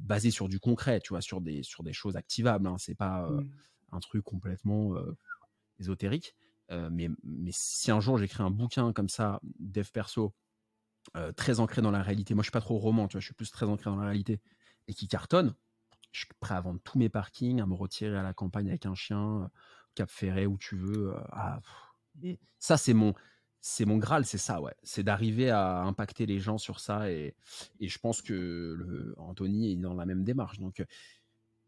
basée 0.00 0.32
sur 0.32 0.48
du 0.48 0.58
concret, 0.58 0.98
tu 0.98 1.10
vois, 1.10 1.20
sur 1.20 1.40
des, 1.40 1.62
sur 1.62 1.84
des 1.84 1.92
choses 1.92 2.16
activables. 2.16 2.66
Hein. 2.66 2.74
C'est 2.76 2.96
pas 2.96 3.30
mmh. 3.30 3.48
un 3.92 4.00
truc 4.00 4.24
complètement 4.24 4.94
ésotérique. 5.78 6.34
mais, 6.70 7.08
mais 7.22 7.50
si 7.52 7.90
un 7.90 8.00
jour 8.00 8.18
j'écris 8.18 8.42
un 8.42 8.50
bouquin 8.50 8.92
comme 8.92 9.08
ça, 9.08 9.40
dev 9.58 9.88
perso, 9.92 10.34
euh, 11.16 11.32
très 11.32 11.60
ancré 11.60 11.82
dans 11.82 11.90
la 11.90 12.02
réalité. 12.02 12.34
Moi, 12.34 12.42
je 12.42 12.46
suis 12.46 12.52
pas 12.52 12.62
trop 12.62 12.78
roman, 12.78 13.08
tu 13.08 13.12
vois, 13.12 13.20
je 13.20 13.26
suis 13.26 13.34
plus 13.34 13.50
très 13.50 13.66
ancré 13.66 13.90
dans 13.90 13.96
la 13.96 14.06
réalité 14.06 14.40
et 14.88 14.94
qui 14.94 15.06
cartonne. 15.06 15.54
Je 16.12 16.20
suis 16.20 16.28
prêt 16.40 16.54
à 16.54 16.60
vendre 16.60 16.80
tous 16.82 16.98
mes 16.98 17.08
parkings, 17.08 17.60
à 17.60 17.66
me 17.66 17.74
retirer 17.74 18.16
à 18.16 18.22
la 18.22 18.32
campagne 18.32 18.68
avec 18.68 18.86
un 18.86 18.94
chien, 18.94 19.42
euh, 19.42 19.48
Cap 19.94 20.10
Ferret, 20.10 20.46
où 20.46 20.56
tu 20.56 20.76
veux. 20.76 21.12
Euh, 21.14 21.20
ah, 21.30 21.60
ça, 22.58 22.78
c'est 22.78 22.94
mon, 22.94 23.12
c'est 23.60 23.84
mon 23.84 23.98
graal, 23.98 24.24
c'est 24.24 24.38
ça, 24.38 24.62
ouais. 24.62 24.74
C'est 24.82 25.02
d'arriver 25.02 25.50
à 25.50 25.82
impacter 25.82 26.24
les 26.24 26.40
gens 26.40 26.56
sur 26.56 26.80
ça. 26.80 27.10
Et, 27.10 27.36
et 27.80 27.88
je 27.88 27.98
pense 27.98 28.22
que 28.22 28.32
le, 28.32 29.14
Anthony 29.18 29.72
est 29.72 29.76
dans 29.76 29.94
la 29.94 30.06
même 30.06 30.24
démarche. 30.24 30.58
Donc, 30.58 30.82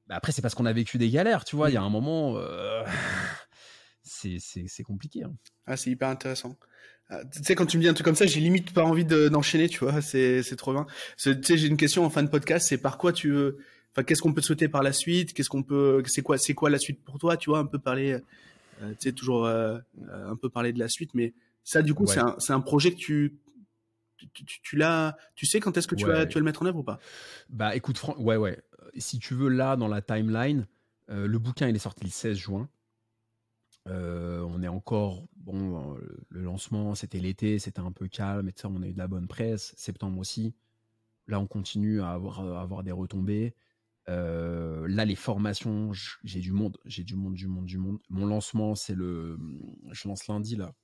bah, 0.06 0.16
après, 0.16 0.32
c'est 0.32 0.40
parce 0.42 0.54
qu'on 0.54 0.66
a 0.66 0.72
vécu 0.72 0.96
des 0.96 1.10
galères, 1.10 1.44
tu 1.44 1.56
vois. 1.56 1.68
Il 1.68 1.74
y 1.74 1.78
a 1.78 1.82
un 1.82 1.90
moment, 1.90 2.36
c'est 4.06 4.82
compliqué. 4.84 5.24
Hein. 5.24 5.34
Ah, 5.66 5.76
c'est 5.76 5.90
hyper 5.90 6.08
intéressant. 6.08 6.56
Ah, 7.08 7.24
tu 7.24 7.42
sais, 7.44 7.54
quand 7.54 7.66
tu 7.66 7.76
me 7.76 7.82
dis 7.82 7.88
un 7.88 7.94
truc 7.94 8.04
comme 8.04 8.16
ça, 8.16 8.26
j'ai 8.26 8.40
limite 8.40 8.72
pas 8.72 8.84
envie 8.84 9.04
d'enchaîner, 9.04 9.68
tu 9.68 9.80
vois. 9.80 10.00
C'est, 10.00 10.42
trop 10.56 10.72
bien. 10.72 10.86
Tu 11.16 11.34
sais, 11.42 11.56
j'ai 11.56 11.68
une 11.68 11.76
question 11.76 12.04
en 12.04 12.10
fin 12.10 12.22
de 12.22 12.28
podcast, 12.28 12.66
c'est 12.68 12.78
par 12.78 12.98
quoi 12.98 13.12
tu 13.12 13.30
veux, 13.30 13.58
enfin, 13.92 14.02
qu'est-ce 14.02 14.22
qu'on 14.22 14.32
peut 14.32 14.40
te 14.40 14.46
souhaiter 14.46 14.68
par 14.68 14.82
la 14.82 14.92
suite? 14.92 15.32
Qu'est-ce 15.32 15.48
qu'on 15.48 15.62
peut, 15.62 16.02
c'est 16.06 16.22
quoi, 16.22 16.36
c'est 16.36 16.54
quoi 16.54 16.68
la 16.68 16.78
suite 16.78 17.04
pour 17.04 17.18
toi, 17.18 17.36
tu 17.36 17.50
vois, 17.50 17.60
un 17.60 17.66
peu 17.66 17.78
parler, 17.78 18.12
euh, 18.82 18.90
tu 18.92 18.96
sais, 18.98 19.12
toujours, 19.12 19.46
euh, 19.46 19.78
euh, 20.08 20.30
un 20.30 20.36
peu 20.36 20.48
parler 20.48 20.72
de 20.72 20.80
la 20.80 20.88
suite, 20.88 21.14
mais 21.14 21.32
ça, 21.62 21.82
du 21.82 21.94
coup, 21.94 22.06
c'est 22.06 22.52
un, 22.52 22.60
projet 22.60 22.90
que 22.90 22.96
tu, 22.96 23.38
tu, 24.16 24.60
tu, 24.62 24.76
l'as, 24.76 25.16
tu 25.36 25.46
sais 25.46 25.60
quand 25.60 25.76
est-ce 25.76 25.86
que 25.86 25.94
tu 25.94 26.06
vas, 26.06 26.26
tu 26.26 26.34
vas 26.34 26.40
le 26.40 26.44
mettre 26.44 26.62
en 26.62 26.66
œuvre 26.66 26.78
ou 26.78 26.84
pas? 26.84 26.98
Bah, 27.50 27.76
écoute, 27.76 28.00
ouais, 28.18 28.36
ouais. 28.36 28.60
Si 28.98 29.18
tu 29.20 29.34
veux, 29.34 29.48
là, 29.48 29.76
dans 29.76 29.88
la 29.88 30.02
timeline, 30.02 30.66
le 31.08 31.38
bouquin, 31.38 31.68
il 31.68 31.76
est 31.76 31.80
sorti 31.80 32.04
le 32.04 32.10
16 32.10 32.36
juin. 32.36 32.68
Euh, 33.88 34.40
on 34.40 34.62
est 34.62 34.68
encore, 34.68 35.26
bon, 35.36 35.94
euh, 35.94 36.24
le 36.28 36.42
lancement, 36.42 36.94
c'était 36.94 37.20
l'été, 37.20 37.58
c'était 37.58 37.80
un 37.80 37.92
peu 37.92 38.08
calme, 38.08 38.48
et 38.48 38.52
ça, 38.56 38.68
on 38.68 38.82
a 38.82 38.86
eu 38.86 38.92
de 38.92 38.98
la 38.98 39.08
bonne 39.08 39.28
presse, 39.28 39.74
septembre 39.76 40.18
aussi. 40.18 40.54
Là, 41.28 41.40
on 41.40 41.46
continue 41.46 42.00
à 42.02 42.10
avoir, 42.10 42.40
avoir 42.40 42.82
des 42.82 42.92
retombées. 42.92 43.54
Euh, 44.08 44.86
là, 44.88 45.04
les 45.04 45.16
formations, 45.16 45.92
j'ai 46.24 46.40
du 46.40 46.52
monde, 46.52 46.78
j'ai 46.84 47.04
du 47.04 47.16
monde, 47.16 47.34
du 47.34 47.48
monde, 47.48 47.66
du 47.66 47.78
monde. 47.78 47.98
Mon 48.08 48.26
lancement, 48.26 48.74
c'est 48.74 48.94
le, 48.94 49.38
je 49.92 50.08
lance 50.08 50.26
lundi 50.28 50.56
là, 50.56 50.74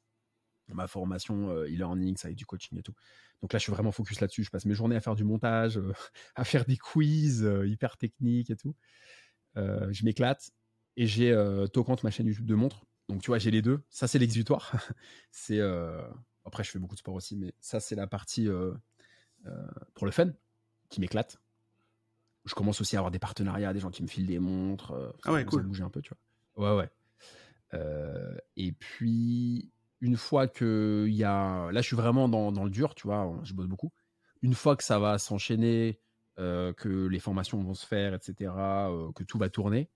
ma 0.68 0.86
formation 0.88 1.50
e-learning, 1.50 2.16
ça 2.16 2.28
avec 2.28 2.38
du 2.38 2.46
coaching 2.46 2.78
et 2.78 2.82
tout. 2.82 2.94
Donc 3.40 3.52
là, 3.52 3.58
je 3.58 3.64
suis 3.64 3.72
vraiment 3.72 3.92
focus 3.92 4.20
là-dessus. 4.20 4.44
Je 4.44 4.50
passe 4.50 4.64
mes 4.66 4.74
journées 4.74 4.96
à 4.96 5.00
faire 5.00 5.14
du 5.14 5.24
montage, 5.24 5.80
à 6.34 6.44
faire 6.44 6.64
des 6.64 6.76
quiz 6.76 7.48
hyper 7.66 7.96
techniques 7.96 8.50
et 8.50 8.56
tout. 8.56 8.74
je 9.56 10.04
m'éclate 10.04 10.50
et 10.96 11.06
j'ai 11.06 11.32
Tocante, 11.72 12.02
ma 12.04 12.10
chaîne 12.10 12.26
YouTube 12.26 12.46
de 12.46 12.54
montre 12.54 12.84
donc 13.08 13.22
tu 13.22 13.28
vois, 13.28 13.38
j'ai 13.38 13.50
les 13.50 13.62
deux. 13.62 13.82
Ça, 13.90 14.06
c'est 14.06 14.18
l'exutoire. 14.18 14.72
c'est 15.30 15.58
euh, 15.58 16.02
après, 16.44 16.64
je 16.64 16.70
fais 16.70 16.78
beaucoup 16.78 16.94
de 16.94 17.00
sport 17.00 17.14
aussi, 17.14 17.36
mais 17.36 17.54
ça, 17.60 17.80
c'est 17.80 17.94
la 17.94 18.06
partie 18.06 18.48
euh, 18.48 18.72
euh, 19.46 19.66
pour 19.94 20.06
le 20.06 20.12
fun 20.12 20.30
qui 20.88 21.00
m'éclate. 21.00 21.40
Je 22.44 22.54
commence 22.54 22.80
aussi 22.80 22.96
à 22.96 23.00
avoir 23.00 23.10
des 23.10 23.18
partenariats, 23.18 23.72
des 23.72 23.80
gens 23.80 23.90
qui 23.90 24.02
me 24.02 24.08
filent 24.08 24.26
des 24.26 24.40
montres. 24.40 25.14
ah 25.24 25.32
ouais, 25.32 25.44
cool. 25.44 25.62
bouger 25.62 25.84
un 25.84 25.90
peu, 25.90 26.02
tu 26.02 26.12
vois. 26.56 26.76
Ouais, 26.76 26.90
ouais. 27.72 27.80
et 28.56 28.72
puis, 28.72 29.70
une 30.00 30.16
fois 30.16 30.48
que 30.48 31.06
il 31.08 31.14
y 31.14 31.22
a, 31.22 31.70
là, 31.70 31.80
je 31.80 31.86
suis 31.86 31.96
vraiment 31.96 32.28
dans, 32.28 32.50
dans, 32.50 32.64
le 32.64 32.70
dur, 32.70 32.96
tu 32.96 33.06
vois. 33.06 33.32
Je 33.44 33.54
bosse 33.54 33.68
beaucoup. 33.68 33.92
Une 34.42 34.54
fois 34.54 34.74
que 34.74 34.82
ça 34.82 34.98
va 34.98 35.18
s'enchaîner, 35.18 36.00
que 36.36 37.06
les 37.06 37.20
formations 37.20 37.62
vont 37.62 37.74
se 37.74 37.86
faire, 37.86 38.12
etc., 38.12 38.52
que 39.14 39.22
tout 39.22 39.38
va 39.38 39.48
tourner, 39.48 39.88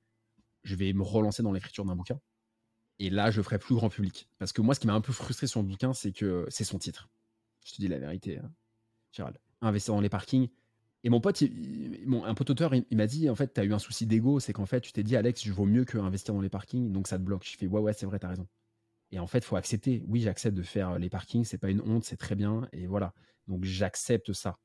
je 0.62 0.76
vais 0.76 0.92
me 0.92 1.02
relancer 1.02 1.42
dans 1.42 1.52
l'écriture 1.52 1.84
d'un 1.84 1.96
bouquin. 1.96 2.20
Et 2.98 3.10
là, 3.10 3.30
je 3.30 3.42
ferai 3.42 3.58
plus 3.58 3.74
grand 3.74 3.88
public. 3.88 4.28
Parce 4.38 4.52
que 4.52 4.62
moi, 4.62 4.74
ce 4.74 4.80
qui 4.80 4.86
m'a 4.86 4.94
un 4.94 5.00
peu 5.00 5.12
frustré 5.12 5.46
sur 5.46 5.60
le 5.60 5.68
bouquin, 5.68 5.92
c'est 5.92 6.12
que 6.12 6.46
c'est 6.48 6.64
son 6.64 6.78
titre. 6.78 7.08
Je 7.64 7.72
te 7.72 7.76
dis 7.80 7.88
la 7.88 7.98
vérité, 7.98 8.38
hein. 8.38 8.50
Gérald. 9.12 9.38
Investir 9.60 9.94
dans 9.94 10.00
les 10.00 10.08
parkings. 10.08 10.48
Et 11.04 11.10
mon 11.10 11.20
pote, 11.20 11.42
un 11.42 12.34
pote 12.34 12.50
auteur, 12.50 12.74
il, 12.74 12.96
m'a 12.96 13.06
dit, 13.06 13.30
en 13.30 13.34
fait, 13.34 13.52
tu 13.54 13.60
as 13.60 13.64
eu 13.64 13.72
un 13.72 13.78
souci 13.78 14.06
d'ego, 14.06 14.40
c'est 14.40 14.52
qu'en 14.52 14.66
fait, 14.66 14.80
tu 14.80 14.92
t'es 14.92 15.02
dit, 15.02 15.16
Alex, 15.16 15.44
je 15.44 15.52
vaux 15.52 15.66
mieux 15.66 15.84
que 15.84 15.98
investir 15.98 16.34
dans 16.34 16.40
les 16.40 16.48
parkings, 16.48 16.90
donc 16.90 17.06
ça 17.06 17.18
te 17.18 17.22
bloque. 17.22 17.44
Je 17.44 17.56
fais, 17.56 17.66
ouais, 17.66 17.80
ouais, 17.80 17.92
c'est 17.92 18.06
vrai, 18.06 18.18
tu 18.18 18.26
as 18.26 18.30
raison. 18.30 18.48
Et 19.12 19.18
en 19.18 19.26
fait, 19.26 19.44
faut 19.44 19.56
accepter. 19.56 20.02
Oui, 20.08 20.20
j'accepte 20.20 20.56
de 20.56 20.62
faire 20.62 20.98
les 20.98 21.08
parkings, 21.08 21.44
c'est 21.44 21.58
pas 21.58 21.70
une 21.70 21.80
honte, 21.82 22.04
c'est 22.04 22.16
très 22.16 22.34
bien, 22.34 22.68
et 22.72 22.86
voilà. 22.86 23.14
Donc 23.46 23.64
j'accepte 23.64 24.32
ça. 24.32 24.58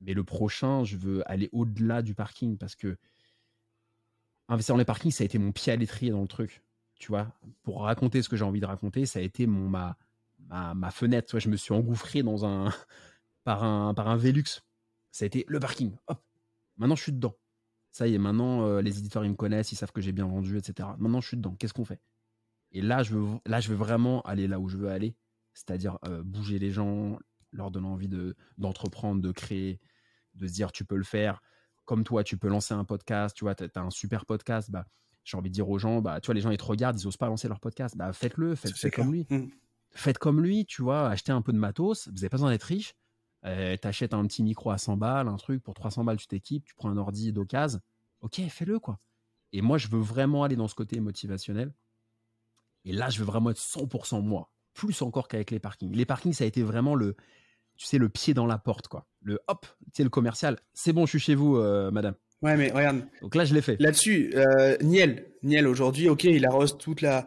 Mais 0.00 0.14
le 0.14 0.22
prochain, 0.22 0.84
je 0.84 0.96
veux 0.96 1.28
aller 1.30 1.48
au-delà 1.52 2.02
du 2.02 2.14
parking 2.14 2.56
parce 2.56 2.76
que 2.76 2.96
investir 4.48 4.74
dans 4.74 4.78
les 4.78 4.84
parkings, 4.84 5.10
ça 5.10 5.22
a 5.22 5.24
été 5.24 5.38
mon 5.38 5.52
pied 5.52 5.72
à 5.72 5.76
l'étrier 5.76 6.12
dans 6.12 6.20
le 6.20 6.28
truc 6.28 6.62
tu 6.98 7.08
vois, 7.08 7.32
pour 7.62 7.82
raconter 7.82 8.22
ce 8.22 8.28
que 8.28 8.36
j'ai 8.36 8.44
envie 8.44 8.60
de 8.60 8.66
raconter, 8.66 9.06
ça 9.06 9.18
a 9.18 9.22
été 9.22 9.46
mon, 9.46 9.68
ma, 9.68 9.96
ma, 10.48 10.90
fenêtre. 10.90 11.38
je 11.38 11.48
me 11.48 11.56
suis 11.56 11.74
engouffré 11.74 12.22
dans 12.22 12.44
un, 12.44 12.72
par, 13.44 13.64
un, 13.64 13.94
par 13.94 14.08
un 14.08 14.16
Velux. 14.16 14.62
Ça 15.10 15.24
a 15.24 15.26
été 15.26 15.44
le 15.48 15.60
parking. 15.60 15.92
Hop, 16.08 16.22
maintenant 16.76 16.96
je 16.96 17.02
suis 17.02 17.12
dedans. 17.12 17.36
Ça 17.90 18.08
y 18.08 18.14
est, 18.14 18.18
maintenant 18.18 18.66
euh, 18.66 18.80
les 18.80 18.98
éditeurs 18.98 19.24
ils 19.24 19.30
me 19.30 19.36
connaissent, 19.36 19.70
ils 19.70 19.76
savent 19.76 19.92
que 19.92 20.00
j'ai 20.00 20.12
bien 20.12 20.26
vendu, 20.26 20.58
etc. 20.58 20.88
Maintenant 20.98 21.20
je 21.20 21.28
suis 21.28 21.36
dedans. 21.36 21.54
Qu'est-ce 21.58 21.74
qu'on 21.74 21.84
fait? 21.84 22.00
Et 22.72 22.82
là 22.82 23.02
je, 23.02 23.14
veux, 23.14 23.38
là, 23.46 23.60
je 23.60 23.68
veux 23.68 23.76
vraiment 23.76 24.22
aller 24.22 24.48
là 24.48 24.58
où 24.58 24.68
je 24.68 24.76
veux 24.76 24.88
aller, 24.88 25.16
c'est-à-dire 25.52 25.98
euh, 26.06 26.22
bouger 26.24 26.58
les 26.58 26.72
gens, 26.72 27.18
leur 27.52 27.70
donner 27.70 27.86
envie 27.86 28.08
de, 28.08 28.34
d'entreprendre, 28.58 29.22
de 29.22 29.30
créer, 29.30 29.80
de 30.34 30.46
se 30.46 30.52
dire 30.52 30.72
tu 30.72 30.84
peux 30.84 30.96
le 30.96 31.04
faire. 31.04 31.40
Comme 31.84 32.02
toi, 32.02 32.24
tu 32.24 32.36
peux 32.36 32.48
lancer 32.48 32.74
un 32.74 32.84
podcast, 32.84 33.36
tu 33.36 33.44
vois, 33.44 33.54
tu 33.54 33.64
as 33.72 33.80
un 33.80 33.90
super 33.90 34.26
podcast, 34.26 34.70
bah, 34.70 34.86
j'ai 35.24 35.36
envie 35.36 35.50
de 35.50 35.54
dire 35.54 35.68
aux 35.68 35.78
gens, 35.78 36.00
bah, 36.00 36.20
tu 36.20 36.26
vois, 36.26 36.34
les 36.34 36.40
gens, 36.40 36.50
ils 36.50 36.58
te 36.58 36.64
regardent, 36.64 37.00
ils 37.00 37.06
osent 37.06 37.16
pas 37.16 37.28
lancer 37.28 37.48
leur 37.48 37.60
podcast. 37.60 37.96
Bah, 37.96 38.12
faites-le, 38.12 38.54
faites, 38.54 38.94
comme 38.94 39.12
lui. 39.12 39.26
Mmh. 39.30 39.46
Faites 39.90 40.18
comme 40.18 40.40
lui, 40.40 40.66
tu 40.66 40.82
vois, 40.82 41.08
achetez 41.08 41.32
un 41.32 41.42
peu 41.42 41.52
de 41.52 41.58
matos, 41.58 42.08
vous 42.08 42.14
n'avez 42.14 42.28
pas 42.28 42.36
besoin 42.36 42.50
d'être 42.50 42.64
riche. 42.64 42.94
Euh, 43.46 43.76
T'achètes 43.76 44.14
un 44.14 44.26
petit 44.26 44.42
micro 44.42 44.70
à 44.70 44.78
100 44.78 44.96
balles, 44.96 45.28
un 45.28 45.36
truc, 45.36 45.62
pour 45.62 45.74
300 45.74 46.04
balles, 46.04 46.16
tu 46.16 46.26
t'équipes, 46.26 46.64
tu 46.64 46.74
prends 46.74 46.90
un 46.90 46.96
ordi 46.96 47.32
d'occasion. 47.32 47.80
Ok, 48.20 48.40
fais-le, 48.48 48.78
quoi. 48.78 48.98
Et 49.52 49.62
moi, 49.62 49.78
je 49.78 49.88
veux 49.88 50.00
vraiment 50.00 50.42
aller 50.44 50.56
dans 50.56 50.68
ce 50.68 50.74
côté 50.74 50.98
motivationnel. 50.98 51.72
Et 52.84 52.92
là, 52.92 53.08
je 53.10 53.18
veux 53.18 53.24
vraiment 53.24 53.50
être 53.50 53.60
100% 53.60 54.22
moi. 54.22 54.50
Plus 54.72 55.02
encore 55.02 55.28
qu'avec 55.28 55.50
les 55.50 55.60
parkings. 55.60 55.94
Les 55.94 56.06
parkings, 56.06 56.32
ça 56.32 56.44
a 56.44 56.46
été 56.46 56.62
vraiment 56.62 56.94
le, 56.94 57.16
tu 57.76 57.86
sais, 57.86 57.98
le 57.98 58.08
pied 58.08 58.34
dans 58.34 58.46
la 58.46 58.58
porte, 58.58 58.88
quoi. 58.88 59.06
Le 59.20 59.38
hop, 59.46 59.66
tu 59.86 59.90
sais, 59.94 60.02
le 60.02 60.10
commercial. 60.10 60.58
C'est 60.72 60.92
bon, 60.92 61.06
je 61.06 61.10
suis 61.10 61.20
chez 61.20 61.34
vous, 61.34 61.56
euh, 61.56 61.90
madame. 61.90 62.14
Ouais, 62.44 62.56
mais 62.58 62.70
regarde. 62.70 63.06
Donc 63.22 63.34
là, 63.34 63.46
je 63.46 63.54
l'ai 63.54 63.62
fait. 63.62 63.76
Là-dessus, 63.80 64.32
euh, 64.36 64.76
Niel, 64.82 65.24
Niel 65.42 65.66
aujourd'hui, 65.66 66.10
ok, 66.10 66.24
il 66.24 66.44
arrose 66.44 66.76
toute 66.76 67.00
la, 67.00 67.26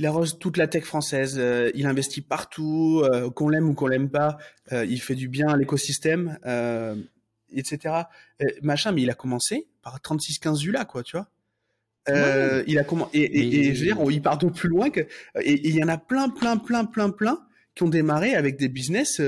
il 0.00 0.06
arrose 0.06 0.38
toute 0.38 0.56
la 0.56 0.66
tech 0.66 0.84
française. 0.84 1.36
Euh, 1.38 1.70
il 1.74 1.84
investit 1.84 2.22
partout, 2.22 3.02
euh, 3.04 3.28
qu'on 3.28 3.50
l'aime 3.50 3.68
ou 3.68 3.74
qu'on 3.74 3.86
l'aime 3.86 4.08
pas. 4.08 4.38
Euh, 4.72 4.86
il 4.88 4.98
fait 5.02 5.14
du 5.14 5.28
bien 5.28 5.48
à 5.48 5.58
l'écosystème, 5.58 6.38
etc. 7.54 7.94
machin, 8.62 8.92
mais 8.92 9.02
il 9.02 9.10
a 9.10 9.14
commencé 9.14 9.68
par 9.82 9.98
36-15 9.98 10.64
ULA, 10.64 10.86
quoi, 10.86 11.02
tu 11.02 11.18
vois. 11.18 11.28
Il 12.66 12.78
a 12.78 12.84
comment 12.84 13.10
et, 13.12 13.68
et, 13.68 13.74
je 13.74 13.80
veux 13.80 13.94
dire, 13.94 13.98
il 14.10 14.22
part 14.22 14.38
de 14.38 14.48
plus 14.48 14.70
loin 14.70 14.88
que. 14.88 15.00
Et 15.42 15.68
il 15.68 15.76
y 15.76 15.84
en 15.84 15.88
a 15.88 15.98
plein, 15.98 16.30
plein, 16.30 16.56
plein, 16.56 16.86
plein, 16.86 17.10
plein 17.10 17.46
qui 17.74 17.82
ont 17.82 17.90
démarré 17.90 18.34
avec 18.34 18.56
des 18.56 18.70
business 18.70 19.20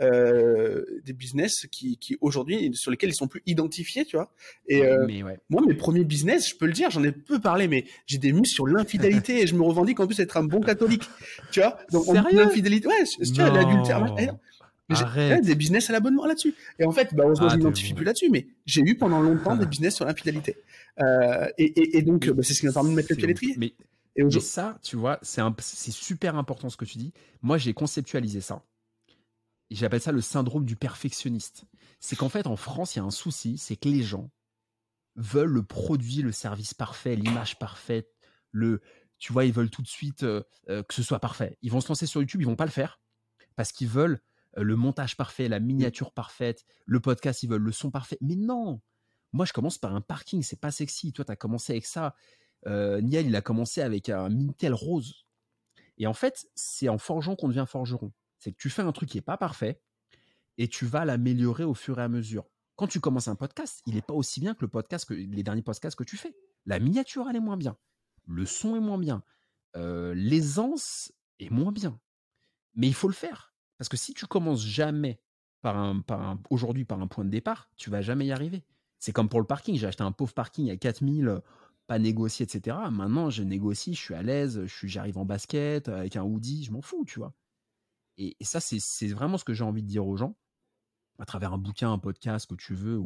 euh, 0.00 0.84
des 1.04 1.12
business 1.12 1.66
qui, 1.70 1.98
qui 1.98 2.16
aujourd'hui 2.20 2.70
sur 2.74 2.90
lesquels 2.90 3.10
ils 3.10 3.14
sont 3.14 3.28
plus 3.28 3.42
identifiés, 3.46 4.04
tu 4.04 4.16
vois. 4.16 4.32
Et 4.66 4.84
euh, 4.84 5.06
moi, 5.48 5.62
mes 5.66 5.74
premiers 5.74 6.04
business, 6.04 6.48
je 6.48 6.56
peux 6.56 6.66
le 6.66 6.72
dire, 6.72 6.90
j'en 6.90 7.04
ai 7.04 7.12
peu 7.12 7.40
parlé, 7.40 7.68
mais 7.68 7.84
j'ai 8.06 8.18
des 8.18 8.32
mus 8.32 8.46
sur 8.46 8.66
l'infidélité 8.66 9.42
et 9.42 9.46
je 9.46 9.54
me 9.54 9.62
revendique 9.62 10.00
en 10.00 10.06
plus 10.06 10.18
être 10.20 10.36
un 10.36 10.44
bon 10.44 10.60
catholique, 10.60 11.08
tu 11.52 11.60
vois. 11.60 11.78
Donc 11.92 12.06
l'infidélité, 12.32 12.88
ouais, 12.88 13.04
tu 13.04 13.32
vois, 13.34 13.50
l'adultère. 13.50 14.04
J'ai 14.90 15.40
des 15.40 15.54
business 15.54 15.88
à 15.90 15.92
l'abonnement 15.92 16.26
là-dessus. 16.26 16.54
Et 16.78 16.84
en 16.84 16.92
fait, 16.92 17.14
bah, 17.14 17.24
heureusement, 17.24 17.46
ah, 17.46 17.52
je 17.52 17.56
m'identifie 17.56 17.94
plus 17.94 18.04
là-dessus, 18.04 18.28
mais 18.30 18.46
j'ai 18.66 18.82
eu 18.82 18.96
pendant 18.96 19.20
longtemps 19.20 19.56
des 19.56 19.66
business 19.66 19.94
sur 19.94 20.04
l'infidélité. 20.04 20.56
Euh, 21.00 21.48
et, 21.56 21.64
et, 21.64 21.98
et, 21.98 22.02
donc, 22.02 22.28
bah, 22.28 22.42
c'est 22.42 22.52
ce 22.52 22.60
qui 22.60 22.66
m'a 22.66 22.72
permis 22.72 22.90
de 22.90 22.96
mettre 22.96 23.08
le 23.10 23.16
pied 23.16 23.24
à 23.24 23.28
l'étrier. 23.28 23.54
Mais, 23.56 23.74
et 24.16 24.24
mais 24.24 24.40
ça, 24.40 24.78
tu 24.82 24.96
vois, 24.96 25.18
c'est 25.22 25.90
super 25.90 26.36
important 26.36 26.68
ce 26.68 26.76
que 26.76 26.84
tu 26.84 26.98
dis. 26.98 27.12
Moi, 27.42 27.58
j'ai 27.58 27.72
conceptualisé 27.72 28.40
ça 28.40 28.62
j'appelle 29.70 30.00
ça 30.00 30.12
le 30.12 30.20
syndrome 30.20 30.64
du 30.64 30.76
perfectionniste. 30.76 31.64
C'est 32.00 32.16
qu'en 32.16 32.28
fait, 32.28 32.46
en 32.46 32.56
France, 32.56 32.94
il 32.94 32.98
y 32.98 33.02
a 33.02 33.04
un 33.04 33.10
souci, 33.10 33.58
c'est 33.58 33.76
que 33.76 33.88
les 33.88 34.02
gens 34.02 34.30
veulent 35.16 35.52
le 35.52 35.64
produit, 35.64 36.22
le 36.22 36.32
service 36.32 36.74
parfait, 36.74 37.16
l'image 37.16 37.58
parfaite, 37.58 38.08
le, 38.50 38.82
tu 39.18 39.32
vois, 39.32 39.44
ils 39.44 39.52
veulent 39.52 39.70
tout 39.70 39.82
de 39.82 39.88
suite 39.88 40.22
euh, 40.22 40.42
euh, 40.68 40.82
que 40.82 40.94
ce 40.94 41.02
soit 41.02 41.20
parfait. 41.20 41.56
Ils 41.62 41.70
vont 41.70 41.80
se 41.80 41.88
lancer 41.88 42.06
sur 42.06 42.20
YouTube, 42.20 42.42
ils 42.42 42.46
vont 42.46 42.56
pas 42.56 42.66
le 42.66 42.70
faire 42.70 43.00
parce 43.56 43.72
qu'ils 43.72 43.88
veulent 43.88 44.20
euh, 44.58 44.62
le 44.62 44.76
montage 44.76 45.16
parfait, 45.16 45.48
la 45.48 45.60
miniature 45.60 46.12
parfaite, 46.12 46.64
le 46.86 47.00
podcast, 47.00 47.42
ils 47.42 47.48
veulent 47.48 47.62
le 47.62 47.72
son 47.72 47.90
parfait. 47.90 48.18
Mais 48.20 48.36
non, 48.36 48.80
moi 49.32 49.46
je 49.46 49.52
commence 49.52 49.78
par 49.78 49.94
un 49.94 50.00
parking, 50.00 50.42
c'est 50.42 50.60
pas 50.60 50.70
sexy. 50.70 51.12
Toi, 51.12 51.24
tu 51.24 51.32
as 51.32 51.36
commencé 51.36 51.72
avec 51.72 51.86
ça. 51.86 52.14
Niel, 52.66 53.26
il 53.26 53.36
a 53.36 53.42
commencé 53.42 53.82
avec 53.82 54.08
un 54.08 54.30
Mintel 54.30 54.72
rose. 54.72 55.26
Et 55.98 56.06
en 56.06 56.14
fait, 56.14 56.46
c'est 56.54 56.88
en 56.88 56.96
forgeant 56.96 57.36
qu'on 57.36 57.48
devient 57.48 57.66
forgeron 57.68 58.10
c'est 58.44 58.52
que 58.52 58.58
tu 58.58 58.68
fais 58.68 58.82
un 58.82 58.92
truc 58.92 59.08
qui 59.08 59.16
n'est 59.16 59.22
pas 59.22 59.38
parfait 59.38 59.80
et 60.58 60.68
tu 60.68 60.84
vas 60.84 61.06
l'améliorer 61.06 61.64
au 61.64 61.72
fur 61.72 61.98
et 61.98 62.02
à 62.02 62.08
mesure. 62.08 62.44
Quand 62.76 62.86
tu 62.86 63.00
commences 63.00 63.26
un 63.26 63.36
podcast, 63.36 63.82
il 63.86 63.94
n'est 63.94 64.02
pas 64.02 64.12
aussi 64.12 64.38
bien 64.38 64.54
que 64.54 64.60
le 64.60 64.68
podcast 64.68 65.08
que 65.08 65.14
les 65.14 65.42
derniers 65.42 65.62
podcasts 65.62 65.96
que 65.96 66.04
tu 66.04 66.18
fais. 66.18 66.36
La 66.66 66.78
miniature, 66.78 67.26
elle 67.28 67.36
est 67.36 67.40
moins 67.40 67.56
bien. 67.56 67.78
Le 68.26 68.44
son 68.44 68.76
est 68.76 68.80
moins 68.80 68.98
bien. 68.98 69.22
Euh, 69.76 70.12
l'aisance 70.14 71.10
est 71.40 71.50
moins 71.50 71.72
bien. 71.72 71.98
Mais 72.74 72.86
il 72.86 72.94
faut 72.94 73.08
le 73.08 73.14
faire. 73.14 73.54
Parce 73.78 73.88
que 73.88 73.96
si 73.96 74.12
tu 74.12 74.26
commences 74.26 74.64
jamais 74.64 75.22
par 75.62 75.78
un, 75.78 76.00
par 76.00 76.36
aujourd'hui 76.50 76.84
par 76.84 77.00
un 77.00 77.06
point 77.06 77.24
de 77.24 77.30
départ, 77.30 77.70
tu 77.76 77.88
vas 77.88 78.02
jamais 78.02 78.26
y 78.26 78.32
arriver. 78.32 78.62
C'est 78.98 79.12
comme 79.12 79.30
pour 79.30 79.40
le 79.40 79.46
parking. 79.46 79.76
J'ai 79.76 79.86
acheté 79.86 80.02
un 80.02 80.12
pauvre 80.12 80.34
parking 80.34 80.70
à 80.70 80.76
4000, 80.76 81.40
pas 81.86 81.98
négocié, 81.98 82.44
etc. 82.44 82.76
Maintenant, 82.90 83.30
je 83.30 83.42
négocie, 83.42 83.94
je 83.94 84.00
suis 84.00 84.14
à 84.14 84.22
l'aise, 84.22 84.64
j'arrive 84.66 85.16
en 85.16 85.24
basket, 85.24 85.88
avec 85.88 86.16
un 86.16 86.24
hoodie, 86.24 86.64
je 86.64 86.72
m'en 86.72 86.82
fous, 86.82 87.04
tu 87.06 87.20
vois. 87.20 87.32
Et, 88.16 88.36
ça, 88.42 88.60
c'est 88.60 89.06
vraiment 89.08 89.38
ce 89.38 89.44
que 89.44 89.52
j'ai 89.52 89.64
envie 89.64 89.82
de 89.82 89.88
dire 89.88 90.06
aux 90.06 90.16
gens, 90.16 90.36
à 91.18 91.24
travers 91.24 91.52
un 91.52 91.58
bouquin, 91.58 91.92
un 91.92 91.98
podcast, 91.98 92.48
que 92.48 92.54
tu 92.54 92.74
veux, 92.74 93.00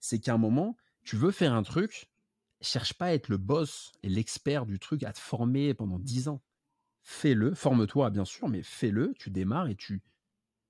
c'est 0.00 0.18
qu'à 0.18 0.34
un 0.34 0.38
moment, 0.38 0.76
tu 1.02 1.16
veux 1.16 1.30
faire 1.30 1.54
un 1.54 1.62
truc, 1.62 2.10
cherche 2.60 2.94
pas 2.94 3.06
à 3.06 3.12
être 3.12 3.28
le 3.28 3.36
boss 3.36 3.92
et 4.02 4.08
l'expert 4.08 4.66
du 4.66 4.78
truc, 4.78 5.02
à 5.02 5.12
te 5.12 5.18
former 5.18 5.74
pendant 5.74 5.98
10 5.98 6.28
ans. 6.28 6.42
Fais-le, 7.02 7.54
forme-toi 7.54 8.10
bien 8.10 8.24
sûr, 8.24 8.48
mais 8.48 8.62
fais-le, 8.62 9.14
tu 9.18 9.30
démarres 9.30 9.68
et 9.68 9.76
tu, 9.76 10.02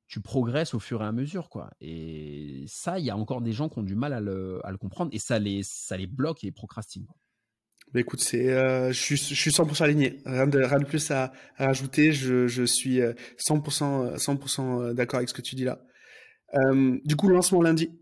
tu 0.07 0.21
progresses 0.21 0.75
au 0.75 0.81
fur 0.81 1.03
et 1.03 1.07
à 1.07 1.13
mesure. 1.13 1.49
quoi. 1.49 1.71
Et 1.81 2.65
ça, 2.67 2.99
il 2.99 3.05
y 3.05 3.11
a 3.11 3.17
encore 3.17 3.41
des 3.41 3.53
gens 3.53 3.69
qui 3.69 3.79
ont 3.79 3.85
du 3.85 3.95
mal 3.95 4.13
à 4.13 4.21
le, 4.21 4.61
à 4.67 4.73
le 4.73 4.79
comprendre 4.79 5.11
et 5.13 5.19
ça 5.19 5.39
les, 5.39 5.63
ça 5.63 5.97
les 5.97 6.07
bloque 6.07 6.45
et 6.45 6.51
procrastine. 6.51 7.07
Bah, 7.95 8.01
écoute, 8.01 8.21
c'est, 8.21 8.53
euh, 8.53 8.89
je, 8.89 9.01
suis, 9.01 9.17
je 9.17 9.35
suis 9.35 9.53
100% 9.53 9.85
aligné. 9.85 10.21
Rien 10.27 10.49
de, 10.49 10.85
plus 10.85 11.13
à, 11.13 11.33
à 11.57 11.67
rajouter. 11.67 12.13
Je, 12.13 12.65
suis 12.65 12.99
100%, 12.99 13.03
euh, 13.03 14.17
100% 14.17 14.83
euh, 14.83 14.95
d'accord 14.95 15.19
avec 15.19 15.29
ce 15.29 15.35
que 15.35 15.43
tu 15.43 15.55
dis 15.55 15.65
là. 15.65 15.79
Du 17.05 17.15
coup, 17.15 17.29
lancement 17.29 17.63
lundi. 17.63 17.97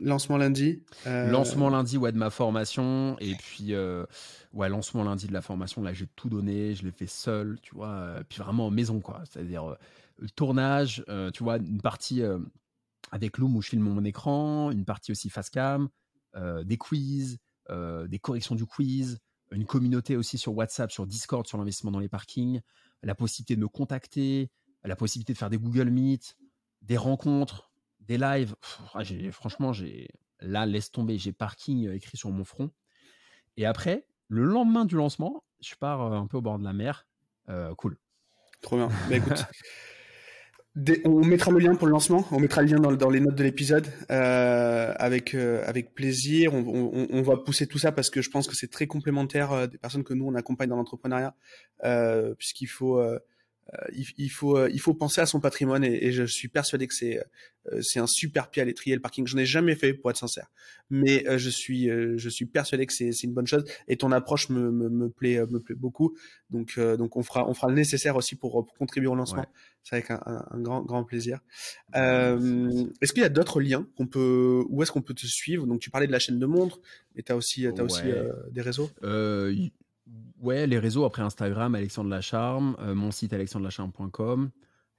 Lancement 0.00 0.36
lundi. 0.36 0.84
Lancement 1.06 1.70
lundi, 1.70 1.96
ouais, 1.96 2.12
de 2.12 2.18
ma 2.18 2.28
formation. 2.28 3.16
Et 3.20 3.34
puis, 3.36 3.74
ouais, 4.52 4.68
lancement 4.68 5.02
lundi 5.02 5.26
de 5.26 5.32
la 5.32 5.40
formation. 5.40 5.82
Là, 5.82 5.94
j'ai 5.94 6.06
tout 6.14 6.28
donné. 6.28 6.74
Je 6.74 6.84
l'ai 6.84 6.92
fait 6.92 7.08
seul, 7.08 7.58
tu 7.62 7.74
vois. 7.74 8.16
Puis 8.28 8.40
vraiment 8.40 8.66
en 8.66 8.70
maison, 8.70 9.00
quoi. 9.00 9.22
C'est-à-dire 9.24 9.76
tournage, 10.36 11.02
tu 11.32 11.42
vois, 11.42 11.56
une 11.56 11.80
partie 11.80 12.22
avec 13.12 13.38
Loom 13.38 13.56
où 13.56 13.62
je 13.62 13.70
filme 13.70 13.82
mon 13.82 14.04
écran, 14.04 14.70
une 14.70 14.84
partie 14.84 15.10
aussi 15.10 15.30
face 15.30 15.48
cam, 15.48 15.88
des 16.36 16.76
quiz, 16.76 17.38
des 17.70 18.18
corrections 18.18 18.54
du 18.54 18.66
quiz, 18.66 19.18
une 19.52 19.64
communauté 19.64 20.16
aussi 20.16 20.38
sur 20.38 20.54
WhatsApp, 20.56 20.90
sur 20.90 21.06
Discord, 21.06 21.46
sur 21.46 21.58
l'investissement 21.58 21.90
dans 21.90 21.98
les 21.98 22.08
parkings, 22.08 22.60
la 23.02 23.14
possibilité 23.14 23.56
de 23.56 23.60
me 23.60 23.68
contacter, 23.68 24.50
la 24.84 24.96
possibilité 24.96 25.32
de 25.32 25.38
faire 25.38 25.50
des 25.50 25.58
Google 25.58 25.90
Meet, 25.90 26.36
des 26.82 26.96
rencontres, 26.96 27.70
des 28.00 28.18
lives. 28.18 28.54
Ah, 28.94 29.02
franchement, 29.32 29.72
j'ai 29.72 30.08
là, 30.40 30.66
laisse 30.66 30.90
tomber, 30.90 31.18
j'ai 31.18 31.32
parking 31.32 31.86
euh, 31.86 31.94
écrit 31.94 32.16
sur 32.16 32.30
mon 32.30 32.44
front. 32.44 32.70
Et 33.56 33.66
après, 33.66 34.06
le 34.28 34.44
lendemain 34.44 34.84
du 34.84 34.96
lancement, 34.96 35.44
je 35.60 35.74
pars 35.74 36.02
euh, 36.02 36.16
un 36.16 36.26
peu 36.26 36.36
au 36.36 36.42
bord 36.42 36.58
de 36.58 36.64
la 36.64 36.72
mer. 36.72 37.06
Euh, 37.48 37.74
cool. 37.74 37.98
Trop 38.60 38.76
bien. 38.76 38.88
Bah, 39.08 39.16
écoute, 39.16 39.44
on 41.04 41.24
mettra 41.24 41.50
le 41.50 41.58
lien 41.58 41.74
pour 41.74 41.86
le 41.86 41.92
lancement, 41.92 42.26
on 42.30 42.40
mettra 42.40 42.62
le 42.62 42.68
lien 42.68 42.78
dans, 42.78 43.10
les 43.10 43.20
notes 43.20 43.34
de 43.34 43.44
l'épisode 43.44 43.86
euh, 44.10 44.92
avec 44.98 45.34
euh, 45.34 45.62
avec 45.66 45.94
plaisir. 45.94 46.54
On, 46.54 47.22
va 47.22 47.36
pousser 47.36 47.66
tout 47.66 47.78
ça 47.78 47.92
parce 47.92 48.10
que 48.10 48.22
je 48.22 48.30
pense 48.30 48.46
que 48.46 48.54
c'est 48.54 48.70
très 48.70 48.86
complémentaire 48.86 49.52
euh, 49.52 49.66
des 49.66 49.78
personnes 49.78 50.04
que 50.04 50.14
nous 50.14 50.26
on 50.26 50.34
accompagne 50.34 50.68
dans 50.68 50.76
l'entrepreneuriat, 50.76 51.34
puisqu'il 52.38 52.66
faut 52.66 53.00
il, 54.16 54.30
faut 54.30 54.66
il 54.66 54.80
faut 54.80 54.94
penser 54.94 55.20
à 55.20 55.26
son 55.26 55.40
patrimoine 55.40 55.84
et, 55.84 56.12
je 56.12 56.24
suis 56.24 56.48
persuadé 56.48 56.86
que 56.86 56.94
c'est 56.94 57.22
c'est 57.82 57.98
un 57.98 58.06
super 58.06 58.48
pied 58.48 58.62
à 58.62 58.64
l'étrier 58.64 58.96
le 58.96 59.02
parking. 59.02 59.26
Je 59.26 59.36
n'ai 59.36 59.44
jamais 59.44 59.74
fait 59.74 59.92
pour 59.92 60.10
être 60.10 60.16
sincère, 60.16 60.50
mais 60.88 61.24
je 61.38 61.50
suis 61.50 61.88
je 61.88 62.28
suis 62.28 62.46
persuadé 62.46 62.86
que 62.86 62.92
c'est 62.92 63.22
une 63.22 63.34
bonne 63.34 63.46
chose 63.46 63.64
et 63.88 63.96
ton 63.96 64.10
approche 64.12 64.48
me, 64.48 64.70
me, 64.70 65.10
plaît 65.10 65.38
me 65.50 65.60
plaît 65.60 65.74
beaucoup. 65.74 66.16
Donc 66.50 66.78
donc 66.78 67.16
on 67.16 67.22
fera 67.22 67.48
on 67.48 67.54
fera 67.54 67.68
le 67.68 67.74
nécessaire 67.74 68.16
aussi 68.16 68.36
pour, 68.36 68.66
contribuer 68.78 69.08
au 69.08 69.14
lancement. 69.14 69.44
C'est 69.88 69.96
avec 69.96 70.10
un, 70.10 70.60
grand, 70.60 70.82
grand 70.82 71.02
plaisir. 71.02 71.40
Euh, 71.96 72.84
est-ce 73.00 73.14
qu'il 73.14 73.22
y 73.22 73.26
a 73.26 73.30
d'autres 73.30 73.60
liens 73.60 73.86
qu'on 73.96 74.06
peut, 74.06 74.62
où 74.68 74.82
est-ce 74.82 74.92
qu'on 74.92 75.00
peut 75.00 75.14
te 75.14 75.26
suivre? 75.26 75.66
Donc, 75.66 75.80
tu 75.80 75.88
parlais 75.88 76.06
de 76.06 76.12
la 76.12 76.18
chaîne 76.18 76.38
de 76.38 76.44
montres, 76.44 76.78
mais 77.14 77.22
tu 77.22 77.32
as 77.32 77.36
aussi, 77.36 77.66
as 77.66 77.82
aussi 77.82 78.02
euh, 78.04 78.32
des 78.50 78.60
réseaux 78.60 78.90
euh, 79.02 79.54
Ouais, 80.40 80.66
les 80.66 80.78
réseaux 80.78 81.04
après 81.04 81.22
Instagram, 81.22 81.74
Alexandre 81.74 82.10
Lacharme, 82.10 82.76
mon 82.94 83.10
site 83.10 83.32
alexandrelacharme.com, 83.32 84.50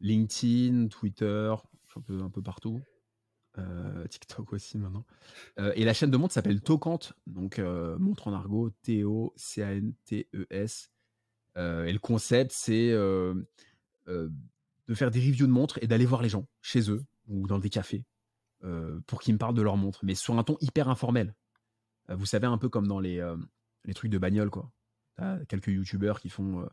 LinkedIn, 0.01 0.87
Twitter, 0.87 1.53
un 1.95 2.29
peu, 2.29 2.41
partout. 2.41 2.81
TikTok 4.09 4.53
aussi 4.53 4.77
maintenant. 4.77 5.05
et 5.57 5.83
la 5.83 5.93
chaîne 5.93 6.11
de 6.11 6.17
montres 6.17 6.33
s'appelle 6.33 6.61
Tocante, 6.61 7.13
donc 7.27 7.59
montre 7.59 8.27
en 8.27 8.33
argot, 8.33 8.69
T-O-C-A-N-T-E-S. 8.83 10.91
et 11.55 11.93
le 11.93 11.99
concept, 11.99 12.51
c'est 12.53 12.93
de 14.89 14.95
faire 14.95 15.11
des 15.11 15.19
reviews 15.19 15.47
de 15.47 15.51
montres 15.51 15.79
et 15.81 15.87
d'aller 15.87 16.05
voir 16.05 16.21
les 16.21 16.29
gens 16.29 16.47
chez 16.61 16.89
eux 16.89 17.05
ou 17.27 17.47
dans 17.47 17.59
des 17.59 17.69
cafés 17.69 18.03
euh, 18.63 18.99
pour 19.07 19.21
qu'ils 19.21 19.35
me 19.35 19.39
parlent 19.39 19.53
de 19.53 19.61
leurs 19.61 19.77
montres, 19.77 20.03
mais 20.03 20.15
sur 20.15 20.37
un 20.37 20.43
ton 20.43 20.57
hyper 20.59 20.89
informel. 20.89 21.35
Euh, 22.09 22.15
vous 22.15 22.25
savez, 22.25 22.47
un 22.47 22.57
peu 22.57 22.67
comme 22.67 22.87
dans 22.87 23.01
euh, 23.01 23.37
les 23.85 23.93
trucs 23.93 24.11
de 24.11 24.17
bagnole, 24.17 24.49
quoi. 24.49 24.71
T'as 25.19 25.45
quelques 25.45 25.67
youtubeurs 25.67 26.19
qui 26.19 26.29
font, 26.29 26.67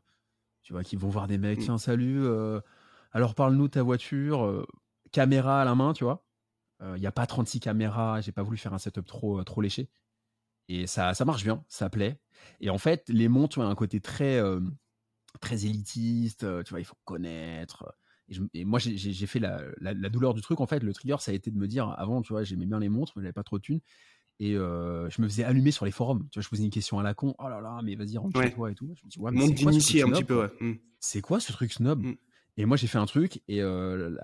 tu 0.62 0.72
vois, 0.72 0.82
qui 0.82 0.96
vont 0.96 1.08
voir 1.08 1.26
des 1.26 1.38
mecs, 1.38 1.58
mm. 1.58 1.62
tiens, 1.62 1.78
salut, 1.78 2.24
alors 3.12 3.34
parle-nous 3.34 3.68
de 3.68 3.72
ta 3.72 3.82
voiture, 3.82 4.66
caméra 5.12 5.62
à 5.62 5.64
la 5.64 5.74
main, 5.74 5.92
tu 5.92 6.04
vois. 6.04 6.24
Il 6.82 7.00
n'y 7.00 7.06
a 7.06 7.12
pas 7.12 7.26
36 7.26 7.60
caméras, 7.60 8.20
j'ai 8.20 8.32
pas 8.32 8.42
voulu 8.42 8.56
faire 8.56 8.74
un 8.74 8.78
setup 8.78 9.06
trop, 9.06 9.42
trop 9.44 9.62
léché. 9.62 9.88
Et 10.68 10.86
ça, 10.86 11.14
ça 11.14 11.24
marche 11.24 11.44
bien, 11.44 11.64
ça 11.68 11.88
plaît. 11.90 12.20
Et 12.60 12.70
en 12.70 12.78
fait, 12.78 13.08
les 13.08 13.28
montres 13.28 13.58
ont 13.58 13.68
un 13.68 13.74
côté 13.74 14.00
très, 14.00 14.40
très 15.40 15.64
élitiste, 15.64 16.46
tu 16.64 16.70
vois, 16.70 16.80
il 16.80 16.84
faut 16.84 16.98
connaître 17.04 17.96
et, 18.54 18.64
moi, 18.64 18.78
j'ai 18.80 19.26
fait 19.26 19.38
la, 19.38 19.94
douleur 20.08 20.34
du 20.34 20.40
truc. 20.40 20.60
En 20.60 20.66
fait, 20.66 20.82
le 20.82 20.92
trigger, 20.92 21.16
ça 21.20 21.30
a 21.30 21.34
été 21.34 21.50
de 21.50 21.56
me 21.56 21.68
dire 21.68 21.94
avant, 21.96 22.22
tu 22.22 22.32
vois, 22.32 22.42
j'aimais 22.42 22.66
bien 22.66 22.80
les 22.80 22.88
montres, 22.88 23.12
mais 23.16 23.22
j'avais 23.22 23.32
pas 23.32 23.44
trop 23.44 23.58
de 23.58 23.62
thunes. 23.62 23.80
Et 24.38 24.54
euh, 24.54 25.08
je 25.08 25.22
me 25.22 25.28
faisais 25.28 25.44
allumer 25.44 25.70
sur 25.70 25.86
les 25.86 25.90
forums. 25.90 26.28
Tu 26.30 26.38
vois, 26.38 26.42
je 26.42 26.48
posais 26.48 26.62
une 26.62 26.70
question 26.70 26.98
à 26.98 27.02
la 27.02 27.14
con. 27.14 27.34
Oh 27.38 27.48
là 27.48 27.60
là, 27.60 27.80
mais 27.82 27.94
vas-y, 27.94 28.18
rentre 28.18 28.40
chez 28.42 28.52
toi 28.52 28.70
et 28.70 28.74
tout. 28.74 28.92
Je 28.94 29.04
me 29.04 29.10
dis, 29.10 29.18
ouais, 29.18 29.30
mais 29.32 29.50
d'initier 29.50 30.02
un 30.02 30.10
petit 30.10 30.24
peu, 30.24 30.42
ouais. 30.42 30.50
Mmh. 30.60 30.74
C'est 31.00 31.22
quoi 31.22 31.40
ce 31.40 31.52
truc 31.52 31.72
snob 31.72 32.02
mmh. 32.02 32.16
Et 32.58 32.64
moi, 32.64 32.76
j'ai 32.76 32.86
fait 32.86 32.98
un 32.98 33.06
truc 33.06 33.42
et 33.48 33.62
euh, 33.62 34.16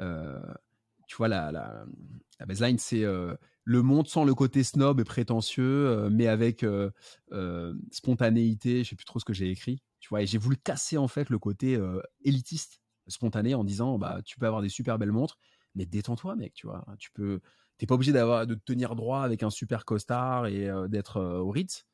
euh, 0.00 0.40
tu 1.06 1.16
vois, 1.16 1.28
la, 1.28 1.50
la, 1.50 1.84
la 2.40 2.46
baseline, 2.46 2.78
c'est 2.78 3.04
le 3.04 3.82
monde 3.82 4.06
sans 4.08 4.24
le 4.24 4.34
côté 4.34 4.62
snob 4.64 5.00
et 5.00 5.04
prétentieux, 5.04 6.08
mais 6.10 6.26
avec 6.26 6.64
spontanéité. 7.90 8.84
Je 8.84 8.90
sais 8.90 8.96
plus 8.96 9.06
trop 9.06 9.18
ce 9.18 9.24
que 9.24 9.32
j'ai 9.32 9.50
écrit. 9.50 9.82
Tu 10.00 10.10
vois, 10.10 10.22
et 10.22 10.26
j'ai 10.26 10.38
voulu 10.38 10.56
casser 10.56 10.96
en 10.96 11.08
fait 11.08 11.28
le 11.30 11.38
côté 11.38 11.78
élitiste, 12.22 12.80
spontané, 13.06 13.54
en 13.54 13.64
disant 13.64 13.98
bah 13.98 14.20
tu 14.24 14.38
peux 14.38 14.46
avoir 14.46 14.62
des 14.62 14.68
super 14.68 14.98
belles 14.98 15.12
montres, 15.12 15.38
mais 15.74 15.86
détends-toi, 15.86 16.36
mec. 16.36 16.52
Tu 16.52 16.66
vois, 16.66 16.84
tu 16.98 17.10
peux, 17.12 17.40
t'es 17.78 17.86
pas 17.86 17.94
obligé 17.94 18.12
d'avoir 18.12 18.46
de 18.46 18.54
te 18.54 18.64
tenir 18.64 18.94
droit 18.94 19.22
avec 19.22 19.42
un 19.42 19.50
super 19.50 19.84
costard 19.84 20.46
et 20.46 20.68
d'être 20.88 21.20
au 21.20 21.50
Ritz. 21.50 21.86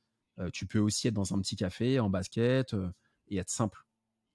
tu 0.52 0.66
peux 0.66 0.78
aussi 0.78 1.09
être 1.09 1.15
dans 1.15 1.35
un 1.35 1.40
petit 1.40 1.56
café 1.56 2.01
en 2.01 2.11
basket 2.11 2.74
et 3.28 3.36
être 3.36 3.51
simple. 3.51 3.85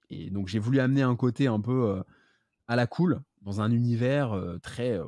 Et 0.08 0.30
donc 0.30 0.48
j'ai 0.48 0.58
voulu 0.58 0.80
amener 0.80 1.02
un 1.02 1.16
côté 1.16 1.46
un 1.46 1.60
peu 1.60 2.02
à 2.68 2.76
la 2.76 2.86
cool 2.86 3.20
dans 3.42 3.60
un 3.60 3.70
univers 3.70 4.40
très 4.62 4.98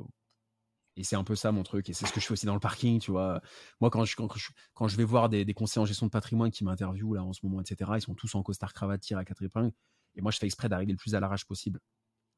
et 0.96 1.04
c'est 1.04 1.16
un 1.16 1.24
peu 1.24 1.34
ça 1.34 1.52
mon 1.52 1.62
truc. 1.62 1.88
Et 1.88 1.92
c'est 1.92 2.06
ce 2.06 2.12
que 2.12 2.20
je 2.20 2.26
fais 2.26 2.32
aussi 2.32 2.46
dans 2.46 2.54
le 2.54 2.60
parking, 2.60 3.00
tu 3.00 3.10
vois. 3.10 3.40
Moi, 3.80 3.90
quand 3.90 4.04
je, 4.04 4.14
quand 4.16 4.88
je, 4.88 4.96
vais 4.96 5.04
voir 5.04 5.28
des, 5.28 5.46
conseillers 5.54 5.82
en 5.82 5.86
gestion 5.86 6.06
de 6.06 6.10
patrimoine 6.10 6.50
qui 6.50 6.64
m'interviewent 6.64 7.14
là 7.14 7.24
en 7.24 7.32
ce 7.32 7.40
moment, 7.44 7.60
etc., 7.60 7.92
ils 7.96 8.02
sont 8.02 8.14
tous 8.14 8.34
en 8.34 8.42
costard 8.42 8.72
cravate, 8.72 9.00
tir 9.00 9.18
à 9.18 9.24
quatre 9.24 9.42
épingles. 9.42 9.72
Et 10.14 10.20
moi, 10.20 10.30
je 10.30 10.38
fais 10.38 10.46
exprès 10.46 10.68
d'arriver 10.68 10.92
le 10.92 10.98
plus 10.98 11.14
à 11.14 11.20
l'arrache 11.20 11.46
possible. 11.46 11.80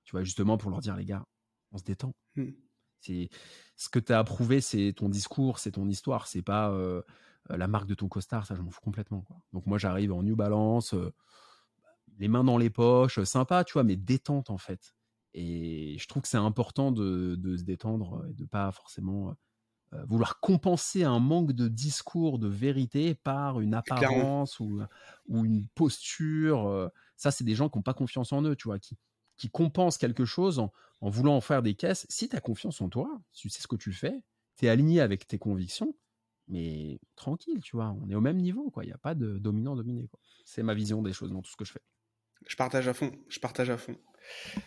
Tu 0.05 0.13
vois, 0.13 0.23
justement 0.23 0.57
pour 0.57 0.71
leur 0.71 0.81
dire, 0.81 0.97
les 0.97 1.05
gars, 1.05 1.25
on 1.73 1.79
se 1.79 1.85
détend. 1.85 2.15
Mmh. 2.37 2.51
C'est 3.05 3.29
ce 3.77 3.89
que 3.89 3.99
tu 3.99 4.13
as 4.13 4.19
approuvé, 4.19 4.61
c'est 4.61 4.93
ton 4.97 5.09
discours, 5.09 5.59
c'est 5.59 5.73
ton 5.73 5.89
histoire. 5.89 6.27
C'est 6.27 6.43
pas 6.43 6.71
euh, 6.71 7.03
la 7.51 7.69
marque 7.69 7.87
de 7.87 7.95
ton 7.95 8.09
costard, 8.09 8.47
ça, 8.47 8.55
je 8.55 8.63
m'en 8.63 8.71
fous 8.71 8.81
complètement. 8.81 9.23
Quoi. 9.23 9.37
Donc, 9.53 9.67
moi, 9.67 9.79
j'arrive 9.79 10.13
en 10.13 10.23
New 10.23 10.37
Balance, 10.37 10.95
euh, 10.95 11.13
les 12.19 12.29
mains 12.29 12.45
dans 12.45 12.59
les 12.59 12.71
poches, 12.71 13.23
sympa, 13.25 13.65
tu 13.65 13.75
vois, 13.75 13.85
mais 13.85 13.97
détente 13.97 14.51
en 14.51 14.59
fait. 14.59 14.95
Et 15.35 15.97
je 15.99 16.07
trouve 16.07 16.23
que 16.23 16.29
c'est 16.29 16.37
important 16.37 16.93
de, 16.93 17.37
se 17.57 17.65
détendre 17.65 18.25
et 18.29 18.33
de 18.33 18.45
pas 18.45 18.71
forcément 18.71 19.35
euh, 19.93 20.05
vouloir 20.07 20.39
compenser 20.41 21.03
un 21.03 21.19
manque 21.19 21.53
de 21.53 21.67
discours, 21.67 22.39
de 22.39 22.47
vérité 22.47 23.15
par 23.15 23.61
une 23.61 23.75
apparence 23.75 24.61
ou, 24.61 24.81
ou, 25.29 25.45
une 25.45 25.67
posture. 25.75 26.69
Euh. 26.69 26.89
Ça, 27.17 27.33
c'est 27.33 27.45
des 27.45 27.57
gens 27.57 27.69
qui 27.69 27.79
n'ont 27.79 27.83
pas 27.83 27.95
confiance 27.95 28.33
en 28.33 28.43
eux, 28.43 28.55
tu 28.55 28.69
vois, 28.69 28.79
qui, 28.79 28.97
qui 29.37 29.51
compensent 29.51 29.99
quelque 29.99 30.25
chose 30.25 30.59
en, 30.59 30.73
voulant 31.01 31.37
en 31.37 31.41
faire 31.41 31.63
des 31.63 31.75
caisses. 31.75 32.07
Si 32.09 32.29
tu 32.29 32.37
as 32.37 32.41
confiance 32.41 32.81
en 32.81 32.89
toi, 32.89 33.21
tu 33.33 33.49
sais 33.49 33.61
ce 33.61 33.67
que 33.67 33.77
tu 33.77 33.93
fais, 33.93 34.23
tu 34.57 34.67
es 34.67 34.69
aligné 34.69 35.01
avec 35.01 35.27
tes 35.27 35.39
convictions, 35.39 35.95
mais 36.49 37.01
tranquille, 37.17 37.61
tu 37.63 37.77
vois, 37.77 37.95
on 38.03 38.09
est 38.09 38.15
au 38.15 38.21
même 38.21 38.39
niveau, 38.39 38.71
quoi. 38.71 38.85
Il 38.85 38.89
n'y 38.89 38.93
a 38.93 38.99
pas 38.99 39.15
de 39.15 39.39
dominant-dominé, 39.39 40.09
C'est 40.45 40.63
ma 40.63 40.75
vision 40.75 41.03
des 41.03 41.13
choses 41.13 41.33
dans 41.33 41.43
tout 41.43 41.51
ce 41.51 41.57
que 41.57 41.65
je 41.65 41.73
fais. 41.73 41.83
Je 42.47 42.57
partage 42.57 42.89
à 42.89 42.95
fond, 42.95 43.11
je 43.29 43.41
partage 43.41 43.71
à 43.71 43.79
fond. 43.79 43.97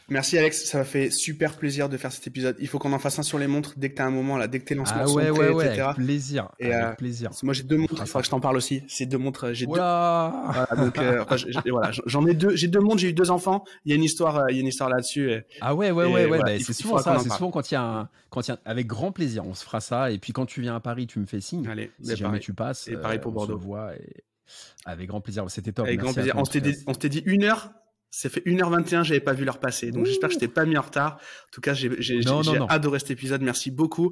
Merci 0.09 0.37
Alex, 0.37 0.65
ça 0.65 0.79
m'a 0.79 0.83
fait 0.83 1.09
super 1.09 1.55
plaisir 1.55 1.89
de 1.89 1.97
faire 1.97 2.11
cet 2.11 2.25
épisode. 2.27 2.55
Il 2.59 2.67
faut 2.67 2.79
qu'on 2.79 2.93
en 2.93 2.99
fasse 2.99 3.19
un 3.19 3.23
sur 3.23 3.37
les 3.37 3.47
montres 3.47 3.73
dès 3.77 3.89
que 3.89 3.95
tu 3.95 4.01
as 4.01 4.05
un 4.05 4.11
moment 4.11 4.37
là, 4.37 4.47
dès 4.47 4.59
que 4.59 4.65
tu 4.65 4.73
es 4.73 4.75
lancé 4.75 4.93
ah 4.95 5.09
ouais, 5.09 5.29
ouais, 5.29 5.49
ouais, 5.49 5.79
Avec 5.79 5.95
plaisir. 5.95 6.49
Et, 6.59 6.71
avec 6.71 6.85
euh, 6.85 6.95
plaisir. 6.95 7.31
Moi 7.43 7.53
j'ai 7.53 7.63
deux 7.63 7.77
montres, 7.77 7.95
il 7.99 8.05
faudra 8.05 8.21
que 8.21 8.25
je 8.25 8.31
t'en 8.31 8.39
parle 8.39 8.57
aussi. 8.57 8.83
C'est 8.87 9.05
deux 9.05 9.17
montres, 9.17 9.53
j'ai 9.53 9.65
deux. 9.65 9.71
Voilà, 9.71 10.67
donc, 10.77 10.97
euh, 10.97 11.25
voilà 11.69 11.91
j'en 12.05 12.25
ai 12.25 12.33
deux, 12.33 12.55
j'ai 12.55 12.67
deux 12.67 12.79
montres, 12.79 12.99
j'ai 12.99 13.09
eu 13.09 13.13
deux 13.13 13.31
enfants. 13.31 13.63
Il 13.85 13.89
y 13.89 13.93
a 13.93 13.95
une 13.95 14.03
histoire, 14.03 14.37
euh, 14.37 14.45
il 14.49 14.55
y 14.55 14.59
a 14.59 14.61
une 14.61 14.67
histoire 14.67 14.89
là-dessus. 14.89 15.31
Ah 15.61 15.75
ouais, 15.75 15.91
ouais, 15.91 16.05
ouais, 16.05 16.25
ouais. 16.25 16.39
Bah, 16.39 16.51
c'est 16.59 16.73
souvent 16.73 16.99
ça. 16.99 17.19
C'est 17.19 17.29
souvent 17.29 17.51
quand 17.51 17.69
il 17.69 17.73
y 17.73 17.77
a 17.77 17.83
un, 17.83 18.09
quand 18.29 18.47
il 18.47 18.51
y 18.51 18.53
a, 18.53 18.59
avec 18.65 18.87
grand 18.87 19.11
plaisir, 19.11 19.45
on 19.45 19.53
se 19.53 19.63
fera 19.63 19.81
ça. 19.81 20.11
Et 20.11 20.19
puis 20.19 20.33
quand 20.33 20.45
tu 20.45 20.61
viens 20.61 20.75
à 20.75 20.79
Paris, 20.79 21.07
tu 21.07 21.19
me 21.19 21.25
fais 21.25 21.41
signe. 21.41 21.67
Allez, 21.67 21.91
si 22.01 22.15
jamais 22.15 22.39
tu 22.39 22.53
passes. 22.53 22.87
Et 22.87 22.95
pareil 22.95 23.19
pour 23.19 23.31
Bordeaux. 23.31 23.57
On 23.57 23.61
se 23.61 23.65
voit 23.65 23.95
et 23.95 24.23
avec 24.85 25.09
grand 25.09 25.21
plaisir. 25.21 25.43
C'était 25.49 25.73
top. 25.73 25.87
Avec 25.87 25.99
grand 25.99 26.13
plaisir. 26.13 26.35
On 26.37 26.45
s'était 26.45 27.09
dit 27.09 27.23
une 27.25 27.43
heure 27.43 27.71
ça 28.17 28.29
fait 28.29 28.43
1h21, 28.47 29.03
j'avais 29.03 29.19
pas 29.19 29.33
vu 29.33 29.45
leur 29.45 29.59
passer. 29.59 29.91
Donc 29.91 30.07
j'espère 30.07 30.29
que 30.29 30.33
je 30.33 30.39
t'ai 30.39 30.47
pas 30.47 30.65
mis 30.65 30.75
en 30.75 30.81
retard. 30.81 31.19
En 31.19 31.51
tout 31.51 31.61
cas, 31.61 31.75
j'ai 31.75 32.19
adoré 32.67 32.97
cet 32.97 33.11
épisode. 33.11 33.43
Merci 33.43 33.69
beaucoup. 33.69 34.11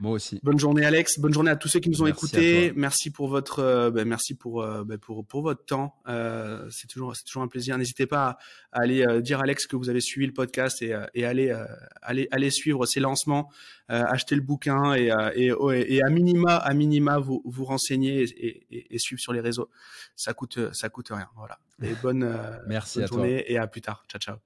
Moi 0.00 0.10
aussi. 0.10 0.40
Bonne 0.42 0.58
journée 0.58 0.84
Alex. 0.84 1.20
Bonne 1.20 1.32
journée 1.32 1.52
à 1.52 1.56
tous 1.56 1.68
ceux 1.68 1.78
qui 1.78 1.88
nous 1.88 2.02
ont 2.02 2.08
écoutés. 2.08 2.72
Merci 2.74 3.10
pour 3.10 3.28
votre 3.28 3.60
euh, 3.60 3.92
ben, 3.92 4.08
merci 4.08 4.34
pour, 4.34 4.60
euh, 4.60 4.82
ben, 4.82 4.98
pour 4.98 5.24
pour 5.24 5.42
votre 5.42 5.64
temps. 5.64 5.94
Euh, 6.08 6.66
c'est 6.70 6.88
toujours 6.88 7.14
c'est 7.14 7.22
toujours 7.22 7.44
un 7.44 7.48
plaisir. 7.48 7.78
N'hésitez 7.78 8.06
pas 8.06 8.38
à, 8.72 8.80
aller 8.80 9.06
dire 9.22 9.38
à 9.38 9.44
Alex 9.44 9.68
que 9.68 9.76
vous 9.76 9.88
avez 9.88 10.00
suivi 10.00 10.26
le 10.26 10.32
podcast 10.32 10.82
et, 10.82 10.92
et 11.14 11.24
aller 11.24 11.56
aller 12.02 12.26
aller 12.32 12.50
suivre 12.50 12.86
ses 12.86 12.98
lancements, 12.98 13.52
acheter 13.88 14.34
le 14.34 14.40
bouquin 14.40 14.94
et, 14.94 15.10
et, 15.34 15.52
et, 15.94 16.02
à 16.02 16.08
minima 16.08 16.56
à 16.56 16.72
minima 16.74 17.18
vous 17.18 17.42
vous 17.44 17.64
renseigner 17.64 18.22
et, 18.22 18.94
et, 18.94 18.98
suivre 18.98 19.20
sur 19.20 19.32
les 19.32 19.40
réseaux. 19.40 19.70
Ça 20.16 20.32
coûte 20.34 20.72
ça 20.72 20.88
coûte 20.88 21.08
rien. 21.10 21.28
Voilà. 21.36 21.58
Et 21.82 21.94
bonne 22.02 22.36
Merci 22.66 22.98
bonne 22.98 23.04
à 23.04 23.06
journée 23.06 23.42
toi. 23.42 23.50
et 23.52 23.58
à 23.58 23.66
plus 23.66 23.82
tard. 23.82 24.04
Ciao 24.08 24.20
ciao. 24.20 24.36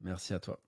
Merci 0.00 0.34
à 0.34 0.38
toi. 0.38 0.58